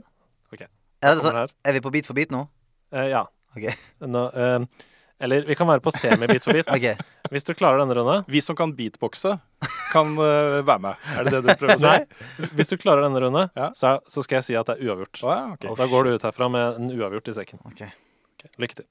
Er, 0.99 1.13
det 1.15 1.21
Kommer 1.23 1.47
sånn, 1.47 1.59
er 1.63 1.75
vi 1.77 1.79
på 1.79 1.91
bit 1.95 2.07
for 2.09 2.17
bit 2.17 2.31
nå? 2.33 2.41
Uh, 2.91 3.05
ja. 3.07 3.21
Okay. 3.55 3.71
Nå, 4.03 4.23
eh, 4.35 4.59
eller 5.19 5.45
vi 5.47 5.55
kan 5.55 5.67
være 5.67 5.83
på 5.83 5.91
semi-bit 5.91 6.45
for 6.45 6.55
bit. 6.55 6.69
okay. 6.75 6.95
Hvis 7.29 7.43
du 7.47 7.51
klarer 7.53 7.81
denne 7.81 7.95
runde 7.97 8.21
Vi 8.31 8.41
som 8.41 8.55
kan 8.55 8.71
beatboxe, 8.75 9.35
kan 9.91 10.13
uh, 10.15 10.59
være 10.65 10.79
med. 10.85 11.09
Er 11.15 11.27
det 11.27 11.33
det 11.35 11.41
du 11.43 11.49
prøver 11.59 11.75
å 11.75 11.81
si? 11.81 11.89
Nei, 11.89 12.47
hvis 12.55 12.71
du 12.71 12.77
klarer 12.79 13.03
denne 13.07 13.19
runde, 13.25 13.49
Ja. 13.57 13.71
så, 13.75 13.97
så 14.07 14.23
skal 14.25 14.39
jeg 14.39 14.47
si 14.49 14.55
at 14.59 14.69
det 14.71 14.79
er 14.79 14.89
uavgjort. 14.91 15.23
Oh, 15.25 15.33
ja, 15.33 15.43
okay. 15.57 15.75
Da 15.75 15.89
går 15.91 16.07
du 16.07 16.15
ut 16.15 16.29
herfra 16.29 16.47
med 16.53 16.79
en 16.79 16.93
uavgjort 16.95 17.33
i 17.33 17.35
sekken. 17.41 17.59
Okay. 17.73 17.91
Ok, 18.39 18.47
lykke 18.63 18.81
til. 18.81 18.87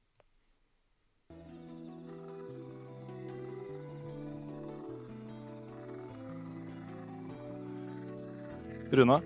Rune? 8.92 9.20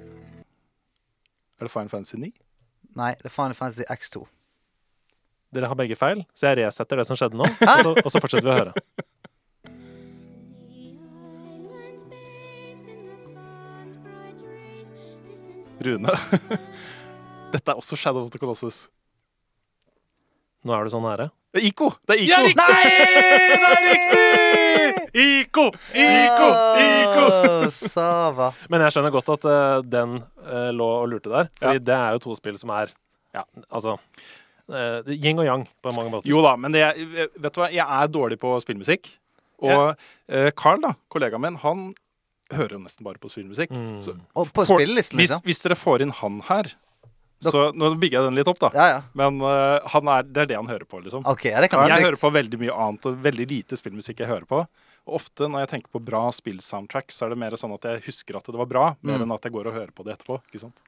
Er 1.58 1.66
det 1.66 1.70
Fine 1.70 1.88
Fantasy 1.88 2.16
9? 2.16 2.32
Nei, 2.98 3.14
det 3.22 3.30
er 3.30 3.34
Fine 3.34 3.54
Fantasy 3.54 3.82
X2. 3.90 4.24
Dere 5.52 5.68
har 5.68 5.76
begge 5.76 5.96
feil, 6.00 6.22
så 6.34 6.48
jeg 6.50 6.62
resetter 6.62 6.96
det 7.02 7.04
som 7.08 7.18
skjedde 7.18 7.36
nå. 7.36 7.44
Og 7.44 7.82
så, 7.84 7.90
og 7.92 8.10
så 8.14 8.20
fortsetter 8.24 8.48
vi 8.48 8.54
å 8.54 8.58
høre. 8.60 8.72
Rune? 15.82 16.08
Dette 17.52 17.72
er 17.72 17.78
også 17.78 17.96
Shadow 17.98 18.24
of 18.24 18.30
the 18.32 18.38
Colossus. 18.40 18.86
Nå 20.64 20.74
er 20.76 20.86
du 20.86 20.92
så 20.92 21.00
nære. 21.02 21.26
Det 21.52 21.60
er 21.60 21.66
Ico! 21.68 21.88
Det 22.06 22.14
er 22.16 22.22
Iko! 22.22 22.42
Nei! 22.60 22.82
Det 23.52 23.68
er 23.68 23.80
riktig! 23.88 25.08
Iko! 25.22 25.64
Iko! 25.98 26.50
Iko! 26.86 27.24
Sava. 27.74 28.52
Men 28.72 28.84
jeg 28.86 28.94
skjønner 28.94 29.12
godt 29.12 29.32
at 29.34 29.48
uh, 29.50 29.80
den 29.84 30.14
uh, 30.46 30.70
lå 30.72 30.86
og 31.02 31.10
lurte 31.12 31.32
der. 31.32 31.50
Fordi 31.60 31.80
Ja. 31.80 31.84
det 31.90 31.96
er 31.98 32.14
jo 32.16 32.22
to 32.28 32.38
spill 32.38 32.56
som 32.60 32.72
er 32.78 32.94
Ja, 33.34 33.42
altså 33.72 33.98
uh, 34.72 35.12
Yin 35.12 35.38
og 35.42 35.46
yang 35.46 35.66
på 35.84 35.92
mange 35.96 36.10
måter. 36.16 36.28
Jo 36.30 36.42
da, 36.44 36.56
men 36.60 36.72
det, 36.74 36.82
vet 37.36 37.52
du 37.54 37.60
hva? 37.62 37.68
jeg 37.72 37.84
er 37.86 38.10
dårlig 38.12 38.38
på 38.42 38.54
spillmusikk. 38.64 39.10
Og 39.62 39.92
eh, 40.26 40.48
Carl, 40.58 40.80
da, 40.82 40.94
kollegaen 41.12 41.42
min, 41.44 41.56
han 41.62 41.84
hører 42.52 42.74
jo 42.74 42.80
nesten 42.82 43.06
bare 43.06 43.20
på 43.22 43.30
spillmusikk. 43.30 43.70
Mm. 43.70 44.00
Så 44.02 44.16
Og 44.34 44.48
på 44.50 44.64
For- 44.66 44.80
spillelisten, 44.80 45.20
hvis, 45.20 45.30
liksom? 45.30 45.44
hvis 45.46 45.62
dere 45.62 45.76
får 45.78 46.02
inn 46.02 46.14
han 46.18 46.40
her 46.48 46.72
så 47.44 47.64
Nå 47.74 47.92
bygger 47.98 48.18
jeg 48.20 48.28
den 48.30 48.38
litt 48.38 48.48
opp, 48.52 48.60
da. 48.62 48.70
Ja, 48.76 48.86
ja. 48.92 49.00
Men 49.18 49.40
uh, 49.42 49.80
han 49.94 50.08
er, 50.14 50.22
det 50.28 50.44
er 50.44 50.50
det 50.52 50.56
han 50.60 50.70
hører 50.70 50.86
på, 50.88 51.00
liksom. 51.04 51.26
OK, 51.26 51.42
det 51.50 51.70
kan 51.72 51.86
Jeg 51.90 52.04
hører 52.06 52.20
på 52.20 52.30
veldig 52.34 52.60
mye 52.62 52.76
annet, 52.86 53.08
og 53.10 53.18
veldig 53.24 53.46
lite 53.50 53.78
spillmusikk 53.80 54.22
jeg 54.24 54.30
hører 54.30 54.46
på. 54.48 54.62
Og 55.08 55.18
ofte 55.18 55.48
når 55.50 55.64
jeg 55.64 55.72
tenker 55.74 55.90
på 55.98 56.02
bra 56.06 56.28
spillsoundtrack, 56.30 57.10
så 57.10 57.26
er 57.26 57.34
det 57.34 57.40
mer 57.42 57.56
sånn 57.58 57.74
at 57.74 57.88
jeg 57.88 58.04
husker 58.06 58.38
at 58.38 58.46
det 58.46 58.58
var 58.60 58.68
bra, 58.70 58.84
mer 59.02 59.18
Mm. 59.18 59.26
enn 59.26 59.34
at 59.34 59.42
jeg 59.48 59.52
går 59.52 59.66
og 59.72 59.74
hører 59.74 59.90
på 59.92 60.04
det 60.06 60.14
etterpå. 60.18 60.38
ikke 60.46 60.60
sant? 60.62 60.78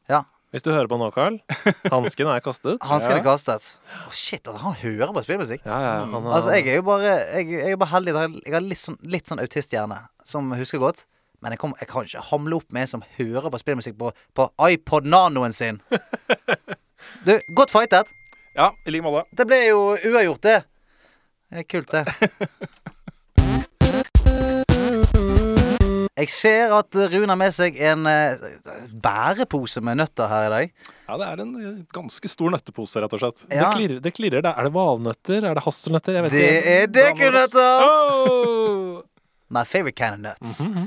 Hvis 0.54 0.62
du 0.62 0.70
hører 0.70 0.86
på 0.86 0.94
nå, 1.00 1.08
Carl. 1.10 1.40
Hansken 1.90 2.28
er 2.30 2.38
kastet. 2.44 2.78
Hansken 2.86 3.16
er 3.18 3.24
kastet. 3.26 3.64
Å, 4.06 4.12
shit, 4.14 4.38
altså, 4.46 4.60
han 4.62 4.76
hører 4.84 5.10
på 5.16 5.24
spillmusikk. 5.26 5.64
Ja, 5.66 5.80
ja, 5.82 5.94
han 6.06 6.28
Altså, 6.30 6.52
jeg 6.54 6.68
er 6.70 6.76
jo 6.78 6.84
bare 6.86 7.02
Jeg, 7.40 7.48
jeg 7.50 7.72
er 7.74 7.80
bare 7.80 7.90
heldig. 7.90 8.14
Jeg 8.46 8.54
har 8.54 8.62
litt 8.62 8.78
sånn, 8.78 8.98
litt 9.02 9.26
sånn 9.26 9.42
autisthjerne 9.42 9.98
som 10.22 10.52
husker 10.54 10.78
godt. 10.78 11.02
Men 11.44 11.52
jeg, 11.52 11.60
kom, 11.60 11.74
jeg 11.76 11.88
kan 11.90 12.06
ikke 12.08 12.22
hamle 12.30 12.56
opp 12.56 12.72
med 12.72 12.86
en 12.86 12.90
som 12.94 13.02
hører 13.18 13.50
på 13.52 13.58
spillmusikk 13.60 13.98
på, 14.00 14.10
på 14.34 14.46
iPod 14.70 15.04
Nanoen 15.12 15.52
sin. 15.52 15.80
Du, 17.24 17.34
godt 17.56 17.70
fightet. 17.72 18.08
Ja, 18.56 18.70
i 18.88 18.90
like 18.94 19.04
måte. 19.04 19.26
Det 19.36 19.44
ble 19.48 19.58
jo 19.66 19.80
uavgjort, 19.96 20.40
det. 20.44 20.56
Det 21.52 21.62
er 21.62 21.68
kult, 21.68 21.92
det. 21.92 22.04
Jeg 26.14 26.30
ser 26.30 26.70
at 26.76 26.94
Rune 27.10 27.26
har 27.32 27.38
med 27.38 27.52
seg 27.56 27.76
en 27.82 28.04
eh, 28.06 28.38
bærepose 29.02 29.80
med 29.84 29.98
nøtter 29.98 30.28
her 30.30 30.44
i 30.46 30.50
dag. 30.52 30.70
Ja, 31.08 31.16
det 31.20 31.26
er 31.26 31.42
en 31.42 31.54
eh, 31.58 31.80
ganske 31.96 32.30
stor 32.30 32.52
nøttepose, 32.54 33.02
rett 33.02 33.16
og 33.16 33.20
slett. 33.24 33.42
det, 33.50 33.58
Ja, 33.58 33.72
klirrer, 33.74 33.98
det 34.04 34.12
klirrer. 34.14 34.44
da. 34.46 34.52
Er 34.54 34.68
det 34.68 34.74
valnøtter? 34.76 35.40
Er 35.50 35.58
det 35.58 35.64
hasselnøtter? 35.66 36.14
Jeg 36.16 36.26
vet 36.28 36.36
det 36.36 36.44
ikke. 36.52 36.76
er 36.76 36.92
dekunøtter! 36.98 37.88
Oh! 37.88 39.02
My 39.52 39.64
favorite 39.68 39.98
kind 39.98 40.14
of 40.16 40.22
nuts. 40.22 40.60
Mhm. 40.68 40.86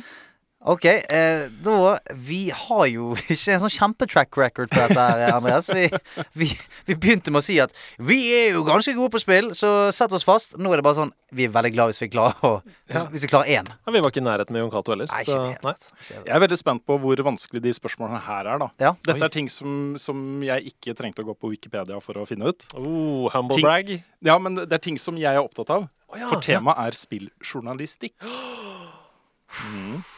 Ok, 0.66 0.86
eh, 0.86 1.47
da 1.64 1.97
Vi 2.18 2.49
har 2.49 2.86
jo 2.89 3.12
ikke 3.30 3.53
en 3.53 3.62
sånn 3.62 3.72
kjempetrack 3.72 4.38
record 4.41 4.72
på 4.74 4.80
dette, 4.82 4.97
her, 4.97 5.36
Andreas. 5.36 5.70
Vi, 5.70 5.86
vi, 6.34 6.47
vi 6.89 6.95
begynte 6.97 7.30
med 7.32 7.43
å 7.43 7.45
si 7.45 7.60
at 7.62 7.76
vi 8.01 8.18
er 8.34 8.55
jo 8.58 8.64
ganske 8.68 8.95
gode 8.97 9.14
på 9.14 9.22
spill, 9.22 9.51
så 9.55 9.91
sett 9.95 10.12
oss 10.18 10.26
fast. 10.28 10.58
Nå 10.58 10.74
er 10.74 10.82
det 10.82 10.88
bare 10.88 10.97
sånn 10.97 11.14
Vi 11.38 11.45
er 11.45 11.53
veldig 11.53 11.72
glad 11.76 11.91
hvis 11.93 12.01
vi 12.01 12.10
klarer 12.10 12.41
å 12.41 12.51
Ja. 12.89 13.03
Hvis 13.14 13.28
vi 13.28 13.30
klarer 13.30 13.51
én. 13.60 13.70
Ja, 13.70 13.93
vi 13.93 14.01
var 14.01 14.12
ikke 14.12 14.24
i 14.24 14.26
nærheten 14.26 14.55
med 14.58 14.64
Jon 14.66 14.74
Cato 14.74 14.95
heller. 14.95 15.12
Nei, 15.14 15.22
så, 15.28 15.38
nei. 15.64 15.76
Jeg 16.10 16.34
er 16.36 16.43
veldig 16.47 16.60
spent 16.60 16.86
på 16.89 16.97
hvor 17.05 17.22
vanskelig 17.30 17.62
de 17.68 17.76
spørsmålene 17.78 18.24
her 18.26 18.49
er, 18.55 18.62
da. 18.66 18.72
Ja. 18.82 18.93
Dette 19.05 19.22
Oi. 19.22 19.28
er 19.30 19.36
ting 19.38 19.51
som, 19.53 19.93
som 20.01 20.26
jeg 20.47 20.74
ikke 20.74 20.97
trengte 20.97 21.22
å 21.24 21.30
gå 21.30 21.38
på 21.38 21.51
Wikipedia 21.53 22.01
for 22.03 22.18
å 22.18 22.26
finne 22.30 22.49
ut. 22.49 22.68
Oh, 22.74 23.28
humble 23.36 23.60
Ting- 23.60 23.68
brag. 23.68 23.93
Ja, 24.26 24.39
men 24.41 24.58
det 24.64 24.72
er 24.74 24.82
ting 24.84 24.97
som 24.99 25.20
jeg 25.22 25.36
er 25.38 25.43
opptatt 25.43 25.70
av. 25.76 25.86
Oh, 26.08 26.18
ja, 26.18 26.32
For 26.32 26.41
temaet 26.41 26.80
er 26.88 26.97
spilljournalistikk. 26.97 28.16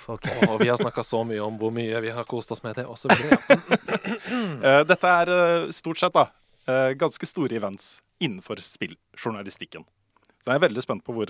Ok. 0.09 0.25
Okay. 0.25 0.47
Og 0.49 0.59
vi 0.61 0.69
har 0.71 0.79
snakka 0.79 1.03
så 1.05 1.21
mye 1.27 1.41
om 1.45 1.57
hvor 1.59 1.71
mye 1.73 2.01
vi 2.01 2.11
har 2.13 2.25
kost 2.27 2.51
oss 2.51 2.63
med 2.65 2.79
det, 2.79 2.85
videre. 2.85 3.37
Ja. 4.29 4.39
Eh, 4.59 4.81
dette 4.89 5.09
er 5.21 5.29
eh, 5.31 5.69
stort 5.75 5.99
sett 6.01 6.13
da, 6.15 6.25
eh, 6.67 6.91
ganske 6.99 7.27
store 7.29 7.55
events 7.55 7.99
innenfor 8.19 8.59
spilljournalistikken. 8.63 9.85
Så 10.41 10.51
jeg 10.51 10.59
er 10.59 10.65
veldig 10.65 10.83
spent 10.83 11.05
på 11.05 11.13
hvor, 11.15 11.29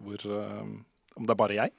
hvor 0.00 0.26
Om 0.30 1.26
det 1.26 1.32
er 1.32 1.38
bare 1.38 1.56
jeg. 1.56 1.72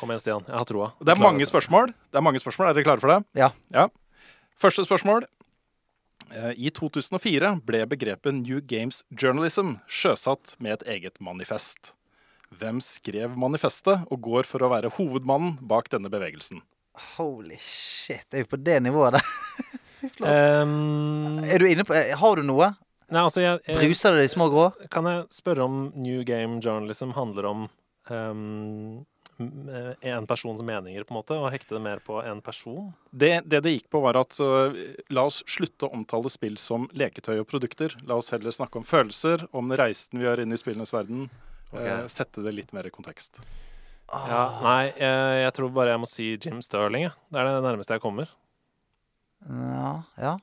Kom 0.00 0.10
igjen, 0.10 0.22
Stian. 0.22 0.44
Jeg 0.48 0.56
har 0.56 0.66
troa. 0.68 0.90
Det 1.02 1.12
er 1.14 1.20
mange 1.20 1.46
spørsmål. 1.48 1.92
Det 2.10 2.18
er 2.20 2.24
mange 2.24 2.40
spørsmål. 2.42 2.70
Er 2.70 2.78
dere 2.78 2.86
klare 2.86 3.02
for 3.02 3.12
det? 3.12 3.20
Ja. 3.38 3.88
Første 4.56 4.84
spørsmål. 4.86 5.26
Eh, 6.34 6.52
I 6.56 6.70
2004 6.74 7.52
ble 7.66 7.84
begrepet 7.86 8.34
New 8.34 8.60
Games 8.60 9.02
Journalism 9.10 9.76
sjøsatt 9.86 10.56
med 10.58 10.80
et 10.80 10.88
eget 10.96 11.20
manifest. 11.22 11.94
Hvem 12.54 12.78
skrev 12.84 13.34
manifestet 13.38 14.06
og 14.10 14.20
går 14.22 14.46
for 14.48 14.62
å 14.62 14.70
være 14.70 14.92
hovedmannen 14.96 15.56
bak 15.66 15.90
denne 15.92 16.10
bevegelsen? 16.12 16.62
Holy 17.16 17.58
shit. 17.60 18.24
Det 18.30 18.38
er 18.38 18.46
jo 18.46 18.52
på 18.54 18.62
det 18.62 18.80
nivået 18.86 19.18
der. 19.18 19.26
Um, 20.20 21.40
Er 21.42 21.58
du 21.58 21.64
inne 21.66 21.82
på 21.82 21.94
eh, 21.96 22.12
Har 22.20 22.36
du 22.36 22.44
noe? 22.46 22.68
nei, 23.08 23.22
altså, 23.22 23.40
jeg, 23.40 23.62
jeg, 23.66 23.78
Bruser 23.80 24.14
det 24.14 24.26
i 24.26 24.30
små 24.30 24.46
grå? 24.52 24.66
kan 24.92 25.08
jeg 25.08 25.24
spørre 25.34 25.64
om 25.64 25.78
New 25.96 26.20
Game 26.28 26.60
Journalism 26.62 27.14
handler 27.16 27.48
om 27.48 27.64
um, 28.12 29.06
en 29.38 30.28
persons 30.28 30.62
meninger, 30.62 31.04
på 31.04 31.14
en 31.14 31.18
måte, 31.18 31.36
og 31.40 31.50
hekte 31.50 31.76
det 31.76 31.82
mer 31.84 32.04
på 32.04 32.20
en 32.22 32.40
person? 32.44 32.92
Det, 33.10 33.40
det 33.48 33.62
det 33.64 33.74
gikk 33.74 33.90
på, 33.92 34.04
var 34.04 34.20
at 34.20 34.36
uh, 34.40 34.76
la 35.12 35.26
oss 35.28 35.42
slutte 35.48 35.88
å 35.88 35.96
omtale 35.96 36.30
spill 36.32 36.60
som 36.60 36.86
leketøy 36.96 37.40
og 37.40 37.48
produkter. 37.50 37.96
La 38.06 38.20
oss 38.20 38.32
heller 38.36 38.54
snakke 38.54 38.80
om 38.80 38.86
følelser, 38.86 39.48
om 39.56 39.74
reisen 39.76 40.20
vi 40.20 40.28
gjør 40.28 40.44
inn 40.44 40.54
i 40.54 40.60
spillenes 40.60 40.94
verden. 40.94 41.28
Ok. 41.72 41.80
øh, 41.82 42.08
sette 42.12 42.44
det 42.46 42.54
litt 42.54 42.74
mer 42.76 42.86
i 42.88 42.92
kontekst. 42.94 43.40
Ja, 44.06 44.42
nei, 44.62 44.92
jeg, 44.94 45.38
jeg 45.42 45.52
tror 45.56 45.72
bare 45.74 45.94
jeg 45.96 46.00
må 46.02 46.06
si 46.06 46.26
Jim 46.38 46.60
Sterling. 46.62 47.08
jeg. 47.08 47.14
Det 47.32 47.40
er 47.42 47.48
det 47.50 47.64
nærmeste 47.66 47.96
jeg 47.96 48.04
kommer. 48.04 48.30
Ja, 49.46 49.94
ja. 50.20 50.36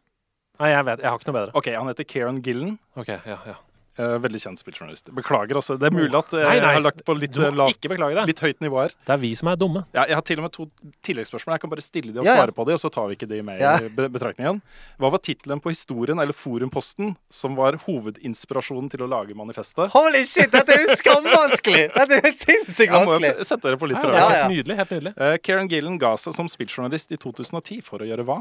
Nei, 0.60 0.70
jeg 0.70 0.86
vet, 0.86 1.02
jeg 1.02 1.10
har 1.10 1.18
ikke 1.20 1.32
noe 1.32 1.38
bedre. 1.40 1.54
OK, 1.58 1.70
han 1.74 1.90
heter 1.90 2.08
Kieran 2.08 2.42
Gillen. 2.46 2.76
Ok, 3.00 3.10
ja, 3.16 3.38
ja. 3.48 3.56
Øh, 4.00 4.16
veldig 4.24 4.40
kjent 4.42 4.60
spilljournalist. 4.64 5.12
Beklager, 5.14 5.56
altså. 5.60 5.78
Det 5.80 5.88
er 5.90 5.96
mulig 5.96 6.16
at 6.18 6.34
øh, 6.34 6.40
Nei, 6.44 6.50
nei. 6.50 6.56
jeg 6.62 6.78
har 6.80 6.84
lagt 6.86 7.04
på 7.06 7.16
litt, 7.18 7.38
øh, 7.38 7.52
lavt, 7.54 7.80
beklage 7.92 8.26
litt 8.30 8.40
høyt 8.44 8.60
nivå 8.66 8.80
her. 8.84 8.96
Det 9.06 9.14
er 9.14 9.22
vi 9.22 9.34
som 9.36 9.48
er 9.52 9.56
dumme. 9.60 9.86
Ja, 9.94 10.06
jeg 10.10 10.16
har 10.20 10.26
til 10.28 10.40
og 10.42 10.48
med 10.48 10.54
to 10.56 10.68
tilleggsspørsmål. 11.06 11.54
Jeg 11.58 11.62
kan 11.66 11.70
bare 11.74 11.86
stille 11.86 12.14
de 12.14 12.20
og 12.20 12.26
Ja, 12.26 12.34
ja. 12.36 12.42
svare 12.42 12.56
på 12.56 12.66
de, 12.68 12.74
og 12.74 12.80
så 12.82 12.90
tar 12.94 13.08
vi 13.12 13.18
ikke 13.20 13.30
de 13.30 13.42
med 13.44 13.62
i 13.62 13.90
be 13.94 14.08
betraktningen. 14.10 14.62
Hva 14.98 15.12
var 15.14 15.22
tittelen 15.24 15.62
på 15.64 15.70
historien, 15.74 16.20
eller 16.20 16.34
forumposten, 16.34 17.16
som 17.30 17.56
var 17.60 17.78
hovedinspirasjonen 17.86 18.90
til 18.94 19.04
å 19.06 19.10
lage 19.12 19.36
manifestet? 19.38 19.92
Holy 19.94 20.24
shit, 20.26 20.52
dette 20.54 20.74
er 20.78 20.86
jo 20.88 20.96
skamvanskelig! 21.00 21.86
Dette 21.98 22.20
er 22.20 22.34
sinnssykt 22.38 22.94
Jeg 22.94 23.08
må 23.08 23.20
sette 23.46 23.68
dere 23.68 23.78
på 23.80 23.88
litt 23.90 24.00
prøve. 24.02 24.14
det 24.16 24.20
er 24.20 24.24
Ja, 24.24 24.30
ja. 24.34 24.44
Helt 24.48 24.54
nydelig. 24.58 24.78
helt 24.82 24.92
nydelig. 24.98 25.14
Uh, 25.20 25.38
Kieran 25.44 25.70
Gillen 25.72 25.98
ga 26.02 26.14
seg 26.20 26.36
som 26.36 26.50
spilljournalist 26.52 27.12
i 27.14 27.18
2010 27.22 27.82
for 27.86 28.04
å 28.04 28.08
gjøre 28.08 28.26
hva? 28.28 28.40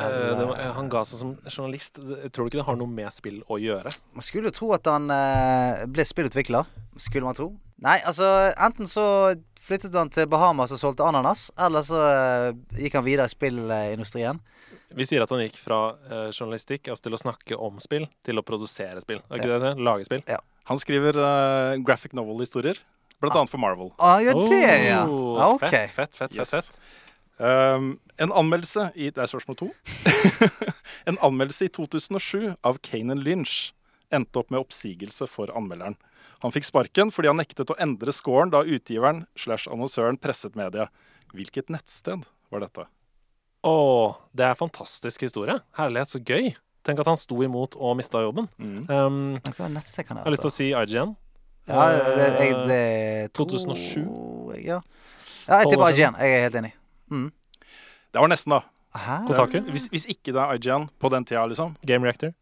Eh, 0.00 0.38
det 0.38 0.46
var, 0.48 0.58
eh, 0.60 0.72
han 0.76 0.88
ga 0.92 1.04
seg 1.06 1.20
som 1.20 1.34
journalist. 1.46 2.00
Tror 2.00 2.46
du 2.46 2.52
ikke 2.52 2.60
det 2.62 2.68
har 2.68 2.78
noe 2.80 2.90
med 2.90 3.12
spill 3.14 3.42
å 3.46 3.58
gjøre? 3.60 3.92
Man 4.16 4.26
skulle 4.26 4.50
jo 4.50 4.58
tro 4.58 4.72
at 4.76 4.88
han 4.90 5.10
eh, 5.12 5.84
ble 5.90 6.06
spillutvikler. 6.08 6.70
Skulle 6.96 7.26
man 7.26 7.38
tro. 7.38 7.50
Nei, 7.84 7.98
altså 8.06 8.28
enten 8.54 8.88
så 8.88 9.04
flyttet 9.64 9.94
han 9.96 10.10
til 10.12 10.28
Bahamas 10.30 10.72
og 10.74 10.80
solgte 10.80 11.06
ananas, 11.06 11.48
eller 11.60 11.84
så 11.84 12.00
eh, 12.08 12.50
gikk 12.84 12.98
han 12.98 13.06
videre 13.06 13.28
i 13.28 13.32
spillindustrien. 13.32 14.40
Vi 14.94 15.06
sier 15.08 15.24
at 15.24 15.32
han 15.34 15.42
gikk 15.42 15.56
fra 15.58 15.78
eh, 16.06 16.28
journalistikk 16.30 16.90
altså 16.92 17.08
til 17.08 17.16
å 17.16 17.20
snakke 17.20 17.58
om 17.58 17.80
spill, 17.82 18.06
til 18.26 18.38
å 18.38 18.44
produsere 18.46 19.02
spill. 19.02 19.22
Er 19.26 19.40
ikke 19.40 19.50
det 19.50 19.56
jeg 19.56 19.64
sier? 19.64 19.80
Lage 19.88 20.06
spill. 20.06 20.26
Han 20.70 20.80
skriver 20.80 21.18
uh, 21.20 21.74
graphic 21.84 22.14
novel-historier, 22.16 22.78
blant 23.20 23.36
annet 23.40 23.52
for 23.52 23.60
Marvel. 23.60 23.90
Ah, 23.98 24.20
ja, 24.24 24.32
det, 24.48 24.60
ja. 24.86 25.02
Oh, 25.04 25.34
ja 25.36 25.48
ok. 25.56 25.66
Fett, 25.66 25.96
fett, 25.96 26.14
fett. 26.16 26.38
Yes. 26.38 26.54
fett, 26.54 26.70
fett. 26.70 27.02
Um, 27.38 27.96
en 28.22 28.30
anmeldelse 28.30 28.92
i 28.94 29.08
Det 29.10 29.18
er 29.18 29.26
spørsmål 29.26 29.56
to. 29.58 29.70
en 31.10 31.18
anmeldelse 31.18 31.66
i 31.66 31.72
2007 31.74 32.54
av 32.62 32.78
Kanan 32.86 33.22
Lynch 33.26 33.72
endte 34.14 34.38
opp 34.38 34.52
med 34.54 34.62
oppsigelse 34.62 35.26
for 35.30 35.50
anmelderen. 35.56 35.96
Han 36.44 36.52
fikk 36.54 36.68
sparken 36.68 37.10
fordi 37.14 37.30
han 37.32 37.40
nektet 37.40 37.72
å 37.72 37.78
endre 37.80 38.12
scoren 38.14 38.52
da 38.52 38.62
utgiveren 38.62 39.24
slash 39.38 39.66
annonsøren 39.72 40.20
presset 40.20 40.54
media. 40.58 40.90
Hvilket 41.34 41.72
nettsted 41.72 42.26
var 42.52 42.62
dette? 42.62 42.86
Å, 43.64 43.74
det 44.36 44.44
er 44.46 44.60
fantastisk 44.60 45.24
historie. 45.24 45.56
Herlighet, 45.78 46.12
så 46.12 46.20
gøy. 46.20 46.52
Tenk 46.84 47.00
at 47.00 47.08
han 47.08 47.18
sto 47.18 47.40
imot 47.42 47.78
og 47.80 47.96
mista 47.96 48.20
jobben. 48.20 48.46
Mm. 48.60 48.80
Um, 48.92 49.20
Hva 49.56 49.70
nettsted 49.72 50.04
kan 50.04 50.20
jeg 50.20 50.26
det 50.26 50.28
har 50.28 50.36
lyst 50.36 50.44
til 50.44 50.52
å 50.52 50.56
si 50.58 50.68
IGN. 50.70 51.14
Ja, 51.64 51.84
det, 51.96 52.28
jeg, 52.44 52.56
det 52.68 53.32
2007. 53.40 54.04
Ja. 54.60 54.82
ja, 55.48 55.62
jeg 55.62 55.72
tipper 55.72 55.88
IGN. 55.88 56.18
Jeg 56.20 56.36
er 56.36 56.44
helt 56.44 56.58
enig. 56.60 56.74
Mm. 57.14 57.26
Det 58.14 58.22
var 58.22 58.30
nesten, 58.30 58.54
da. 58.56 58.62
Kotaku? 59.28 59.60
Hvis, 59.74 59.88
hvis 59.90 60.04
ikke 60.12 60.34
det 60.36 60.42
er 60.42 60.58
IGN 60.58 60.88
på 61.02 61.10
den 61.14 61.24
tida, 61.26 61.46
liksom, 61.50 61.76
Game 61.86 62.06
Reactor. 62.06 62.34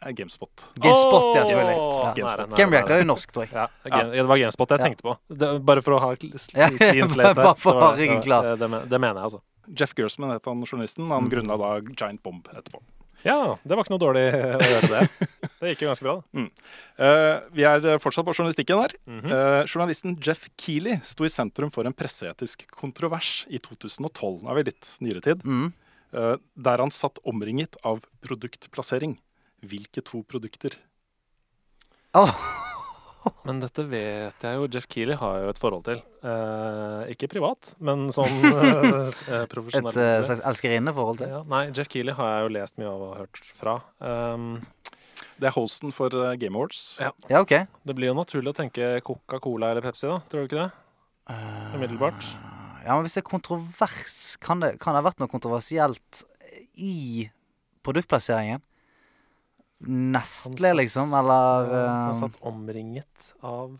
GameSpot. 0.00 0.48
Gamespot. 0.80 0.80
Gamespot, 0.80 1.34
ja, 1.36 1.42
selvfølgelig. 1.44 1.76
nære, 1.76 2.14
GameSpot. 2.16 2.48
nære, 2.48 2.56
Game 2.56 2.72
Reactor 2.72 2.94
er 2.94 3.02
jo 3.02 3.08
norsk, 3.10 3.32
tror 3.36 3.42
jeg. 3.44 3.52
Ja, 3.52 4.02
det 4.14 4.22
var 4.30 4.38
Gamespot 4.40 4.70
jeg 4.72 4.80
tenkte 4.80 5.02
på. 5.04 5.16
Det, 5.28 5.50
bare 5.68 5.82
for 5.84 5.92
å 5.92 6.00
ha 6.00 6.14
clean 6.16 6.38
slate 6.40 6.80
her. 6.80 7.34
bare 7.36 7.54
for 7.60 7.76
å 7.76 7.90
Det 7.98 8.08
ha 8.08 8.40
det. 8.46 8.80
det 8.88 9.00
mener 9.00 9.20
jeg, 9.20 9.24
altså. 9.28 9.42
Jeff 9.76 9.92
Gersman 9.94 10.32
het 10.32 10.48
han 10.48 10.64
journalisten. 10.64 11.06
Han 11.12 11.28
Mm. 11.28 11.30
grunnla 11.30 11.58
da 11.60 11.68
Giant 11.92 12.22
Bomb 12.24 12.48
etterpå. 12.48 12.80
Ja, 13.26 13.58
det 13.62 13.76
var 13.76 13.84
ikke 13.84 13.94
noe 13.94 14.02
dårlig 14.02 14.22
å 14.32 14.68
gjøre 14.70 14.90
det. 14.90 15.28
Det 15.60 15.72
gikk 15.72 15.82
jo 15.84 15.90
ganske 15.90 16.06
bra, 16.06 16.16
da. 16.20 16.46
Eh, 17.00 17.36
vi 17.56 17.64
er 17.64 17.80
eh, 17.88 17.96
fortsatt 17.96 18.26
på 18.26 18.34
journalistikken 18.36 18.76
her. 18.76 18.92
Mm 19.08 19.20
-hmm. 19.20 19.30
uh, 19.32 19.64
journalisten 19.64 20.18
Jeff 20.20 20.50
Keeley 20.60 20.98
sto 21.02 21.24
i 21.24 21.30
sentrum 21.32 21.70
for 21.70 21.86
en 21.86 21.94
presseetisk 21.96 22.66
kontrovers 22.70 23.46
i 23.48 23.56
2012. 23.58 24.42
Nå 24.42 24.50
er 24.50 24.54
vi 24.54 24.62
litt 24.68 24.96
nyere 25.00 25.20
tid. 25.20 25.40
Mm. 25.44 25.72
Uh, 26.12 26.36
der 26.54 26.78
han 26.78 26.90
satt 26.90 27.18
omringet 27.24 27.76
av 27.82 28.04
produktplassering. 28.20 29.16
Hvilke 29.62 30.02
to 30.04 30.22
produkter? 30.28 30.76
Åh, 32.12 32.36
Men 33.48 33.60
dette 33.62 33.84
vet 33.90 34.44
jeg 34.46 34.56
jo. 34.58 34.66
Jeff 34.72 34.86
Keeley 34.90 35.16
har 35.20 35.42
jo 35.44 35.50
et 35.52 35.60
forhold 35.60 35.84
til. 35.88 36.00
Eh, 36.24 37.10
ikke 37.14 37.28
privat, 37.32 37.72
men 37.80 38.06
sånn 38.16 38.32
eh, 38.48 39.46
profesjonelt. 39.50 39.96
et 39.96 40.20
uh, 40.20 40.26
slags 40.28 40.42
elskerinneforhold 40.52 41.20
til. 41.22 41.32
ja, 41.32 41.40
nei, 41.48 41.62
Jeff 41.76 41.88
Keeley 41.92 42.16
har 42.16 42.30
jeg 42.34 42.46
jo 42.46 42.52
lest 42.58 42.76
mye 42.80 42.90
av 42.92 43.04
og 43.06 43.16
hørt 43.22 43.40
fra. 43.56 43.78
Um, 44.00 44.60
Det 45.40 45.48
er 45.48 45.54
hosten 45.56 45.92
for 45.96 46.12
eh, 46.12 46.34
Game 46.40 46.56
Awards. 46.56 46.98
Ja. 47.00 47.10
Ja, 47.32 47.40
OK. 47.40 47.54
det 47.88 47.96
blir 47.96 48.10
jo 48.10 48.16
naturlig 48.18 48.52
å 48.52 48.58
tenke 48.60 48.92
Coca-Cola 49.04 49.70
eller 49.72 49.84
Pepsi, 49.84 50.08
da. 50.10 50.18
Tror 50.28 50.44
du 50.44 50.50
ikke 50.50 50.66
det? 50.66 50.70
Umiddelbart. 51.76 52.26
Ja, 52.84 52.94
men 52.96 53.04
hvis 53.06 53.16
det 53.16 53.22
er 53.22 53.28
kontrovers, 53.30 54.18
kan 54.40 54.60
det, 54.64 54.74
kan 54.80 54.96
det 54.96 55.00
ha 55.02 55.06
vært 55.08 55.20
noe 55.22 55.30
kontroversielt 55.32 56.24
i 56.80 57.28
produktplasseringen? 57.86 58.60
Nestle, 59.88 60.56
satt- 60.72 60.76
liksom? 60.76 61.12
Eller 61.16 61.70
Han 61.72 62.10
eh, 62.10 62.18
satt 62.18 62.36
omringet 62.46 63.30
av 63.42 63.78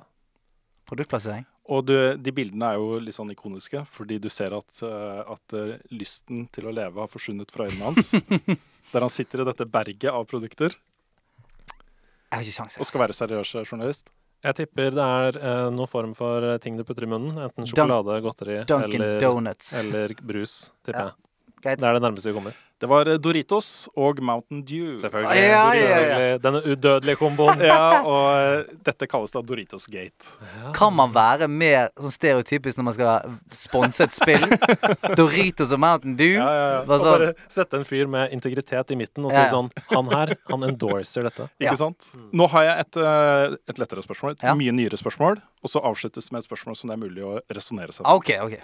produktplassering? 0.88 1.44
Og 1.70 1.84
du, 1.86 1.94
de 2.18 2.32
bildene 2.34 2.72
er 2.72 2.80
jo 2.80 2.96
litt 2.98 3.14
sånn 3.14 3.30
ikoniske, 3.30 3.84
fordi 3.94 4.16
du 4.18 4.28
ser 4.32 4.54
at, 4.56 4.80
eh, 4.82 5.20
at 5.30 5.54
eh, 5.54 5.76
lysten 5.94 6.48
til 6.50 6.66
å 6.66 6.72
leve 6.74 6.98
har 7.04 7.10
forsvunnet 7.12 7.52
fra 7.54 7.68
øynene 7.68 7.92
hans. 7.92 8.10
der 8.92 9.04
han 9.06 9.12
sitter 9.12 9.44
i 9.44 9.46
dette 9.46 9.66
berget 9.70 10.10
av 10.10 10.24
produkter 10.26 10.74
Jeg 10.74 12.32
har 12.32 12.42
ikke 12.42 12.56
sjans. 12.56 12.78
og 12.80 12.88
skal 12.88 13.04
være 13.04 13.14
seriøs 13.14 13.52
journalist. 13.70 14.10
Jeg 14.42 14.56
tipper 14.56 14.94
det 14.96 15.04
er 15.04 15.36
eh, 15.36 15.68
noen 15.76 15.90
form 15.90 16.14
for 16.16 16.46
ting 16.64 16.78
du 16.78 16.82
putter 16.88 17.04
i 17.06 17.10
munnen. 17.12 17.36
Enten 17.44 17.68
sjokolade, 17.68 18.16
godteri 18.24 18.62
Dunkin' 18.66 18.96
eller, 19.04 19.20
Donuts. 19.22 19.74
eller 19.82 20.14
brus, 20.24 20.56
tipper 20.82 21.00
Ja. 21.04 21.12
jeg. 21.12 21.76
Det 21.78 21.84
er 21.86 21.98
det 21.98 22.02
nærmeste 22.02 22.32
vi 22.32 22.38
kommer. 22.40 22.56
Det 22.80 22.88
var 22.88 23.08
eh, 23.12 23.18
Doritos 23.20 23.88
og 23.94 24.20
Mountain 24.24 24.62
Dew. 24.64 24.94
Selvfølgelig. 24.96 25.36
Ja, 25.36 25.64
ja, 25.76 25.98
ja. 26.00 26.38
Denne 26.40 26.62
udødelige 26.64 27.16
komboen. 27.20 27.60
Ja, 27.70 28.00
og 28.08 28.28
eh, 28.40 28.70
dette 28.86 29.06
kalles 29.10 29.34
da 29.34 29.42
Doritos 29.44 29.84
Gate. 29.92 30.30
Ja. 30.40 30.70
Kan 30.76 30.94
man 30.96 31.12
være 31.12 31.48
mer 31.48 31.90
sånn 32.00 32.14
stereotypisk 32.14 32.80
når 32.80 32.86
man 32.88 32.96
skal 32.96 33.34
sponse 33.52 34.06
et 34.08 34.16
spill? 34.16 34.46
Doritos 35.20 35.74
og 35.76 35.82
Mountain 35.82 36.16
Dew? 36.16 36.38
Ja, 36.38 36.46
ja, 36.48 36.64
ja. 36.72 36.78
Og 36.86 37.04
bare 37.04 37.30
sette 37.52 37.76
en 37.80 37.84
fyr 37.88 38.08
med 38.10 38.32
integritet 38.36 38.94
i 38.94 38.98
midten 38.98 39.26
og 39.28 39.34
si 39.34 39.42
sånn 39.52 39.68
Han 39.92 40.08
her, 40.14 40.32
han 40.50 40.64
endorser 40.70 41.28
dette. 41.28 41.50
Ikke 41.60 41.72
Ja. 41.74 41.76
sant? 41.78 42.08
Nå 42.32 42.48
har 42.54 42.64
jeg 42.70 42.86
et, 42.86 42.96
eh, 43.04 43.56
et 43.74 43.78
lettere 43.84 44.02
spørsmål. 44.06 44.32
Et 44.38 44.42
Ja. 44.48 44.54
mye 44.56 44.72
nyere 44.72 44.96
spørsmål. 44.96 45.40
Og 45.62 45.68
så 45.68 45.82
avsluttes 45.84 46.32
med 46.32 46.40
et 46.42 46.48
spørsmål 46.48 46.76
som 46.80 46.88
det 46.88 46.96
er 46.96 47.04
mulig 47.04 47.22
å 47.22 47.40
resonnere 47.52 47.92
seg 47.92 48.06
Ah, 48.06 48.16
til. 48.18 48.40
OK, 48.40 48.54
OK. 48.54 48.60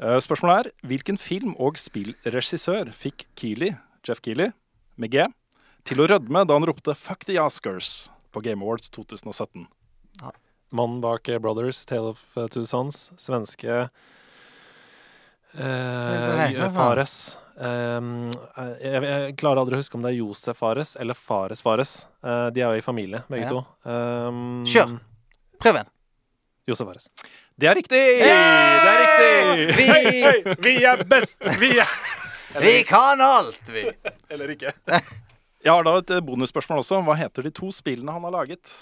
Eh, 0.00 0.18
Spørsmålet 0.24 0.66
er 0.66 0.88
hvilken 0.88 1.18
film- 1.20 1.56
og 1.60 1.76
spillregissør 1.76 2.92
fikk 2.96 3.26
Keeley, 3.36 3.74
Jeff 4.06 4.20
Keeley, 4.24 4.52
med 4.96 5.10
G, 5.12 5.26
til 5.84 5.98
å 6.00 6.06
rødme 6.08 6.46
da 6.46 6.54
han 6.54 6.64
ropte 6.64 6.94
'fuck 6.94 7.24
the 7.26 7.36
Oscars' 7.38 8.08
på 8.32 8.42
Game 8.42 8.62
Awards 8.62 8.88
2017? 8.90 9.66
Mannen 10.72 11.00
bak 11.02 11.28
eh, 11.28 11.38
Brothers, 11.38 11.84
Tale 11.84 12.08
of 12.14 12.36
eh, 12.38 12.46
Two 12.48 12.64
Sons, 12.64 13.12
svenske 13.18 13.90
eh, 15.54 16.70
Fares. 16.72 17.36
Um, 17.56 18.30
eh, 18.56 18.70
jeg, 18.80 19.02
jeg 19.04 19.34
klarer 19.36 19.60
aldri 19.60 19.76
å 19.76 19.82
huske 19.82 19.98
om 19.98 20.02
det 20.02 20.14
er 20.14 20.20
Josef 20.22 20.56
Fares 20.56 20.96
eller 20.98 21.14
Fares 21.18 21.60
Fares. 21.62 22.06
Eh, 22.24 22.48
de 22.56 22.62
er 22.64 22.72
jo 22.72 22.80
i 22.80 22.84
familie, 22.84 23.20
begge 23.28 23.44
Ja. 23.44 23.48
to. 23.48 23.60
Um, 23.84 24.64
Kjør. 24.64 24.98
Prøv 25.60 25.76
en. 25.82 25.90
Josef 26.66 26.86
Fares. 26.88 27.08
Det 27.62 27.68
er 27.70 27.76
riktig! 27.78 27.98
Det 28.18 28.30
er 28.32 28.96
riktig! 28.98 29.76
Vi, 29.78 29.84
Hei, 29.86 30.14
hei, 30.24 30.54
vi 30.64 30.72
er 30.82 31.04
best! 31.06 31.38
Vi 31.60 31.68
er 31.78 31.92
vi 32.58 32.72
kan 32.84 33.20
alt, 33.22 33.62
vi! 33.70 33.84
Eller 34.28 34.50
ikke. 34.50 34.72
Jeg 35.62 35.70
har 35.70 35.86
da 35.86 35.92
et 36.00 36.10
eh, 36.10 36.20
bonusspørsmål 36.26 36.82
også. 36.82 36.98
Hva 37.06 37.14
heter 37.16 37.46
de 37.46 37.52
to 37.54 37.70
spillene 37.72 38.12
han 38.12 38.26
har 38.26 38.34
laget? 38.34 38.72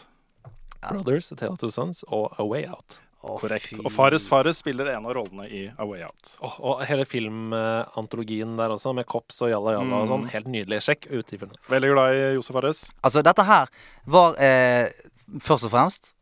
Brothers, 0.81 1.29
A 1.31 1.37
Tale 1.37 1.53
of 1.53 1.61
Two 1.61 1.69
Sons 1.71 2.01
og 2.09 2.33
A 2.41 2.47
Way 2.49 2.65
Out. 2.73 3.03
Å, 3.21 3.37
Korrekt. 3.37 3.69
fy. 3.69 3.83
Og 3.85 3.93
Fares 3.93 4.25
Fares 4.33 4.63
spiller 4.65 4.89
en 4.95 5.05
av 5.05 5.13
rollene 5.21 5.45
i 5.53 5.67
A 5.77 5.85
Way 5.87 6.07
Out. 6.09 6.33
Åh, 6.41 6.57
og 6.73 6.83
hele 6.89 7.05
filmantologien 7.07 8.57
der 8.59 8.73
også, 8.75 8.95
med 8.97 9.05
Kops 9.13 9.43
og 9.45 9.53
Jalla 9.53 9.77
Jalla 9.77 10.01
og 10.07 10.09
sånn. 10.09 10.25
Mm. 10.25 10.31
Helt 10.33 10.49
nydelig. 10.57 10.81
Sjekk 10.89 11.11
ut 11.13 11.37
i 11.37 11.39
filmen. 11.45 11.61
Veldig 11.69 11.93
glad 11.93 12.17
i 12.17 12.25
Josef 12.39 12.57
Fares. 12.57 12.81
Altså, 13.05 13.23
dette 13.29 13.45
her 13.45 13.69
var 14.17 14.41
eh, 14.41 14.89
først 15.37 15.69
og 15.69 15.77
fremst 15.77 16.15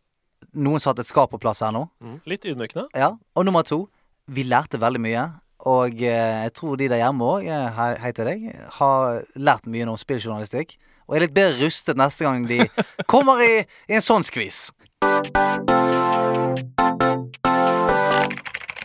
Noen 0.59 0.83
satte 0.83 1.05
et 1.05 1.11
skap 1.11 1.31
på 1.33 1.41
plass 1.43 1.63
her 1.65 1.75
nå. 1.75 1.85
Mm. 2.03 2.19
Litt 2.31 2.47
ydmykende. 2.49 2.89
Ja. 2.97 3.13
Og 3.37 3.47
nummer 3.47 3.67
to, 3.67 3.85
vi 4.27 4.47
lærte 4.49 4.81
veldig 4.81 5.03
mye. 5.05 5.29
Og 5.69 6.03
eh, 6.03 6.45
jeg 6.47 6.55
tror 6.55 6.79
de 6.79 6.89
der 6.91 7.03
hjemme 7.03 7.27
òg, 7.27 7.49
hei, 7.79 7.91
hei 8.03 8.13
til 8.15 8.31
deg, 8.31 8.47
har 8.79 9.23
lært 9.35 9.67
mye 9.71 9.89
om 9.91 9.99
spilljournalistikk. 9.99 10.79
Og 11.09 11.17
er 11.17 11.27
litt 11.27 11.37
bedre 11.37 11.65
rustet 11.65 11.99
neste 11.99 12.29
gang 12.29 12.47
de 12.49 12.63
kommer 13.13 13.43
i, 13.45 13.65
i 13.89 13.99
en 13.99 14.05
sånn 14.05 14.27
skvis. 14.27 14.69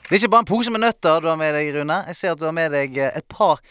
Det 0.03 0.17
er 0.17 0.19
ikke 0.19 0.31
bare 0.33 0.43
en 0.43 0.49
pose 0.49 0.71
med 0.73 0.81
nøtter 0.83 1.21
du 1.23 1.29
har 1.31 1.37
med 1.39 1.53
deg, 1.55 1.69
Rune. 1.77 1.95
Jeg 2.11 2.17
ser 2.19 2.33
at 2.33 2.39
du 2.41 2.43
har 2.45 2.55
med 2.55 2.73
deg 2.75 2.97
eh, 2.99 3.13
et 3.17 3.27
par 3.31 3.61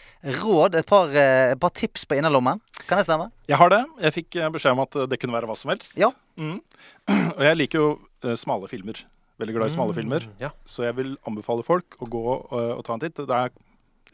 råd, 0.41 0.79
et 0.81 0.89
par, 0.89 1.11
eh, 1.13 1.53
et 1.53 1.61
par 1.61 1.73
tips 1.77 2.07
på 2.09 2.17
innerlommen. 2.17 2.61
Kan 2.89 2.99
det 2.99 3.05
stemme? 3.07 3.29
Jeg 3.51 3.61
har 3.61 3.73
det. 3.75 3.83
Jeg 4.07 4.17
fikk 4.17 4.39
eh, 4.41 4.49
beskjed 4.55 4.73
om 4.73 4.81
at 4.87 4.97
det 5.13 5.19
kunne 5.21 5.37
være 5.37 5.51
hva 5.51 5.57
som 5.61 5.75
helst. 5.75 5.93
Ja. 6.01 6.09
Mm. 6.41 6.57
Og 7.37 7.43
jeg 7.45 7.59
liker 7.61 7.85
jo 7.85 8.37
smale 8.41 8.71
filmer. 8.73 9.03
Veldig 9.43 9.55
glad 9.59 9.69
i 9.71 9.75
smale 9.75 9.95
filmer. 9.97 10.25
Mm, 10.29 10.35
Ja. 10.41 10.51
Så 10.69 10.85
jeg 10.87 10.97
vil 10.97 11.13
anbefale 11.29 11.65
folk 11.67 11.97
å 12.01 12.09
gå 12.09 12.23
og, 12.25 12.51
og 12.55 12.83
ta 12.87 12.97
en 12.97 13.03
titt. 13.03 13.19
Det 13.19 13.39
er, 13.39 13.53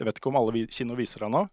jeg 0.01 0.09
vet 0.09 0.19
ikke 0.21 0.31
om 0.33 0.39
alle 0.41 0.67
kino 0.73 0.97
viser 0.99 1.23
det 1.27 1.31
nå, 1.35 1.45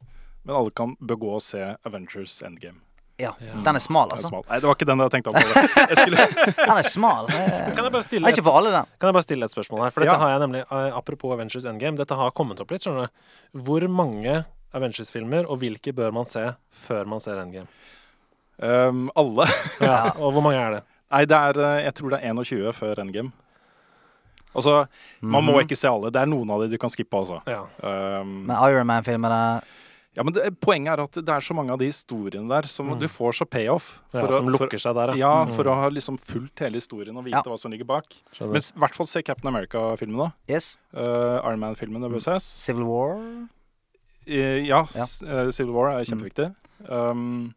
men 0.46 0.56
alle 0.56 0.74
kan 0.74 0.94
bør 0.98 1.20
gå 1.26 1.34
og 1.38 1.44
se 1.44 1.62
Avengers 1.86 2.38
Endgame. 2.46 2.80
Ja. 3.18 3.30
Ja. 3.40 3.54
Den 3.64 3.76
er 3.76 3.80
smal, 3.80 4.10
Det 4.10 4.18
er 4.18 4.18
altså. 4.18 4.28
smal. 4.28 4.44
Nei, 4.50 4.58
det 4.60 4.68
var 4.68 4.76
ikke 4.76 4.88
den 4.90 5.00
jeg 5.00 5.12
tenkte 5.14 5.32
på. 5.32 5.40
Jeg 5.40 5.98
skulle, 6.02 6.26
Den 6.68 6.78
er 6.82 6.88
smal. 6.90 7.28
Kan 7.30 7.84
jeg 7.86 7.92
bare 7.94 8.02
er 8.02 8.08
stille 8.10 8.28
et, 8.34 8.40
alle, 8.52 8.72
den. 8.74 8.90
kan 9.00 9.08
jeg 9.08 9.16
bare 9.16 9.24
stille 9.28 9.46
et 9.48 9.52
spørsmål 9.56 9.84
her? 9.86 9.94
For 9.96 10.04
dette 10.04 10.12
Ja. 10.14 10.20
har 10.20 10.30
jeg 10.34 10.42
nemlig, 10.44 10.64
eh, 10.68 10.98
apropos 10.98 11.32
Avengers 11.38 11.66
Endgame, 11.66 11.96
dette 11.98 12.16
har 12.20 12.32
kommet 12.36 12.60
opp 12.60 12.72
litt, 12.76 12.84
skjønner 12.84 13.08
du. 13.08 13.62
Hvor 13.64 13.88
mange 13.88 14.44
Avengers-filmer, 14.76 15.48
og 15.48 15.60
hvilke 15.64 15.94
bør 15.96 16.12
man 16.12 16.26
se 16.28 16.44
før 16.88 17.06
man 17.08 17.20
ser 17.24 17.40
Endgame? 17.40 17.68
um, 18.60 19.10
alle. 19.16 19.48
Ja, 19.82 20.12
og 20.20 20.32
hvor 20.36 20.42
mange 20.44 20.60
er 20.60 20.72
det? 20.78 20.84
Nei, 21.12 21.24
det 21.26 21.36
er, 21.38 21.58
eh, 21.60 21.84
jeg 21.86 21.94
tror 21.96 22.10
det 22.10 22.20
er 22.24 22.34
21 22.34 22.74
før 22.76 23.00
Endgame. 23.06 23.32
Altså, 24.56 24.86
man 25.22 25.44
må 25.44 25.52
Mhm. 25.56 25.66
ikke 25.66 25.76
se 25.76 25.88
alle. 25.88 26.12
Det 26.12 26.22
er 26.22 26.26
noen 26.32 26.50
av 26.52 26.62
de 26.62 26.70
du 26.72 26.78
kan 26.78 26.90
skippe, 26.90 27.12
altså. 27.18 27.42
Ja. 27.48 27.64
Um, 27.84 28.46
Med 28.48 28.56
Ironman-filmene 28.56 29.62
ja, 30.16 30.24
men 30.24 30.34
det, 30.34 30.60
Poenget 30.62 30.94
er 30.98 31.04
at 31.04 31.12
det 31.20 31.30
er 31.30 31.44
så 31.44 31.54
mange 31.58 31.72
av 31.72 31.80
de 31.80 31.86
historiene 31.92 32.48
der 32.50 32.64
som 32.72 32.88
Mm. 32.90 33.00
du 33.00 33.08
får 33.08 33.34
så 33.42 33.46
payoff. 33.46 34.02
ja, 34.14 34.22
for 34.22 34.28
å- 34.30 34.38
som 34.38 34.46
for- 34.52 34.68
lukker 34.68 34.80
seg 34.80 34.96
der, 34.96 35.16
Ja, 35.18 35.46
Mm. 35.46 35.56
for 35.56 35.64
å 35.66 35.76
ha 35.76 35.90
liksom 35.90 36.18
fulgt 36.20 36.60
hele 36.60 36.76
historien 36.76 37.18
og 37.18 37.26
vite 37.26 37.36
Ja. 37.38 37.42
hva 37.44 37.58
som 37.60 37.72
ligger 37.72 37.86
bak. 37.86 38.06
Skjønner. 38.34 38.52
Men 38.54 38.62
i 38.62 38.80
hvert 38.80 38.94
fall 38.96 39.06
se 39.08 39.22
Captain 39.22 39.54
America-filmen, 39.54 40.18
da. 40.18 40.32
Yes. 40.48 40.78
Uh, 40.96 41.42
Iron 41.46 41.60
Man-filmen. 41.60 42.02
ses. 42.22 42.44
Civil 42.44 42.86
War. 42.86 43.18
Uh, 44.28 44.32
ja, 44.66 44.86
Ja. 44.96 45.04
eh, 45.28 45.52
Civil 45.52 45.74
War 45.74 45.90
er 46.00 46.04
kjempeviktig. 46.06 46.56
Um, 46.90 47.54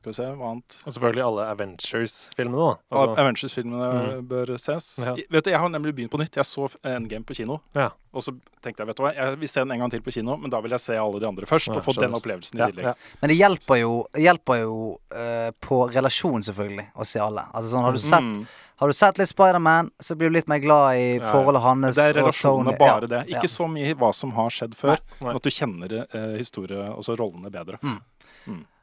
skal 0.00 0.10
vi 0.10 0.16
se, 0.16 0.26
hva 0.40 0.50
annet? 0.54 0.76
Og 0.88 0.92
selvfølgelig 0.96 1.22
alle 1.26 1.42
Avengers-filmene, 1.52 2.56
da. 2.56 2.70
Altså, 2.96 3.16
Avengers-filmene 3.20 4.22
bør 4.30 4.52
ses. 4.58 4.86
Ja. 5.04 5.12
I- 5.20 5.26
Vet 5.30 5.44
du, 5.44 5.50
Jeg 5.50 5.60
har 5.60 5.68
nemlig 5.68 5.92
begynt 5.94 6.10
på 6.10 6.18
nytt. 6.18 6.34
Jeg 6.40 6.44
så 6.48 6.68
Endgame 6.84 7.24
på 7.28 7.34
kino. 7.36 7.60
Ja. 7.76 7.90
Og 8.12 8.22
så 8.24 8.32
tenkte 8.64 8.80
jeg 8.82 8.86
vet 8.88 8.96
du 8.96 9.02
hva, 9.04 9.12
jeg 9.14 9.38
vil 9.38 9.48
se 9.48 9.60
den 9.60 9.70
en 9.72 9.78
gang 9.84 9.90
til 9.92 10.00
på 10.02 10.12
kino, 10.12 10.36
men 10.36 10.50
da 10.50 10.60
vil 10.60 10.70
jeg 10.72 10.80
se 10.80 10.96
alle 10.98 11.20
de 11.20 11.26
andre 11.28 11.44
først. 11.46 11.68
Ja, 11.68 11.74
og 11.76 11.84
få 11.84 11.92
den 12.00 12.12
opplevelsen 12.16 12.56
i 12.58 12.62
ja, 12.64 12.66
tillegg. 12.72 12.84
ja. 12.84 12.94
Men 13.20 13.28
det 13.30 13.36
hjelper 13.38 13.80
jo, 13.82 13.92
hjelper 14.16 14.62
jo 14.64 14.78
uh, 15.14 15.50
på 15.60 15.82
relasjon, 15.94 16.42
selvfølgelig, 16.42 16.88
å 16.96 17.06
se 17.06 17.20
alle. 17.20 17.44
Altså 17.54 17.70
sånn, 17.76 17.84
Har 17.84 17.92
du 17.92 17.98
sett, 17.98 18.20
Mm. 18.24 18.46
har 18.80 18.88
du 18.88 18.92
sett 18.94 19.18
litt 19.18 19.28
Spiderman, 19.28 19.90
så 20.00 20.16
blir 20.16 20.30
du 20.30 20.34
litt 20.40 20.48
mer 20.48 20.58
glad 20.58 20.96
i 20.96 21.16
Ja, 21.18 21.22
ja. 21.26 21.32
forholdet 21.32 21.62
hans 21.62 21.96
Det 21.96 22.16
er 22.16 22.22
relasjonene, 22.22 22.78
bare 22.78 23.00
Ja, 23.02 23.06
det. 23.06 23.28
ja. 23.28 23.38
Ikke 23.38 23.48
så 23.52 23.68
mye 23.70 23.94
hva 23.94 24.12
som 24.14 24.30
har 24.32 24.48
skjedd 24.50 24.74
før, 24.74 24.96
Nei. 24.96 25.26
men 25.26 25.36
at 25.36 25.42
du 25.42 25.50
kjenner 25.50 25.92
eh, 26.14 26.36
historie, 26.38 26.88
altså 26.88 27.16
rollene 27.16 27.50
bedre. 27.52 27.78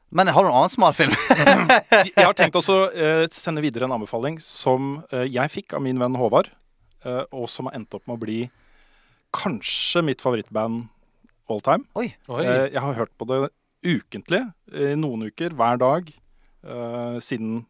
Men 0.10 0.30
har 0.32 0.44
du 0.44 0.50
en 0.50 0.56
annen 0.56 0.72
smal 0.72 0.94
film? 0.96 1.12
Jeg 2.16 2.24
har 2.24 2.36
tenkt 2.38 2.56
også 2.56 2.78
eh, 2.96 3.26
sende 3.34 3.64
videre 3.64 3.88
en 3.88 3.96
anbefaling 3.98 4.38
som 4.44 5.02
eh, 5.12 5.26
jeg 5.28 5.52
fikk 5.52 5.76
av 5.76 5.84
min 5.84 6.00
venn 6.00 6.16
Håvard, 6.16 6.48
eh, 7.04 7.24
og 7.36 7.50
som 7.52 7.68
har 7.68 7.76
endt 7.76 7.98
opp 7.98 8.06
med 8.08 8.16
å 8.16 8.22
bli 8.22 8.38
kanskje 9.36 10.06
mitt 10.08 10.24
favorittband 10.24 10.86
all 11.52 11.60
time. 11.66 11.84
Oi. 12.00 12.14
Oi. 12.32 12.44
Eh, 12.46 12.70
jeg 12.72 12.84
har 12.86 12.96
hørt 13.02 13.12
på 13.20 13.28
det 13.28 13.42
ukentlig, 13.88 14.42
i 14.72 14.94
noen 15.00 15.28
uker, 15.28 15.54
hver 15.60 15.80
dag, 15.84 16.10
eh, 16.64 17.20
siden 17.24 17.66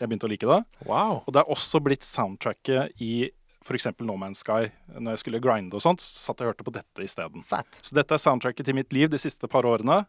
jeg 0.00 0.08
begynte 0.08 0.28
å 0.28 0.32
like 0.32 0.48
det. 0.48 0.62
wow. 0.88 1.22
Og 1.26 1.32
det 1.32 1.42
er 1.42 1.52
også 1.52 1.80
blitt 1.84 2.04
soundtracket 2.06 3.00
i 3.04 3.30
f.eks. 3.64 3.90
No 4.00 4.16
Man's 4.16 4.40
Sky. 4.40 4.70
Når 4.96 5.16
jeg 5.16 5.22
skulle 5.24 5.40
grinde 5.44 5.76
og 5.76 5.82
sånt, 5.84 6.00
så 6.00 6.30
satt 6.30 6.40
jeg 6.40 6.48
og 6.48 6.54
hørte 6.54 6.64
på 6.64 6.72
dette 6.72 7.04
isteden. 7.04 7.44
Fett. 7.44 7.80
Så 7.84 7.96
dette 7.96 8.16
er 8.16 8.22
soundtracket 8.22 8.64
til 8.66 8.76
mitt 8.78 8.92
liv 8.96 9.10
de 9.12 9.20
siste 9.20 9.48
par 9.52 9.68
årene. 9.68 10.02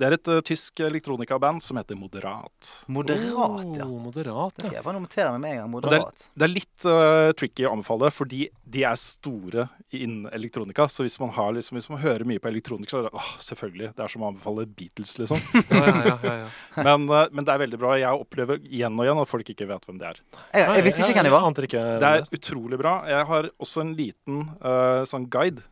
Det 0.00 0.06
er 0.08 0.16
et 0.16 0.30
uh, 0.32 0.40
tysk 0.44 0.80
elektronikaband 0.82 1.62
som 1.62 1.78
heter 1.78 1.98
Moderat. 1.98 2.70
Moderat, 2.92 3.68
ja. 3.76 3.84
Oh, 3.86 3.98
moderat, 4.02 4.56
Det 4.58 4.70
ja. 4.70 4.78
jeg 4.78 4.86
bare 4.86 5.00
notere 5.02 5.34
meg 5.34 5.42
med 5.44 5.52
en 5.52 5.60
gang. 5.60 5.70
Moderat. 5.74 6.16
det 6.16 6.26
er, 6.26 6.32
det 6.34 6.46
er 6.46 6.52
litt 6.52 6.86
uh, 6.88 7.32
tricky 7.38 7.66
å 7.68 7.74
anbefale, 7.76 8.10
fordi 8.14 8.46
de 8.72 8.84
er 8.88 8.98
store 8.98 9.66
innen 9.92 10.26
elektronika. 10.32 10.88
Så 10.88 11.06
hvis 11.06 11.18
man, 11.22 11.34
har, 11.36 11.52
liksom, 11.56 11.78
hvis 11.78 11.90
man 11.92 12.00
hører 12.02 12.26
mye 12.28 12.42
på 12.42 12.50
elektronika, 12.50 12.94
så 12.94 13.02
er 13.02 13.08
det 13.08 13.14
åh, 13.20 13.30
selvfølgelig. 13.48 13.92
Det 13.98 14.06
er 14.06 14.14
som 14.14 14.24
å 14.24 14.30
anbefale 14.32 14.66
Beatles, 14.70 15.16
liksom. 15.22 15.42
Ja, 15.72 15.84
ja, 15.86 16.00
ja, 16.06 16.16
ja, 16.22 16.34
ja. 16.42 16.48
Men, 16.88 17.06
uh, 17.10 17.26
men 17.32 17.46
det 17.46 17.52
er 17.54 17.60
veldig 17.62 17.78
bra. 17.80 17.94
Jeg 18.00 18.24
opplever 18.24 18.60
igjen 18.64 18.96
og 18.98 19.06
igjen 19.06 19.20
at 19.22 19.30
folk 19.30 19.48
ikke 19.52 19.68
vet 19.70 19.86
hvem 19.88 20.00
det 20.00 20.08
er. 20.08 20.20
Jeg, 20.52 20.66
jeg 20.78 20.86
visste 20.86 21.06
ikke 21.06 21.20
hvem 21.20 21.28
de 21.28 21.34
var. 21.34 21.62
Ikke 21.66 21.84
Det 22.02 22.10
er 22.16 22.26
utrolig 22.38 22.78
bra. 22.80 22.94
Jeg 23.08 23.28
har 23.28 23.48
også 23.62 23.82
en 23.84 23.92
liten 23.98 24.42
eh, 24.58 25.02
sånn 25.08 25.28
guide 25.32 25.64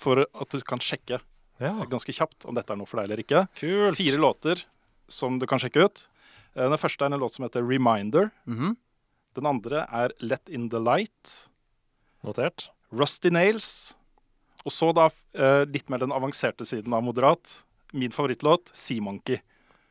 for 0.00 0.24
at 0.24 0.54
du 0.54 0.62
kan 0.66 0.82
sjekke 0.82 1.20
Ja, 1.60 1.74
ganske 1.90 2.12
kjapt 2.16 2.46
om 2.48 2.54
dette 2.56 2.72
er 2.72 2.76
noe 2.80 2.86
for 2.88 3.00
deg 3.00 3.10
eller 3.10 3.20
ikke. 3.22 3.42
kult. 3.60 3.96
Fire 3.98 4.16
låter 4.18 4.62
som 5.08 5.38
du 5.38 5.46
kan 5.46 5.58
sjekke 5.60 5.84
ut. 5.84 6.06
Eh, 6.56 6.68
Den 6.68 6.78
første 6.78 7.04
er 7.04 7.12
en 7.12 7.20
låt 7.20 7.34
som 7.34 7.44
heter 7.44 7.60
'Reminder'. 7.62 8.30
Mhm. 8.46 8.76
Den 9.34 9.46
andre 9.46 9.86
er 9.92 10.10
'Let 10.20 10.48
in 10.48 10.68
the 10.70 10.78
Light'. 10.78 11.48
Notert. 12.24 12.70
Rusty 12.92 13.30
Nails. 13.30 13.94
Og 14.66 14.72
så 14.72 14.92
da 14.94 15.08
eh, 15.34 15.64
litt 15.66 15.88
mer 15.88 15.98
den 15.98 16.12
avanserte 16.12 16.66
siden 16.68 16.92
av 16.92 17.02
Moderat. 17.02 17.62
Min 17.92 18.10
favorittlåt, 18.10 18.70
Sea 18.76 19.00
Monkey. 19.00 19.40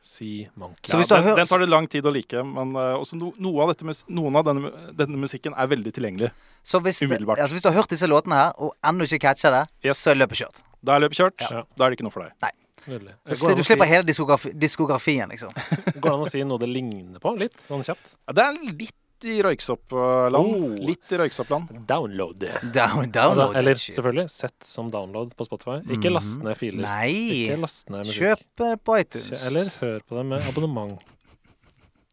Sea 0.00 0.48
Monkey. 0.56 0.88
Ja, 0.92 0.96
hvis 0.98 1.08
du 1.08 1.14
har 1.14 1.22
den, 1.22 1.28
hørt- 1.30 1.36
den 1.36 1.46
tar 1.46 1.58
det 1.58 1.68
lang 1.68 1.86
tid 1.90 2.04
å 2.04 2.12
like, 2.12 2.42
men 2.44 2.70
eh, 2.76 2.94
også 2.96 3.16
no, 3.18 3.32
noe 3.38 3.62
av 3.62 3.74
dette, 3.74 3.84
noen 4.08 4.36
av 4.36 4.44
denne, 4.44 4.70
denne 4.96 5.18
musikken 5.20 5.52
er 5.58 5.66
veldig 5.68 5.92
tilgjengelig. 5.92 6.30
Så 6.64 6.80
hvis, 6.80 7.02
Umiddelbart. 7.02 7.38
altså 7.38 7.52
hvis 7.56 7.62
du 7.62 7.68
har 7.68 7.76
hørt 7.82 7.90
disse 7.90 8.06
låtene 8.08 8.32
her, 8.38 8.52
og 8.58 8.72
ennå 8.84 9.04
ikke 9.04 9.20
catcher 9.20 9.50
det, 9.50 9.66
Yes. 9.84 9.98
så 9.98 10.14
løp 10.16 10.30
og 10.32 10.36
kjørt. 10.38 10.62
Da 10.82 10.96
er 10.96 11.04
løpet 11.04 11.18
kjørt. 11.20 11.40
Ja. 11.44 11.62
Da 11.76 11.84
er 11.86 11.90
det 11.92 11.98
ikke 11.98 12.06
noe 12.08 12.14
for 12.14 12.24
deg. 12.24 12.56
Nydelig. 12.88 13.12
Du, 13.28 13.34
slipper 13.36 13.84
si, 13.84 13.90
hele 13.92 14.06
diskografi, 14.08 14.50
diskografien, 14.56 15.28
liksom. 15.28 15.52
går 16.00 16.06
det 16.06 16.14
an 16.16 16.24
å 16.24 16.30
si 16.32 16.40
noe 16.48 16.58
det 16.62 16.70
ligner 16.72 17.20
på, 17.20 17.34
litt? 17.36 17.58
Sånn 17.68 17.84
kjapt? 17.84 18.14
Ja, 18.24 18.32
det 18.38 18.46
er 18.46 18.58
litt 18.70 18.96
i 19.28 19.34
røyksoppland. 19.44 20.36
Oh. 20.38 20.78
Litt 20.88 21.12
i 21.12 21.18
røyksoppland. 21.20 21.74
Download. 21.84 22.40
Down, 22.72 23.10
Altså, 23.12 23.50
eller 23.60 23.76
shit. 23.76 23.92
selvfølgelig, 23.98 24.30
sett 24.32 24.64
som 24.64 24.88
download 24.90 25.34
på 25.36 25.44
Spotify. 25.44 25.76
Ikke 25.92 26.08
Mhm. 26.08 26.14
last 26.16 26.40
ned 26.40 26.56
filer. 26.56 26.80
Nei! 26.86 27.12
Ikke 27.44 27.60
last 27.60 27.90
ned 27.92 28.06
musikk. 28.08 28.40
Kjøp 28.56 28.80
på 28.88 28.96
iTunes. 29.02 29.44
Eller 29.50 29.68
hør 29.82 30.00
på 30.08 30.16
det 30.16 30.24
med 30.32 30.48
abonnement. 30.48 30.98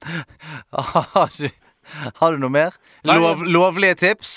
Har 0.72 1.31
du, 1.38 1.48
har 2.19 2.31
du 2.35 2.38
noe 2.44 2.52
mer? 2.53 2.76
Lov, 3.07 3.39
lovlige 3.48 3.95
tips? 4.03 4.34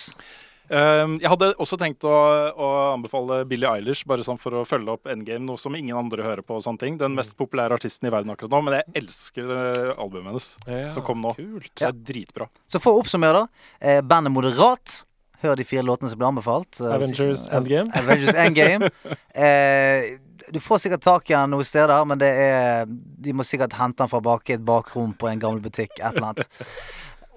Um, 0.71 1.17
jeg 1.19 1.27
hadde 1.33 1.49
også 1.59 1.75
tenkt 1.81 2.05
å, 2.07 2.15
å 2.55 2.67
anbefale 2.93 3.41
Billie 3.51 3.67
Eilish, 3.67 4.05
bare 4.07 4.23
sånn 4.23 4.39
for 4.39 4.61
å 4.61 4.65
følge 4.69 4.95
opp 4.95 5.11
Endgame, 5.11 5.43
noe 5.49 5.59
som 5.59 5.75
ingen 5.75 5.99
andre 5.99 6.23
hører 6.23 6.45
på. 6.47 6.61
og 6.61 6.63
sånne 6.63 6.79
ting 6.85 6.99
Den 7.01 7.17
mest 7.19 7.35
populære 7.41 7.75
artisten 7.75 8.07
i 8.07 8.13
verden 8.15 8.31
akkurat 8.31 8.55
nå. 8.55 8.61
Men 8.69 8.79
jeg 8.79 9.03
elsker 9.03 9.51
eh, 9.57 9.93
albumet 9.97 10.31
hennes. 10.31 10.51
Ja, 10.71 10.87
Som 10.95 11.07
kom 11.07 11.25
nå. 11.25 11.35
Kult. 11.35 11.73
Det 11.75 11.89
er 11.89 11.97
dritbra. 12.15 12.47
Så 12.71 12.79
for 12.83 12.95
å 12.95 13.03
oppsummere, 13.03 13.43
da. 13.43 13.69
Eh, 13.83 14.03
bandet 14.07 14.35
Moderat. 14.35 15.01
Hør 15.41 15.57
de 15.57 15.65
fire 15.65 15.83
låtene 15.89 16.11
som 16.13 16.21
ble 16.21 16.29
anbefalt. 16.29 16.79
Eh, 16.85 16.95
Avengers 16.95 17.47
Endgame. 17.51 17.91
Avengers 18.05 18.39
Endgame. 18.39 18.91
Eh, 19.35 20.19
du 20.53 20.61
får 20.63 20.85
sikkert 20.85 21.03
tak 21.05 21.31
i 21.31 21.35
den 21.35 21.51
noen 21.55 21.67
steder, 21.67 22.05
men 22.09 22.21
det 22.21 22.31
er 22.31 22.87
de 22.87 23.35
må 23.37 23.45
sikkert 23.45 23.75
hente 23.79 24.05
den 24.05 24.11
fra 24.13 24.21
bak 24.25 24.49
i 24.51 24.57
et 24.57 24.65
bakrom 24.65 25.13
på 25.19 25.29
en 25.31 25.41
gammel 25.43 25.63
butikk. 25.65 25.99
Et 25.99 26.07
eller 26.13 26.31
annet. 26.31 26.61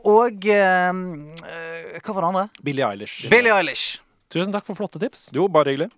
Og 0.03 0.45
eh, 0.51 0.89
eh, 0.91 1.99
hva 2.03 2.13
var 2.15 2.25
det 2.25 2.29
andre? 2.29 2.47
Billie 2.59 2.83
Eilish. 2.83 3.29
Billie 3.31 3.53
Eilish. 3.55 4.01
Tusen 4.33 4.51
takk 4.51 4.65
for 4.67 4.75
flotte 4.75 4.99
tips. 4.99 5.29
Jo, 5.31 5.47
bare 5.47 5.71
hyggelig. 5.71 5.89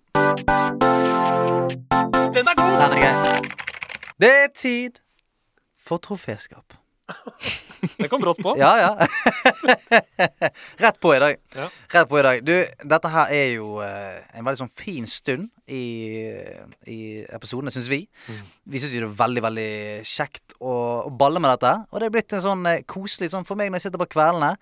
Den 2.36 2.46
er 2.46 2.98
grei. 3.00 3.40
Det 4.22 4.30
er 4.30 4.52
tid 4.54 5.00
for 5.82 5.98
troféskap. 5.98 6.76
Det 7.98 8.08
kom 8.10 8.22
brått 8.22 8.38
på. 8.42 8.54
Ja, 8.58 8.72
ja. 8.78 9.08
Rett 10.82 11.00
på 11.02 11.12
i 11.14 11.18
dag. 11.18 11.42
Ja. 11.54 11.66
Rett 11.92 12.08
på 12.08 12.18
i 12.20 12.24
dag. 12.28 12.46
Du, 12.46 12.54
dette 12.86 13.10
her 13.12 13.34
er 13.34 13.50
jo 13.56 13.80
eh, 13.84 14.22
en 14.38 14.46
veldig 14.46 14.62
sånn 14.62 14.74
fin 14.78 15.06
stund 15.10 15.50
i, 15.68 15.84
i 16.86 16.98
episodene, 17.34 17.72
syns 17.74 17.88
vi. 17.90 18.04
Mm. 18.28 18.42
Vi 18.72 18.82
syns 18.82 18.94
det 18.94 19.02
er 19.02 19.16
veldig, 19.18 19.42
veldig 19.46 19.70
kjekt 20.06 20.56
å, 20.60 20.74
å 21.08 21.14
balle 21.14 21.42
med 21.42 21.54
dette. 21.54 21.72
Og 21.90 22.02
det 22.02 22.08
er 22.08 22.16
blitt 22.18 22.36
en 22.36 22.44
sånn 22.44 22.68
eh, 22.70 22.84
koselig 22.88 23.32
sånn 23.32 23.46
for 23.48 23.58
meg 23.58 23.70
når 23.70 23.80
jeg 23.80 23.88
sitter 23.88 24.04
på 24.04 24.12
kveldene 24.16 24.54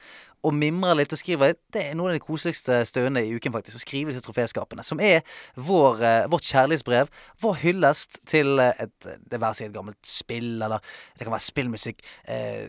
og 0.44 0.52
mimrer 0.52 0.96
litt 0.98 1.12
og 1.14 1.20
skriver. 1.20 1.54
Det 1.72 1.80
er 1.80 1.96
noen 1.96 2.12
av 2.12 2.18
de 2.18 2.22
koseligste 2.24 2.82
stundene 2.88 3.22
i 3.24 3.32
uken, 3.32 3.52
faktisk. 3.54 3.78
Å 3.78 3.84
skrive 3.84 4.12
disse 4.12 4.24
troféskapene. 4.24 4.84
Som 4.84 5.00
er 5.00 5.22
vår, 5.56 6.02
eh, 6.04 6.26
vårt 6.28 6.44
kjærlighetsbrev. 6.44 7.08
Vår 7.40 7.54
hyllest 7.62 8.20
til 8.28 8.58
eh, 8.60 8.74
et 8.78 8.92
Det 9.30 9.40
være 9.40 9.54
seg 9.54 9.66
et 9.68 9.74
gammelt 9.74 10.06
spill, 10.06 10.62
eller 10.62 10.80
det 11.18 11.24
kan 11.24 11.32
være 11.32 11.48
spillmusikk. 11.48 12.04
Eh, 12.28 12.68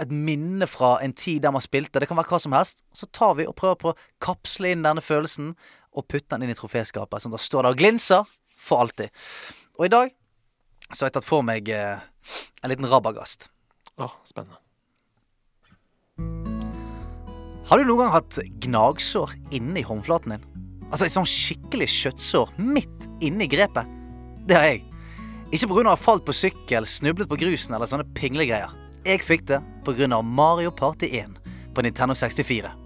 et 0.00 0.10
minne 0.10 0.66
fra 0.66 0.98
en 1.04 1.12
tid 1.12 1.42
der 1.42 1.50
man 1.50 1.64
spilte. 1.64 2.00
Det 2.00 2.08
kan 2.08 2.16
være 2.16 2.32
hva 2.32 2.40
som 2.40 2.52
helst. 2.52 2.84
Så 2.92 3.06
tar 3.12 3.34
vi 3.34 3.46
og 3.46 3.56
prøver 3.56 3.76
på 3.76 3.92
å 3.92 3.98
kapsle 4.20 4.72
inn 4.72 4.84
denne 4.84 5.04
følelsen 5.04 5.54
og 5.96 6.06
putte 6.06 6.34
den 6.34 6.46
inn 6.46 6.54
i 6.54 6.58
troféskapet, 6.58 7.22
sånn 7.22 7.34
at 7.34 7.40
det 7.40 7.46
står 7.46 7.66
der 7.66 7.74
og 7.74 7.80
glinser 7.80 8.34
for 8.60 8.84
alltid. 8.84 9.10
Og 9.78 9.86
i 9.88 9.92
dag 9.92 10.12
så 10.90 11.04
har 11.04 11.10
jeg 11.10 11.18
tatt 11.18 11.28
for 11.28 11.46
meg 11.46 11.70
eh, 11.72 12.02
en 12.62 12.72
liten 12.72 12.88
rabagast. 12.90 13.48
Åh, 14.00 14.14
spennende. 14.28 14.58
Har 17.70 17.78
du 17.78 17.86
noen 17.86 18.02
gang 18.02 18.14
hatt 18.16 18.40
gnagsår 18.64 19.36
inni 19.54 19.84
håndflaten 19.86 20.34
din? 20.34 20.46
Altså 20.90 21.06
et 21.06 21.14
sånn 21.14 21.28
skikkelig 21.28 21.86
kjøttsår 21.94 22.56
midt 22.58 23.06
inni 23.22 23.46
grepet? 23.50 23.86
Det 24.48 24.56
har 24.58 24.66
jeg. 24.72 24.82
Ikke 25.54 25.68
pga. 25.70 25.84
å 25.84 25.92
ha 25.92 25.98
falt 25.98 26.26
på 26.26 26.34
sykkel, 26.34 26.86
snublet 26.86 27.30
på 27.30 27.38
grusen 27.38 27.76
eller 27.76 27.90
sånne 27.90 28.08
pinglegreier. 28.18 28.74
Jeg 29.06 29.22
fikk 29.22 29.46
det 29.50 29.60
pga. 29.86 30.18
Mario 30.22 30.74
Party 30.74 31.10
1 31.22 31.38
på 31.74 31.86
Nintendo 31.86 32.14
64. 32.18 32.79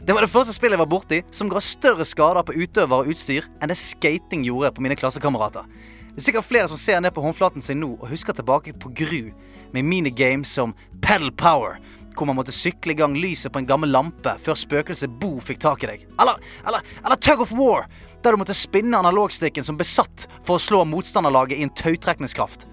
Det 0.00 0.12
var 0.12 0.22
det 0.22 0.30
første 0.30 0.54
spillet 0.54 0.76
jeg 0.76 0.84
var 0.84 0.90
borti 0.90 1.16
som 1.34 1.48
ga 1.50 1.60
større 1.64 2.04
skader 2.06 2.44
på 2.46 2.54
utøver 2.54 3.02
og 3.02 3.10
utstyr 3.10 3.48
enn 3.58 3.72
det 3.72 3.78
skating 3.80 4.44
gjorde 4.46 4.70
på 4.76 4.84
mine 4.84 4.96
klassekamerater. 4.98 5.66
Det 6.12 6.22
er 6.22 6.26
sikkert 6.28 6.46
flere 6.46 6.68
som 6.70 6.78
ser 6.78 7.00
ned 7.02 7.14
på 7.14 7.22
håndflaten 7.24 7.62
sin 7.62 7.80
nå 7.82 7.96
og 7.96 8.10
husker 8.10 8.36
tilbake 8.36 8.76
på 8.78 8.92
Gru 8.94 9.30
med 9.74 9.86
minigames 9.86 10.54
som 10.54 10.74
Pedal 11.02 11.32
Power, 11.34 11.80
hvor 12.14 12.26
man 12.30 12.38
måtte 12.38 12.54
sykle 12.54 12.94
i 12.94 12.98
gang 12.98 13.16
lyset 13.18 13.52
på 13.52 13.60
en 13.60 13.66
gammel 13.66 13.90
lampe 13.94 14.36
før 14.42 14.58
spøkelset 14.58 15.18
Bo 15.20 15.36
fikk 15.42 15.60
tak 15.62 15.82
i 15.82 15.90
deg. 15.90 16.06
Eller, 16.18 16.38
eller, 16.66 16.86
eller 17.04 17.18
Tug 17.22 17.42
of 17.42 17.54
War, 17.54 17.86
der 18.22 18.34
du 18.34 18.40
måtte 18.40 18.54
spinne 18.54 18.98
analogstikken 18.98 19.66
som 19.66 19.78
besatt 19.78 20.28
for 20.46 20.56
å 20.56 20.62
slå 20.62 20.84
motstanderlaget 20.86 21.58
i 21.58 21.66
en 21.66 21.74
tautrekningskraft. 21.74 22.68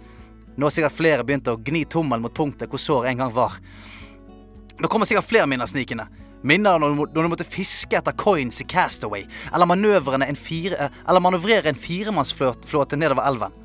Nå 0.56 0.66
har 0.70 0.74
sikkert 0.74 0.98
flere 0.98 1.26
begynt 1.26 1.50
å 1.50 1.58
gni 1.58 1.84
tommelen 1.90 2.26
mot 2.26 2.34
punktet 2.34 2.70
hvor 2.70 2.82
såret 2.82 3.12
en 3.12 3.26
gang 3.26 3.34
var. 3.34 3.58
Nå 4.78 4.90
kommer 4.90 5.10
sikkert 5.10 5.30
flere 5.30 5.50
minner 5.50 5.70
snikende. 5.70 6.08
Minner 6.46 6.78
når 6.78 6.94
du, 6.94 7.04
når 7.16 7.26
du 7.26 7.32
måtte 7.32 7.48
fiske 7.48 7.98
etter 7.98 8.14
coins 8.14 8.62
i 8.62 8.68
Castaway, 8.70 9.24
eller, 9.50 9.66
en 9.66 10.36
fire, 10.38 10.90
eller 11.08 11.24
manøvrere 11.24 11.72
en 11.72 11.80
firemannsflåte 11.80 13.00
nedover 13.00 13.26
elven. 13.26 13.56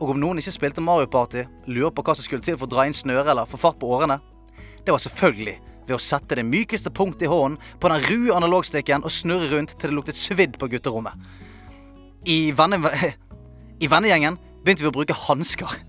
Og 0.00 0.14
om 0.14 0.20
noen 0.20 0.38
ikke 0.38 0.54
spilte 0.54 0.84
Mario 0.84 1.10
Party, 1.10 1.42
lurer 1.66 1.90
på 1.90 2.04
hva 2.06 2.14
som 2.14 2.24
skulle 2.24 2.44
til 2.44 2.56
for 2.56 2.68
å 2.68 2.72
dra 2.72 2.86
inn 2.86 2.94
snøret 2.94 3.28
eller 3.28 3.50
få 3.50 3.58
fart 3.60 3.80
på 3.80 3.90
årene, 3.90 4.20
det 4.86 4.94
var 4.94 5.02
selvfølgelig 5.02 5.58
ved 5.88 5.96
å 5.96 6.00
sette 6.00 6.38
det 6.38 6.46
mykeste 6.46 6.92
punktet 6.94 7.26
i 7.26 7.30
hånden 7.30 7.58
på 7.82 7.90
den 7.90 8.06
rue 8.06 8.36
analogstikken 8.36 9.02
og 9.04 9.12
snurre 9.12 9.50
rundt 9.50 9.74
til 9.74 9.90
det 9.90 9.96
luktet 9.96 10.20
svidd 10.20 10.54
på 10.60 10.70
gutterommet. 10.70 11.18
I, 12.30 12.52
venne, 12.56 12.78
I 13.84 13.90
vennegjengen 13.90 14.38
begynte 14.62 14.86
vi 14.86 14.92
å 14.92 14.94
bruke 14.94 15.18
hansker. 15.26 15.80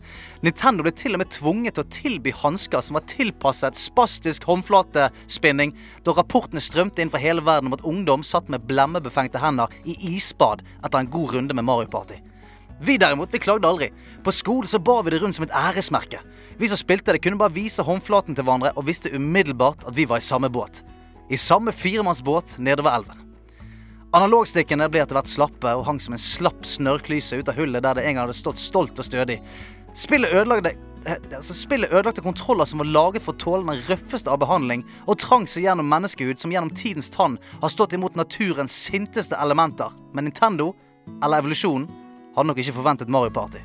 Nintendo 0.41 0.81
ble 0.81 0.89
til 0.97 1.13
og 1.13 1.21
med 1.21 1.29
tvunget 1.29 1.75
til 1.77 1.83
å 1.83 1.91
tilby 1.93 2.31
hansker 2.33 2.81
som 2.81 2.95
var 2.97 3.03
tilpasset 3.05 3.77
spastisk 3.77 4.47
håndflatespinning, 4.49 5.75
da 6.01 6.15
rapportene 6.17 6.63
strømte 6.65 7.03
inn 7.03 7.11
fra 7.13 7.21
hele 7.21 7.43
verden 7.45 7.69
om 7.69 7.77
at 7.77 7.85
ungdom 7.85 8.25
satt 8.25 8.49
med 8.49 8.65
blemmebefengte 8.65 9.41
hender 9.41 9.69
i 9.85 9.93
isbad 10.15 10.65
etter 10.81 10.97
en 10.97 11.11
god 11.13 11.37
runde 11.37 11.57
med 11.57 11.69
Mario 11.69 11.93
Party. 11.93 12.17
Vi 12.81 12.97
derimot, 12.97 13.29
vi 13.29 13.37
klagde 13.37 13.69
aldri. 13.69 13.91
På 14.25 14.33
skolen 14.33 14.65
så 14.67 14.81
bar 14.81 15.03
vi 15.05 15.13
det 15.13 15.21
rundt 15.21 15.37
som 15.37 15.45
et 15.45 15.53
æresmerke. 15.53 16.23
Vi 16.57 16.69
som 16.71 16.79
spilte 16.79 17.13
det, 17.13 17.21
kunne 17.21 17.37
bare 17.37 17.53
vise 17.53 17.85
håndflaten 17.85 18.33
til 18.33 18.47
hverandre 18.47 18.73
og 18.73 18.87
visste 18.89 19.13
umiddelbart 19.13 19.85
at 19.85 19.93
vi 19.93 20.09
var 20.09 20.17
i 20.17 20.25
samme 20.25 20.49
båt. 20.49 20.81
I 21.29 21.37
samme 21.37 21.69
firemannsbåt 21.69 22.57
nedover 22.57 22.97
elven. 22.97 23.27
Analogstikkene 24.11 24.89
ble 24.91 24.99
etter 24.99 25.15
hvert 25.15 25.29
slappe 25.31 25.71
og 25.77 25.85
hang 25.87 26.01
som 26.03 26.17
en 26.17 26.19
slapp 26.19 26.65
snørrklyse 26.67 27.37
ut 27.37 27.47
av 27.47 27.55
hullet 27.55 27.85
der 27.85 27.95
det 27.95 28.03
en 28.03 28.17
gang 28.17 28.25
hadde 28.25 28.35
stått 28.35 28.59
stolt 28.59 28.97
og 28.99 29.07
stødig. 29.07 29.37
Spillet 29.93 30.31
ødelagte, 30.31 30.71
eh, 31.05 31.17
altså 31.35 31.53
spillet 31.53 31.91
ødelagte 31.91 32.21
kontroller 32.21 32.65
som 32.65 32.79
var 32.79 32.85
laget 32.85 33.21
for 33.21 33.33
å 33.33 33.41
tåle 33.41 33.67
den 33.67 33.81
røffeste 33.89 34.31
av 34.31 34.39
behandling, 34.39 34.85
og 35.07 35.19
trang 35.19 35.47
seg 35.47 35.65
gjennom 35.65 35.89
menneskehud 35.91 36.39
som 36.39 36.51
gjennom 36.51 36.71
tidens 36.75 37.11
tann 37.11 37.37
har 37.61 37.73
stått 37.73 37.93
imot 37.93 38.15
naturens 38.15 38.71
sinteste 38.71 39.35
elementer. 39.35 39.91
Men 40.13 40.29
Nintendo, 40.29 40.71
eller 41.23 41.43
evolusjonen, 41.43 41.89
hadde 42.35 42.47
nok 42.47 42.63
ikke 42.63 42.77
forventet 42.79 43.11
Mario 43.11 43.33
Party. 43.35 43.59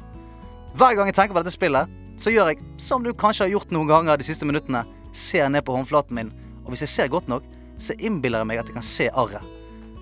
Hver 0.74 0.96
gang 0.96 1.06
jeg 1.06 1.14
tenker 1.14 1.36
på 1.36 1.40
dette 1.40 1.54
spillet, 1.54 1.92
så 2.18 2.32
gjør 2.32 2.50
jeg 2.50 2.64
som 2.80 3.04
du 3.04 3.12
kanskje 3.14 3.46
har 3.46 3.54
gjort 3.54 3.70
noen 3.70 3.88
ganger 3.88 4.18
de 4.18 4.26
siste 4.26 4.48
minuttene. 4.48 4.82
Ser 5.12 5.48
ned 5.48 5.62
på 5.64 5.76
håndflaten 5.76 6.16
min, 6.16 6.32
og 6.64 6.72
hvis 6.72 6.82
jeg 6.84 6.94
ser 6.94 7.12
godt 7.12 7.28
nok, 7.28 7.44
så 7.78 7.94
innbiller 8.00 8.42
jeg 8.42 8.50
meg 8.50 8.60
at 8.60 8.70
jeg 8.70 8.76
kan 8.76 8.84
se 8.84 9.08
arret. 9.14 9.44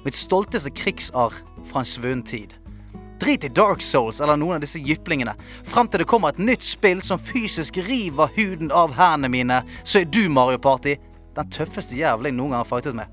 Mitt 0.05 0.16
stolteste 0.16 0.72
krigsarr 0.72 1.36
fra 1.68 1.82
en 1.82 1.88
svunnen 1.88 2.24
tid. 2.26 2.55
Drit 3.20 3.45
i 3.45 3.49
Dark 3.49 3.82
Souls 3.82 4.20
eller 4.20 4.36
noen 4.36 4.59
av 4.59 4.65
disse 4.65 4.81
jyplingene. 4.82 5.36
Frem 5.70 5.89
til 5.89 6.03
det 6.03 6.09
kommer 6.11 6.35
et 6.35 6.43
nytt 6.43 6.65
spill 6.66 7.03
som 7.05 7.20
fysisk 7.23 7.78
river 7.86 8.32
huden 8.36 8.73
av 8.74 8.97
hendene 8.99 9.31
mine, 9.31 9.61
så 9.82 10.03
er 10.03 10.11
du, 10.11 10.27
Mario 10.28 10.59
Party, 10.59 10.97
den 11.35 11.51
tøffeste 11.51 11.99
jævelen 11.99 12.32
jeg 12.32 12.39
noen 12.41 12.55
gang 12.55 12.65
har 12.65 12.70
fightet 12.70 12.99
med. 12.99 13.07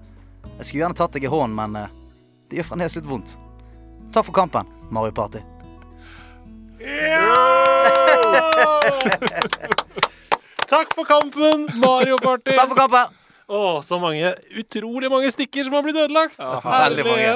Jeg 0.58 0.66
skulle 0.66 0.84
gjerne 0.84 0.98
tatt 0.98 1.16
deg 1.16 1.26
i 1.26 1.32
hånden, 1.32 1.58
men 1.58 1.78
uh, 1.86 1.96
det 2.50 2.60
gjør 2.60 2.72
fremdeles 2.74 2.98
litt 3.00 3.10
vondt. 3.10 3.38
Takk 4.14 4.28
for 4.28 4.36
kampen, 4.36 4.68
Mario 4.92 5.16
Party. 5.16 5.40
Takk 10.72 10.94
for 10.96 11.06
kampen, 11.06 11.68
Mario 11.80 12.18
Party! 12.18 12.56
Takk 12.56 12.70
for 12.72 12.80
kampen! 12.80 13.18
Å, 13.52 13.82
så 13.84 13.98
mange, 14.00 14.30
utrolig 14.56 15.10
mange 15.12 15.32
stikker 15.34 15.66
som 15.68 15.76
har 15.76 15.84
blitt 15.84 16.00
ødelagt. 16.00 16.38
veldig 16.40 17.06
mange. 17.06 17.34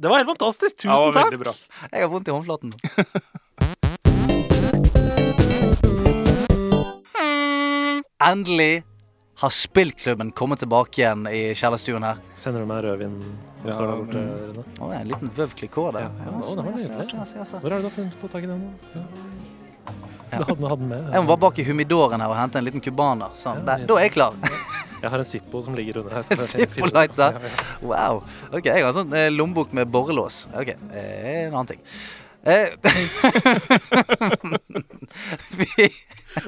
Det 0.00 0.08
var 0.08 0.16
helt 0.16 0.28
fantastisk. 0.28 0.76
Tusen 0.76 0.90
ja, 0.90 1.12
takk. 1.12 1.38
bra. 1.40 1.52
Jeg 1.90 2.00
har 2.04 2.08
vondt 2.12 2.28
i 2.28 2.30
håndflaten. 2.30 2.72
Endelig 8.28 8.82
har 9.40 9.50
spillklubben 9.50 10.30
kommet 10.32 10.58
tilbake 10.62 11.02
igjen 11.02 11.26
i 11.30 11.40
kjellerstuen 11.58 12.06
her. 12.06 12.22
Sender 12.38 12.62
du 12.62 12.70
meg 12.70 12.82
rødvin 12.86 13.18
Ja, 13.66 13.74
borte? 13.74 14.22
mm. 14.22 14.62
Å, 14.78 14.92
en 15.00 15.10
liten 15.10 15.30
vøv 15.34 15.54
klikår 15.58 15.92
der. 15.98 16.06
Ja, 16.06 16.10
ja, 16.26 16.30
ja, 16.62 17.26
jaså. 17.42 17.60
Hvor 17.62 17.70
har 17.74 17.82
du 17.82 17.90
fått 18.22 18.32
tak 18.34 18.46
i 18.46 18.50
den? 18.50 18.64
Ja. 18.94 19.02
Du 20.28 20.36
hadde, 20.36 20.56
hadde 20.60 20.76
den 20.82 20.88
med? 20.90 21.06
Jeg 21.14 21.22
må 21.24 21.30
bare 21.30 21.42
bak 21.46 21.58
i 21.58 21.64
humidoren 21.64 22.20
her 22.20 22.28
og 22.32 22.36
hente 22.36 22.60
en 22.60 22.66
liten 22.66 22.82
cubaner. 22.84 23.32
Sånn. 23.38 23.62
Ja, 23.64 23.78
da 23.88 23.96
er 23.96 24.06
jeg 24.08 24.12
klar. 24.18 24.36
Jeg 24.98 25.12
har 25.12 25.22
en 25.22 25.26
Zippo 25.28 25.60
som 25.62 25.76
ligger 25.78 26.00
under 26.00 26.16
her. 26.18 26.24
Zippo-lighter? 26.50 27.36
Wow. 27.86 28.24
Ok, 28.50 28.64
jeg 28.66 28.82
har 28.82 28.88
en 28.88 28.96
sånn 28.96 29.12
eh, 29.14 29.28
lommebok 29.30 29.70
med 29.78 29.86
borrelås. 29.94 30.40
Ok, 30.58 30.72
eh, 30.90 31.44
en 31.44 31.54
annen 31.54 31.68
ting. 31.68 31.84
Eh, 32.42 32.66
vi, 35.54 35.88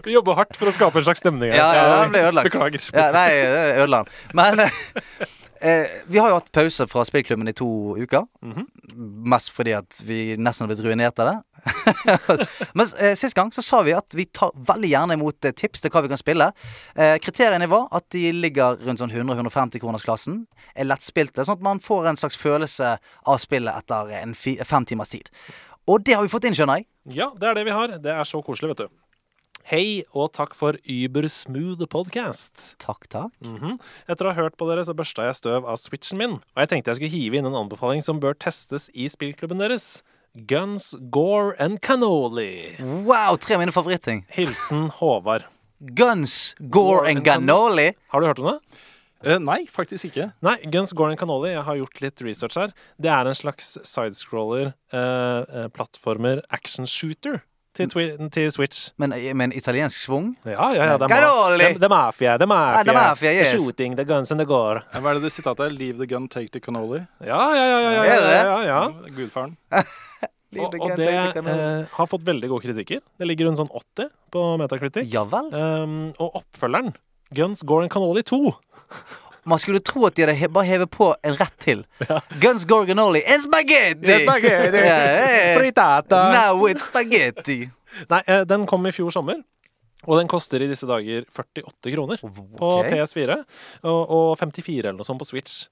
Vi 0.05 0.13
jobber 0.17 0.35
hardt 0.39 0.57
for 0.59 0.71
å 0.71 0.75
skape 0.75 0.99
en 1.01 1.07
slags 1.07 1.23
stemning 1.23 1.51
her. 1.53 1.61
Ja, 1.61 1.69
ja, 1.77 1.85
den 2.03 2.11
ble 2.15 2.25
ødelagt. 2.29 2.51
Beklager. 2.51 2.89
Ja, 2.95 3.07
nei, 3.15 3.29
det 3.39 3.63
ødela 3.85 4.03
den. 4.03 4.19
Men 4.39 4.65
eh, 4.67 4.83
eh, 5.61 5.97
vi 6.11 6.19
har 6.23 6.33
jo 6.33 6.39
hatt 6.41 6.51
pause 6.55 6.87
fra 6.91 7.05
spillklubben 7.09 7.51
i 7.51 7.57
to 7.57 7.71
uker. 8.03 8.27
Mhm. 8.43 8.67
Mest 9.31 9.53
fordi 9.55 9.73
at 9.79 10.03
vi 10.07 10.35
nesten 10.37 10.67
har 10.67 10.73
blitt 10.75 10.85
ruinert 10.85 11.23
av 11.23 11.31
det. 11.31 11.37
Men 12.79 12.87
eh, 12.99 13.15
sist 13.19 13.37
gang 13.37 13.53
så 13.55 13.65
sa 13.65 13.83
vi 13.87 13.95
at 13.97 14.15
vi 14.17 14.27
tar 14.27 14.53
veldig 14.55 14.91
gjerne 14.93 15.17
imot 15.19 15.49
eh, 15.49 15.55
tips 15.57 15.85
til 15.85 15.93
hva 15.93 16.03
vi 16.05 16.13
kan 16.13 16.21
spille. 16.21 16.51
Eh, 16.95 17.17
kriteriene 17.23 17.69
var 17.71 17.89
at 17.97 18.07
de 18.15 18.31
ligger 18.37 18.81
rundt 18.85 19.03
sånn 19.03 19.13
100-150 19.15 19.83
kroners 19.83 20.07
klassen. 20.07 20.45
Er 20.75 20.89
lettspilte, 20.89 21.45
sånn 21.45 21.59
at 21.61 21.67
man 21.67 21.83
får 21.85 22.11
en 22.11 22.21
slags 22.21 22.39
følelse 22.41 22.97
av 23.01 23.43
spillet 23.43 23.83
etter 23.85 24.15
en 24.23 24.37
fi 24.39 24.57
fem 24.65 24.87
timers 24.89 25.13
tid. 25.15 25.31
Og 25.91 26.05
det 26.07 26.17
har 26.17 26.27
vi 26.27 26.33
fått 26.33 26.47
inn, 26.47 26.57
skjønner 26.57 26.81
jeg. 26.81 26.91
Ja, 27.17 27.31
det 27.37 27.49
er 27.51 27.57
det 27.59 27.67
vi 27.67 27.75
har. 27.75 27.97
Det 28.03 28.13
er 28.13 28.27
så 28.29 28.43
koselig, 28.45 28.75
vet 28.75 28.85
du. 28.87 29.01
Hei, 29.71 30.03
og 30.17 30.33
takk 30.35 30.55
for 30.57 30.79
Ubersmooth 30.89 31.85
podcast. 31.93 32.73
Takk, 32.83 33.05
takk. 33.13 33.35
Mhm. 33.45 33.77
Etter 34.11 34.27
å 34.27 34.33
ha 34.33 34.43
hørt 34.43 34.57
på 34.59 34.67
dere, 34.71 34.83
så 34.87 34.97
børsta 34.97 35.27
jeg 35.29 35.37
støv 35.39 35.69
av 35.69 35.77
switchen 35.79 36.19
min. 36.19 36.39
Og 36.41 36.63
jeg 36.63 36.71
tenkte 36.73 36.91
jeg 36.91 36.99
skulle 37.01 37.13
hive 37.15 37.39
inn 37.39 37.47
en 37.47 37.59
anbefaling 37.67 38.03
som 38.03 38.19
bør 38.23 38.35
testes 38.35 38.89
i 38.95 39.07
spillklubben 39.13 39.61
deres. 39.61 40.03
Guns, 40.35 40.95
Gore 41.11 41.57
and 41.59 41.81
Cannoli. 41.81 42.79
Wow, 42.79 43.37
tre 43.37 43.55
av 43.55 43.61
mine 43.61 43.73
favoritting. 43.73 44.25
Hilsen 44.29 44.91
Håvard. 44.91 45.43
Guns, 45.81 46.55
gore 46.71 47.09
and 47.11 47.25
Cannoli? 47.25 47.95
Har 48.09 48.21
du 48.21 48.27
hørt 48.27 48.39
om 48.39 48.47
det? 48.53 48.59
Uh, 49.27 49.41
nei, 49.43 49.65
faktisk 49.67 50.07
ikke. 50.07 50.31
Nei, 50.45 50.55
Guns, 50.71 50.95
Gore 50.95 51.11
and 51.11 51.19
Cannoli, 51.19 51.51
jeg 51.51 51.65
har 51.67 51.81
gjort 51.81 52.01
litt 52.05 52.23
research 52.23 52.61
her. 52.61 52.71
Det 53.03 53.11
er 53.11 53.27
en 53.27 53.35
slags 53.37 53.75
sidescroller, 53.83 54.71
uh, 54.95 55.43
eh, 55.51 55.67
plattformer, 55.75 56.45
action 56.55 56.87
shooter 56.87 57.43
til, 57.77 57.91
til 58.33 58.51
Switch. 58.51 58.91
Men 58.99 59.15
men 59.37 59.53
italiensk 59.53 59.97
svung. 59.97 60.33
Ja, 60.45 60.73
ja, 60.75 60.85
ja. 60.93 60.99
Det 60.99 61.11
er, 61.11 61.27
De, 61.59 61.79
det 61.79 61.85
er 61.85 61.93
mafia, 61.93 62.37
det 62.37 62.43
er 62.43 62.51
mafia. 62.51 62.81
Er 62.91 62.95
mafia, 62.95 63.33
yes. 63.33 63.49
The 63.49 63.59
shooting, 63.59 63.97
the 63.97 64.05
guns 64.05 64.31
and 64.31 64.41
the 64.41 64.47
gore. 64.47 64.83
Hva 64.93 65.11
er 65.11 65.21
det 65.21 65.29
det 65.29 65.33
sitatet 65.33 65.67
er? 65.67 65.71
Leave 65.71 65.99
the 65.99 66.07
gun, 66.07 66.29
take 66.29 66.51
the 66.51 66.61
cannoli. 66.61 67.05
Ja, 67.21 67.41
ja, 67.55 67.65
ja. 67.65 67.81
ja, 67.81 68.05
ja, 68.05 68.05
ja, 68.05 68.43
ja, 68.43 68.61
ja. 68.67 69.13
Gudfaren. 69.17 69.57
Og, 70.59 70.73
og 70.83 70.97
det 70.99 71.07
the 71.07 71.43
eh, 71.47 71.85
har 71.95 72.07
fått 72.11 72.25
veldig 72.27 72.49
gode 72.51 72.65
kritikker. 72.65 72.99
Det 73.23 73.27
ligger 73.29 73.47
rundt 73.47 73.61
sånn 73.61 73.71
80 73.71 74.09
på 74.35 74.41
Metacritic. 74.59 75.07
Ja 75.13 75.23
vel? 75.31 75.47
Um, 75.55 75.93
og 76.19 76.41
oppfølgeren, 76.41 76.91
Guns, 77.39 77.63
Gore 77.63 77.87
and 77.87 77.93
Cannoli 77.95 78.25
2 78.27 78.41
Man 79.51 79.59
skulle 79.63 79.83
tro 79.85 80.05
at 80.07 80.15
de 80.17 80.25
hadde 80.25 80.37
he 80.39 80.49
bare 80.53 80.69
hevet 80.69 80.91
på 80.95 81.11
en 81.27 81.37
rett 81.41 81.57
til. 81.63 81.83
Guns 82.43 82.67
Gorgonoli 82.71 83.23
and 83.27 83.43
spaghetti! 83.45 84.05
Det 84.07 84.17
er 84.21 84.27
spaghetti! 84.27 84.83
Ja, 84.91 84.99
ja, 85.05 85.25
ja. 85.27 85.55
Fritata! 85.59 86.21
Now 86.35 86.69
it's 86.71 86.87
spaghetti! 86.87 87.65
Nei, 88.11 88.23
eh, 88.31 88.45
den 88.47 88.69
kom 88.71 88.87
i 88.87 88.95
fjor 88.95 89.11
sommer. 89.15 89.43
Og 90.07 90.17
den 90.17 90.31
koster 90.31 90.63
i 90.63 90.69
disse 90.71 90.87
dager 90.89 91.27
48 91.29 91.93
kroner 91.93 92.23
på 92.23 92.71
PS4. 92.87 93.37
Og, 93.85 94.01
og 94.01 94.31
54 94.41 94.79
eller 94.87 94.97
noe 95.01 95.09
sånt 95.09 95.21
på 95.21 95.29
Switch. 95.29 95.67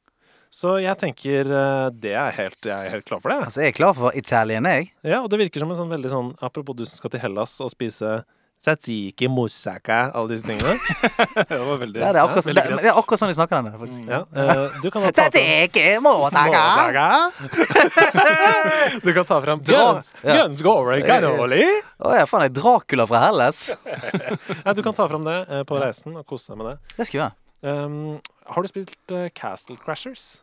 Så 0.52 0.78
jeg 0.80 0.96
tenker 1.00 1.48
eh, 1.52 1.86
det 1.92 2.14
er 2.16 2.34
helt, 2.38 2.58
jeg 2.64 2.72
er 2.72 2.92
helt 2.92 3.06
klar 3.08 3.20
for 3.22 3.32
det. 3.32 3.38
Altså, 3.46 3.62
jeg 3.62 3.72
er 3.72 3.78
klar 3.78 3.94
for 3.96 4.16
Italien, 4.16 4.68
jeg. 4.68 4.90
Ja, 5.04 5.22
og 5.22 5.30
det 5.32 5.40
virker 5.42 5.64
som 5.64 5.72
en 5.72 5.78
sånn 5.80 5.92
veldig 5.92 6.12
sånn 6.12 6.30
Apropos 6.44 6.76
du 6.76 6.84
som 6.88 7.00
skal 7.00 7.12
til 7.12 7.22
Hellas 7.24 7.58
og 7.64 7.72
spise 7.72 8.18
tzatziki, 8.64 9.28
moussaka, 9.30 9.98
alle 10.16 10.32
disse 10.34 10.46
tingene. 10.48 10.74
det 11.50 11.58
var 11.58 11.78
veldig 11.82 12.00
Ja, 12.00 12.12
det, 12.12 12.18
er 12.18 12.24
akkurat, 12.24 12.46
veldig 12.48 12.64
det, 12.64 12.78
det 12.82 12.90
er 12.90 12.98
akkurat 13.00 13.22
sånn 13.22 13.32
de 13.32 13.36
snakker 13.38 13.58
der 13.58 13.66
nede, 13.68 13.80
faktisk. 13.82 14.08
Ja, 14.08 14.20
uh, 14.24 14.78
du 14.82 14.88
kan 14.90 15.04
ta 15.04 15.10
fram, 15.10 15.16
Tzatziki, 15.18 15.86
moussaka. 16.04 17.06
du 19.04 19.10
kan 19.14 19.28
ta 19.30 19.40
fram 19.46 19.62
Guns, 19.68 20.12
ja. 20.22 20.40
Guns 20.40 20.62
Gore 20.66 20.98
Cannoli. 21.06 21.62
Å 21.98 22.16
ja, 22.18 22.26
faen, 22.30 22.46
er 22.48 22.54
Dracula 22.54 23.08
fra 23.10 23.22
Hellas? 23.28 23.68
Ja, 24.64 24.74
du 24.74 24.82
kan 24.84 24.94
ta 24.96 25.06
fram 25.08 25.24
det 25.26 25.38
uh, 25.48 25.62
på 25.68 25.78
reisen 25.80 26.16
og 26.18 26.26
kose 26.28 26.52
deg 26.52 26.60
med 26.60 26.72
det. 26.72 26.76
Det 26.98 27.08
skal 27.08 27.20
jeg. 27.22 27.32
Um, 27.68 28.18
har 28.52 28.64
du 28.64 28.68
spilt 28.70 29.14
uh, 29.14 29.28
Castle 29.34 29.78
Crashers? 29.80 30.38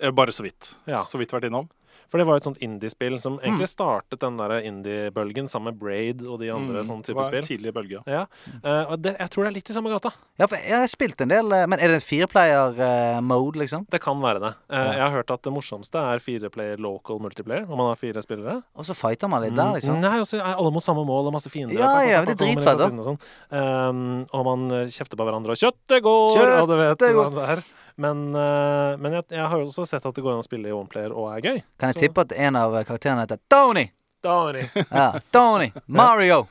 Eh, 0.00 0.10
Bare 0.10 0.32
så 0.32 0.42
vidt. 0.42 0.76
Ja. 0.84 1.02
Så 1.06 1.20
vidt 1.20 1.32
vært 1.34 1.46
innom. 1.48 1.68
For 2.12 2.20
det 2.20 2.26
var 2.28 2.36
jo 2.36 2.42
et 2.42 2.48
sånt 2.50 2.60
indie-spill 2.60 3.16
som 3.24 3.38
Mm. 3.38 3.44
egentlig 3.46 3.68
startet 3.72 4.20
den 4.20 4.36
der 4.36 4.52
indie-bølgen 4.60 5.48
sammen 5.48 5.72
med 5.72 5.78
Braid 5.80 6.20
og 6.28 6.38
de 6.44 6.50
andre 6.52 6.82
Mm, 6.84 6.88
sånne 6.90 7.14
var 7.16 7.24
spill. 7.30 7.46
Tidlig 7.48 7.72
bølge. 7.72 8.02
Ja, 8.06 8.26
Uh, 8.62 8.92
og 8.92 9.00
det, 9.02 9.16
jeg 9.18 9.30
tror 9.32 9.44
det 9.46 9.50
er 9.50 9.56
litt 9.56 9.70
i 9.70 9.74
samme 9.74 9.88
gata. 9.90 10.12
Ja, 10.38 10.46
for 10.46 10.56
jeg 10.60 10.76
har 10.76 10.86
spilt 10.92 11.20
en 11.24 11.28
del, 11.32 11.50
eh, 11.56 11.64
men 11.66 11.80
er 11.80 11.88
det 11.88 11.94
en 11.96 12.00
fireplayer-mode, 12.04 13.56
liksom? 13.62 13.86
Det 13.90 14.00
kan 14.02 14.20
være 14.20 14.40
det. 14.40 14.52
Uh, 14.70 14.76
Ja. 14.76 14.92
Jeg 14.92 15.00
har 15.00 15.10
hørt 15.16 15.30
at 15.30 15.42
det 15.42 15.52
morsomste 15.52 15.98
er 15.98 16.18
fireplayer 16.20 16.78
local 16.78 17.18
multiplayer, 17.18 17.66
når 17.66 17.76
man 17.76 17.88
har 17.92 17.96
fire 17.96 18.22
spillere. 18.22 18.62
Og 18.76 18.84
så 18.84 18.94
fighter 18.94 19.28
man 19.28 19.42
litt 19.42 19.54
der, 19.56 19.72
liksom? 19.74 20.00
Nei, 20.00 20.18
og 20.20 20.26
så 20.26 20.38
er 20.40 20.54
alle 20.56 20.70
mot 20.72 20.82
samme 20.82 21.04
mål 21.06 21.26
og 21.30 21.32
masse 21.32 21.50
fiender. 21.50 21.74
Ja, 21.78 22.00
ja, 22.02 22.20
pa, 22.20 22.26
det 22.26 22.40
er 22.40 22.44
dritfett, 22.44 22.78
da. 22.78 22.86
og 22.86 23.04
sånn. 23.08 23.20
Um, 23.50 24.26
og 24.32 24.44
man 24.44 24.70
eh, 24.72 24.86
kjefter 24.92 25.16
på 25.16 25.24
hverandre, 25.26 25.50
og 25.54 25.56
'kjøttet 25.58 26.02
går', 26.02 26.36
Kjøttet 26.36 26.62
og 26.62 26.68
du 26.68 26.76
vet 26.76 26.98
hva 26.98 27.30
det 27.30 27.48
er. 27.58 27.64
Men, 28.02 28.22
eh, 28.34 28.96
men 28.98 29.16
jeg, 29.18 29.26
jeg 29.36 29.46
har 29.52 29.60
jo 29.62 29.68
også 29.68 29.84
sett 29.88 30.06
at 30.08 30.16
det 30.16 30.24
går 30.24 30.34
an 30.34 30.42
å 30.42 30.46
spille 30.46 30.70
i 30.70 30.74
oneplayer 30.74 31.12
og 31.14 31.28
er 31.36 31.44
gøy. 31.46 31.58
Kan 31.78 31.92
jeg 31.92 31.98
Så- 31.98 32.04
tippe 32.06 32.24
at 32.26 32.32
en 32.34 32.56
av 32.58 32.74
karakterene 32.88 33.24
heter 33.26 33.38
Tony? 33.52 33.86
Tony. 34.22 34.64
Ja, 34.90 35.08
Tony! 35.34 35.70
Mario! 35.86 36.44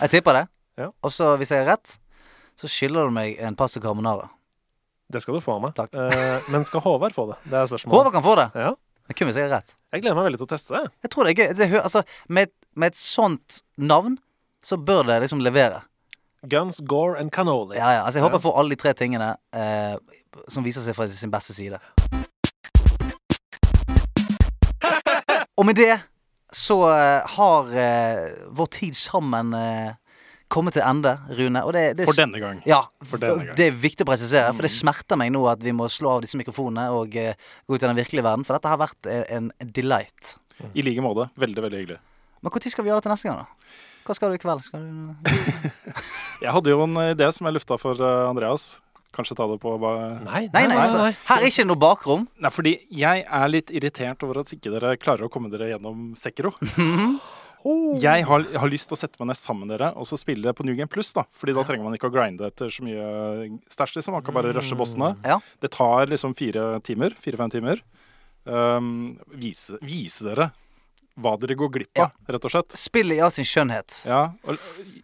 Jeg 0.00 0.10
tipper 0.16 0.40
det. 0.40 0.44
Ja. 0.80 0.88
Og 1.06 1.12
så, 1.14 1.34
hvis 1.38 1.52
jeg 1.54 1.62
har 1.64 1.76
rett, 1.76 1.96
så 2.58 2.70
skylder 2.70 3.06
du 3.06 3.14
meg 3.14 3.36
en 3.42 3.54
pasta 3.58 3.80
carbonara. 3.82 4.26
Det 5.12 5.20
skal 5.22 5.36
du 5.38 5.42
få 5.44 5.56
av 5.58 5.62
meg. 5.62 5.78
Eh, 5.94 6.48
men 6.50 6.64
skal 6.66 6.82
Håvard 6.82 7.14
få 7.14 7.28
det? 7.30 7.36
Det 7.44 7.58
er 7.60 7.68
spørsmålet. 7.70 7.94
Håvard 7.94 8.14
kan 8.16 8.24
få 8.24 8.34
det. 8.40 8.46
Ja. 8.58 8.72
Men 9.06 9.18
kun 9.18 9.28
hvis 9.28 9.36
jeg 9.38 9.50
rett. 9.52 9.74
Jeg 9.92 10.02
gleder 10.02 10.16
meg 10.18 10.26
veldig 10.30 10.40
til 10.40 10.48
å 10.48 10.52
teste 10.54 10.74
det. 10.78 10.84
Jeg 11.04 11.10
tror 11.12 11.26
det 11.28 11.34
er 11.34 11.42
gøy. 11.42 11.54
Det, 11.60 11.68
altså, 11.84 12.02
med, 12.32 12.50
med 12.74 12.94
et 12.94 12.98
sånt 12.98 13.60
navn 13.78 14.16
så 14.64 14.78
bør 14.80 15.04
det 15.10 15.20
liksom 15.26 15.42
levere. 15.44 15.82
Guns, 16.50 16.80
gore 16.84 17.18
and 17.20 17.30
cannoli. 17.32 17.76
Ja, 17.78 17.90
ja. 17.96 18.02
Altså, 18.04 18.18
jeg 18.18 18.24
håper 18.26 18.36
jeg 18.38 18.44
får 18.46 18.58
alle 18.60 18.70
de 18.74 18.80
tre 18.80 18.92
tingene 18.98 19.28
eh, 19.56 19.94
som 20.48 20.64
viser 20.66 20.82
seg 20.84 20.94
fra 20.96 21.04
sin 21.10 21.32
beste 21.32 21.52
side. 21.56 21.78
Og 25.58 25.64
med 25.68 25.76
det 25.78 25.94
så 26.54 26.76
eh, 26.92 27.20
har 27.36 27.62
eh, 27.74 28.24
vår 28.54 28.68
tid 28.76 28.94
sammen 28.98 29.54
eh, 29.58 29.90
kommet 30.54 30.72
til 30.76 30.84
ende, 30.86 31.12
Rune. 31.38 31.60
Og 31.66 31.72
det, 31.74 31.84
det 31.98 32.04
For 32.08 32.14
denne 32.18 32.38
gang. 32.42 32.56
Ja, 32.68 32.80
For 33.02 33.18
denne 33.22 33.44
gang. 33.48 33.56
det 33.58 33.64
er 33.70 33.74
viktig 33.84 34.02
å 34.06 34.10
presisere, 34.12 34.52
for 34.54 34.62
det 34.66 34.72
smerter 34.74 35.16
meg 35.18 35.28
nå 35.34 35.42
at 35.50 35.60
vi 35.64 35.72
må 35.74 35.84
slå 35.90 36.08
av 36.16 36.20
disse 36.26 36.38
mikrofonene 36.38 36.84
og 36.94 37.08
eh, 37.18 37.34
gå 37.66 37.72
ut 37.74 37.82
i 37.82 37.86
den 37.88 37.98
virkelige 37.98 38.26
verden, 38.26 38.44
for 38.46 38.52
dette 38.58 38.70
har 38.70 38.78
vært 38.82 39.02
eh, 39.10 39.24
en 39.34 39.46
delight. 39.74 40.22
I 40.74 40.80
like 40.86 41.02
måte. 41.02 41.24
Veldig, 41.40 41.62
veldig 41.66 41.78
hyggelig. 41.82 41.98
Men 42.44 42.48
når 42.52 42.60
skal 42.70 42.84
vi 42.84 42.88
gjøre 42.92 43.00
det 43.00 43.06
til 43.08 43.14
neste 43.14 43.28
gang, 43.30 43.38
da? 43.42 43.46
Hva 44.04 44.16
skal 44.16 44.32
du 44.32 44.36
i 44.36 44.42
kveld? 44.42 44.64
Skal 44.66 44.82
du 44.84 45.28
Jeg 46.44 46.52
hadde 46.52 46.72
jo 46.72 46.82
en 46.84 46.98
idé 47.10 47.28
som 47.32 47.48
jeg 47.48 47.56
lufta 47.56 47.78
for 47.80 47.96
eh, 47.96 48.24
Andreas. 48.28 48.74
Kanskje 49.14 49.36
ta 49.38 49.46
det 49.48 49.60
på 49.62 49.76
bare... 49.80 50.08
Nei, 50.26 50.42
Nei, 50.52 50.64
nei, 50.68 50.76
altså, 50.82 51.06
her 51.28 51.44
er 51.44 51.48
ikke 51.48 51.64
noe 51.68 51.80
bakrom. 51.80 52.26
Nei, 52.42 52.50
fordi 52.52 52.74
jeg 52.92 53.22
er 53.24 53.52
litt 53.52 53.70
irritert 53.72 54.26
over 54.26 54.42
at 54.42 54.50
ikke 54.52 54.72
dere 54.74 54.96
klarer 55.00 55.28
å 55.28 55.32
komme 55.32 55.52
dere 55.52 55.70
gjennom 55.70 56.12
Sekiro. 56.18 56.52
Jeg 57.96 58.26
har, 58.28 58.42
har 58.60 58.68
lyst 58.68 58.90
til 58.90 58.92
å 58.92 58.98
sette 59.00 59.16
meg 59.16 59.30
ned 59.30 59.38
sammen 59.40 59.64
med 59.64 59.78
dere 59.78 59.86
og 59.96 60.04
så 60.04 60.18
spille 60.20 60.52
på 60.52 60.66
New 60.68 60.74
Game 60.76 60.90
Plus. 60.92 61.14
da 61.16 61.22
Fordi 61.32 61.54
da 61.56 61.62
trenger 61.64 61.86
man 61.86 61.94
ikke 61.96 62.10
å 62.10 62.12
grinde 62.12 62.50
etter 62.50 62.68
så 62.68 62.84
mye 62.84 63.06
stæsj. 63.72 63.94
Liksom. 63.96 64.12
Man 64.18 64.26
kan 64.26 64.36
bare 64.36 64.50
rushe 64.52 64.76
bossene. 64.76 65.14
Ja. 65.24 65.38
Det 65.64 65.70
tar 65.72 66.12
liksom 66.12 66.34
fire 66.36 66.66
timer. 66.84 67.16
Fire-fem 67.24 67.54
timer. 67.54 67.80
Um, 68.44 69.14
vise, 69.40 69.78
vise 69.80 70.26
dere 70.26 70.50
hva 71.20 71.34
dere 71.40 71.56
går 71.58 71.72
glipp 71.78 72.00
av, 72.02 72.14
rett 72.26 72.46
og 72.46 72.54
slett. 72.54 72.76
Spill 72.78 73.14
i 73.14 73.20
all 73.22 73.32
sin 73.34 73.46
skjønnhet. 73.48 74.04
Ja, 74.08 74.22
og 74.46 74.62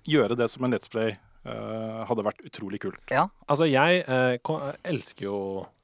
gjøre 0.08 0.38
det 0.38 0.50
som 0.52 0.66
en 0.66 0.74
Let's 0.74 0.90
Play 0.90 1.14
eh, 1.14 2.00
hadde 2.08 2.24
vært 2.26 2.42
utrolig 2.46 2.82
kult. 2.82 3.02
Ja. 3.12 3.28
Altså, 3.50 3.68
jeg 3.70 4.02
uh, 4.08 4.72
elsker 4.90 5.28
jo 5.28 5.36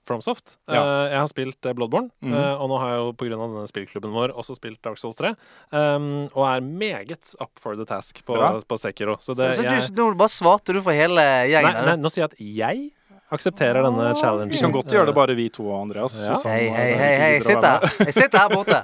FromSoft. 0.07 0.57
Ja. 0.71 0.81
Uh, 0.81 1.05
jeg 1.11 1.19
har 1.19 1.31
spilt 1.31 1.67
eh, 1.67 1.75
Bloodborne, 1.77 2.11
mm. 2.23 2.35
uh, 2.35 2.63
og 2.63 2.71
nå 2.71 2.79
har 2.83 2.93
jeg 2.93 3.01
jo 3.03 3.15
pga. 3.19 3.39
denne 3.41 3.71
spillklubben 3.71 4.15
vår 4.15 4.35
også 4.39 4.57
spilt 4.59 4.79
Dark 4.87 5.01
Souls 5.03 5.19
3. 5.19 5.33
Um, 5.75 6.27
og 6.33 6.45
er 6.47 6.67
meget 6.67 7.35
up 7.43 7.51
for 7.63 7.79
the 7.79 7.87
task 7.89 8.23
på, 8.25 8.37
Bra. 8.39 8.53
på 8.61 8.79
Sekiro. 8.81 9.17
Så 9.19 9.35
Så, 9.35 9.41
det, 9.43 9.55
så 9.59 9.67
jeg, 9.67 9.89
du, 9.91 10.05
nå 10.05 10.13
bare 10.19 10.33
svarte 10.33 10.77
du 10.77 10.83
for 10.83 10.95
hele 10.97 11.23
gjengen? 11.51 11.75
nei, 11.75 11.89
nei, 11.91 11.97
nå 12.03 12.13
sier 12.13 12.27
jeg 12.27 12.33
at 12.33 12.41
jeg 12.41 12.87
aksepterer 13.33 13.83
denne 13.83 14.13
challengen. 14.21 14.53
Vi 14.55 14.59
kan 14.63 14.73
godt 14.75 14.93
gjøre 14.93 15.07
det 15.11 15.15
bare 15.17 15.35
vi 15.39 15.49
to 15.51 15.67
og 15.71 15.81
Andreas. 15.83 16.17
Ja. 16.23 16.37
Hei, 16.47 16.69
hei, 16.71 16.93
hei, 16.95 17.13
hei. 17.23 17.31
Jeg 17.39 17.45
sitter 17.49 17.69
her. 17.69 17.99
Jeg 18.07 18.15
sitter 18.15 18.39
her 18.39 18.55
borte. 18.55 18.81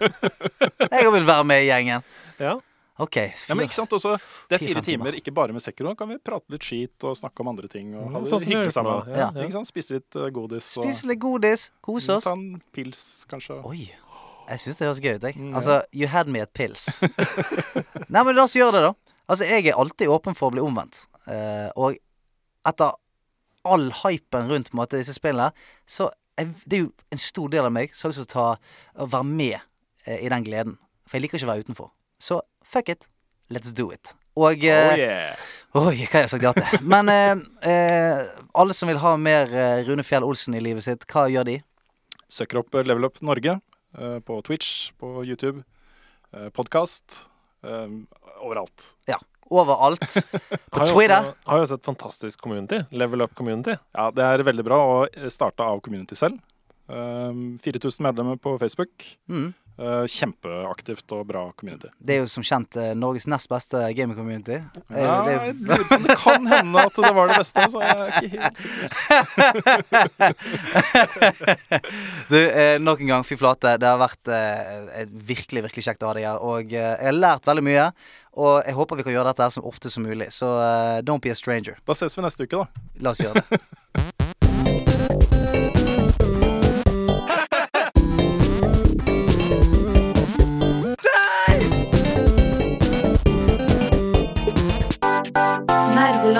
Jeg 0.92 1.12
vil 1.14 1.26
være 1.28 1.44
med 1.48 1.62
i 1.62 1.68
gjengen. 1.70 2.04
Ja. 2.42 2.56
OK. 3.02 3.16
Ja, 3.16 3.54
men 3.56 3.64
ikke 3.64 3.74
sant, 3.74 3.92
også, 3.96 4.16
Det 4.50 4.58
er 4.58 4.62
Fire, 4.62 4.82
timer. 4.84 5.14
ikke 5.16 5.32
bare 5.34 5.54
med 5.56 5.62
Sekiro. 5.64 5.94
Kan 5.98 6.10
vi 6.12 6.18
prate 6.22 6.52
litt 6.52 6.62
skit 6.66 7.06
og 7.08 7.16
snakke 7.18 7.40
om 7.42 7.48
andre 7.54 7.66
ting. 7.70 7.94
Og 7.96 8.12
ha 8.12 8.20
det 8.22 8.30
Sånn 8.30 8.44
hyggelig 8.44 8.74
sammen. 8.76 9.08
Ja, 9.10 9.30
Ja. 9.32 9.42
Ikke 9.42 9.56
sant? 9.56 9.70
Spise 9.70 9.96
litt 9.96 10.16
eh, 10.18 10.28
godis 10.30 10.68
og 10.76 10.84
Spise 10.86 11.08
litt 11.10 11.18
godis. 11.22 11.70
Kose 11.82 12.18
oss. 12.18 12.24
ta 12.28 12.34
en 12.36 12.60
pils, 12.74 13.24
kanskje. 13.32 13.58
Oi. 13.66 13.88
Jeg 14.50 14.60
syns 14.60 14.78
det 14.78 14.86
høres 14.86 15.00
gøy 15.00 15.14
ut. 15.16 15.22
jeg. 15.30 15.38
Mm. 15.40 15.54
Altså, 15.56 15.80
you 15.94 16.06
had 16.10 16.28
me 16.28 16.42
at 16.44 16.52
pils. 16.52 17.00
Nei, 18.12 18.22
men 18.22 18.34
la 18.36 18.44
oss 18.44 18.54
gjøre 18.58 18.74
det, 18.76 18.82
da. 18.90 19.16
Altså, 19.30 19.46
jeg 19.48 19.70
er 19.70 19.78
alltid 19.80 20.10
åpen 20.12 20.36
for 20.36 20.50
å 20.50 20.54
bli 20.54 20.62
omvendt. 20.62 21.06
Uh, 21.24 21.70
og 21.78 21.96
etter 22.68 22.92
all 23.68 23.90
hypen 24.02 24.48
rundt 24.50 24.70
på 24.70 24.76
en 24.76 24.82
måte, 24.82 24.98
disse 25.00 25.14
spillene, 25.16 25.52
så 25.86 26.10
jeg, 26.38 26.48
det 26.66 26.78
er 26.78 26.82
jo 26.86 26.92
en 27.12 27.20
stor 27.20 27.52
del 27.52 27.68
av 27.68 27.74
meg 27.74 27.92
som 27.94 28.08
har 28.08 28.14
lyst 28.14 28.22
til 28.24 28.30
å 28.30 28.32
ta, 28.32 28.46
å 29.04 29.08
være 29.12 29.28
med 29.28 29.58
eh, 30.06 30.22
i 30.24 30.30
den 30.32 30.46
gleden. 30.46 30.78
For 31.06 31.18
jeg 31.18 31.26
liker 31.26 31.38
ikke 31.38 31.48
å 31.50 31.52
være 31.52 31.66
utenfor. 31.66 31.90
Så 32.22 32.40
fuck 32.64 32.88
it. 32.92 33.06
Let's 33.52 33.74
do 33.76 33.90
it. 33.92 34.14
Og 34.40 34.64
eh, 34.64 34.92
Oh 34.92 34.96
yeah! 34.96 35.42
Oi, 35.76 36.04
hva 36.06 36.14
har 36.14 36.24
jeg 36.24 36.32
sagt 36.34 36.46
ja 36.46 36.54
til? 36.56 36.86
Men 36.94 37.10
eh, 37.12 37.34
eh, 37.68 38.30
alle 38.56 38.76
som 38.76 38.88
vil 38.88 39.00
ha 39.02 39.12
mer 39.20 39.52
eh, 39.52 39.82
Rune 39.88 40.04
Fjell 40.06 40.24
Olsen 40.24 40.56
i 40.56 40.62
livet 40.64 40.86
sitt, 40.88 41.04
hva 41.12 41.26
gjør 41.32 41.48
de? 41.50 41.58
Søker 42.32 42.62
opp 42.62 42.72
eh, 42.76 42.86
Level 42.88 43.10
Up 43.10 43.20
Norge 43.24 43.58
på 43.92 44.38
Twitch, 44.40 44.88
på 44.96 45.20
YouTube, 45.20 45.66
podkast. 46.56 47.26
overalt. 48.40 48.94
Overalt. 49.50 50.00
På 50.72 50.78
Har 50.80 50.86
jo 50.86 50.94
Twitter. 50.94 51.18
også, 51.18 51.34
har 51.50 51.56
jo 51.56 51.62
også 51.66 51.74
et 51.80 51.84
fantastisk 51.90 52.40
community. 52.40 52.78
Level 52.92 53.22
Up 53.22 53.34
Community. 53.34 53.74
Ja, 53.96 54.10
det 54.14 54.24
er 54.24 54.44
veldig 54.46 54.64
bra 54.64 54.78
å 54.78 55.28
starte 55.32 55.66
av 55.66 55.80
community 55.84 56.14
selv. 56.18 56.38
Um, 56.92 57.58
4000 57.62 58.02
medlemmer 58.04 58.36
på 58.42 58.54
Facebook. 58.60 58.90
Mm. 59.30 59.52
Uh, 59.82 60.04
kjempeaktivt 60.06 61.10
og 61.16 61.24
bra 61.26 61.40
community. 61.58 61.88
Det 61.98 62.14
er 62.14 62.20
jo 62.22 62.28
som 62.30 62.44
kjent 62.46 62.76
eh, 62.78 62.92
Norges 62.94 63.24
nest 63.26 63.48
beste 63.50 63.80
gaming-community. 63.98 64.60
Eh, 64.94 65.02
Ja, 65.02 65.16
det 65.26 65.54
det 66.06 66.16
kan 66.20 66.46
hende 66.46 66.84
at 66.86 66.94
det 67.02 67.10
var 67.16 67.26
det 67.32 67.38
beste, 67.40 67.64
så 67.72 67.82
jeg 67.82 67.90
er 67.98 68.06
ikke 68.14 68.30
helt 68.44 68.56
sikker. 68.62 68.86
du, 72.32 72.38
eh, 72.38 72.78
nok 72.78 73.00
en 73.02 73.10
gang, 73.10 73.26
fy 73.26 73.34
flate. 73.40 73.74
Det 73.82 73.88
har 73.90 73.98
vært 74.00 74.30
eh, 74.30 75.02
virkelig 75.32 75.66
virkelig 75.66 75.86
kjekt 75.88 76.06
å 76.06 76.12
ha 76.12 76.16
deg 76.20 76.28
her. 76.30 76.38
Og 76.38 76.70
eh, 76.70 76.94
jeg 76.94 77.08
har 77.10 77.18
lært 77.18 77.50
veldig 77.50 77.66
mye. 77.66 77.90
Og 78.38 78.62
jeg 78.64 78.78
håper 78.78 78.96
vi 79.02 79.06
kan 79.08 79.16
gjøre 79.18 79.32
dette 79.32 79.48
her 79.48 79.54
så 79.58 79.66
ofte 79.68 79.90
som 79.92 80.06
mulig. 80.06 80.30
Så 80.32 80.46
eh, 80.62 81.02
don't 81.02 81.22
be 81.24 81.34
a 81.34 81.38
stranger. 81.38 81.82
Da 81.88 81.98
ses 81.98 82.14
vi 82.16 82.22
neste 82.24 82.46
uke, 82.46 82.62
da. 82.62 82.66
La 83.02 83.16
oss 83.16 83.24
gjøre 83.24 83.42
det. 83.42 83.62